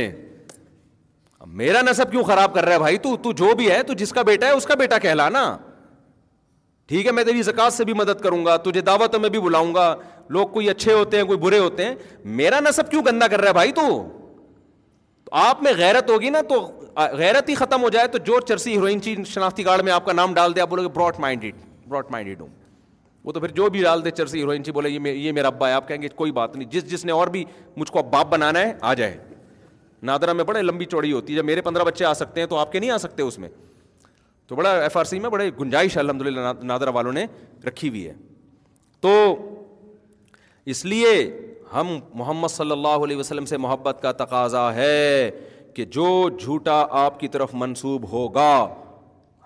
میرا 1.61 1.81
نصب 1.89 2.11
کیوں 2.11 2.23
خراب 2.23 2.53
کر 2.53 2.65
رہا 2.65 2.73
ہے 2.73 2.79
بھائی 2.79 2.97
تو 3.05 3.15
تو 3.23 3.31
جو 3.41 3.53
بھی 3.57 3.69
ہے 3.71 3.81
تو 3.83 3.93
جس 4.01 4.11
کا 4.13 4.21
بیٹا 4.27 4.47
ہے 4.47 4.51
اس 4.57 4.65
کا 4.71 4.75
بیٹا 4.79 4.97
کہلانا 5.07 5.45
ٹھیک 6.87 7.05
ہے 7.05 7.11
میں 7.11 7.23
تیری 7.23 7.41
زکات 7.41 7.73
سے 7.73 7.83
بھی 7.85 7.93
مدد 7.93 8.21
کروں 8.21 8.43
گا 8.45 8.55
تجھے 8.69 8.81
دعوتوں 8.91 9.19
میں 9.19 9.29
بھی 9.35 9.39
بلاؤں 9.41 9.73
گا 9.75 9.93
لوگ 10.37 10.47
کوئی 10.47 10.69
اچھے 10.69 10.93
ہوتے 10.93 11.17
ہیں 11.17 11.23
کوئی 11.25 11.39
برے 11.39 11.59
ہوتے 11.59 11.85
ہیں 11.85 11.95
میرا 12.41 12.59
نصب 12.67 12.89
کیوں 12.91 13.03
گندا 13.07 13.27
کر 13.27 13.39
رہا 13.41 13.47
ہے 13.49 13.53
بھائی 13.53 13.71
تو 13.81 13.87
آپ 15.47 15.63
میں 15.63 15.73
غیرت 15.77 16.09
ہوگی 16.09 16.29
نا 16.29 16.41
تو 16.49 16.59
غیرت 17.17 17.49
ہی 17.49 17.55
ختم 17.55 17.83
ہو 17.83 17.89
جائے 17.89 18.07
تو 18.07 18.17
جو 18.31 18.39
چرسی 18.47 18.73
ہیروئن 18.75 19.01
چی 19.01 19.15
شناختی 19.33 19.65
گارڈ 19.65 19.83
میں 19.83 19.91
آپ 19.93 20.05
کا 20.05 20.13
نام 20.13 20.33
ڈال 20.33 20.55
دیا 20.55 20.63
آپ 20.63 20.69
بولو 20.69 20.81
گے 20.81 20.87
براڈ 20.99 21.19
مائنڈیڈ 21.19 21.55
براڈ 21.87 22.11
مائنڈیڈ 22.11 22.41
ہوں 22.41 22.59
وہ 23.23 23.31
تو 23.31 23.39
پھر 23.39 23.51
جو 23.55 23.69
بھی 23.69 23.81
ڈال 23.83 24.03
دے 24.05 24.11
چرسی 24.11 24.39
ہیروئن 24.39 24.63
جی 24.63 24.71
بولے 24.71 24.89
یہ 24.89 25.31
میرا 25.31 25.47
ابا 25.47 25.67
ہے 25.67 25.73
آپ 25.73 25.87
کہیں 25.87 26.01
گے 26.01 26.07
کوئی 26.15 26.31
بات 26.37 26.55
نہیں 26.55 26.69
جس 26.69 26.89
جس 26.91 27.03
نے 27.05 27.11
اور 27.11 27.27
بھی 27.35 27.43
مجھ 27.77 27.91
کو 27.91 27.99
اب 27.99 28.11
باپ 28.13 28.27
بنانا 28.29 28.59
ہے 28.59 28.73
آ 28.81 28.93
جائے 29.01 29.17
نادرا 30.09 30.33
میں 30.33 30.43
بڑے 30.43 30.61
لمبی 30.61 30.85
چوڑی 30.91 31.11
ہوتی 31.13 31.33
ہے 31.33 31.37
جب 31.37 31.45
میرے 31.45 31.61
پندرہ 31.61 31.83
بچے 31.85 32.05
آ 32.05 32.13
سکتے 32.21 32.39
ہیں 32.41 32.47
تو 32.47 32.57
آپ 32.57 32.71
کے 32.71 32.79
نہیں 32.79 32.91
آ 32.91 32.97
سکتے 32.97 33.23
اس 33.23 33.37
میں 33.39 33.49
تو 34.47 34.55
بڑا 34.55 34.71
ایف 34.83 34.97
آر 34.97 35.03
سی 35.11 35.19
میں 35.19 35.29
بڑے 35.29 35.49
گنجائش 35.59 35.97
الحمد 35.97 36.21
للہ 36.27 36.51
نادرا 36.61 36.89
والوں 36.97 37.13
نے 37.13 37.25
رکھی 37.67 37.89
ہوئی 37.89 38.07
ہے 38.07 38.13
تو 39.01 39.13
اس 40.75 40.83
لیے 40.85 41.09
ہم 41.75 41.97
محمد 42.21 42.47
صلی 42.51 42.71
اللہ 42.71 43.03
علیہ 43.03 43.17
وسلم 43.17 43.45
سے 43.51 43.57
محبت 43.65 43.99
کا 44.01 44.11
تقاضا 44.23 44.73
ہے 44.75 45.29
کہ 45.75 45.85
جو 45.97 46.07
جھوٹا 46.39 46.85
آپ 47.05 47.19
کی 47.19 47.27
طرف 47.35 47.53
منسوب 47.55 48.11
ہوگا 48.11 48.51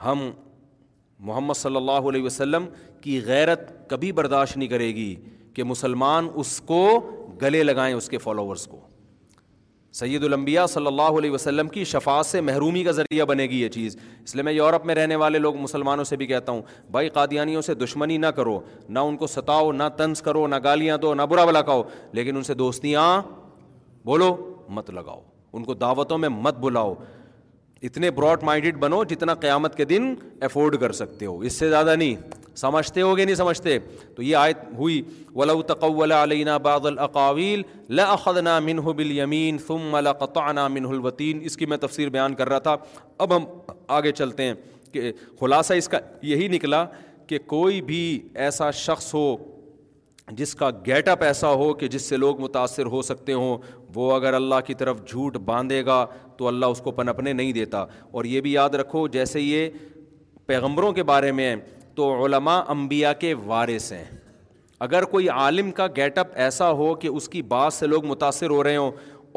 ہم 0.06 0.30
محمد 1.28 1.54
صلی 1.58 1.76
اللہ 1.76 2.08
علیہ 2.10 2.24
وسلم 2.24 2.66
کی 3.06 3.20
غیرت 3.26 3.70
کبھی 3.90 4.12
برداشت 4.20 4.56
نہیں 4.58 4.70
کرے 4.70 4.86
گی 4.96 5.14
کہ 5.56 5.64
مسلمان 5.72 6.28
اس 6.44 6.60
کو 6.70 6.80
گلے 7.42 7.62
لگائیں 7.64 7.94
اس 7.96 8.08
کے 8.10 8.18
فالوورس 8.24 8.66
کو 8.68 8.80
سید 10.00 10.24
الانبیاء 10.24 10.66
صلی 10.70 10.88
اللہ 10.88 11.18
علیہ 11.18 11.32
وسلم 11.32 11.68
کی 11.76 11.84
شفاعت 11.92 12.26
سے 12.26 12.42
محرومی 12.48 12.84
کا 12.84 12.92
ذریعہ 13.00 13.26
بنے 13.26 13.44
گی 13.52 13.62
یہ 13.62 13.70
چیز 13.76 13.96
اس 14.24 14.36
لیے 14.36 14.44
میں 14.44 14.54
یورپ 14.54 14.86
میں 14.86 14.96
رہنے 14.96 15.16
والے 15.24 15.40
لوگ 15.40 15.58
مسلمانوں 15.58 16.04
سے 16.10 16.16
بھی 16.22 16.26
کہتا 16.32 16.52
ہوں 16.52 16.62
بھائی 16.96 17.10
قادیانیوں 17.20 17.62
سے 17.68 17.74
دشمنی 17.84 18.18
نہ 18.24 18.28
کرو 18.40 18.60
نہ 18.90 19.00
ان 19.10 19.18
کو 19.18 19.28
ستاؤ 19.36 19.72
نہ 19.72 19.90
تنز 19.98 20.22
کرو 20.30 20.46
نہ 20.48 20.56
گالیاں 20.64 20.98
دو 21.06 21.14
نہ 21.22 21.26
برا 21.34 21.46
بلا 21.52 21.62
کہو 21.70 21.84
لیکن 22.20 22.38
ان 22.38 22.44
سے 22.50 22.54
دوستیاں 22.64 23.06
بولو 24.10 24.36
مت 24.78 24.90
لگاؤ 25.00 25.22
ان 25.58 25.64
کو 25.64 25.74
دعوتوں 25.86 26.18
میں 26.18 26.30
مت 26.40 26.58
بلاؤ 26.68 26.94
اتنے 27.84 28.10
براڈ 28.12 28.44
مائنڈیڈ 28.44 28.78
بنو 28.80 29.04
جتنا 29.10 29.34
قیامت 29.36 29.76
کے 29.76 29.86
دن 29.86 30.14
افورڈ 30.44 30.78
کر 30.80 30.92
سکتے 31.00 31.26
ہو 31.26 31.38
اس 31.40 31.54
سے 31.60 31.70
زیادہ 31.70 31.96
نہیں 31.96 32.16
سمجھتے 32.58 33.02
ہو 33.02 33.16
گے 33.18 33.24
نہیں 33.26 33.36
سمجھتے 33.36 33.78
تو 34.16 34.22
یہ 34.24 34.36
آیت 34.38 34.58
ہوئی 34.78 35.02
ولاء 35.36 35.54
تقول 35.68 36.12
علینہ 36.12 36.58
باد 36.64 36.86
القاویل 36.86 37.62
الخد 37.98 38.38
نا 38.44 38.58
منہ 38.70 38.92
بل 38.98 39.12
یمین 39.18 39.58
فم 39.68 39.96
القطع 39.96 40.52
نا 40.52 40.68
منہ 40.68 40.88
الوطین 40.90 41.42
اس 41.46 41.58
کی 41.58 41.66
میں 41.74 41.78
تفسیر 41.78 42.10
بیان 42.10 42.36
کر 42.36 42.50
رہا 42.50 42.60
تھا 42.70 42.76
اب 43.26 43.36
ہم 43.36 43.46
آگے 43.98 44.12
چلتے 44.12 44.44
ہیں 44.44 44.54
کہ 44.92 45.12
خلاصہ 45.40 45.74
اس 45.74 45.90
کا 45.90 46.00
یہی 46.32 46.48
نکلا 46.48 46.86
کہ 47.28 47.40
کوئی 47.48 47.82
بھی 47.82 48.02
ایسا 48.46 48.72
شخص 48.86 49.14
ہو 49.14 49.36
جس 50.34 50.54
کا 50.56 50.70
گیٹ 50.86 51.08
اپ 51.08 51.24
ایسا 51.24 51.50
ہو 51.54 51.74
کہ 51.80 51.88
جس 51.88 52.08
سے 52.10 52.18
لوگ 52.18 52.40
متاثر 52.42 52.86
ہو 52.92 53.02
سکتے 53.02 53.34
ہوں 53.34 53.58
وہ 53.96 54.12
اگر 54.16 54.34
اللہ 54.34 54.60
کی 54.68 54.74
طرف 54.74 55.02
جھوٹ 55.08 55.36
باندھے 55.46 55.86
گا 55.86 56.06
تو 56.38 56.48
اللہ 56.48 56.66
اس 56.76 56.80
کو 56.84 56.92
پنپنے 56.92 57.34
نہیں 57.34 57.52
دیتا 57.54 57.84
اور 58.12 58.26
یہ 58.26 58.42
بھی 58.42 58.52
یاد 58.54 58.76
رکھو 58.82 59.08
جیسے 59.08 59.42
یہ 59.42 59.70
پیغمبروں 60.46 60.92
کے 60.94 61.04
بارے 61.04 61.32
میں 61.32 61.56
تو 61.96 62.12
علماء 62.26 62.60
انبیاء 62.72 63.12
کے 63.20 63.34
وارث 63.46 63.92
ہیں 63.92 64.04
اگر 64.86 65.04
کوئی 65.12 65.30
عالم 65.30 65.72
کا 65.72 65.88
گیٹ 65.98 66.18
اپ 66.18 66.32
ایسا 66.46 66.72
ہو 66.82 66.94
کہ 67.02 67.08
اس 67.08 67.30
کی 67.30 67.42
بات 67.54 67.74
سے 67.74 67.88
لوگ 67.88 68.06
متاثر 68.06 68.50
ہو 68.50 68.64
رہے 68.64 68.76
ہوں 68.78 68.92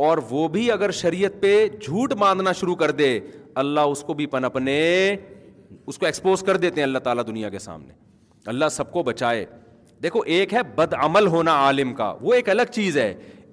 اور 0.07 0.19
وہ 0.31 0.47
بھی 0.49 0.71
اگر 0.73 0.91
شریعت 1.03 1.41
پہ 1.43 1.55
جھوٹ 1.81 2.13
باندھنا 2.19 2.53
شروع 2.61 2.75
کر 2.83 2.91
دے 3.03 3.19
اللہ 3.65 3.81
اس 3.93 4.03
کو 4.07 4.15
بھی 4.15 4.27
پنپنے 4.35 4.81
اس 5.87 5.99
کو 5.99 6.07
ایکسپوز 6.07 6.43
کر 6.47 6.57
دیتے 6.57 6.81
ہیں 6.81 6.87
اللہ 6.89 6.99
تعالیٰ 7.05 7.27
دنیا 7.27 7.49
کے 7.49 7.59
سامنے 7.59 7.93
اللہ 8.51 8.69
سب 8.73 8.93
کو 8.93 9.03
بچائے 9.03 9.45
دیکھو 10.03 10.21
ایک 10.35 10.53
ہے 10.55 10.61
بد 10.77 10.95
عمل 11.03 11.27
ہونا 11.27 11.53
عالم 11.65 11.93
کا 11.95 12.13
وہ 12.21 12.35
ایک 12.35 12.49
الگ 12.51 12.71
چیز 12.73 12.97
ہے 12.99 13.13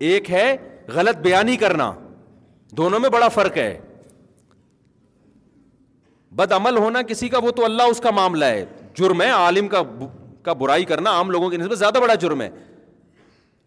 ایک 0.10 0.30
ہے 0.32 0.56
غلط 0.96 1.18
بیانی 1.22 1.56
کرنا 1.58 1.92
دونوں 2.78 3.00
میں 3.00 3.10
بڑا 3.10 3.28
فرق 3.38 3.58
ہے 3.58 3.78
بد 6.38 6.52
عمل 6.52 6.78
ہونا 6.78 7.02
کسی 7.08 7.30
کا 7.30 7.38
وہ 7.44 7.52
تو 7.56 7.66
اللہ 7.66 7.84
اس 7.90 8.00
کا 8.02 8.12
معاملہ 8.12 8.46
ہے 8.46 8.66
جرم 9.00 9.22
ہے 9.22 9.30
عالم 9.32 9.68
کا 9.68 9.82
کا 10.44 10.54
برائی 10.62 10.86
کرنا 10.86 11.10
عام 11.18 11.32
لوگوں 11.32 11.50
کے 11.50 11.58
نسبت 11.58 11.78
زیادہ 11.80 12.00
بڑا 12.02 12.14
جرم 12.24 12.42
ہے 12.42 12.50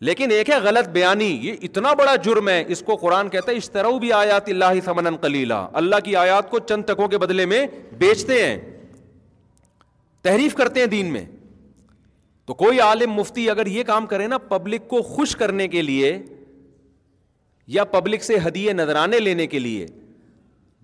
لیکن 0.08 0.30
ایک 0.30 0.50
ہے 0.50 0.56
غلط 0.62 0.88
بیانی 0.88 1.28
یہ 1.42 1.54
اتنا 1.68 1.92
بڑا 1.98 2.14
جرم 2.24 2.48
ہے 2.48 2.62
اس 2.72 2.82
کو 2.86 2.96
قرآن 2.96 3.28
کہتا 3.28 3.50
ہے 3.52 3.56
اس 3.56 3.70
طرح 3.70 3.96
بھی 4.00 4.12
آیات 4.12 4.48
اللہ 4.48 4.80
سمن 4.84 5.16
کلیلہ 5.22 5.66
اللہ 5.80 6.00
کی 6.04 6.14
آیات 6.16 6.50
کو 6.50 6.58
چند 6.68 6.84
تکوں 6.86 7.08
کے 7.14 7.18
بدلے 7.18 7.46
میں 7.52 7.66
بیچتے 7.98 8.44
ہیں 8.44 8.56
تحریف 10.24 10.54
کرتے 10.54 10.80
ہیں 10.80 10.86
دین 10.94 11.12
میں 11.12 11.24
تو 12.48 12.54
کوئی 12.60 12.78
عالم 12.80 13.12
مفتی 13.14 13.48
اگر 13.50 13.66
یہ 13.66 13.82
کام 13.86 14.04
کرے 14.10 14.26
نا 14.26 14.36
پبلک 14.48 14.86
کو 14.88 15.00
خوش 15.08 15.34
کرنے 15.36 15.66
کے 15.68 15.80
لیے 15.82 16.12
یا 17.74 17.82
پبلک 17.94 18.22
سے 18.24 18.36
ہدیے 18.46 18.72
نذرانے 18.72 19.18
لینے 19.20 19.46
کے 19.54 19.58
لیے 19.58 19.86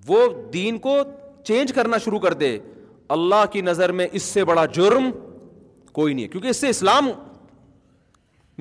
وہ 0.09 0.19
دین 0.53 0.79
کو 0.87 0.97
چینج 1.45 1.73
کرنا 1.75 1.99
شروع 2.05 2.19
کر 2.27 2.33
دے 2.43 2.57
اللہ 3.17 3.45
کی 3.53 3.61
نظر 3.71 3.93
میں 4.01 4.07
اس 4.19 4.23
سے 4.23 4.45
بڑا 4.51 4.65
جرم 4.79 5.11
کوئی 6.01 6.15
نہیں 6.15 6.23
ہے 6.25 6.29
کیونکہ 6.35 6.49
اس 6.49 6.57
سے 6.61 6.69
اسلام 6.69 7.11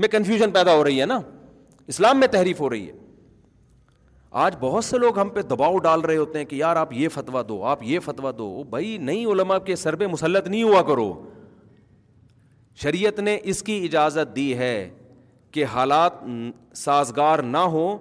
میں 0.03 0.07
کنفیوژن 0.15 0.51
پیدا 0.51 0.75
ہو 0.75 0.83
رہی 0.83 1.01
ہے 1.01 1.05
نا 1.05 1.19
اسلام 1.95 2.19
میں 2.19 2.27
تحریف 2.37 2.61
ہو 2.61 2.69
رہی 2.69 2.87
ہے 2.87 2.97
آج 4.45 4.55
بہت 4.59 4.85
سے 4.85 4.97
لوگ 4.97 5.19
ہم 5.19 5.29
پہ 5.29 5.41
دباؤ 5.51 5.77
ڈال 5.89 6.01
رہے 6.01 6.17
ہوتے 6.17 6.37
ہیں 6.39 6.45
کہ 6.45 6.55
یار 6.55 6.75
آپ 6.75 6.93
یہ 7.01 7.09
فتوا 7.13 7.41
دو 7.49 7.63
آپ 7.75 7.83
یہ 7.83 7.99
فتوا 8.05 8.31
دو 8.37 8.51
بھائی 8.69 8.97
نہیں 9.11 9.25
علماء 9.35 9.57
کے 9.65 9.75
سر 9.85 9.95
پہ 9.95 10.07
مسلط 10.15 10.47
نہیں 10.47 10.63
ہوا 10.63 10.81
کرو 10.87 11.11
شریعت 12.81 13.19
نے 13.19 13.37
اس 13.51 13.61
کی 13.63 13.79
اجازت 13.85 14.35
دی 14.35 14.53
ہے 14.57 14.89
کہ 15.51 15.65
حالات 15.73 16.13
سازگار 16.75 17.39
نہ 17.43 17.57
ہوں 17.73 17.97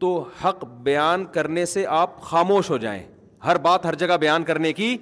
تو 0.00 0.18
حق 0.44 0.64
بیان 0.82 1.24
کرنے 1.32 1.64
سے 1.66 1.84
آپ 1.88 2.20
خاموش 2.22 2.70
ہو 2.70 2.76
جائیں 2.78 3.02
ہر 3.44 3.58
بات 3.62 3.84
ہر 3.86 3.94
جگہ 3.94 4.16
بیان 4.20 4.44
کرنے 4.44 4.72
کی 4.72 4.96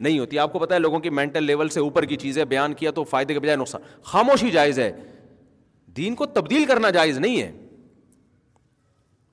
نہیں 0.00 0.18
ہوتی 0.18 0.38
آپ 0.38 0.52
کو 0.52 0.58
پتہ 0.58 0.74
ہے 0.74 0.78
لوگوں 0.78 0.98
کی 1.00 1.10
مینٹل 1.10 1.44
لیول 1.44 1.68
سے 1.68 1.80
اوپر 1.80 2.04
کی 2.06 2.16
چیزیں 2.16 2.44
بیان 2.44 2.74
کیا 2.74 2.90
تو 2.94 3.04
فائدے 3.04 3.34
کے 3.34 3.40
بجائے 3.40 3.56
نقصان 3.56 3.82
خاموشی 4.10 4.50
جائز 4.50 4.78
ہے 4.78 4.90
دین 5.96 6.14
کو 6.14 6.26
تبدیل 6.34 6.64
کرنا 6.66 6.90
جائز 6.96 7.18
نہیں 7.18 7.40
ہے 7.40 7.50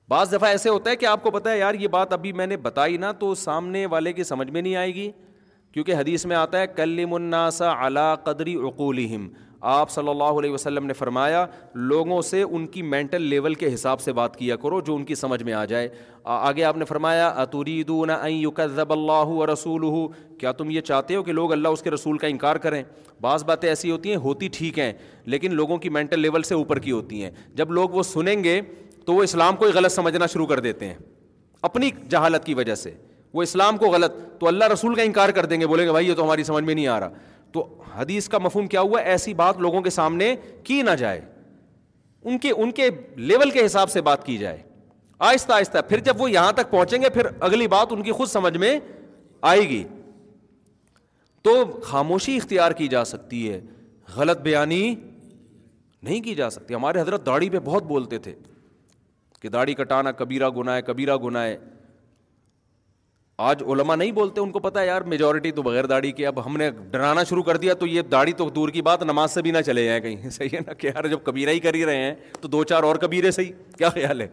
بعض 0.08 0.32
دفعہ 0.32 0.48
ایسے 0.50 0.68
ہوتا 0.68 0.90
ہے 0.90 0.96
کہ 0.96 1.06
آپ 1.06 1.22
کو 1.22 1.30
پتا 1.30 1.50
ہے 1.50 1.58
یار 1.58 1.74
یہ 1.74 1.88
بات 1.88 2.12
ابھی 2.12 2.32
میں 2.40 2.46
نے 2.46 2.56
بتائی 2.64 2.96
نا 3.04 3.12
تو 3.20 3.34
سامنے 3.34 3.86
والے 3.90 4.12
کی 4.12 4.24
سمجھ 4.24 4.50
میں 4.50 4.62
نہیں 4.62 4.76
آئے 4.76 4.94
گی 4.94 5.10
کیونکہ 5.76 5.94
حدیث 5.94 6.24
میں 6.26 6.36
آتا 6.36 6.60
ہے 6.60 6.82
الناسا 6.82 7.72
علا 7.86 8.14
قدری 8.24 8.54
عقولہم 8.66 9.26
آپ 9.72 9.90
صلی 9.90 10.08
اللہ 10.08 10.38
علیہ 10.40 10.50
وسلم 10.50 10.86
نے 10.86 10.92
فرمایا 10.92 11.44
لوگوں 11.74 12.20
سے 12.28 12.40
ان 12.42 12.66
کی 12.76 12.82
مینٹل 12.82 13.22
لیول 13.30 13.54
کے 13.62 13.72
حساب 13.74 14.00
سے 14.00 14.12
بات 14.18 14.36
کیا 14.36 14.56
کرو 14.62 14.80
جو 14.86 14.94
ان 14.96 15.04
کی 15.04 15.14
سمجھ 15.14 15.42
میں 15.42 15.52
آ 15.52 15.64
جائے 15.72 15.88
آگے 16.34 16.64
آپ 16.64 16.76
نے 16.76 16.84
فرمایا 16.84 17.26
اتوری 17.42 17.82
دونا 17.88 18.16
کا 18.56 18.62
اللہ 18.88 19.12
ہُو 19.32 19.46
رسول 19.52 19.84
کیا 20.40 20.52
تم 20.62 20.70
یہ 20.70 20.80
چاہتے 20.92 21.14
ہو 21.16 21.22
کہ 21.22 21.32
لوگ 21.32 21.52
اللہ 21.52 21.68
اس 21.76 21.82
کے 21.82 21.90
رسول 21.90 22.18
کا 22.18 22.26
انکار 22.26 22.56
کریں 22.66 22.82
بعض 23.22 23.44
باتیں 23.52 23.68
ایسی 23.68 23.90
ہوتی 23.90 24.10
ہیں 24.10 24.16
ہوتی 24.24 24.48
ٹھیک 24.56 24.78
ہیں 24.78 24.92
لیکن 25.34 25.54
لوگوں 25.54 25.76
کی 25.84 25.88
مینٹل 25.98 26.20
لیول 26.20 26.42
سے 26.42 26.54
اوپر 26.54 26.78
کی 26.88 26.92
ہوتی 26.92 27.22
ہیں 27.24 27.30
جب 27.56 27.72
لوگ 27.80 27.90
وہ 27.98 28.02
سنیں 28.14 28.36
گے 28.44 28.60
تو 29.06 29.14
وہ 29.14 29.22
اسلام 29.22 29.56
کو 29.56 29.66
ہی 29.66 29.72
غلط 29.78 29.92
سمجھنا 29.92 30.26
شروع 30.32 30.46
کر 30.54 30.60
دیتے 30.70 30.86
ہیں 30.88 30.98
اپنی 31.70 31.90
جہالت 32.08 32.44
کی 32.44 32.54
وجہ 32.54 32.74
سے 32.84 32.94
وہ 33.36 33.42
اسلام 33.42 33.76
کو 33.78 33.86
غلط 33.90 34.12
تو 34.40 34.46
اللہ 34.48 34.64
رسول 34.72 34.94
کا 34.94 35.02
انکار 35.02 35.28
کر 35.38 35.46
دیں 35.46 35.58
گے 35.60 35.66
بولیں 35.66 35.84
گے 35.86 35.90
بھائی 35.92 36.06
یہ 36.08 36.14
تو 36.14 36.24
ہماری 36.24 36.44
سمجھ 36.44 36.62
میں 36.64 36.74
نہیں 36.74 36.86
آ 36.88 36.98
رہا 37.00 37.10
تو 37.52 37.64
حدیث 37.96 38.28
کا 38.28 38.38
مفہوم 38.44 38.66
کیا 38.74 38.80
ہوا 38.88 39.00
ایسی 39.14 39.34
بات 39.40 39.58
لوگوں 39.66 39.80
کے 39.82 39.90
سامنے 39.90 40.34
کی 40.64 40.80
نہ 40.88 40.94
جائے 40.98 41.20
ان 41.20 42.38
کے 42.44 42.50
ان 42.56 42.70
کے 42.78 42.88
کے 42.90 42.96
لیول 43.32 43.50
حساب 43.64 43.90
سے 43.90 44.00
بات 44.08 44.24
کی 44.26 44.36
جائے 44.38 44.62
آہستہ 45.28 45.52
آہستہ 45.52 45.78
پھر 45.88 46.00
جب 46.08 46.20
وہ 46.20 46.30
یہاں 46.30 46.52
تک 46.60 46.70
پہنچیں 46.70 47.00
گے 47.02 47.10
پھر 47.18 47.26
اگلی 47.50 47.68
بات 47.76 47.92
ان 47.96 48.02
کی 48.08 48.12
خود 48.22 48.28
سمجھ 48.28 48.56
میں 48.64 48.78
آئے 49.52 49.68
گی 49.68 49.82
تو 51.42 51.50
خاموشی 51.92 52.36
اختیار 52.36 52.72
کی 52.82 52.88
جا 52.98 53.04
سکتی 53.14 53.48
ہے 53.50 53.60
غلط 54.16 54.40
بیانی 54.50 54.82
نہیں 54.94 56.20
کی 56.28 56.34
جا 56.42 56.50
سکتی 56.58 56.74
ہمارے 56.80 57.00
حضرت 57.00 57.26
داڑھی 57.26 57.50
پہ 57.50 57.58
بہت 57.70 57.82
بولتے 57.94 58.18
تھے 58.26 58.34
کہ 59.42 59.48
داڑھی 59.58 59.74
کٹانا 59.82 60.12
کبیرہ 60.24 60.48
گناہ 60.56 60.76
ہے 60.76 60.82
کبیرہ 60.92 61.16
گناہ 61.24 61.44
ہے 61.46 61.56
آج 63.44 63.62
علما 63.72 63.94
نہیں 63.96 64.12
بولتے 64.16 64.40
ان 64.40 64.50
کو 64.50 64.58
پتا 64.58 64.82
یار 64.84 65.02
میجورٹی 65.12 65.50
تو 65.52 65.62
بغیر 65.62 65.86
داڑھی 65.86 66.10
کے 66.18 66.26
اب 66.26 66.44
ہم 66.44 66.56
نے 66.56 66.70
ڈرانا 66.90 67.24
شروع 67.28 67.42
کر 67.44 67.56
دیا 67.64 67.74
تو 67.80 67.86
یہ 67.86 68.02
داڑھی 68.10 68.32
تو 68.36 68.48
دور 68.50 68.68
کی 68.72 68.82
بات 68.82 69.02
نماز 69.02 69.32
سے 69.34 69.42
بھی 69.42 69.50
نہ 69.50 69.58
چلے 69.66 69.84
جائیں 69.84 70.00
کہیں 70.00 70.28
صحیح 70.30 70.48
ہے 70.54 70.58
نا 70.66 70.72
کہ 70.72 70.86
یار 70.86 71.08
جب 71.08 71.18
کبیرہ 71.24 71.50
ہی 71.52 71.58
کر 71.60 71.74
ہی 71.74 71.84
رہے 71.86 72.02
ہیں 72.02 72.14
تو 72.40 72.48
دو 72.48 72.62
چار 72.70 72.82
اور 72.82 72.96
کبیرے 73.00 73.30
صحیح 73.30 73.50
کیا 73.78 73.88
خیال 73.88 74.20
ہے 74.20 74.26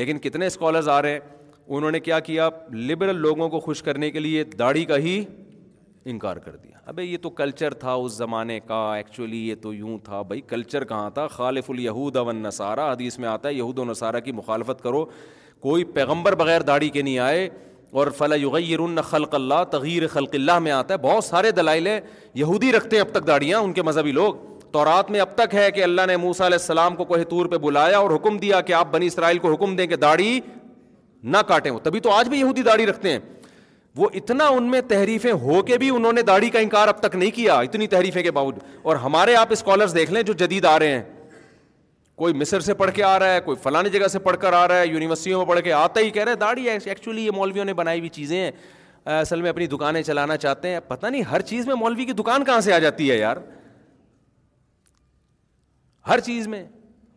لیکن 0.00 0.18
کتنے 0.20 0.46
اسکالرز 0.46 0.88
آ 0.92 1.00
رہے 1.02 1.10
ہیں 1.12 1.20
انہوں 1.66 1.90
نے 1.90 2.00
کیا 2.00 2.18
کیا 2.30 2.48
لبرل 2.72 3.16
لوگوں 3.20 3.48
کو 3.48 3.60
خوش 3.60 3.82
کرنے 3.82 4.10
کے 4.10 4.20
لیے 4.20 4.42
داڑھی 4.58 4.84
کا 4.84 4.96
ہی 5.06 5.18
انکار 6.10 6.36
کر 6.36 6.56
دیا 6.56 6.78
ابھی 6.86 7.04
یہ 7.12 7.16
تو 7.22 7.30
کلچر 7.38 7.74
تھا 7.74 7.92
اس 7.92 8.12
زمانے 8.16 8.58
کا 8.66 8.80
ایکچولی 8.96 9.46
یہ 9.48 9.54
تو 9.62 9.74
یوں 9.74 9.96
تھا 10.04 10.22
بھائی 10.28 10.40
کلچر 10.48 10.84
کہاں 10.88 11.08
تھا 11.14 11.26
خالف 11.36 11.70
الہود 11.70 12.16
اون 12.16 12.42
نصارہ 12.42 12.90
حدیث 12.92 13.18
میں 13.18 13.28
آتا 13.28 13.48
ہے 13.48 13.54
یہود 13.54 13.78
و 13.78 13.84
نصارہ 13.84 14.20
کی 14.24 14.32
مخالفت 14.40 14.82
کرو 14.82 15.04
کوئی 15.60 15.84
پیغمبر 15.94 16.34
بغیر 16.44 16.60
داڑھی 16.62 16.88
کے 16.90 17.02
نہیں 17.02 17.18
آئے 17.18 17.48
اور 17.98 18.06
فلاغیر 18.16 18.78
خلق 19.12 19.34
اللہ 19.34 19.62
تغیر 19.70 20.06
خلق 20.12 20.34
اللہ 20.34 20.58
میں 20.64 20.72
آتا 20.78 20.94
ہے 20.94 20.98
بہت 21.02 21.24
سارے 21.24 21.50
دلائل 21.58 21.86
ہیں 21.86 22.00
یہودی 22.34 22.72
رکھتے 22.72 22.96
ہیں 22.96 23.02
اب 23.02 23.10
تک 23.14 23.26
داڑیاں 23.26 23.58
ان 23.66 23.72
کے 23.72 23.82
مذہبی 23.82 24.12
لوگ 24.12 24.34
تو 24.72 24.84
رات 24.84 25.10
میں 25.10 25.20
اب 25.20 25.34
تک 25.34 25.54
ہے 25.54 25.70
کہ 25.74 25.82
اللہ 25.84 26.06
نے 26.08 26.16
موسا 26.26 26.46
علیہ 26.46 26.58
السلام 26.60 26.96
کو 26.96 27.04
کوہ 27.12 27.22
طور 27.30 27.46
پہ 27.52 27.58
بلایا 27.64 27.98
اور 27.98 28.10
حکم 28.14 28.36
دیا 28.38 28.60
کہ 28.68 28.72
آپ 28.80 28.92
بنی 28.92 29.06
اسرائیل 29.12 29.38
کو 29.44 29.52
حکم 29.52 29.76
دیں 29.76 29.86
کہ 29.92 29.96
داڑھی 30.04 30.40
نہ 31.24 31.36
کاٹیں 31.48 31.70
وہ 31.70 31.78
تبھی 31.84 32.00
تو 32.00 32.10
آج 32.12 32.28
بھی 32.28 32.40
یہودی 32.40 32.62
داڑھی 32.62 32.86
رکھتے 32.86 33.12
ہیں 33.12 33.18
وہ 33.96 34.08
اتنا 34.20 34.46
ان 34.56 34.70
میں 34.70 34.80
تحریفیں 34.88 35.32
ہو 35.42 35.62
کے 35.66 35.78
بھی 35.78 35.90
انہوں 35.96 36.12
نے 36.12 36.22
داڑھی 36.32 36.50
کا 36.50 36.58
انکار 36.68 36.88
اب 36.88 37.00
تک 37.08 37.16
نہیں 37.16 37.30
کیا 37.36 37.58
اتنی 37.68 37.86
تحریفیں 37.96 38.22
کے 38.22 38.30
باوجود 38.40 38.78
اور 38.90 38.96
ہمارے 39.08 39.36
آپ 39.36 39.52
اسکالرس 39.52 39.94
دیکھ 39.94 40.10
لیں 40.12 40.22
جو 40.22 40.32
جدید 40.44 40.64
آ 40.64 40.78
رہے 40.78 40.98
ہیں 40.98 41.02
کوئی 42.18 42.34
مصر 42.34 42.60
سے 42.60 42.74
پڑھ 42.74 42.90
کے 42.94 43.02
آ 43.04 43.18
رہا 43.18 43.32
ہے 43.32 43.40
کوئی 43.44 43.56
فلانی 43.62 43.88
جگہ 43.90 44.06
سے 44.08 44.18
پڑھ 44.18 44.36
کر 44.40 44.52
آ 44.52 44.66
رہا 44.68 44.78
ہے 44.80 44.86
یونیورسٹیوں 44.86 45.38
میں 45.38 45.46
پڑھ 45.48 45.60
کے 45.64 45.72
آتا 45.72 46.00
ہی 46.00 46.10
کہہ 46.10 46.24
رہے 46.24 46.34
داڑھی 46.34 46.64
داڑھی 46.66 46.88
ایکچولی 46.90 47.24
یہ 47.24 47.30
مولویوں 47.36 47.64
نے 47.64 47.74
بنائی 47.80 47.98
ہوئی 48.00 48.08
چیزیں 48.10 48.36
ہیں 48.40 48.50
اصل 49.20 49.42
میں 49.42 49.50
اپنی 49.50 49.66
دکانیں 49.72 50.02
چلانا 50.02 50.36
چاہتے 50.44 50.68
ہیں 50.68 50.78
پتہ 50.88 51.06
نہیں 51.06 51.22
ہر 51.30 51.40
چیز 51.50 51.66
میں 51.66 51.74
مولوی 51.80 52.04
کی 52.04 52.12
دکان 52.22 52.44
کہاں 52.44 52.60
سے 52.60 52.72
آ 52.72 52.78
جاتی 52.84 53.10
ہے 53.10 53.16
یار 53.18 53.36
ہر 56.08 56.20
چیز 56.30 56.48
میں 56.48 56.62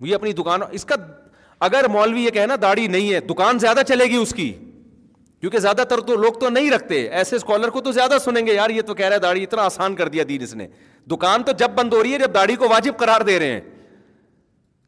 یہ 0.02 0.16
اپنی 0.16 0.34
دکان 0.34 0.62
اس 0.72 0.86
کا 0.86 0.96
اگر 1.66 1.88
مولوی 1.92 2.24
یہ 2.26 2.30
کہنا 2.32 2.56
داڑھی 2.62 2.88
نہیں 2.88 3.14
ہے 3.14 3.20
دکان 3.30 3.60
زیادہ 3.60 3.80
چلے 3.88 4.06
گی 4.12 4.16
اس 4.22 4.34
کی 4.34 4.52
کیونکہ 5.42 5.60
زیادہ 5.60 5.84
تر 5.90 6.00
تو 6.08 6.16
لوگ 6.18 6.34
تو 6.40 6.50
نہیں 6.50 6.72
رکھتے 6.72 7.02
ایسے 7.20 7.36
اسکالر 7.36 7.70
کو 7.76 7.82
تو 7.82 7.92
زیادہ 7.92 8.18
سنیں 8.24 8.46
گے 8.46 8.54
یار 8.54 8.70
یہ 8.70 8.82
تو 8.88 8.94
کہہ 8.96 9.06
رہا 9.06 9.16
ہے 9.16 9.20
داڑھی 9.22 9.44
اتنا 9.44 9.62
آسان 9.66 9.96
کر 9.96 10.08
دیا 10.16 10.24
دین 10.30 10.42
اس 10.44 10.56
نے 10.56 10.68
دکان 11.12 11.44
تو 11.44 11.52
جب 11.60 11.72
بند 11.76 11.94
ہو 11.94 12.04
رہی 12.04 12.14
ہے 12.14 12.20
جب 12.20 12.34
داڑھی 12.36 12.56
کو 12.64 12.70
واجب 12.70 12.98
قرار 13.00 13.22
دے 13.28 13.38
رہے 13.40 13.52
ہیں 13.52 13.62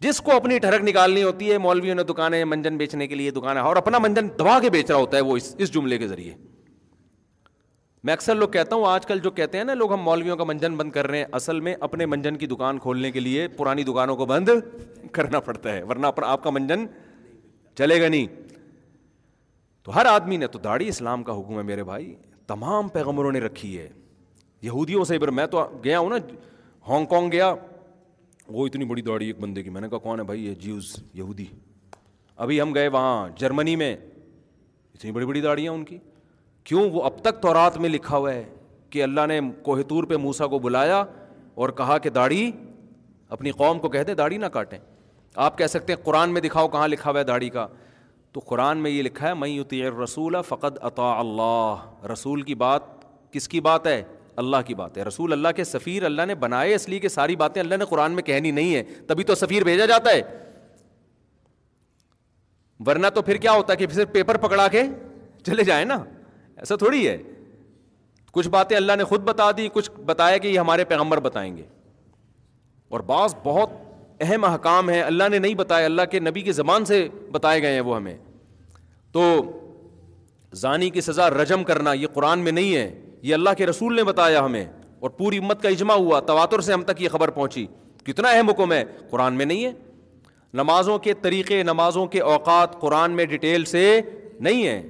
جس 0.04 0.20
کو 0.28 0.32
اپنی 0.36 0.58
ٹھڑک 0.60 0.84
نکالنی 0.84 1.24
ہوتی 1.24 1.52
ہے 1.52 1.58
مولویوں 1.64 1.96
نے 1.96 2.04
دکانیں 2.12 2.44
منجن 2.46 2.78
بیچنے 2.78 3.08
کے 3.08 3.16
لیے 3.16 3.32
دکانیں 3.32 3.62
اور 3.62 3.76
اپنا 3.76 3.98
منجن 4.04 4.28
دبا 4.40 4.58
کے 4.60 4.70
بیچ 4.76 4.90
رہا 4.92 5.00
ہوتا 5.00 5.18
ہے 5.18 5.22
وہ 5.24 5.36
اس 5.38 5.54
اس 5.64 5.72
جملے 5.74 5.98
کے 5.98 6.08
ذریعے 6.08 6.34
میں 8.10 8.14
اکثر 8.14 8.36
لوگ 8.36 8.50
کہتا 8.50 8.76
ہوں 8.76 8.86
آج 8.92 9.06
کل 9.06 9.20
جو 9.24 9.32
کہتے 9.40 9.58
ہیں 9.58 9.66
نا 9.66 9.74
لوگ 9.82 9.94
ہم 9.94 10.02
مولویوں 10.04 10.38
کا 10.38 10.44
منجن 10.52 10.78
بند 10.78 10.92
کر 10.92 11.08
رہے 11.08 11.18
ہیں 11.18 11.26
اصل 11.40 11.60
میں 11.68 11.76
اپنے 11.88 12.06
منجن 12.14 12.38
کی 12.38 12.46
دکان 12.54 12.80
کھولنے 12.86 13.12
کے 13.12 13.20
لیے 13.20 13.48
پرانی 13.58 13.84
دکانوں 13.92 14.16
کو 14.22 14.26
بند 14.32 14.50
کرنا 15.18 15.40
پڑتا 15.50 15.74
ہے 15.74 15.84
ورنہ 15.90 16.08
پڑا 16.16 16.32
آپ 16.32 16.44
کا 16.44 16.50
منجن 16.58 16.86
چلے 17.78 18.02
گا 18.02 18.08
نہیں 18.16 18.28
تو 19.84 19.96
ہر 19.96 20.06
آدمی 20.06 20.38
نے 20.38 20.48
تو 20.56 20.60
داڑھی 20.64 20.88
اسلام 20.90 21.24
کا 21.30 21.40
حکم 21.40 21.58
ہے 21.58 21.64
میرے 21.72 21.84
بھائی 21.92 22.14
تمام 22.48 22.88
پیغمبروں 22.98 23.32
نے 23.32 23.40
رکھی 23.40 23.78
ہے 23.78 23.88
یہودیوں 24.62 25.04
سے 25.14 25.18
پھر 25.20 25.30
میں 25.42 25.46
تو 25.56 25.66
گیا 25.84 26.00
ہوں 26.00 26.10
نا 26.10 26.16
ہانگ 26.88 27.06
کانگ 27.16 27.32
گیا 27.32 27.54
وہ 28.48 28.66
اتنی 28.68 28.86
بڑی 28.86 29.02
داڑھی 29.02 29.28
ایک 29.28 29.40
بندے 29.40 29.64
کی 29.64 29.70
میں 29.70 29.82
نے 29.82 29.90
کہا 29.90 29.98
کون 30.00 30.20
ہے 30.20 30.24
بھائی 30.26 30.46
یہ 30.46 30.54
جیوز 30.62 30.96
یہودی 31.14 31.46
ابھی 32.44 32.62
ہم 32.62 32.74
گئے 32.76 32.88
وہاں 32.88 33.28
جرمنی 33.40 33.76
میں 33.76 33.94
اتنی 34.96 35.12
بڑی 35.12 35.26
بڑی 35.26 35.42
داڑیاں 35.42 35.72
ان 35.74 35.84
کی 35.86 35.98
کیوں 36.64 36.90
وہ 36.92 37.04
اب 37.04 37.18
تک 37.24 37.42
تو 37.42 37.54
رات 37.54 37.78
میں 37.82 37.90
لکھا 37.90 38.18
ہوا 38.18 38.34
ہے 38.34 38.44
کہ 38.90 39.04
اللہ 39.04 39.26
نے 39.28 39.40
کوہتور 39.64 40.04
پہ 40.04 40.16
موسا 40.22 40.48
کو 40.48 40.60
بلایا 40.60 41.04
اور 41.56 41.70
کہا 41.80 41.98
کہ 41.98 42.10
داڑھی 42.10 42.52
اپنی 43.36 43.52
قوم 43.52 43.80
کو 43.80 43.90
کہہ 43.90 44.04
دیں 44.08 44.14
داڑھی 44.16 44.38
نہ 44.38 44.46
کاٹیں 44.54 44.78
آپ 45.44 45.58
کہہ 45.58 45.68
سکتے 45.70 45.94
ہیں 45.94 46.04
قرآن 46.06 46.34
میں 46.34 46.42
دکھاؤ 46.42 46.68
کہاں 46.68 46.88
لکھا 46.88 47.10
ہوا 47.12 47.20
ہے 47.20 47.24
داڑھی 47.26 47.50
کا 47.50 47.68
تو 48.32 48.40
قرآن 48.46 48.78
میں 48.84 48.92
یہ 48.92 49.02
لکھا 49.04 49.28
ہے 49.28 49.34
مئی 49.34 49.54
یوتی 49.54 49.82
رسول 50.04 50.36
فقط 50.48 50.78
عطا 50.86 51.12
اللہ 51.20 52.06
رسول 52.12 52.42
کی 52.50 52.56
بات 52.66 52.82
کس 53.32 53.48
کی 53.50 53.60
بات 53.62 53.88
ہے 53.88 54.02
اللہ 54.38 54.58
کی 54.66 54.76
بات 54.76 54.98
ہے 54.98 55.04
رسول 55.04 55.32
اللہ 55.34 55.48
کے 55.56 55.64
سفیر 55.64 56.04
اللہ 56.06 56.26
نے 56.28 56.36
بنائے 56.44 56.74
اس 56.76 56.88
لیے 56.90 57.00
کہ 57.00 57.08
ساری 57.10 57.36
باتیں 57.36 57.62
اللہ 57.62 57.76
نے 57.80 57.86
قرآن 57.90 58.12
میں 58.16 58.24
کہنی 58.24 58.52
نہیں 58.52 58.76
ہے 58.76 58.84
تبھی 59.08 59.24
تو 59.32 59.36
سفیر 59.36 59.64
بھیجا 59.64 59.86
جاتا 59.86 60.12
ہے 60.12 60.22
ورنہ 62.88 63.08
تو 63.16 63.22
پھر 63.22 63.38
کیا 63.38 63.52
ہوتا 63.52 63.74
ہے 63.74 63.78
کہ 63.78 63.88
صرف 63.94 64.12
پیپر 64.12 64.38
پکڑا 64.48 64.68
کے 64.72 64.82
چلے 65.46 65.64
جائیں 65.64 65.84
نا 65.86 65.96
ایسا 66.58 66.76
تھوڑی 66.76 67.08
ہے 67.08 67.18
کچھ 68.34 68.48
باتیں 68.50 68.76
اللہ 68.78 68.96
نے 68.98 69.04
خود 69.04 69.22
بتا 69.24 69.50
دی 69.58 69.68
کچھ 69.74 69.90
بتایا 70.06 70.38
کہ 70.38 70.48
یہ 70.48 70.60
ہمارے 70.60 70.84
پیغمبر 70.92 71.20
بتائیں 71.20 71.56
گے 71.58 71.64
اور 72.96 73.00
بعض 73.12 73.36
بہت 73.44 73.70
اہم 74.24 74.44
احکام 74.46 74.90
ہیں 74.90 75.02
اللہ 75.02 75.30
نے 75.32 75.38
نہیں 75.40 75.54
بتایا 75.56 75.86
اللہ 75.86 76.02
کے 76.12 76.20
نبی 76.20 76.42
کی 76.42 76.52
زبان 76.52 76.86
سے 76.86 77.08
بتائے 77.32 77.62
گئے 77.62 77.74
ہیں 77.74 77.82
وہ 77.82 77.96
ہمیں 77.96 78.16
تو 79.12 79.24
زانی 80.64 80.90
کی 80.90 81.02
سزا 81.02 81.30
رجم 81.30 81.64
کرنا 81.64 81.94
یہ 81.94 82.08
قرآن 82.14 82.40
میں 82.44 82.52
نہیں 82.52 82.76
ہے 82.76 82.90
یہ 83.24 83.34
اللہ 83.34 83.50
کے 83.58 83.66
رسول 83.66 83.96
نے 83.96 84.04
بتایا 84.04 84.46
ہمیں 84.46 84.64
اور 85.00 85.10
پوری 85.18 85.38
امت 85.38 85.62
کا 85.62 85.70
اجماع 85.70 85.96
ہوا 85.96 86.20
تواتر 86.28 86.60
سے 86.62 86.74
ہم 86.74 86.84
تک 86.84 87.02
یہ 87.02 87.10
خبر 87.10 87.30
پہنچی 87.32 87.66
کتنا 88.06 88.30
اہم 88.30 88.50
حکم 88.50 88.74
ہے 88.74 88.84
قرآن 89.10 89.34
میں 89.38 89.46
نہیں 89.46 89.66
ہے 89.66 89.72
نمازوں 90.62 90.98
کے 91.00 91.14
طریقے 91.22 91.62
نمازوں 91.64 92.06
کے 92.14 92.20
اوقات 92.22 92.80
قرآن 92.80 93.12
میں 93.16 93.26
ڈیٹیل 93.26 93.66
سے 93.66 94.00
نہیں 94.40 94.66
ہیں 94.68 94.82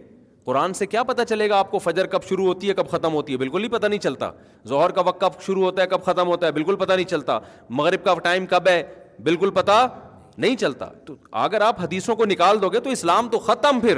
قرآن 0.46 0.74
سے 0.74 0.86
کیا 0.88 1.04
پتہ 1.10 1.22
چلے 1.30 1.50
گا 1.50 1.58
آپ 1.60 1.70
کو 1.72 1.80
فجر 1.80 2.06
کب 2.12 2.24
شروع 2.30 2.46
ہوتی 2.46 2.70
ہے 2.70 2.74
کب 2.74 2.88
ختم 2.92 3.14
ہوتی 3.14 3.34
ہے 3.34 3.38
بالکل 3.38 3.64
ہی 3.64 3.68
پتہ 3.70 3.88
نہیں 3.88 4.00
چلتا 4.00 4.30
ظہر 4.70 4.90
کا 4.92 5.02
وقت 5.06 5.20
کب 5.22 5.42
شروع 5.46 5.64
ہوتا 5.64 5.82
ہے 5.82 5.88
کب 5.88 6.04
ختم 6.06 6.28
ہوتا 6.28 6.48
ہے 6.48 6.52
بالکل 6.52 6.76
پتہ 6.76 6.94
نہیں 6.94 7.06
چلتا 7.10 7.38
مغرب 7.70 8.04
کا 8.04 8.14
ٹائم 8.24 8.46
کب 8.50 8.68
ہے 8.70 8.82
بالکل 9.24 9.50
پتہ 9.56 9.88
نہیں 10.38 10.56
چلتا 10.56 10.86
تو 11.06 11.16
اگر 11.46 11.62
آپ 11.62 11.82
حدیثوں 11.82 12.16
کو 12.16 12.26
نکال 12.26 12.62
دو 12.62 12.70
گے 12.70 12.80
تو 12.80 12.90
اسلام 12.90 13.28
تو 13.30 13.40
ختم 13.48 13.80
پھر 13.82 13.98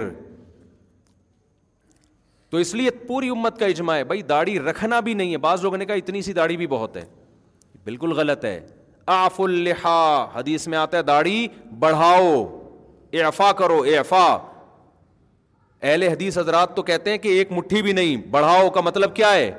تو 2.53 2.59
اس 2.59 2.73
لیے 2.75 2.89
پوری 3.07 3.29
امت 3.33 3.57
کا 3.59 3.65
اجماع 3.65 3.95
ہے 3.97 4.03
بھائی 4.09 4.21
داڑھی 4.31 4.57
رکھنا 4.59 4.99
بھی 5.05 5.13
نہیں 5.19 5.31
ہے 5.31 5.37
بعض 5.45 5.61
لوگوں 5.63 5.77
نے 5.77 5.85
کہا 5.85 5.93
اتنی 6.01 6.21
سی 6.21 6.33
داڑھی 6.39 6.57
بھی 6.57 6.67
بہت 6.73 6.97
ہے 6.97 7.01
بالکل 7.83 8.11
غلط 8.19 8.43
ہے 8.45 8.59
آف 9.13 9.39
الحا 9.41 10.25
حدیث 10.33 10.67
میں 10.73 10.77
آتا 10.77 10.97
ہے 10.97 11.01
داڑھی 11.03 11.47
بڑھاؤ 11.79 12.27
اعفا 13.23 13.51
کرو 13.61 13.81
اعفا 13.95 14.21
اہل 15.81 16.03
حدیث 16.09 16.37
حضرات 16.37 16.75
تو 16.75 16.81
کہتے 16.91 17.09
ہیں 17.11 17.17
کہ 17.25 17.29
ایک 17.37 17.51
مٹھی 17.57 17.81
بھی 17.87 17.91
نہیں 18.01 18.15
بڑھاؤ 18.31 18.69
کا 18.77 18.81
مطلب 18.91 19.15
کیا 19.15 19.33
ہے 19.33 19.51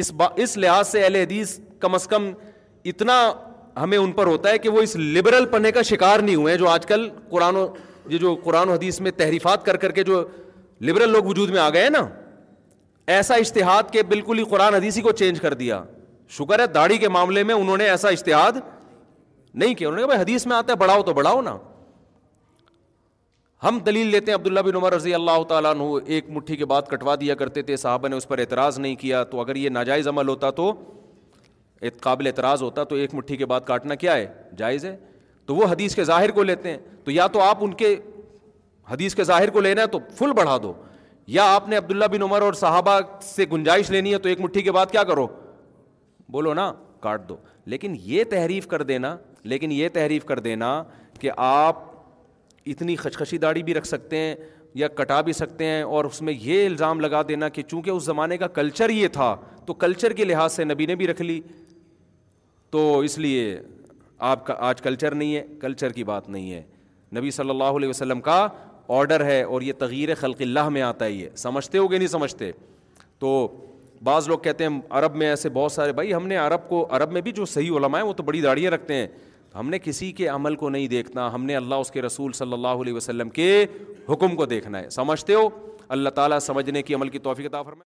اس 0.00 0.12
با 0.22 0.28
اس 0.44 0.56
لحاظ 0.66 0.88
سے 0.92 1.02
اہل 1.04 1.14
حدیث 1.22 1.58
کم 1.80 1.94
از 1.94 2.06
کم 2.14 2.30
اتنا 2.94 3.20
ہمیں 3.82 3.98
ان 3.98 4.12
پر 4.20 4.26
ہوتا 4.26 4.50
ہے 4.50 4.58
کہ 4.58 4.68
وہ 4.78 4.82
اس 4.82 4.96
لبرل 4.96 5.46
پنے 5.56 5.72
کا 5.72 5.82
شکار 5.94 6.18
نہیں 6.18 6.36
ہوئے 6.36 6.56
جو 6.64 6.68
آج 6.68 6.86
کل 6.94 7.08
قرآن 7.30 7.56
و 7.56 7.66
یہ 8.10 8.18
جو 8.26 8.36
قرآن 8.44 8.68
و 8.68 8.72
حدیث 8.72 9.00
میں 9.00 9.10
تحریفات 9.16 9.64
کر 9.64 9.76
کر 9.86 9.92
کے 9.92 10.02
جو 10.12 10.24
لبرل 10.88 11.08
لوگ 11.12 11.24
وجود 11.24 11.50
میں 11.50 11.58
آ 11.60 11.68
گئے 11.70 11.88
نا 11.90 12.04
ایسا 13.14 13.34
اشتہاد 13.44 13.90
کے 13.92 14.02
بالکل 14.08 14.38
ہی 14.38 14.44
قرآن 14.50 14.74
حدیثی 14.74 15.00
کو 15.02 15.12
چینج 15.22 15.40
کر 15.40 15.54
دیا 15.54 15.82
شکر 16.38 16.58
ہے 16.60 16.66
داڑھی 16.74 16.98
کے 16.98 17.08
معاملے 17.16 17.42
میں 17.42 17.54
میں 17.54 17.54
انہوں 17.54 17.64
انہوں 17.64 17.76
نے 17.78 17.84
نے 17.84 17.90
ایسا 17.90 18.08
اشتہاد 18.08 18.56
نہیں 19.62 19.74
کیا 19.74 19.90
کہا 19.94 20.06
بھائی 20.06 20.20
حدیث 20.20 20.46
آتا 20.46 20.72
ہے 20.72 20.76
بڑھاؤ 20.78 21.02
بڑھاؤ 21.14 21.34
تو 21.36 21.42
نا 21.42 21.56
ہم 23.66 23.78
دلیل 23.86 24.06
لیتے 24.10 24.30
ہیں 24.32 24.38
عبداللہ 24.38 24.60
بن 24.66 24.76
عمر 24.76 24.92
رضی 24.94 25.14
اللہ 25.14 25.42
تعالیٰ 25.48 25.72
ایک 26.04 26.30
مٹھی 26.30 26.56
کے 26.56 26.64
بعد 26.66 26.82
کٹوا 26.90 27.14
دیا 27.20 27.34
کرتے 27.40 27.62
تھے 27.70 27.76
صحابہ 27.76 28.08
نے 28.08 28.16
اس 28.16 28.28
پر 28.28 28.38
اعتراض 28.38 28.78
نہیں 28.78 28.94
کیا 28.96 29.22
تو 29.32 29.40
اگر 29.40 29.56
یہ 29.56 29.68
ناجائز 29.70 30.08
عمل 30.08 30.28
ہوتا 30.28 30.50
تو 30.60 30.72
قابل 32.00 32.26
اعتراض 32.26 32.62
ہوتا 32.62 32.84
تو 32.84 32.94
ایک 33.02 33.14
مٹھی 33.14 33.36
کے 33.36 33.46
بعد 33.46 33.60
کاٹنا 33.66 33.94
کیا 34.04 34.14
ہے 34.16 34.26
جائز 34.56 34.84
ہے 34.84 34.96
تو 35.46 35.54
وہ 35.56 35.66
حدیث 35.70 35.94
کے 35.96 36.04
ظاہر 36.04 36.30
کو 36.30 36.42
لیتے 36.42 36.70
ہیں 36.70 36.78
تو 37.04 37.10
یا 37.10 37.26
تو 37.32 37.40
آپ 37.42 37.64
ان 37.64 37.72
کے 37.74 37.94
حدیث 38.92 39.14
کے 39.14 39.24
ظاہر 39.24 39.50
کو 39.50 39.60
لینا 39.60 39.82
ہے 39.82 39.86
تو 39.86 39.98
فل 40.18 40.32
بڑھا 40.36 40.56
دو 40.62 40.72
یا 41.32 41.44
آپ 41.54 41.68
نے 41.68 41.76
عبداللہ 41.76 42.04
بن 42.12 42.22
عمر 42.22 42.42
اور 42.42 42.52
صحابہ 42.60 42.98
سے 43.22 43.44
گنجائش 43.52 43.90
لینی 43.90 44.12
ہے 44.12 44.18
تو 44.22 44.28
ایک 44.28 44.40
مٹھی 44.40 44.62
کے 44.62 44.72
بعد 44.72 44.86
کیا 44.92 45.02
کرو 45.10 45.26
بولو 46.32 46.54
نا 46.54 46.72
کاٹ 47.00 47.28
دو 47.28 47.36
لیکن 47.74 47.94
یہ 48.02 48.24
تحریف 48.30 48.66
کر 48.66 48.82
دینا 48.90 49.16
لیکن 49.52 49.72
یہ 49.72 49.88
تحریف 49.92 50.24
کر 50.24 50.38
دینا 50.46 50.82
کہ 51.20 51.30
آپ 51.46 51.84
اتنی 52.70 52.96
خشخشی 52.96 53.38
داڑھی 53.38 53.62
بھی 53.62 53.74
رکھ 53.74 53.86
سکتے 53.86 54.16
ہیں 54.18 54.34
یا 54.80 54.88
کٹا 54.94 55.20
بھی 55.28 55.32
سکتے 55.32 55.64
ہیں 55.64 55.82
اور 55.82 56.04
اس 56.04 56.20
میں 56.22 56.32
یہ 56.40 56.64
الزام 56.66 57.00
لگا 57.00 57.22
دینا 57.28 57.48
کہ 57.48 57.62
چونکہ 57.62 57.90
اس 57.90 58.02
زمانے 58.04 58.36
کا 58.38 58.46
کلچر 58.58 58.90
یہ 58.90 59.08
تھا 59.12 59.34
تو 59.66 59.74
کلچر 59.84 60.12
کے 60.20 60.24
لحاظ 60.24 60.52
سے 60.52 60.64
نبی 60.64 60.86
نے 60.86 60.94
بھی 60.96 61.06
رکھ 61.06 61.22
لی 61.22 61.40
تو 62.70 62.98
اس 63.06 63.18
لیے 63.18 63.58
آپ 64.32 64.44
کا 64.46 64.54
آج 64.68 64.82
کلچر 64.82 65.14
نہیں 65.14 65.34
ہے 65.36 65.42
کلچر 65.60 65.92
کی 65.92 66.04
بات 66.04 66.28
نہیں 66.28 66.50
ہے 66.52 66.62
نبی 67.16 67.30
صلی 67.30 67.50
اللہ 67.50 67.76
علیہ 67.78 67.88
وسلم 67.88 68.20
کا 68.20 68.46
آرڈر 68.98 69.24
ہے 69.24 69.42
اور 69.42 69.62
یہ 69.62 69.72
تغیر 69.78 70.14
خلق 70.20 70.40
اللہ 70.42 70.68
میں 70.76 70.82
آتا 70.82 71.04
ہے 71.04 71.10
یہ 71.10 71.28
سمجھتے 71.36 71.78
ہو 71.78 71.90
گے 71.90 71.98
نہیں 71.98 72.08
سمجھتے 72.08 72.50
تو 73.18 73.28
بعض 74.04 74.28
لوگ 74.28 74.38
کہتے 74.46 74.66
ہیں 74.66 74.80
عرب 75.00 75.16
میں 75.16 75.28
ایسے 75.28 75.48
بہت 75.58 75.72
سارے 75.72 75.92
بھائی 75.98 76.12
ہم 76.14 76.26
نے 76.26 76.36
عرب 76.36 76.68
کو 76.68 76.86
عرب 76.96 77.12
میں 77.12 77.20
بھی 77.26 77.32
جو 77.32 77.44
صحیح 77.52 77.70
علماء 77.80 77.98
ہیں 78.00 78.06
وہ 78.06 78.12
تو 78.12 78.22
بڑی 78.30 78.40
داڑیاں 78.40 78.70
رکھتے 78.70 78.94
ہیں 78.94 79.06
ہم 79.58 79.70
نے 79.70 79.78
کسی 79.84 80.10
کے 80.20 80.26
عمل 80.28 80.56
کو 80.56 80.68
نہیں 80.70 80.88
دیکھنا 80.88 81.32
ہم 81.34 81.44
نے 81.44 81.56
اللہ 81.56 81.74
اس 81.84 81.90
کے 81.90 82.02
رسول 82.02 82.32
صلی 82.40 82.52
اللہ 82.52 82.82
علیہ 82.82 82.92
وسلم 82.94 83.30
کے 83.40 83.48
حکم 84.08 84.36
کو 84.36 84.46
دیکھنا 84.54 84.80
ہے 84.82 84.90
سمجھتے 84.98 85.34
ہو 85.34 85.48
اللہ 85.98 86.10
تعالیٰ 86.20 86.38
سمجھنے 86.50 86.82
کی 86.82 86.94
عمل 86.94 87.08
کی 87.08 87.18
توفیق 87.28 87.54
عطا 87.54 87.62
میں 87.68 87.82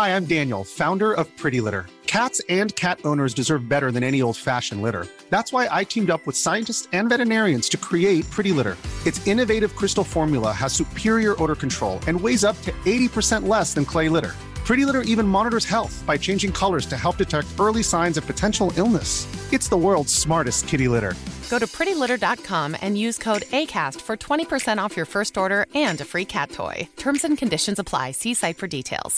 Hi, 0.00 0.14
I'm 0.14 0.26
Daniel, 0.26 0.62
founder 0.62 1.12
of 1.12 1.24
Pretty 1.36 1.60
Litter. 1.60 1.86
Cats 2.06 2.40
and 2.48 2.68
cat 2.76 3.00
owners 3.04 3.34
deserve 3.34 3.68
better 3.68 3.90
than 3.90 4.04
any 4.04 4.22
old-fashioned 4.22 4.80
litter. 4.80 5.08
That's 5.28 5.52
why 5.52 5.66
I 5.78 5.82
teamed 5.90 6.08
up 6.08 6.24
with 6.24 6.36
scientists 6.36 6.86
and 6.92 7.08
veterinarians 7.08 7.68
to 7.70 7.78
create 7.78 8.30
Pretty 8.30 8.52
Litter. 8.52 8.76
Its 9.04 9.26
innovative 9.26 9.74
crystal 9.74 10.04
formula 10.04 10.52
has 10.52 10.72
superior 10.72 11.34
odor 11.42 11.56
control 11.56 11.98
and 12.06 12.20
weighs 12.24 12.44
up 12.44 12.56
to 12.62 12.70
80% 12.86 13.48
less 13.48 13.74
than 13.74 13.84
clay 13.84 14.08
litter. 14.08 14.34
Pretty 14.68 14.86
Litter 14.86 15.02
even 15.02 15.26
monitors 15.26 15.64
health 15.64 16.00
by 16.06 16.16
changing 16.16 16.52
colors 16.52 16.86
to 16.86 16.96
help 16.96 17.16
detect 17.16 17.54
early 17.58 17.82
signs 17.82 18.16
of 18.16 18.24
potential 18.24 18.72
illness. 18.76 19.10
It's 19.52 19.68
the 19.68 19.82
world's 19.86 20.14
smartest 20.14 20.68
kitty 20.68 20.86
litter. 20.86 21.14
Go 21.50 21.58
to 21.58 21.66
prettylitter.com 21.66 22.76
and 22.80 22.96
use 22.96 23.18
code 23.18 23.42
ACAST 23.62 24.00
for 24.02 24.16
20% 24.16 24.78
off 24.78 24.96
your 24.96 25.06
first 25.06 25.36
order 25.36 25.66
and 25.74 26.00
a 26.00 26.04
free 26.04 26.28
cat 26.36 26.52
toy. 26.52 26.88
Terms 26.98 27.24
and 27.24 27.36
conditions 27.36 27.80
apply. 27.80 28.12
See 28.12 28.34
site 28.34 28.58
for 28.58 28.68
details. 28.68 29.14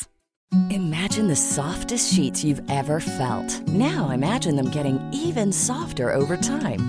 Imagine 0.70 1.28
the 1.28 1.36
softest 1.36 2.12
sheets 2.12 2.42
you've 2.42 2.60
ever 2.68 2.98
felt. 2.98 3.60
Now 3.68 4.10
imagine 4.10 4.56
them 4.56 4.68
getting 4.68 4.98
even 5.12 5.52
softer 5.52 6.12
over 6.12 6.36
time. 6.36 6.88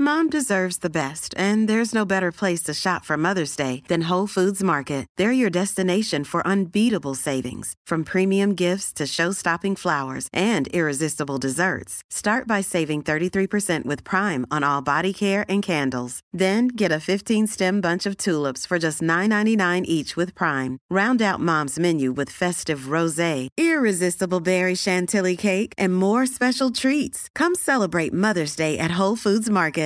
Mom 0.00 0.30
deserves 0.30 0.76
the 0.76 0.88
best, 0.88 1.34
and 1.36 1.66
there's 1.66 1.92
no 1.92 2.04
better 2.04 2.30
place 2.30 2.62
to 2.62 2.72
shop 2.72 3.04
for 3.04 3.16
Mother's 3.16 3.56
Day 3.56 3.82
than 3.88 4.02
Whole 4.02 4.28
Foods 4.28 4.62
Market. 4.62 5.08
They're 5.16 5.32
your 5.32 5.50
destination 5.50 6.22
for 6.22 6.46
unbeatable 6.46 7.16
savings, 7.16 7.74
from 7.84 8.04
premium 8.04 8.54
gifts 8.54 8.92
to 8.92 9.08
show-stopping 9.08 9.74
flowers 9.74 10.28
and 10.32 10.68
irresistible 10.68 11.38
desserts. 11.38 12.00
Start 12.10 12.46
by 12.46 12.60
saving 12.60 13.02
33% 13.02 13.86
with 13.86 14.04
Prime 14.04 14.46
on 14.52 14.62
all 14.62 14.80
body 14.80 15.12
care 15.12 15.44
and 15.48 15.64
candles. 15.64 16.20
Then 16.32 16.68
get 16.68 16.92
a 16.92 17.02
15-stem 17.06 17.80
bunch 17.80 18.06
of 18.06 18.16
tulips 18.16 18.66
for 18.66 18.78
just 18.78 19.02
$9.99 19.02 19.82
each 19.84 20.14
with 20.14 20.32
Prime. 20.32 20.78
Round 20.88 21.20
out 21.20 21.40
Mom's 21.40 21.76
menu 21.76 22.12
with 22.12 22.30
festive 22.30 22.82
rosé, 22.96 23.48
irresistible 23.58 24.38
berry 24.38 24.76
chantilly 24.76 25.36
cake, 25.36 25.74
and 25.76 25.96
more 25.96 26.24
special 26.24 26.70
treats. 26.70 27.26
Come 27.34 27.56
celebrate 27.56 28.12
Mother's 28.12 28.54
Day 28.54 28.78
at 28.78 28.92
Whole 28.92 29.16
Foods 29.16 29.50
Market. 29.50 29.76